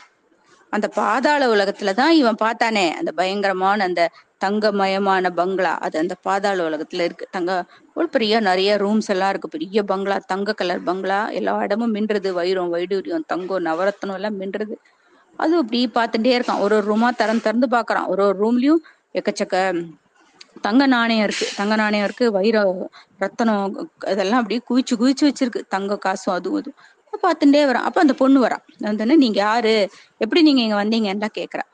அந்த 0.78 0.88
பாதாள 0.97 1.41
உலகத்துல 1.55 1.93
தான் 1.93 2.13
இவன் 2.13 2.41
பார்த்தானே? 2.41 2.86
அந்த 2.93 3.11
பயங்கரமான 3.11 3.84
அந்த 3.84 4.01
தங்கமயமான 4.41 5.30
பங்களா. 5.32 5.73
அது 5.86 5.95
அந்த 5.99 6.15
பாதாள 6.21 6.57
உலகத்துல 6.69 7.05
இருக்கு. 7.07 7.25
தங்க 7.32 7.51
ஒரு 7.95 8.07
பெரிய 8.09 8.39
நிறைய 8.39 8.71
ரூம்ஸ் 8.78 9.09
எல்லாம் 9.09 9.30
இருக்கு. 9.30 9.49
பெரிய 9.49 9.84
பங்களா 9.84 10.17
தங்க 10.25 10.53
கலர் 10.53 10.84
பங்களா. 10.84 11.19
எல்லா 11.32 11.53
இடமும் 11.65 11.95
மின்றது 11.95 12.32
வைரம் 12.32 12.73
வைடூரியம் 12.75 13.28
தங்கம் 13.28 13.65
நவரத்தனம் 13.69 14.17
எல்லாம் 14.19 14.39
மின்றது 14.41 14.78
அது 15.39 15.53
அப்படி 15.57 15.80
பார்த்துட்டே 15.95 16.32
இருக்கான். 16.38 16.61
ஒரு 16.65 16.75
ஒரு 16.75 16.86
ரூமா 16.91 17.09
திறந்து 17.15 17.43
திறந்து 17.43 17.67
பாக்குறான் 17.67 18.07
ஒரு 18.07 18.21
ஒரு 18.28 18.38
ரூம்லயும் 18.43 18.82
எக்கச்சக்க 19.15 19.55
தங்க 20.61 20.84
நாணயம் 20.88 21.23
இருக்கு. 21.23 21.47
தங்க 21.55 21.73
நாணயம் 21.75 22.05
இருக்கு. 22.05 22.25
வைர 22.32 22.57
ரத்தனம் 23.17 23.65
இதெல்லாம் 24.13 24.41
அப்படியே 24.41 24.61
குவிச்சு 24.69 24.93
குவிச்சு 25.01 25.23
வச்சிருக்கு. 25.30 25.61
தங்க 25.75 25.97
காசும் 26.05 26.36
அதுவும் 26.38 26.59
அதுவும். 26.61 26.78
பார்த்துட்டே 27.24 27.63
வரான் 27.70 27.88
அப்போ 27.89 27.99
அந்த 27.99 28.13
பொண்ணு 28.13 28.45
வரான் 28.45 28.63
வந்தோடனே 28.82 29.18
நீங்க 29.18 29.39
யாரு? 29.39 29.76
எப்படி 30.22 30.41
நீங்க 30.41 30.61
இங்க 30.61 30.78
வந்தீங்கன்னா 30.84 31.32
கேட்கறா 31.39 31.65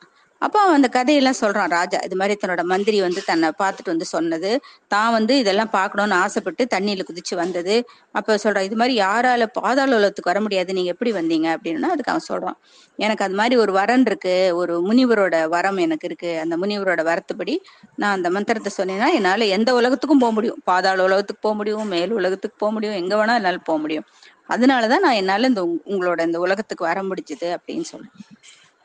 அப்போ 0.42 0.58
அவன் 0.60 0.74
அந்த 0.74 0.88
கதையெல்லாம் 0.88 1.38
சொல்றான் 1.40 1.70
ராஜா. 1.70 1.98
இது 2.06 2.16
மாதிரி 2.16 2.34
தன்னோட 2.42 2.62
மந்திரி 2.64 3.00
வந்து 3.00 3.20
தன்னை 3.24 3.48
பார்த்துட்டு 3.62 3.92
வந்து 3.92 4.04
சொன்னது. 4.04 4.50
தான் 4.88 5.12
வந்து 5.12 5.34
இதெல்லாம் 5.38 5.70
பார்க்கணும்னு 5.70 6.16
ஆசைப்பட்டு 6.16 6.64
தண்ணியில 6.74 7.04
குதிச்சு 7.10 7.34
வந்தது. 7.34 7.76
அப்ப 8.12 8.36
சொல்றான் 8.44 8.62
இது 8.62 8.76
மாதிரி 8.76 8.94
யாரால 9.00 9.46
பாதாள 9.58 9.96
உலகத்துக்கு 9.96 10.32
வர 10.32 10.40
முடியாது. 10.40 10.72
நீங்க 10.72 10.90
எப்படி 10.90 11.12
வந்தீங்க? 11.12 11.48
அப்படின்னா 11.56 11.90
அதுக்கு 11.90 12.12
அவன் 12.12 12.28
சொல்றான். 12.30 12.58
எனக்கு 12.98 13.24
அது 13.24 13.34
மாதிரி 13.34 13.56
ஒரு 13.56 13.72
வரன் 13.72 14.06
இருக்கு. 14.06 14.54
ஒரு 14.54 14.74
முனிவரோட 14.80 15.36
வரம் 15.48 15.78
எனக்கு 15.78 16.06
இருக்கு. 16.06 16.32
அந்த 16.40 16.56
முனிவரோட 16.56 17.02
வரத்துப்படி 17.10 17.56
நான் 17.96 18.16
அந்த 18.18 18.30
மந்திரத்தை 18.30 18.72
சொன்னேன்னா 18.78 19.08
என்னால 19.12 19.46
எந்த 19.58 19.74
உலகத்துக்கும் 19.74 20.18
போக 20.18 20.32
முடியும். 20.32 20.60
பாதாள 20.64 21.02
உலகத்துக்கு 21.02 21.42
போக 21.42 21.54
முடியும். 21.54 21.88
மேல் 21.88 22.12
உலகத்துக்கு 22.12 22.58
போக 22.58 22.72
முடியும். 22.72 22.98
எங்க 23.02 23.14
வேணா 23.16 23.34
என்னால 23.34 23.62
போக 23.64 23.78
முடியும். 23.78 24.06
அதனாலதான் 24.48 25.04
நான் 25.06 25.20
என்னால 25.20 25.48
இந்த 25.52 25.62
உங்களோட 25.92 26.20
இந்த 26.28 26.38
உலகத்துக்கு 26.46 26.88
வர 26.88 27.00
முடிஞ்சது 27.10 27.48
அப்படின்னு 27.56 27.86
சொல்றேன். 27.92 28.14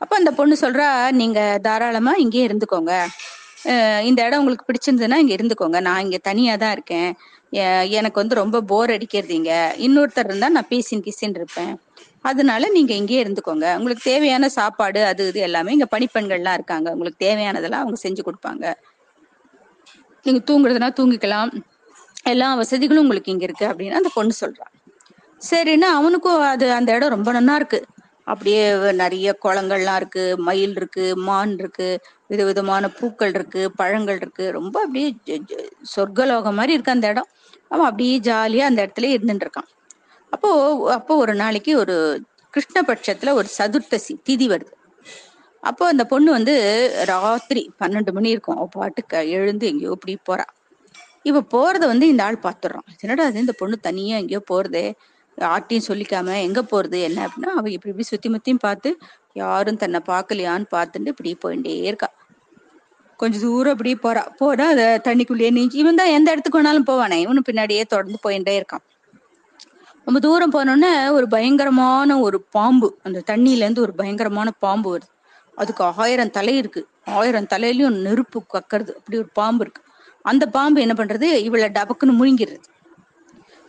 அப்ப 0.00 0.12
அந்த 0.20 0.30
பொண்ணு 0.38 0.54
சொல்றா 0.62 0.86
நீங்க 1.20 1.40
தாராளமா 1.66 2.12
இங்கேயே 2.24 2.44
இருந்துக்கோங்க. 2.48 2.92
இந்த 4.08 4.20
இடம் 4.26 4.40
உங்களுக்கு 4.42 4.68
பிடிச்சிருந்ததுன்னா 4.68 5.18
இங்க 5.22 5.34
இருந்துக்கோங்க. 5.38 5.78
நான் 5.88 6.04
இங்க 6.06 6.18
தனியா 6.28 6.54
தான் 6.62 6.74
இருக்கேன். 6.76 7.10
எனக்கு 7.98 8.20
வந்து 8.22 8.34
ரொம்ப 8.42 8.56
போர் 8.70 8.92
அடிக்கிறது 8.94 9.34
இங்க 9.38 9.52
இன்னொருத்தர் 9.86 10.28
இருந்தா 10.30 10.48
நான் 10.56 10.70
பேசின் 10.74 11.04
கிசின் 11.06 11.36
இருப்பேன். 11.40 11.72
அதனால 12.30 12.68
நீங்க 12.76 12.92
இங்கேயே 13.00 13.20
இருந்துக்கோங்க. 13.24 13.66
உங்களுக்கு 13.78 14.04
தேவையான 14.10 14.48
சாப்பாடு 14.58 15.00
அது 15.10 15.28
இது 15.30 15.40
எல்லாமே 15.48 15.74
இங்க 15.76 15.88
பணிப்பெண்கள்லாம் 15.96 16.56
இருக்காங்க. 16.58 16.88
உங்களுக்கு 16.94 17.24
தேவையானதெல்லாம் 17.26 17.84
அவங்க 17.84 17.98
செஞ்சு 18.06 18.22
கொடுப்பாங்க. 18.28 18.64
நீங்க 20.26 20.40
தூங்குறதுனா 20.50 20.90
தூங்கிக்கலாம். 21.00 21.52
எல்லா 22.32 22.48
வசதிகளும் 22.62 23.04
உங்களுக்கு 23.04 23.32
இங்க 23.34 23.44
இருக்கு 23.48 23.66
அப்படின்னு 23.70 23.98
அந்த 24.00 24.10
பொண்ணு 24.16 24.32
சொல்றான் 24.42 24.72
சரின்னா 25.40 25.88
அவனுக்கும் 25.98 26.42
அது 26.52 26.66
அந்த 26.72 26.90
இடம் 26.96 27.14
ரொம்ப 27.14 27.30
நல்லா 27.32 27.54
இருக்கு. 27.60 27.78
அப்படியே 28.26 28.62
நிறைய 29.02 29.28
குளங்கள்லாம் 29.44 29.98
இருக்கு 30.00 30.24
மயில் 30.48 30.74
இருக்கு 30.76 31.04
மான் 31.28 31.54
இருக்கு 31.62 31.88
விதவிதமான 32.28 32.84
பூக்கள் 32.98 33.34
இருக்கு 33.38 33.62
பழங்கள் 33.80 34.20
இருக்கு. 34.22 34.44
ரொம்ப 34.58 34.76
அப்படியே 34.84 35.08
சொர்க்கலோகம் 35.94 36.58
மாதிரி 36.60 36.74
இருக்கு 36.76 36.96
அந்த 36.96 37.08
இடம். 37.14 37.30
அவன் 37.68 37.88
அப்படியே 37.90 38.16
ஜாலியா 38.28 38.66
அந்த 38.70 38.80
இடத்துல 38.86 39.10
இருந்துட்டு 39.16 39.46
இருக்கான். 39.46 39.70
அப்போ 40.32 40.50
அப்போ 40.98 41.12
ஒரு 41.16 41.34
நாளைக்கு 41.34 41.72
ஒரு 41.78 41.96
கிருஷ்ணபட்சத்துல 42.54 43.32
ஒரு 43.40 43.48
சதுர்த்தசி 43.58 44.14
திதி 44.28 44.46
வருது. 44.52 44.72
அப்போ 45.62 45.84
அந்த 45.86 46.04
பொண்ணு 46.06 46.30
வந்து 46.32 46.54
ராத்திரி 47.12 47.62
பன்னெண்டு 47.80 48.12
மணி 48.12 48.28
இருக்கும். 48.30 48.58
அவ 48.58 48.68
பாட்டுக்கு 48.76 49.18
எழுந்து 49.38 49.64
எங்கேயோ 49.66 49.94
இப்படி 49.98 50.14
போறா. 50.30 50.46
இவ 51.24 51.40
போறத 51.54 51.84
வந்து 51.86 52.06
இந்த 52.08 52.22
ஆள் 52.24 52.44
பாத்துடுறான். 52.46 52.88
என்னடா 53.00 53.24
அது 53.24 53.42
இந்த 53.44 53.54
பொண்ணு 53.58 53.76
தனியா 53.88 54.16
எங்கேயோ 54.22 54.42
போறதே. 54.52 54.84
ஆட்டியும் 55.46 55.88
சொல்லிக்காம 55.88 56.42
எங்க 56.42 56.62
போறது 56.62 57.02
என்ன 57.02 57.18
அப்படின்னா 57.26 57.50
அவ 57.50 57.70
இப்படி 57.70 57.88
இப்படி 57.88 58.02
சுத்தி 58.02 58.28
முத்தியும் 58.28 58.62
பார்த்து 58.62 58.90
யாரும் 59.32 59.76
தன்னை 59.76 60.00
பார்க்கலையான்னு 60.06 60.66
பார்த்துட்டு 60.76 61.06
இப்படி 61.06 61.36
போயிட்டே 61.44 61.82
இருக்கா. 61.82 62.08
கொஞ்சம் 63.16 63.40
தூரம் 63.40 63.72
அப்படியே 63.72 63.96
போறா. 64.02 64.22
போறா 64.40 64.60
அத 64.60 65.00
தண்ணிக்குள்ளேயே 65.04 65.50
நீஞ்சி 65.50 65.78
இவன் 65.78 65.94
தான் 65.94 66.08
எந்த 66.08 66.30
இடத்துக்கு 66.30 66.62
வேணாலும் 66.62 66.88
போவானே. 66.90 67.18
இவனு 67.26 67.40
பின்னாடியே 67.50 67.84
தொடர்ந்து 67.84 68.18
போயிட்டே 68.28 68.54
இருக்கான். 68.60 68.84
ரொம்ப 70.06 70.20
தூரம் 70.20 70.52
போனோடனே 70.52 71.12
ஒரு 71.12 71.28
பயங்கரமான 71.28 72.20
ஒரு 72.20 72.42
பாம்பு 72.42 72.98
அந்த 73.02 73.22
தண்ணியில 73.30 73.64
இருந்து 73.64 73.80
ஒரு 73.80 73.94
பயங்கரமான 73.94 74.50
பாம்பு 74.50 74.98
வருது. 74.98 75.10
அதுக்கு 75.54 75.84
ஆயிரம் 75.84 76.30
தலை 76.30 76.56
இருக்கு. 76.56 76.86
ஆயிரம் 77.04 77.44
தலையிலயும் 77.44 78.00
நெருப்பு 78.00 78.42
கக்கறது. 78.54 78.92
அப்படி 78.94 79.18
ஒரு 79.18 79.28
பாம்பு 79.32 79.64
இருக்கு. 79.64 79.82
அந்த 80.24 80.46
பாம்பு 80.46 80.80
என்ன 80.80 80.94
பண்றது? 80.96 81.22
இவளை 81.22 81.68
டபக்குன்னு 81.68 82.18
முழுங்கிடுறது 82.18 82.66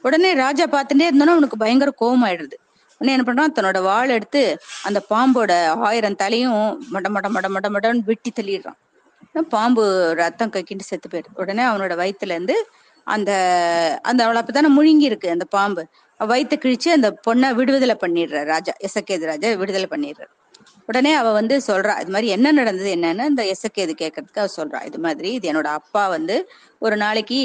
உடனே 0.03 0.29
ராஜா 0.43 0.65
பார்த்துட்டே 0.65 1.07
இருந்தோன்னா 1.09 1.35
உனக்கு 1.41 1.57
பயங்கர 1.57 1.91
கோபம் 2.01 2.25
ஆயிடுது 2.27 2.57
உடனே 3.01 3.13
என்ன 3.15 3.25
பண்றான்? 3.27 3.53
தன்னோட 3.57 3.79
வாள் 3.81 4.09
எடுத்து 4.09 4.41
அந்த 4.87 4.99
பாம்போட 5.11 5.51
ஆயிரம் 5.87 6.15
தலையும் 6.15 6.63
மட 6.93 7.07
மட 7.15 7.27
மட 7.35 7.47
மட 7.55 7.67
மடன்னு 7.75 8.07
வெட்டி 8.09 8.31
தள்ளிடுறான். 8.31 8.79
பாம்பு 9.55 9.83
ரத்தம் 10.21 10.53
கக்கிட்டு 10.55 10.85
செத்து 10.89 11.09
போயிடுது. 11.11 11.37
உடனே 11.43 11.63
அவனோட 11.63 11.93
வயிற்றுல 12.01 12.35
இருந்து 12.37 12.55
அந்த 13.07 13.31
அந்த 14.03 14.21
அவளை 14.25 14.39
அப்பதானே 14.41 14.69
முழுங்கி 14.77 15.07
இருக்கு 15.11 15.29
அந்த 15.35 15.45
பாம்பு. 15.55 15.83
வயிற்று 16.19 16.57
கிழிச்சு 16.63 16.89
அந்த 16.97 17.09
பொண்ணை 17.27 17.49
விடுதலை 17.59 17.95
பண்ணிடுற 18.03 18.43
ராஜா 18.53 18.73
எசக்கேது 18.87 19.25
ராஜா 19.31 19.49
விடுதலை 19.63 19.87
பண்ணிடுறாரு. 19.95 20.31
உடனே 20.89 21.11
அவ 21.13 21.29
வந்து 21.33 21.55
சொல்றா 21.67 21.93
இது 22.01 22.11
மாதிரி 22.13 22.29
என்ன 22.35 22.47
நடந்தது 22.59 22.89
என்னன்னு? 22.95 23.25
இந்த 23.31 23.43
எசக்கேது 23.53 23.93
கேட்கறதுக்கு 24.01 24.41
அவ 24.43 24.51
சொல்றா 24.57 24.79
இது 24.89 24.99
மாதிரி 25.05 25.29
இது 25.37 25.49
என்னோட 25.51 25.69
அப்பா 25.79 26.03
வந்து 26.15 26.35
ஒரு 26.81 26.95
நாளைக்கு 27.03 27.39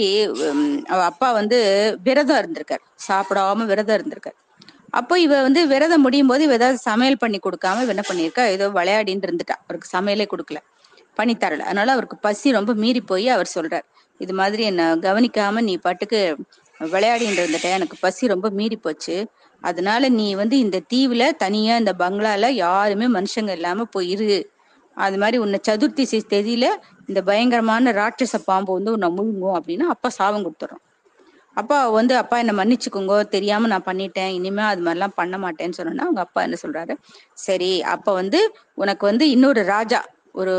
அவ 0.92 1.00
அப்பா 1.10 1.28
வந்து 1.40 1.58
விரதம் 2.06 2.40
இருந்திருக்கார் 2.42 2.84
சாப்பிடாம 3.08 3.66
விரதம் 3.72 3.96
இருந்திருக்கார். 3.98 4.38
அப்போ 4.98 5.14
இவ 5.24 5.34
வந்து 5.46 5.60
விரதம் 5.72 6.04
முடியும் 6.06 6.30
போது 6.30 6.42
இவ 6.46 6.54
ஏதாவது 6.54 6.78
சமையல் 6.88 7.22
பண்ணி 7.22 7.38
கொடுக்காம 7.40 7.82
இவ 7.84 7.92
என்ன 7.94 8.04
பண்ணிருக்கா 8.10 8.44
ஏதோ 8.54 8.66
விளையாடின்னு 8.76 9.26
இருந்துட்டா 9.28 9.56
அவருக்கு 9.64 9.88
சமையலே 9.96 10.26
கொடுக்கல 10.32 10.60
பண்ணி 11.16 11.34
தரல 11.36 11.66
அதனால 11.68 11.92
அவருக்கு 11.96 12.16
பசி 12.26 12.48
ரொம்ப 12.58 12.72
மீறி 12.82 13.00
போய் 13.10 13.28
அவர் 13.28 13.54
சொல்றார் 13.54 13.86
இது 14.20 14.32
மாதிரி 14.40 14.62
என்ன 14.64 14.82
கவனிக்காம 15.06 15.62
நீ 15.68 15.74
பாட்டுக்கு 15.84 16.20
விளையாடின்னு 16.80 17.40
இருந்துட்ட 17.42 17.68
எனக்கு 17.78 17.96
பசி 18.00 18.24
ரொம்ப 18.34 18.46
மீறி 18.58 18.76
போச்சு 18.78 19.16
அதனால 19.62 20.08
நீ 20.08 20.26
வந்து 20.34 20.56
இந்த 20.58 20.78
தீவுல 20.92 21.22
தனியா 21.36 21.76
இந்த 21.76 21.92
பங்களால 21.98 22.50
யாருமே 22.64 23.06
மனுஷங்க 23.18 23.52
இல்லாம 23.58 23.86
போயிரு. 23.96 24.38
அது 24.96 25.16
மாதிரி 25.18 25.38
உன்னை 25.38 25.58
சதுர்த்தி 25.68 26.04
தேதியில 26.34 26.66
இந்த 27.08 27.20
பயங்கரமான 27.22 27.92
ராட்சச 27.92 28.36
பாம்பு 28.44 28.72
வந்து 28.72 28.92
உன்னை 28.92 29.08
முழுங்கும் 29.16 29.56
அப்படின்னு 29.58 29.86
அப்பா 29.94 30.08
சாபம் 30.08 30.44
கொடுத்துறோம் 30.46 30.82
அப்பா 31.56 31.76
வந்து 31.88 32.14
அப்பா 32.16 32.36
என்னை 32.38 32.54
மன்னிச்சுக்கோங்க. 32.58 33.14
தெரியாம 33.34 33.66
நான் 33.66 33.86
பண்ணிட்டேன். 33.86 34.32
இனிமே 34.38 34.62
அது 34.62 34.80
மாதிரிலாம் 34.86 35.14
பண்ண 35.14 35.36
மாட்டேன்னு 35.38 35.76
சொன்னோன்னா 35.78 36.06
அவங்க 36.08 36.20
அப்பா 36.20 36.40
என்ன 36.42 36.56
சொல்றாரு? 36.64 36.94
சரி 37.46 37.82
அப்ப 37.94 38.12
வந்து 38.12 38.40
உனக்கு 38.74 39.06
வந்து 39.06 39.30
இன்னொரு 39.30 39.62
ராஜா 39.64 40.00
ஒரு 40.36 40.54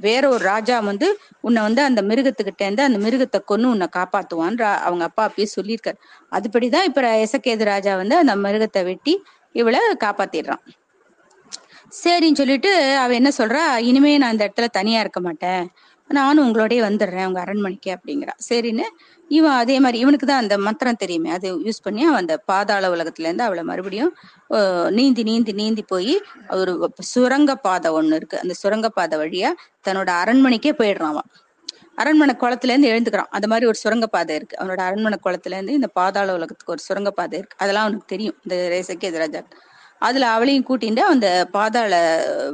வேற 0.00 0.22
ஒரு 0.28 0.42
ராஜா 0.44 0.76
வந்து 0.80 1.08
உன்னை 1.40 1.60
வந்து 1.62 1.82
அந்த 1.82 2.00
மிருகத்துக்கிட்ட 2.02 2.62
இருந்து 2.62 2.82
அந்த 2.82 2.98
மிருகத்தை 2.98 3.38
கொன்னு 3.50 3.72
உன்னை 3.74 3.88
காப்பாத்துவான்னு 3.98 4.66
அவங்க 4.86 5.04
அப்பா 5.04 5.22
அப்பயே 5.28 5.48
சொல்லியிருக்காரு. 5.56 5.98
அதுபடிதான் 6.32 6.88
இப்ப 6.90 7.02
எசக்கேது 7.24 7.64
ராஜா 7.72 7.94
வந்து 7.96 8.16
அந்த 8.16 8.34
மிருகத்தை 8.36 8.82
வெட்டி 8.84 9.14
இவளை 9.54 9.80
காப்பாத்திடுறான். 10.04 10.62
சரின்னு 12.02 12.40
சொல்லிட்டு 12.40 12.70
அவ 12.96 13.14
என்ன 13.14 13.30
சொல்றா? 13.38 13.62
இனிமே 13.90 14.12
நான் 14.18 14.34
இந்த 14.34 14.44
இடத்துல 14.48 14.68
தனியா 14.78 15.00
இருக்க 15.00 15.20
மாட்டேன். 15.20 15.64
நானும் 16.10 16.44
உங்களோடய 16.46 16.80
வந்துடுறேன் 16.88 17.26
உங்க 17.26 17.40
அரண்மனைக்கு 17.40 17.90
அப்படிங்கிறா. 17.96 18.34
சரின்னு 18.50 18.86
இவன் 19.30 19.56
அதே 19.60 19.76
மாதிரி 19.80 19.98
இவனுக்கு 19.98 20.26
தான் 20.26 20.42
அந்த 20.42 20.56
மந்திரம் 20.58 21.00
தெரியுமே 21.02 21.30
அதை 21.36 21.48
யூஸ் 21.66 21.82
பண்ணி 21.82 22.02
அவன் 22.04 22.22
அந்த 22.24 22.34
பாதாள 22.50 22.90
உலகத்துல 22.94 23.26
இருந்து 23.28 23.46
அவளை 23.46 23.62
மறுபடியும் 23.70 24.12
நீந்தி 24.98 25.22
நீந்தி 25.22 25.52
நீந்தி 25.52 25.82
போய் 25.94 26.12
ஒரு 26.58 26.72
சுரங்க 27.12 27.54
பாதை 27.66 27.90
ஒண்ணு 27.98 28.18
இருக்கு. 28.20 28.38
அந்த 28.44 28.54
சுரங்க 28.62 28.88
பாதை 28.98 29.16
வழியா 29.18 29.50
தன்னோட 29.88 30.10
அரண்மனைக்கே 30.22 30.72
போயிடுறான் 30.80 31.12
அவன். 31.14 31.28
அரண்மனை 32.02 32.34
குளத்துல 32.40 32.72
இருந்து 32.72 32.90
எழுந்துக்கிறான். 32.92 33.30
அந்த 33.36 33.46
மாதிரி 33.46 33.66
ஒரு 33.66 33.78
சுரங்கப்பாதை 33.82 34.32
இருக்கு. 34.38 34.56
அவனோட 34.60 34.80
அரண்மனை 34.88 35.18
குளத்துல 35.26 35.56
இருந்து 35.58 35.78
இந்த 35.78 35.88
பாதாள 35.98 36.34
உலகத்துக்கு 36.38 36.74
ஒரு 36.76 36.82
சுரங்கப்பாதை 36.88 37.36
இருக்கு. 37.40 37.56
அதெல்லாம் 37.62 37.86
அவனுக்கு 37.86 38.12
தெரியும். 38.14 38.36
இந்த 38.44 38.56
ரேசக்கே 38.74 39.10
ராஜா 39.24 39.42
அதுல 40.06 40.26
அவளையும் 40.36 40.66
கூட்டிட்டு 40.68 41.02
அந்த 41.12 41.28
பாதாள 41.54 41.94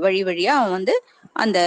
வழி 0.04 0.20
வழியா 0.24 0.52
அவன் 0.60 0.76
வந்து 0.78 0.94
அந்த 1.36 1.58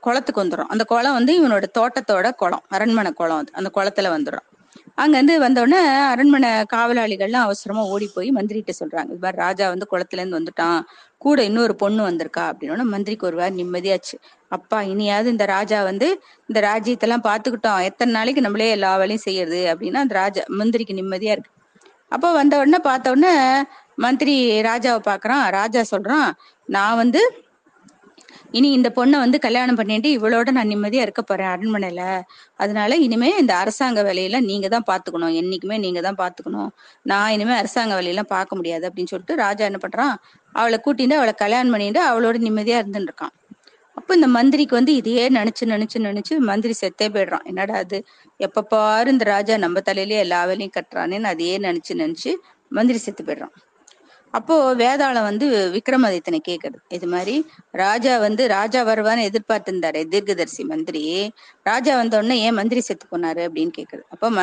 குளத்துக்கு 0.00 0.44
வந்துடும் 0.44 0.70
அந்த 0.74 0.84
குளம் 0.84 1.12
வந்து 1.12 1.32
இவனோட 1.40 1.64
தோட்டத்தோட 1.78 2.30
குளம் 2.34 2.64
அரண்மனை 2.68 3.12
குளம் 3.12 3.36
அது. 3.36 3.50
அந்த 3.52 3.70
குளத்துல 3.76 4.10
வந்துடும் 4.16 4.46
அங்க 4.94 5.18
இருந்து 5.18 5.78
அரண்மனை 6.12 6.50
காவலாளிகள்லாம் 6.72 7.46
அவசரமா 7.48 7.82
ஓடி 7.82 8.10
போய் 8.14 8.30
மந்திரிகிட்ட 8.30 8.72
சொல்றாங்க. 8.80 9.10
இது 9.12 9.22
மாதிரி 9.24 9.36
ராஜா 9.36 9.68
வந்து 9.68 9.86
குளத்துல 9.92 10.20
இருந்து 10.22 10.38
வந்துட்டான். 10.40 10.80
கூட 11.18 11.42
இன்னொரு 11.42 11.74
பொண்ணு 11.76 12.02
வந்திருக்கா 12.10 12.44
அப்படின்னு 12.50 12.84
மந்திரிக்கு 12.94 13.26
ஒரு 13.26 13.36
வாரம் 13.36 13.58
நிம்மதியாச்சு. 13.58 14.16
அப்பா 14.48 14.82
இனியாவது 14.82 15.30
இந்த 15.30 15.44
ராஜா 15.44 15.82
வந்து 15.82 16.08
இந்த 16.48 16.60
ராஜ்யத்தெல்லாம் 16.60 17.26
பாத்துக்கிட்டோம். 17.28 17.82
எத்தனை 17.82 18.14
நாளைக்கு 18.14 18.40
நம்மளே 18.40 18.70
எல்லா 18.70 18.96
வேலையும் 18.96 19.26
செய்யறது 19.28 19.60
அப்படின்னா 19.72 20.02
அந்த 20.06 20.14
ராஜா 20.14 20.42
மந்திரிக்கு 20.46 20.94
நிம்மதியா 20.94 21.34
இருக்கு. 21.36 21.52
அப்போ 22.08 22.32
வந்த 22.32 22.58
உடனே 22.58 22.78
பார்த்த 22.78 23.10
உடனே 23.10 23.34
மந்திரி 23.96 24.60
ராஜாவை 24.62 25.00
பாக்குறான். 25.10 25.50
ராஜா 25.50 25.80
சொல்றான் 25.90 26.30
நான் 26.68 26.96
வந்து 26.96 27.22
இனி 28.52 28.68
இந்த 28.72 28.88
பொண்ணை 28.96 29.18
வந்து 29.18 29.38
கல்யாணம் 29.38 29.78
பண்ணிட்டு 29.80 30.08
இவளோட 30.18 30.50
நான் 30.50 30.70
நிம்மதியா 30.72 31.02
இருக்க 31.06 31.22
போறேன் 31.22 31.50
அரண்மனையில. 31.54 32.02
அதனால 32.56 32.96
இனிமே 32.96 33.30
இந்த 33.42 33.52
அரசாங்க 33.56 34.02
வேலையெல்லாம் 34.02 34.48
நீங்க 34.50 34.68
தான் 34.68 34.86
பாத்துக்கணும். 34.90 35.34
என்னைக்குமே 35.40 35.78
நீங்க 35.78 36.00
தான் 36.00 36.18
பாத்துக்கணும். 36.22 36.70
நான் 37.02 37.32
இனிமே 37.36 37.54
அரசாங்க 37.54 37.94
வேலையெல்லாம் 37.94 38.32
பார்க்க 38.36 38.58
முடியாது 38.60 38.86
அப்படின்னு 38.88 39.12
சொல்லிட்டு 39.14 39.36
ராஜா 39.44 39.64
என்ன 39.70 39.80
பண்றான்? 39.86 40.14
அவளை 40.54 40.78
கூட்டிட்டு 40.86 41.16
அவளை 41.20 41.34
கல்யாணம் 41.44 41.74
பண்ணிட்டு 41.76 42.02
அவளோட 42.10 42.38
நிம்மதியா 42.48 42.78
இருந்துட்டு 42.82 43.10
இருக்கான். 43.10 43.34
அப்ப 43.96 44.14
இந்த 44.14 44.28
மந்திரிக்கு 44.36 44.74
வந்து 44.78 44.92
இதையே 44.94 45.24
நினைச்சு 45.38 45.64
நினைச்சு 45.74 45.98
நினைச்சு 46.08 46.34
மந்திரி 46.50 46.74
செத்தே 46.80 47.06
போயிடுறான். 47.14 47.44
என்னடா 47.50 47.74
அது 47.84 47.98
எப்ப 48.40 48.64
பாரு 48.74 49.10
இந்த 49.10 49.24
ராஜா 49.34 49.56
நம்ம 49.56 49.80
தலையிலேயே 49.90 50.22
எல்லா 50.26 50.40
வேலையும் 50.50 50.76
கட்டுறானேன்னு 50.78 51.30
அதையே 51.34 51.56
நினைச்சு 51.58 51.94
நினைச்சு 52.04 52.32
மந்திரி 52.68 52.98
செத்து 52.98 53.22
போயிடுறான். 53.24 53.54
அப்போ 54.34 54.54
வேதாளம் 54.74 55.28
வந்து 55.28 55.46
விக்ரமாதித்தனை 55.74 56.38
கேக்குது. 56.48 56.78
இது 56.88 57.06
மாதிரி 57.06 57.34
ராஜா 57.74 58.14
வந்து 58.18 58.42
ராஜா 58.48 58.80
வருவான்னு 58.84 59.26
எதிர்பார்த்திருந்தாரு 59.28 60.00
தீர்க்கதரிசி 60.08 60.64
மந்திரி 60.64 61.02
ராஜா 61.66 61.92
வந்தோடனே 62.00 62.36
ஏன் 62.46 62.54
மந்திரி 62.54 62.80
செத்து 62.80 63.06
போனாரு? 63.10 63.42
அப்படின்னு 63.48 63.72
கேக்குது. 63.78 64.02
அப்போ 64.08 64.26
ம 64.30 64.40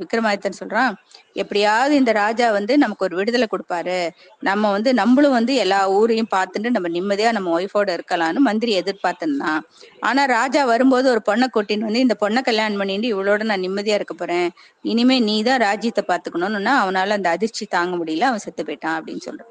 விக்ரமாதித்தன் 0.00 0.58
சொல்றான் 0.60 0.92
எப்படியாவது 1.34 1.92
இந்த 1.96 2.12
ராஜா 2.12 2.46
வந்து 2.50 2.72
நமக்கு 2.78 3.04
ஒரு 3.04 3.14
விடுதலை 3.16 3.46
கொடுப்பாரு. 3.46 3.98
நம்ம 4.40 4.70
வந்து 4.70 4.90
நம்மளும் 4.94 5.36
வந்து 5.38 5.54
எல்லா 5.64 5.80
ஊரையும் 5.90 6.30
பார்த்துட்டு 6.36 6.70
நம்ம 6.70 6.90
நிம்மதியா 6.96 7.30
நம்ம 7.32 7.52
ஒய்ஃபோட 7.58 7.88
இருக்கலாம்னு 7.98 8.42
மந்திரி 8.48 8.74
எதிர்பார்த்துருந்தான் 8.80 9.60
ஆனா 10.00 10.24
ராஜா 10.36 10.64
வரும்போது 10.64 11.08
ஒரு 11.10 11.22
பொண்ணை 11.30 11.48
கொட்டின்னு 11.56 11.88
வந்து 11.88 12.04
இந்த 12.06 12.16
பொண்ணை 12.24 12.42
கல்யாணம் 12.42 12.80
பண்ணிட்டு 12.82 13.12
இவளோட 13.14 13.42
நான் 13.50 13.64
நிம்மதியா 13.66 13.98
இருக்க 14.00 14.14
போறேன். 14.14 14.48
இனிமே 14.84 15.18
நீ 15.28 15.36
தான் 15.42 15.62
ராஜ்யத்தை 15.66 16.04
பாத்துக்கணும்னு 16.08 16.74
அவனால 16.84 17.18
அந்த 17.20 17.30
அதிர்ச்சி 17.36 17.66
தாங்க 17.76 17.94
முடியல. 17.96 18.28
அவன் 18.30 18.44
செத்து 18.46 18.64
போயிட்டான் 18.64 18.98
அப்படின்னு 19.00 19.24
சொல்றான். 19.28 19.49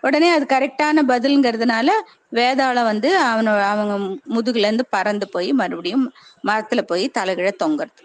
உடனே 0.00 0.28
அது 0.30 0.44
கரெக்டான 0.44 1.02
பதில்ங்கிறதுனால 1.08 1.88
வேதாளம் 2.34 2.84
வந்து 2.84 3.08
அவன 3.22 3.54
அவங்க 3.64 3.94
முதுகுல 4.34 4.68
இருந்து 4.68 4.86
பறந்து 4.90 5.28
போய் 5.28 5.52
மறுபடியும் 5.52 6.06
மரத்துல 6.46 6.82
போய் 6.82 7.10
தலைகிழ 7.18 7.50
தொங்குறது. 7.62 8.02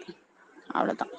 அவ்வளவுதான். 0.70 1.12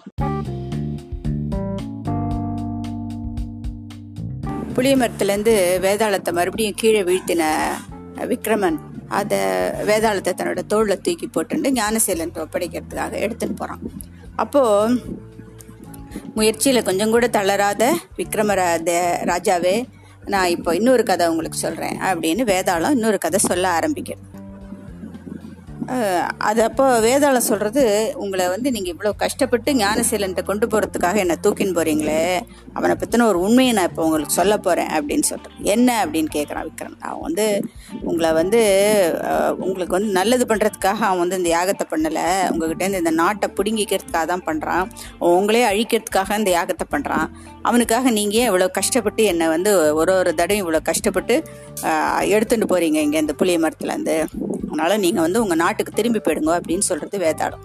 புளிய 4.76 4.96
மரத்துலேருந்து 4.98 5.54
வேதாளத்தை 5.82 6.32
மறுபடியும் 6.32 6.76
கீழே 6.76 7.04
வீழ்த்தின 7.04 7.44
விக்ரமன் 8.32 8.78
அதை 9.10 9.38
வேதாளத்தை 9.84 10.32
தன்னோட 10.34 10.62
தோளில் 10.68 11.02
தூக்கி 11.02 11.28
போட்டுண்டு 11.28 11.70
ஞானசேலன் 11.72 12.34
ஒப்படைக்கிறதுக்காக 12.36 13.14
எடுத்துன்னு 13.26 13.56
போகிறான் 13.56 13.84
அப்போது 14.36 15.00
முயற்சியில் 16.36 16.84
கொஞ்சம் 16.84 17.12
கூட 17.12 17.28
தளராத 17.28 17.84
விக்ரம 18.18 18.56
ராஜாவே 19.24 19.76
நான் 20.28 20.50
இப்போ 20.50 20.76
இன்னொரு 20.76 21.04
கதை 21.04 21.28
உங்களுக்கு 21.28 21.58
சொல்கிறேன் 21.58 21.98
அப்படின்னு 22.02 22.44
வேதாளம் 22.46 22.92
இன்னொரு 22.92 23.18
கதை 23.18 23.40
சொல்ல 23.44 23.66
ஆரம்பிக்கிறேன் 23.80 24.37
அது 26.48 26.60
அப்போ 26.66 26.86
வேதாளம் 27.06 27.46
சொல்கிறது 27.50 27.84
உங்களை 28.24 28.46
வந்து 28.54 28.70
நீங்கள் 28.76 28.94
இவ்வளோ 28.94 29.12
கஷ்டப்பட்டு 29.22 29.70
ஞானசீலன்ட்ட 29.82 30.42
கொண்டு 30.50 30.66
போகிறதுக்காக 30.72 31.22
என்னை 31.24 31.36
தூக்கின்னு 31.46 31.78
போகிறீங்களே 31.78 32.18
அவனை 32.78 32.96
பற்றின 33.02 33.28
ஒரு 33.32 33.40
உண்மையை 33.46 33.74
நான் 33.78 33.88
இப்போ 33.90 34.04
உங்களுக்கு 34.08 34.38
சொல்ல 34.40 34.54
போகிறேன் 34.66 34.92
அப்படின்னு 34.98 35.26
சொல்கிறேன் 35.30 35.56
என்ன? 35.76 35.90
அப்படின்னு 36.04 36.30
கேட்குறான் 36.36 36.66
விக்ரம். 36.70 36.98
அவன் 37.10 37.24
வந்து 37.28 37.46
உங்களை 38.10 38.32
வந்து 38.40 38.62
உங்களுக்கு 39.68 39.98
வந்து 39.98 40.12
நல்லது 40.20 40.46
பண்ணுறதுக்காக 40.52 41.02
அவன் 41.10 41.24
வந்து 41.24 41.40
இந்த 41.42 41.52
யாகத்தை 41.58 41.88
பண்ணலை. 41.94 42.26
உங்ககிட்டேருந்து 42.52 43.02
இந்த 43.04 43.14
நாட்டை 43.22 43.50
பிடுங்கிக்கிறதுக்காக 43.60 44.26
தான் 44.34 44.46
பண்ணுறான் 44.50 44.86
உங்களே 45.38 45.64
அழிக்கிறதுக்காக 45.72 46.40
இந்த 46.42 46.54
யாகத்தை 46.58 46.88
பண்ணுறான் 46.96 47.28
அவனுக்காக 47.70 48.12
நீங்கள் 48.20 48.40
ஏன் 48.42 48.50
இவ்வளோ 48.52 48.70
கஷ்டப்பட்டு 48.80 49.24
என்னை 49.32 49.48
வந்து 49.56 49.72
ஒரு 50.02 50.12
ஒரு 50.20 50.34
தடவையும் 50.42 50.66
இவ்வளோ 50.66 50.82
கஷ்டப்பட்டு 50.92 51.36
எடுத்துகிட்டு 52.36 52.72
போகிறீங்க 52.74 53.00
இங்கே 53.08 53.22
இந்த 53.26 53.36
புளிய 53.42 53.60
மரத்துலேருந்து 53.66 54.18
அதனால் 54.72 55.02
நீங்கள் 55.04 55.26
வந்து 55.26 55.40
உங்கள் 55.44 55.60
காட்டுக்கு 55.78 56.00
திரும்பி 56.00 56.20
போயிடுங்க 56.26 56.52
அப்படின்னு 56.60 56.86
சொல்கிறது 56.90 57.18
வேதாளம். 57.24 57.64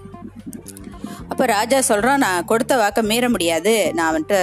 அப்போ 1.32 1.44
ராஜா 1.52 1.76
சொல்கிறான் 1.89 2.22
நான் 2.24 2.48
கொடுத்த 2.51 2.72
வாக்கை 2.80 3.02
மீற 3.10 3.24
முடியாது. 3.34 3.72
நான் 3.98 4.14
வந்துட்டு 4.14 4.39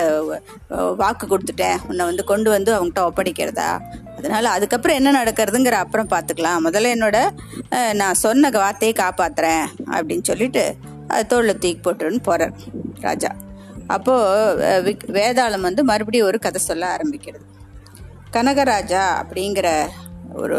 வாக்கு 1.01 1.25
கொடுத்துட்டேன். 1.31 1.81
உன்னை 1.89 2.03
வந்து 2.09 2.23
கொண்டு 2.31 2.49
வந்து 2.55 2.71
அவங்ககிட்ட 2.75 3.01
ஒப்படைக்கிறதா? 3.09 3.67
அதனால் 4.17 4.47
அதுக்கப்புறம் 4.53 4.97
என்ன 4.99 5.11
நடக்கிறதுங்கிற 5.17 5.77
அப்புறம் 5.83 6.09
பார்த்துக்கலாம் 6.13 6.65
முதல்ல 6.67 6.93
என்னோட 6.95 7.19
நான் 8.01 8.19
சொன்ன 8.23 8.51
வார்த்தையை 8.63 8.95
காப்பாற்றுறேன் 9.03 9.65
அப்படின்னு 9.97 10.25
சொல்லிட்டு 10.31 10.63
தோளில் 11.33 11.61
தூக்கி 11.61 11.79
போட்டுருன்னு 11.85 12.25
போகிறார் 12.29 12.57
ராஜா. 13.07 13.31
அப்போது 13.95 14.97
வேதாளம் 15.19 15.67
வந்து 15.69 15.83
மறுபடியும் 15.91 16.29
ஒரு 16.31 16.39
கதை 16.47 16.61
சொல்ல 16.69 16.85
ஆரம்பிக்கிறது. 16.95 17.45
கனகராஜா 18.35 19.05
அப்படிங்கிற 19.21 19.69
ஒரு 20.41 20.57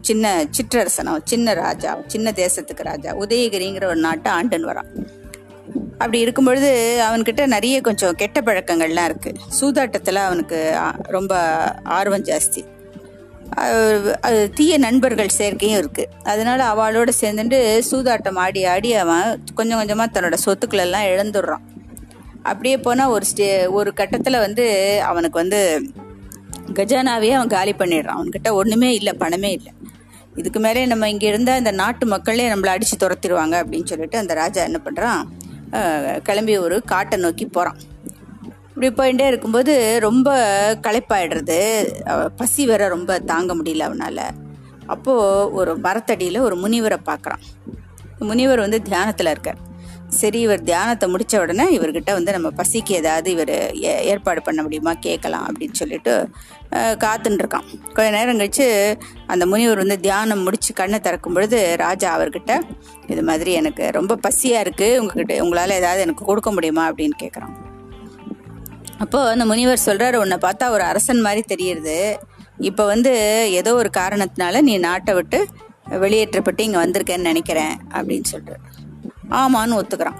சின்ன 0.00 0.32
சிற்றரசனம் 0.56 1.24
சின்ன 1.24 1.54
ராஜா 1.54 1.90
சின்ன 2.06 2.30
தேசத்துக்கு 2.42 2.88
ராஜா 2.90 3.10
உதயகிரிங்கிற 3.24 3.84
ஒரு 3.84 4.00
நாட்டை 4.06 4.30
ஆண்டுன்னு 4.32 4.70
வரான். 4.70 4.90
அப்படி 5.98 6.18
இருக்கும் 6.20 6.44
பொழுது 6.44 6.70
அவன்கிட்ட 7.06 7.42
நிறைய 7.46 7.80
கொஞ்சம் 7.80 8.14
கெட்ட 8.14 8.40
பழக்கங்கள்லாம் 8.40 9.08
இருக்குது 9.10 9.40
சூதாட்டத்தில் 9.58 10.26
அவனுக்கு 10.28 10.58
ரொம்ப 11.16 11.34
ஆர்வம் 11.98 12.26
ஜாஸ்தி. 12.30 12.62
அது 14.26 14.50
தீய 14.54 14.78
நண்பர்கள் 14.78 15.36
சேர்க்கையும் 15.38 15.80
இருக்குது 15.82 16.12
அதனால 16.22 16.60
அவளோட 16.74 17.10
சேர்ந்துட்டு 17.20 17.60
சூதாட்டம் 17.90 18.40
ஆடி 18.44 18.64
ஆடி 18.64 18.92
அவன் 18.94 19.44
கொஞ்சம் 19.54 19.80
கொஞ்சமாக 19.80 20.08
தன்னோட 20.14 20.38
சொத்துக்களெல்லாம் 20.46 21.08
இழந்துடுறான். 21.12 21.64
அப்படியே 22.42 22.78
போனால் 22.78 23.08
ஒரு 23.08 23.24
ஸ்டே 23.30 23.46
ஒரு 23.70 23.92
கட்டத்தில் 23.94 24.44
வந்து 24.46 24.64
அவனுக்கு 25.10 25.38
வந்து 25.42 25.60
கஜானாவே 26.78 27.30
அவன் 27.36 27.54
காலி 27.56 27.72
பண்ணிடுறான். 27.78 28.18
அவன்கிட்ட 28.18 28.50
ஒன்றுமே 28.60 28.90
இல்லை 28.98 29.12
பணமே 29.22 29.50
இல்லை. 29.58 29.72
இதுக்கு 30.40 30.60
மேலே 30.60 30.84
நம்ம 30.92 31.08
இங்கே 31.10 31.26
இருந்தால் 31.26 31.60
இந்த 31.62 31.72
நாட்டு 31.80 32.04
மக்களே 32.12 32.46
நம்மளை 32.52 32.70
அடித்து 32.74 32.96
துரத்திடுவாங்க 33.02 33.56
அப்படின்னு 33.62 33.90
சொல்லிட்டு 33.92 34.18
அந்த 34.18 34.34
ராஜா 34.34 34.62
என்ன 34.68 34.78
பண்ணுறான் 34.86 35.20
கிளம்பி 36.28 36.54
ஒரு 36.64 36.76
காட்டை 36.92 37.16
நோக்கி 37.24 37.44
போகிறான் 37.46 37.78
இப்படி 38.68 38.88
போயிட்டே 38.98 39.26
இருக்கும்போது 39.30 39.72
ரொம்ப 40.04 40.28
களைப்பாயிடுறது. 40.86 41.58
பசி 42.40 42.62
வேற 42.70 42.88
ரொம்ப 42.94 43.18
தாங்க 43.30 43.54
முடியல 43.58 43.86
அவனால். 43.88 44.24
அப்போது 44.94 45.52
ஒரு 45.58 45.72
மரத்தடியில் 45.84 46.38
ஒரு 46.46 46.56
முனிவரை 46.64 46.98
பார்க்குறான். 47.10 47.44
முனிவர் 48.30 48.64
வந்து 48.64 48.80
தியானத்தில் 48.88 49.30
இருக்கார். 49.34 49.60
சரி 50.08 50.40
இவர் 50.40 50.62
தியானத்தை 50.62 51.08
முடித்த 51.08 51.40
உடனே 51.40 51.78
இவர்கிட்ட 51.78 52.12
வந்து 52.12 52.32
நம்ம 52.32 52.48
பசிக்கு 52.56 52.92
ஏதாவது 52.92 53.30
இவர் 53.30 53.52
ஏற்பாடு 53.80 54.42
பண்ண 54.42 54.62
முடியுமா? 54.62 54.92
கேட்கலாம் 54.92 55.46
அப்படின்னு 55.48 55.72
சொல்லிட்டு 55.72 56.12
காத்துட்டுருக்கான் 56.72 57.66
கொஞ்ச 57.92 58.10
நேரம் 58.10 58.38
கழிச்சு 58.38 58.96
அந்த 59.26 59.46
முனிவர் 59.46 59.78
வந்து 59.78 60.00
தியானம் 60.00 60.42
முடித்து 60.42 60.72
கண்ணை 60.74 61.00
திறக்கும் 61.00 61.32
பொழுது 61.32 61.76
ராஜா 61.76 62.18
அவர்கிட்ட 62.18 62.60
இது 63.06 63.22
மாதிரி 63.22 63.52
எனக்கு 63.52 63.90
ரொம்ப 63.90 64.16
பசியாக 64.16 64.64
இருக்குது 64.64 64.98
உங்ககிட்ட 64.98 65.42
உங்களால் 65.42 65.70
ஏதாவது 65.70 66.00
எனக்கு 66.00 66.24
கொடுக்க 66.24 66.52
முடியுமா? 66.52 66.90
அப்படின்னு 66.90 67.18
கேட்குறான் 67.22 67.54
அப்போது 68.98 69.28
அந்த 69.28 69.44
முனிவர் 69.44 69.86
சொல்கிறார் 69.88 70.16
உன்னை 70.16 70.38
பார்த்தா 70.38 70.68
ஒரு 70.68 70.82
அரசன் 70.82 71.20
மாதிரி 71.20 71.44
தெரியுது 71.54 72.16
இப்போ 72.58 72.86
வந்து 72.86 73.12
ஏதோ 73.50 73.74
ஒரு 73.74 73.90
காரணத்தினால 73.96 74.60
நீ 74.60 74.78
நாட்டை 74.78 75.14
விட்டு 75.14 75.46
வெளியேற்றப்பட்டு 75.88 76.64
இங்கே 76.64 76.78
வந்திருக்கேன்னு 76.78 77.30
நினைக்கிறேன். 77.32 77.74
அப்படின்னு 77.92 78.24
சொல்கிறார் 78.24 78.73
ஆமான்னு 79.40 79.78
ஒத்துக்கிறான். 79.80 80.18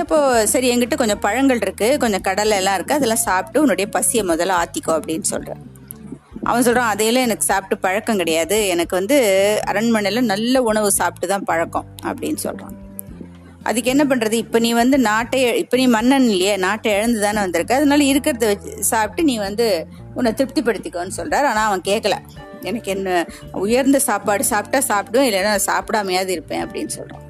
இப்போ 0.00 0.16
சரி 0.52 0.66
எங்கிட்ட 0.72 0.96
கொஞ்சம் 1.00 1.22
பழங்கள் 1.26 1.62
இருக்குது 1.66 1.98
கொஞ்சம் 2.02 2.24
கடலை 2.28 2.56
எல்லாம் 2.60 2.76
இருக்குது 2.78 2.98
அதெல்லாம் 2.98 3.24
சாப்பிட்டு 3.28 3.62
உன்னுடைய 3.62 3.88
பசியை 3.96 4.24
முதல்ல 4.30 4.58
ஆத்திக்கோ 4.62 4.92
அப்படின்னு 4.98 5.28
சொல்கிறேன் 5.34 5.62
அவன் 6.48 6.66
சொல்கிறான் 6.66 6.90
அதையெல்லாம் 6.92 7.26
எனக்கு 7.28 7.44
சாப்பிட்டு 7.50 7.76
பழக்கம் 7.84 8.20
கிடையாது. 8.20 8.56
எனக்கு 8.74 8.94
வந்து 8.98 9.16
அரண்மனையில் 9.70 10.28
நல்ல 10.32 10.62
உணவு 10.62 10.90
சாப்பிட்டு 10.98 11.26
தான் 11.32 11.46
பழக்கம் 11.50 11.88
அப்படின்னு 12.08 12.40
சொல்கிறான் 12.44 12.76
அதுக்கு 13.68 13.92
என்ன 13.92 14.04
பண்ணுறது 14.10 14.36
இப்போ 14.42 14.58
நீ 14.64 14.72
வந்து 14.72 14.98
நாட்டை 14.98 15.40
இப்போ 15.62 15.76
நீ 15.80 15.86
மன்னன் 15.96 16.28
இல்லையே 16.32 16.56
நாட்டை 16.56 16.92
இழந்து 16.96 17.20
தானே 17.24 17.40
வந்திருக்க. 17.44 17.80
அதனால 17.80 18.04
இருக்கிறத 18.12 18.46
வச்சு 18.46 18.70
சாப்பிட்டு 18.92 19.22
நீ 19.30 19.38
வந்து 19.38 19.66
உன்னை 20.14 20.32
திருப்திப்படுத்திக்கோன்னு 20.32 21.18
சொல்கிறார் 21.20 21.44
ஆனால் 21.44 21.68
அவன் 21.70 21.88
கேட்கல 21.90 22.18
எனக்கு 22.62 22.90
என்ன 22.90 23.24
உயர்ந்த 23.52 23.98
சாப்பாடு 23.98 24.44
சாப்பிட்டா 24.52 24.80
சாப்பிடுவேன் 24.92 25.28
இல்லைன்னா 25.30 25.54
சாப்பிடாமையாவது 25.70 26.30
இருப்பேன் 26.30 26.64
அப்படின்னு 26.66 26.94
சொல்கிறான் 26.98 27.27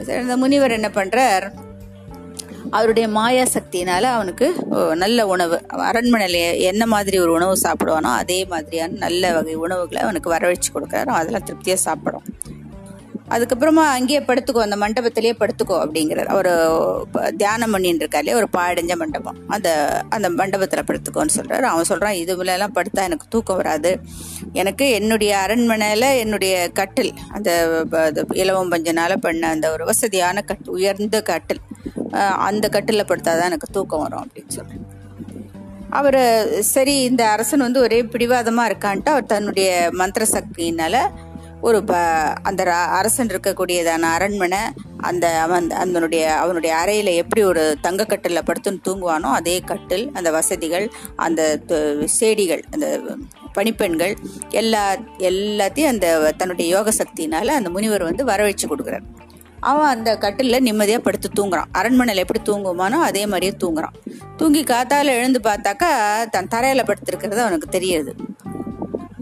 இந்த 0.00 0.36
முனிவர் 0.36 0.76
என்ன 0.78 0.88
பண்ணுறார் 0.88 1.46
அவருடைய 2.70 3.08
மாயா 3.08 3.44
சக்தியினால 3.54 4.02
அவனுக்கு 4.16 4.46
நல்ல 4.94 5.26
உணவு. 5.26 5.56
அரண்மனையில் 5.68 6.60
என்ன 6.70 6.86
மாதிரி 6.86 7.16
ஒரு 7.20 7.32
உணவு 7.32 7.54
சாப்பிடுவானோ 7.62 8.10
அதே 8.22 8.44
மாதிரியான 8.44 8.98
நல்ல 9.04 9.32
வகை 9.36 9.54
உணவுகளை 9.54 10.02
அவனுக்கு 10.02 10.32
வரவழைச்சு 10.34 10.70
கொடுக்குறாரு. 10.74 11.10
அதெல்லாம் 11.20 11.46
திருப்தியாக 11.48 11.82
சாப்பிடும். 11.86 12.26
அதுக்கப்புறமா 13.34 13.84
அங்கேயே 13.96 14.20
படுத்துக்கோ 14.28 14.60
அந்த 14.66 14.76
மண்டபத்திலேயே 14.82 15.34
படுத்துக்கோ 15.40 15.76
அப்படிங்கிறார். 15.84 16.30
அவர் 16.34 16.50
தியானம் 17.40 17.74
பண்ணிட்டு 17.74 18.04
இருக்காலே 18.04 18.34
ஒரு 18.40 18.48
பாடஞ்ச 18.56 18.94
மண்டபம். 19.02 19.38
அந்த 19.54 19.68
அந்த 20.16 20.30
மண்டபத்தில் 20.40 20.86
படுத்துக்கோன்னு 20.88 21.36
சொல்கிறார் 21.38 21.66
அவன் 21.72 21.88
சொல்கிறான் 21.90 22.18
இதுலலாம் 22.22 22.76
படுத்தா 22.78 23.06
எனக்கு 23.10 23.26
தூக்கம் 23.34 23.60
வராது. 23.60 23.92
எனக்கு 24.52 24.86
என்னுடைய 24.98 25.32
அரண்மனையில் 25.44 26.08
என்னுடைய 26.22 26.54
கட்டில் 26.80 27.12
அந்த 27.36 27.50
இலவம் 28.42 28.72
பஞ்சனால் 28.74 29.22
பண்ண 29.26 29.48
அந்த 29.54 29.66
ஒரு 29.72 29.84
வசதியான 29.84 30.42
கட் 30.50 30.70
உயர்ந்த 30.76 31.20
கட்டில் 31.32 31.62
அந்த 32.48 32.66
கட்டில் 32.68 33.08
படுத்தாதான் 33.10 33.50
எனக்கு 33.52 33.68
தூக்கம் 33.72 34.04
வரும் 34.04 34.22
அப்படின்னு 34.24 34.54
சொல்கிறேன் 34.58 34.86
அவர் 35.98 36.18
சரி 36.74 36.94
இந்த 37.02 37.22
அரசன் 37.28 37.66
வந்து 37.66 37.80
ஒரே 37.80 37.98
பிடிவாதமாக 38.02 38.68
இருக்கான்ட்டு 38.70 39.12
அவர் 39.14 39.32
தன்னுடைய 39.32 39.70
மந்திர 40.00 40.24
சக்தியினால் 40.32 41.00
ஒரு 41.68 41.78
ப 41.84 41.94
அந்த 42.48 42.62
அரசன் 42.98 43.30
இருக்கக்கூடியதான 43.32 44.08
அரண்மனை 44.16 44.60
அந்த 45.08 45.26
அவன் 45.40 45.66
அதனுடைய 45.80 46.24
அவனுடைய 46.42 46.72
அறையில் 46.76 47.10
எப்படி 47.22 47.42
ஒரு 47.44 47.62
தங்கக்கட்டில் 47.82 48.46
படுத்துன்னு 48.48 48.84
தூங்குவானோ 48.88 49.28
அதே 49.38 49.56
கட்டில் 49.70 50.04
அந்த 50.18 50.30
வசதிகள் 50.30 50.86
அந்த 51.26 51.40
செடிகள் 52.18 52.62
அந்த 52.70 52.86
பணிப்பெண்கள் 53.52 54.14
எல்லா 54.60 54.82
எல்லாத்தையும் 55.30 55.92
அந்த 55.94 56.08
தன்னுடைய 56.36 56.66
யோக 56.76 56.92
சக்தியினால் 57.00 57.58
அந்த 57.58 57.70
முனிவர் 57.70 58.08
வந்து 58.08 58.24
வரவழைச்சு 58.24 58.68
கொடுக்குறார். 58.72 59.06
அவன் 59.70 59.92
அந்த 59.94 60.10
கட்டிலில் 60.18 60.66
நிம்மதியாக 60.66 61.02
படுத்து 61.06 61.28
தூங்குறான். 61.38 61.70
அரண்மனையில் 61.72 62.22
எப்படி 62.24 62.40
தூங்குவானோ 62.50 62.98
அதே 63.08 63.24
மாதிரியே 63.26 63.54
தூங்குறான். 63.64 63.96
தூங்கி 64.36 64.62
காத்தால் 64.62 65.16
எழுந்து 65.18 65.40
பார்த்தாக்கா 65.48 65.90
தன் 66.34 66.52
தரையில் 66.54 66.88
படுத்திருக்கிறது 66.90 67.42
அவனுக்கு 67.46 67.68
தெரியுது. 67.78 68.12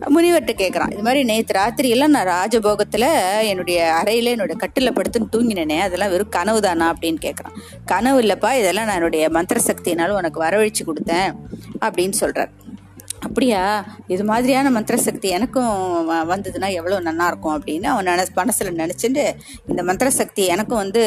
முனிவர்கிட்ட 0.08 0.54
கேட்குறான் 0.54 0.92
இது 0.92 1.02
மாதிரி 1.02 1.22
நேற்று 1.24 1.54
ராத்திரியெல்லாம் 1.54 2.14
நான் 2.14 2.28
ராஜபோகத்தில் 2.28 3.06
என்னுடைய 3.42 3.78
அறையில் 3.92 4.26
என்னுடைய 4.26 4.56
கட்டில் 4.58 4.92
படுத்துன்னு 4.92 5.32
தூங்கினேனே 5.32 5.78
அதெல்லாம் 5.78 6.10
வெறும் 6.10 6.28
கனவு 6.28 6.60
தானா? 6.60 6.86
அப்படின்னு 6.92 7.20
கேட்குறான் 7.22 7.56
கனவு 7.84 8.20
இல்லைப்பா 8.22 8.52
இதெல்லாம் 8.52 8.86
நான் 8.86 8.94
என்னுடைய 8.94 9.28
மந்திர 9.30 9.60
சக்தியினாலும் 9.66 10.18
உனக்கு 10.18 10.40
வரவழைச்சு 10.42 10.84
கொடுத்தேன் 10.86 11.30
அப்படின்னு 11.80 12.16
சொல்கிறார் 12.16 12.52
அப்படியா? 13.20 13.62
இது 14.06 14.24
மாதிரியான 14.24 14.70
மந்திர 14.70 14.96
சக்தி 14.98 15.28
எனக்கும் 15.28 15.72
வந்ததுன்னா 16.30 16.68
எவ்வளோ 16.72 17.00
நல்லா 17.00 17.26
இருக்கும் 17.26 17.56
அப்படின்னு 17.56 17.84
அவன் 17.84 18.06
நின 18.06 18.26
மனசில் 18.34 18.78
நினச்சிட்டு 18.78 19.24
இந்த 19.68 19.82
மந்திர 19.82 20.10
சக்தி 20.12 20.44
எனக்கும் 20.46 20.76
வந்து 20.76 21.02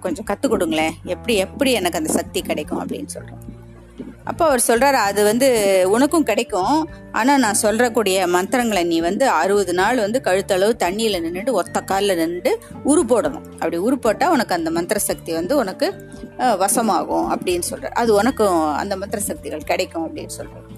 கொஞ்சம் 0.00 0.24
கற்றுக் 0.24 0.50
கொடுங்களேன் 0.50 0.94
எப்படி 1.06 1.36
எப்படி 1.46 1.72
எனக்கு 1.72 1.98
அந்த 1.98 2.12
சக்தி 2.12 2.42
கிடைக்கும்? 2.42 2.82
அப்படின்னு 2.82 3.12
சொல்கிறேன் 3.16 3.42
அப்போ 4.30 4.42
அவர் 4.48 4.62
சொல்கிறாரு 4.68 4.98
அது 5.08 5.20
வந்து 5.28 5.48
உனக்கும் 5.94 6.26
கிடைக்கும். 6.30 6.76
ஆனால் 7.18 7.42
நான் 7.44 7.60
சொல்கிறக்கூடிய 7.62 8.26
மந்திரங்களை 8.36 8.82
நீ 8.92 8.98
வந்து 9.08 9.24
அறுபது 9.40 9.72
நாள் 9.80 10.02
வந்து 10.04 10.20
கழுத்தளவு 10.28 10.74
தண்ணியில் 10.84 11.22
நின்றுட்டு 11.24 11.58
ஒத்த 11.60 11.82
காலில் 11.90 12.20
நின்று 12.22 12.52
உரு 12.92 13.04
போடணும். 13.12 13.44
அப்படி 13.60 13.80
உரு 13.88 13.98
போட்டால் 14.06 14.34
உனக்கு 14.36 14.56
அந்த 14.58 14.72
மந்திர 14.78 15.00
சக்தி 15.08 15.32
வந்து 15.40 15.56
உனக்கு 15.62 15.88
வசமாகும் 16.64 17.28
அப்படின்னு 17.34 17.66
சொல்கிறார் 17.70 17.98
அது 18.02 18.12
உனக்கும் 18.20 18.62
அந்த 18.82 18.96
மந்திர 19.02 19.20
சக்திகள் 19.30 19.68
கிடைக்கும் 19.72 20.06
அப்படின்னு 20.08 20.34
சொல்கிறார் 20.38 20.73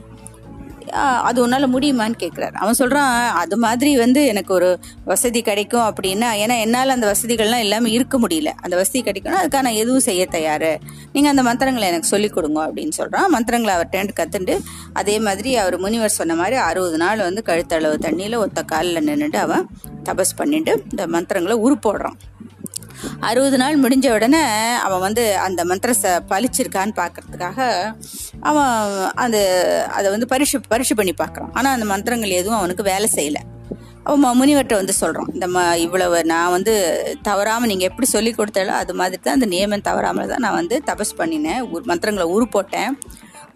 அது 0.93 1.43
உன்னால் 1.43 1.75
முடியுமான்னு 1.75 2.17
கேட்குறாரு 2.19 2.53
அவன் 2.53 2.75
சொல்கிறான் 2.75 3.33
அது 3.33 3.57
மாதிரி 3.57 3.97
வந்து 3.97 4.25
எனக்கு 4.25 4.55
ஒரு 4.55 4.79
வசதி 5.05 5.43
கிடைக்கும் 5.43 5.81
அப்படின்னா 5.81 6.29
ஏன்னா 6.43 6.59
என்னால் 6.59 6.89
அந்த 6.89 7.15
வசதிகள்லாம் 7.15 7.59
எல்லாமே 7.59 7.91
இருக்க 7.91 8.19
முடியல. 8.19 8.47
அந்த 8.47 8.77
வசதி 8.77 9.03
கிடைக்கணும் 9.03 9.41
அதுக்காக 9.43 9.63
நான் 9.63 9.81
எதுவும் 9.83 10.01
செய்ய 10.01 10.27
தயார். 10.27 10.79
நீங்கள் 11.13 11.31
அந்த 11.31 11.43
மந்திரங்களை 11.43 11.89
எனக்கு 11.89 12.07
சொல்லிக் 12.07 12.33
கொடுங்க 12.33 12.69
அப்படின்னு 12.69 12.91
சொல்கிறான் 12.91 13.31
மந்திரங்களை 13.31 13.75
அவர்கிட்ட 13.77 14.09
கற்றுண்டு 14.21 14.59
அதே 14.93 15.19
மாதிரி 15.19 15.57
அவர் 15.57 15.79
முனிவர் 15.79 16.09
சொன்ன 16.09 16.35
மாதிரி 16.35 16.57
அறுபது 16.57 16.97
நாள் 16.97 17.19
வந்து 17.19 17.43
கழுத்தளவு 17.47 17.97
தண்ணியில் 18.07 18.37
ஒத்த 18.37 18.63
காலில் 18.63 19.05
நின்றுட்டு 19.07 19.37
அவன் 19.37 19.69
தபஸ் 20.05 20.37
பண்ணிட்டு 20.37 20.83
இந்த 20.91 21.07
மந்திரங்களை 21.07 21.71
உருப்போடுறான். 21.71 22.19
அறுபது 23.21 23.57
நாள் 23.57 23.81
முடிஞ்ச 23.81 24.13
உடனே 24.13 24.43
அவன் 24.75 25.01
வந்து 25.01 25.39
அந்த 25.39 25.65
மந்திரத்தை 25.65 26.11
பழிச்சிருக்கான்னு 26.11 26.95
பார்க்கறதுக்காக 26.97 27.59
அவன் 28.41 28.93
அந்த 29.15 29.39
அதை 29.93 30.11
வந்து 30.11 30.27
பரிசு 30.27 30.61
பரிசு 30.61 30.95
பண்ணி 30.95 31.15
பார்க்குறான். 31.19 31.51
ஆனால் 31.53 31.73
அந்த 31.73 31.85
மந்திரங்கள் 31.85 32.31
எதுவும் 32.31 32.59
அவனுக்கு 32.59 32.83
வேலை 32.83 33.11
செய்யலை. 33.15 33.43
அவன் 34.05 34.25
ம- 34.25 34.43
முனிவர்கிட்ட 34.43 34.75
வந்து 34.75 34.93
சொல்கிறான் 34.93 35.27
இந்த 35.33 35.47
ம 35.47 35.75
இவ்வளவு 35.75 36.25
நான் 36.25 36.51
வந்து 36.51 36.75
தவறாமல் 37.23 37.69
நீங்கள் 37.69 37.89
எப்படி 37.89 38.07
சொல்லி 38.07 38.35
கொடுத்தாலோ 38.39 38.67
அது 38.67 38.95
மாதிரி 38.95 39.23
தான் 39.23 39.35
அந்த 39.35 39.47
நியமம் 39.47 39.81
தவறாமல் 39.81 40.29
தான் 40.29 40.39
நான் 40.39 40.55
வந்து 40.55 40.83
தபஸ் 40.87 41.19
பண்ணினேன். 41.19 41.83
மந்திரங்களை 41.83 42.33
உரு 42.33 42.49
போட்டேன் 42.49 42.99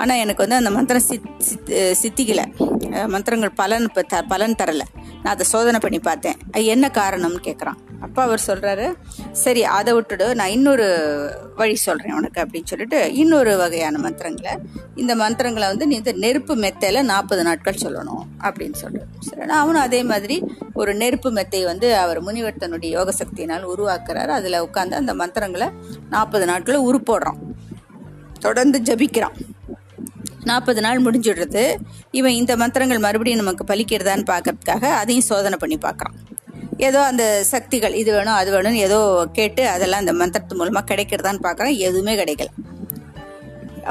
ஆனால் 0.00 0.20
எனக்கு 0.24 0.42
வந்து 0.44 0.58
அந்த 0.60 0.70
மந்திரம் 0.76 1.06
சித் 1.10 1.28
சித் 1.48 1.70
சித்திக்கலை. 2.02 2.44
மந்திரங்கள் 3.14 3.58
பலன் 3.60 3.86
இப்போ 3.88 4.02
த 4.12 4.22
பலன் 4.32 4.58
தரலை. 4.60 4.86
நான் 5.22 5.32
அதை 5.34 5.44
சோதனை 5.52 5.78
பண்ணி 5.84 5.98
பார்த்தேன். 6.08 6.38
அது 6.54 6.64
என்ன 6.74 6.86
காரணம்னு 6.98 7.40
கேட்குறான் 7.48 7.78
அப்போ 8.04 8.20
அவர் 8.26 8.42
சொல்கிறாரு 8.46 8.86
சரி 9.40 9.62
அதை 9.78 9.90
விட்டுடு 9.96 10.26
நான் 10.38 10.52
இன்னொரு 10.54 10.86
வழி 11.58 11.74
சொல்கிறேன் 11.84 12.16
உனக்கு 12.18 12.38
அப்படின்னு 12.44 12.70
சொல்லிட்டு 12.72 12.98
இன்னொரு 13.22 13.52
வகையான 13.62 13.98
மந்திரங்களை 14.04 14.52
இந்த 15.02 15.12
மந்திரங்களை 15.22 15.66
வந்து 15.72 15.88
நீ 15.90 15.94
இந்த 16.02 16.14
நெருப்பு 16.24 16.54
மெத்தையில் 16.64 17.08
நாற்பது 17.12 17.42
நாட்கள் 17.48 17.82
சொல்லணும் 17.84 18.24
அப்படின்னு 18.46 18.78
சொல்கிறேன் 18.82 19.12
சரி 19.28 19.52
அவனும் 19.60 19.84
அதே 19.86 20.00
மாதிரி 20.12 20.38
ஒரு 20.80 20.94
நெருப்பு 21.02 21.30
மெத்தை 21.38 21.62
வந்து 21.70 21.88
அவர் 22.02 22.20
முனிவர்த்தனுடைய 22.28 22.90
யோக 22.98 23.14
சக்தியினால் 23.20 23.70
உருவாக்குறாரு. 23.74 24.32
அதில் 24.38 24.64
உட்காந்து 24.66 25.00
அந்த 25.02 25.14
மந்திரங்களை 25.22 25.68
நாற்பது 26.14 26.46
நாட்களை 26.52 26.80
உருப்போடுறான். 26.88 27.40
தொடர்ந்து 28.46 28.78
ஜபிக்கிறான். 28.88 29.36
நாற்பது 30.48 30.80
நாள் 30.86 31.04
முடிஞ்சுடுறது. 31.06 31.64
இவன் 32.18 32.38
இந்த 32.40 32.52
மந்திரங்கள் 32.62 33.04
மறுபடியும் 33.06 33.42
நமக்கு 33.42 33.64
பலிக்கிறதான்னு 33.70 34.26
பார்க்கறதுக்காக 34.32 34.84
அதையும் 35.02 35.28
சோதனை 35.30 35.58
பண்ணி 35.62 35.78
பார்க்குறான். 35.86 36.16
ஏதோ 36.88 37.00
அந்த 37.10 37.24
சக்திகள் 37.52 37.94
இது 38.02 38.10
வேணும் 38.16 38.38
அது 38.40 38.50
வேணும்னு 38.56 38.84
ஏதோ 38.88 38.98
கேட்டு 39.38 39.62
அதெல்லாம் 39.74 40.02
அந்த 40.04 40.14
மந்திரத்து 40.20 40.58
மூலமாக 40.60 40.88
கிடைக்கிறதான்னு 40.90 41.46
பார்க்குறான். 41.46 41.76
எதுவுமே 41.88 42.14
கிடைக்கல. 42.22 42.50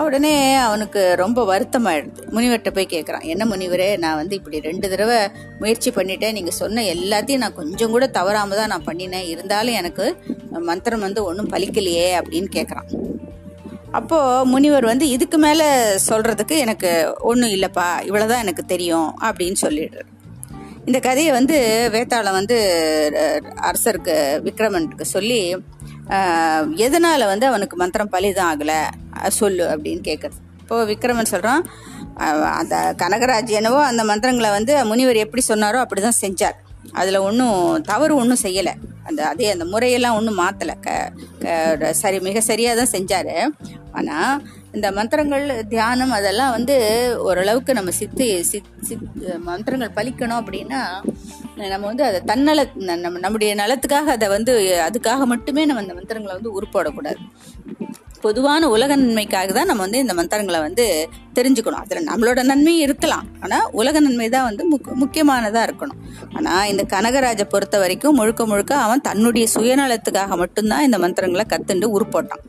உடனே 0.05 0.31
அவனுக்கு 0.65 1.01
ரொம்ப 1.21 1.39
வருத்தமாயிடுது. 1.49 2.21
முனிவர்கிட்ட 2.35 2.71
போய் 2.75 2.91
கேட்குறான் 2.93 3.25
என்ன 3.33 3.43
முனிவரே 3.51 3.87
நான் 4.03 4.19
வந்து 4.19 4.35
இப்படி 4.39 4.57
ரெண்டு 4.67 4.89
தடவை 4.91 5.17
முயற்சி 5.61 5.89
பண்ணிட்டேன். 5.95 6.35
நீங்கள் 6.37 6.57
சொன்ன 6.59 6.83
எல்லாத்தையும் 6.95 7.43
நான் 7.43 7.57
கொஞ்சம் 7.61 7.93
கூட 7.95 8.07
தவறாமல் 8.17 8.59
தான் 8.59 8.71
நான் 8.73 8.87
பண்ணினேன். 8.89 9.27
இருந்தாலும் 9.33 9.77
எனக்கு 9.81 10.05
மந்திரம் 10.69 11.05
வந்து 11.07 11.23
ஒன்றும் 11.29 11.51
பலிக்கலையே 11.53 12.07
அப்படின்னு 12.19 12.51
கேட்குறான். 12.57 12.89
அப்போது 13.97 14.45
முனிவர் 14.45 14.85
வந்து 14.85 15.05
இதுக்கு 15.09 15.37
மேலே 15.37 15.67
சொல்கிறதுக்கு 16.07 16.55
எனக்கு 16.57 16.89
ஒன்றும் 17.29 17.53
இல்லைப்பா 17.55 17.87
இவ்வளோதான் 18.07 18.43
எனக்கு 18.45 18.63
தெரியும் 18.65 19.09
அப்படின்னு 19.27 19.59
சொல்லிடுறாரு. 19.61 20.09
இந்த 20.85 20.99
கதையை 20.99 21.31
வந்து 21.31 21.55
வேத்தாளம் 21.91 22.37
வந்து 22.39 22.57
அரசருக்கு 23.69 24.15
விக்ரமனுக்கு 24.45 25.07
சொல்லி 25.15 25.41
எதனால் 26.85 27.25
வந்து 27.25 27.45
அவனுக்கு 27.45 27.75
மந்திரம் 27.77 28.13
பலிதம் 28.13 28.49
ஆகலை 28.51 28.79
சொல்லு 29.39 29.65
அப்படின்னு 29.73 30.03
கேட்குறது 30.09 30.39
இப்போது 30.61 30.87
விக்ரமன் 30.91 31.31
சொல்கிறான் 31.33 31.63
அந்த 32.59 32.75
கனகராஜ் 33.03 33.51
என்னவோ 33.59 33.85
அந்த 33.85 34.03
மந்திரங்களை 34.03 34.49
வந்து 34.51 34.73
முனிவர் 34.85 35.23
எப்படி 35.25 35.43
சொன்னாரோ 35.47 35.79
அப்படி 35.83 36.01
தான் 36.01 36.21
செஞ்சார். 36.21 36.57
அதில் 36.91 37.17
ஒன்றும் 37.17 37.81
தவறு 37.81 38.15
ஒன்றும் 38.15 38.37
செய்யலை. 38.41 38.73
அந்த 39.03 39.27
அதே 39.27 39.51
அந்த 39.51 39.65
முறையெல்லாம் 39.65 40.13
ஒன்றும் 40.13 40.39
மாற்றலை 40.39 40.75
க 40.79 41.11
க- 41.39 41.93
சரி 41.93 42.19
மிக 42.19 42.41
சரியாக 42.41 42.83
தான் 42.83 43.01
செஞ்சார். 43.01 43.49
ஆனால் 43.91 44.41
இந்த 44.71 44.91
மந்திரங்கள் 44.91 45.67
தியானம் 45.67 46.11
அதெல்லாம் 46.11 46.51
வந்து 46.51 46.75
ஓரளவுக்கு 47.19 47.73
நம்ம 47.73 47.91
சித்தி 47.91 48.43
சித் 48.43 48.63
சித் 48.81 49.37
மந்திரங்கள் 49.39 49.91
பலிக்கணும் 49.95 50.41
அப்படின்னா 50.41 50.81
நம்ம 51.55 51.87
வந்து 51.87 52.03
அதை 52.03 52.21
தன்னல 52.21 52.63
ந- 52.63 52.99
நம்ம 52.99 53.19
நம்முடைய 53.19 53.55
நலத்துக்காக 53.55 54.11
அதை 54.11 54.27
வந்து 54.27 54.83
அதுக்காக 54.91 55.23
மட்டுமே 55.25 55.65
நம்ம 55.65 55.81
அந்த 55.81 55.93
மந்திரங்களை 55.93 56.39
வந்து 56.41 56.61
உருப்போடக்கூடாது. 56.61 57.17
பொதுவான 58.25 58.69
உலக 58.75 58.91
நன்மைக்காக 59.01 59.53
தான் 59.57 59.69
நம்ம 59.71 59.83
வந்து 59.85 60.01
இந்த 60.03 60.13
மந்திரங்களை 60.19 60.59
வந்து 60.67 60.85
தெரிஞ்சுக்கணும். 61.37 61.83
அதில் 61.83 62.07
நம்மளோட 62.09 62.39
நன்மையும் 62.51 62.85
இருக்கலாம். 62.87 63.25
ஆனால் 63.43 63.67
உலக 63.79 63.99
நன்மை 64.05 64.27
தான் 64.35 64.47
வந்து 64.49 64.63
முக் 64.71 64.89
முக்கியமானதாக 65.03 65.67
இருக்கணும். 65.67 65.99
ஆனால் 66.37 66.67
இந்த 66.71 66.85
கனகராஜை 66.93 67.47
பொறுத்த 67.53 67.77
வரைக்கும் 67.83 68.17
முழுக்க 68.21 68.45
முழுக்க 68.51 68.75
அவன் 68.85 69.05
தன்னுடைய 69.09 69.47
சுயநலத்துக்காக 69.55 70.37
மட்டும்தான் 70.43 70.85
இந்த 70.89 70.99
மந்திரங்களை 71.05 71.45
கத்துண்டு 71.53 71.89
உருப்போட்டான் 71.97 72.45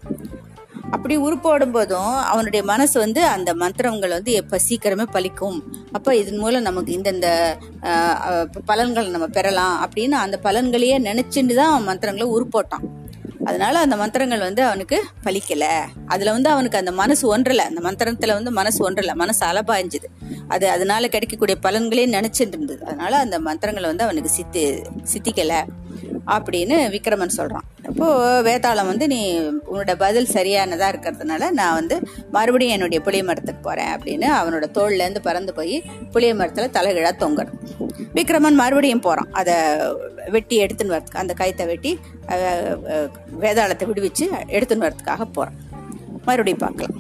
அப்படி 0.95 1.15
உருப்போடும் 1.25 1.75
போதும் 1.75 2.15
அவனுடைய 2.31 2.63
மனசு 2.71 2.97
வந்து 3.03 3.21
அந்த 3.35 3.51
மந்திரங்கள் 3.61 4.15
வந்து 4.17 4.33
எப்போ 4.41 4.57
சீக்கிரமே 4.67 5.05
பலிக்கும். 5.17 5.59
அப்போ 5.97 6.11
இதன் 6.21 6.41
மூலம் 6.45 6.67
நமக்கு 6.69 6.91
இந்தந்த 6.97 7.29
பலன்களை 8.71 9.09
நம்ம 9.17 9.29
பெறலாம் 9.37 9.77
அப்படின்னு 9.85 10.17
அந்த 10.25 10.39
பலன்களையே 10.47 10.97
நினைச்சுட்டு 11.09 11.57
தான் 11.61 11.73
அவன் 11.75 11.89
மந்திரங்களை 11.91 12.29
உருப்போட்டான் 12.37 12.87
அதனால 13.45 13.79
அந்த 13.79 13.97
மந்திரங்கள் 13.97 14.39
வந்து 14.39 14.65
அவனுக்கு 14.65 15.05
பலிக்கல. 15.25 15.65
அதுல 16.07 16.33
வந்து 16.33 16.51
அவனுக்கு 16.51 16.79
அந்த 16.79 16.93
மனசு 16.93 17.37
ஒன்றல. 17.37 17.57
அந்த 17.57 17.91
மந்திரத்துல 17.91 18.33
வந்து 18.33 18.51
மனசு 18.51 18.91
ஒன்றல. 18.91 19.15
மனசு 19.15 19.47
அலபாய்ஞ்சுது 19.47 20.05
அது 20.49 20.71
அதனால 20.71 21.09
கிடைக்கக்கூடிய 21.09 21.59
பலன்களே 21.63 22.11
நினைச்சிட்டு 22.17 22.49
இருந்தது. 22.49 22.85
அதனால 22.85 23.17
அந்த 23.17 23.39
மந்திரங்களை 23.39 23.89
வந்து 23.89 24.05
அவனுக்கு 24.05 24.31
சித்தி 24.31 24.83
சித்திக்கல. 25.13 25.63
அப்படின்னு 26.35 26.77
விக்ரமன் 26.95 27.37
சொல்கிறான் 27.39 27.67
அப்போது 27.91 28.43
வேதாளம் 28.49 28.91
வந்து 28.91 29.07
நீ 29.13 29.21
உன்னோட 29.71 29.93
பதில் 30.05 30.33
சரியானதாக 30.35 30.91
இருக்கிறதுனால 30.93 31.51
நான் 31.61 31.79
வந்து 31.81 31.97
மறுபடியும் 32.37 32.75
என்னுடைய 32.77 33.01
புளிய 33.07 33.25
மரத்துக்கு 33.29 33.63
போகிறேன் 33.69 33.93
அப்படின்னு 33.95 34.29
அவனோட 34.41 34.67
தோல்லேருந்து 34.79 35.23
பறந்து 35.29 35.55
போய் 35.59 35.77
புளிய 36.15 36.33
மரத்தில் 36.41 36.75
தலைகீழா 36.77 37.13
தொங்குறான். 37.25 37.59
விக்ரமன் 38.19 38.61
மறுபடியும் 38.63 39.05
போகிறான் 39.07 39.31
அதை 39.41 39.57
வெட்டி 40.37 40.57
எடுத்துன்னு 40.65 40.95
வரதுக்கு 40.97 41.23
அந்த 41.23 41.35
கயத்தை 41.41 41.67
வெட்டி 41.73 41.93
வேதாளத்தை 43.45 43.87
விடுவிச்சு 43.91 44.27
எடுத்துன்னு 44.57 44.87
வரதுக்காக 44.89 45.27
போகிறான் 45.39 45.59
மறுபடியும் 46.27 46.65
பார்க்கலாம். 46.65 46.97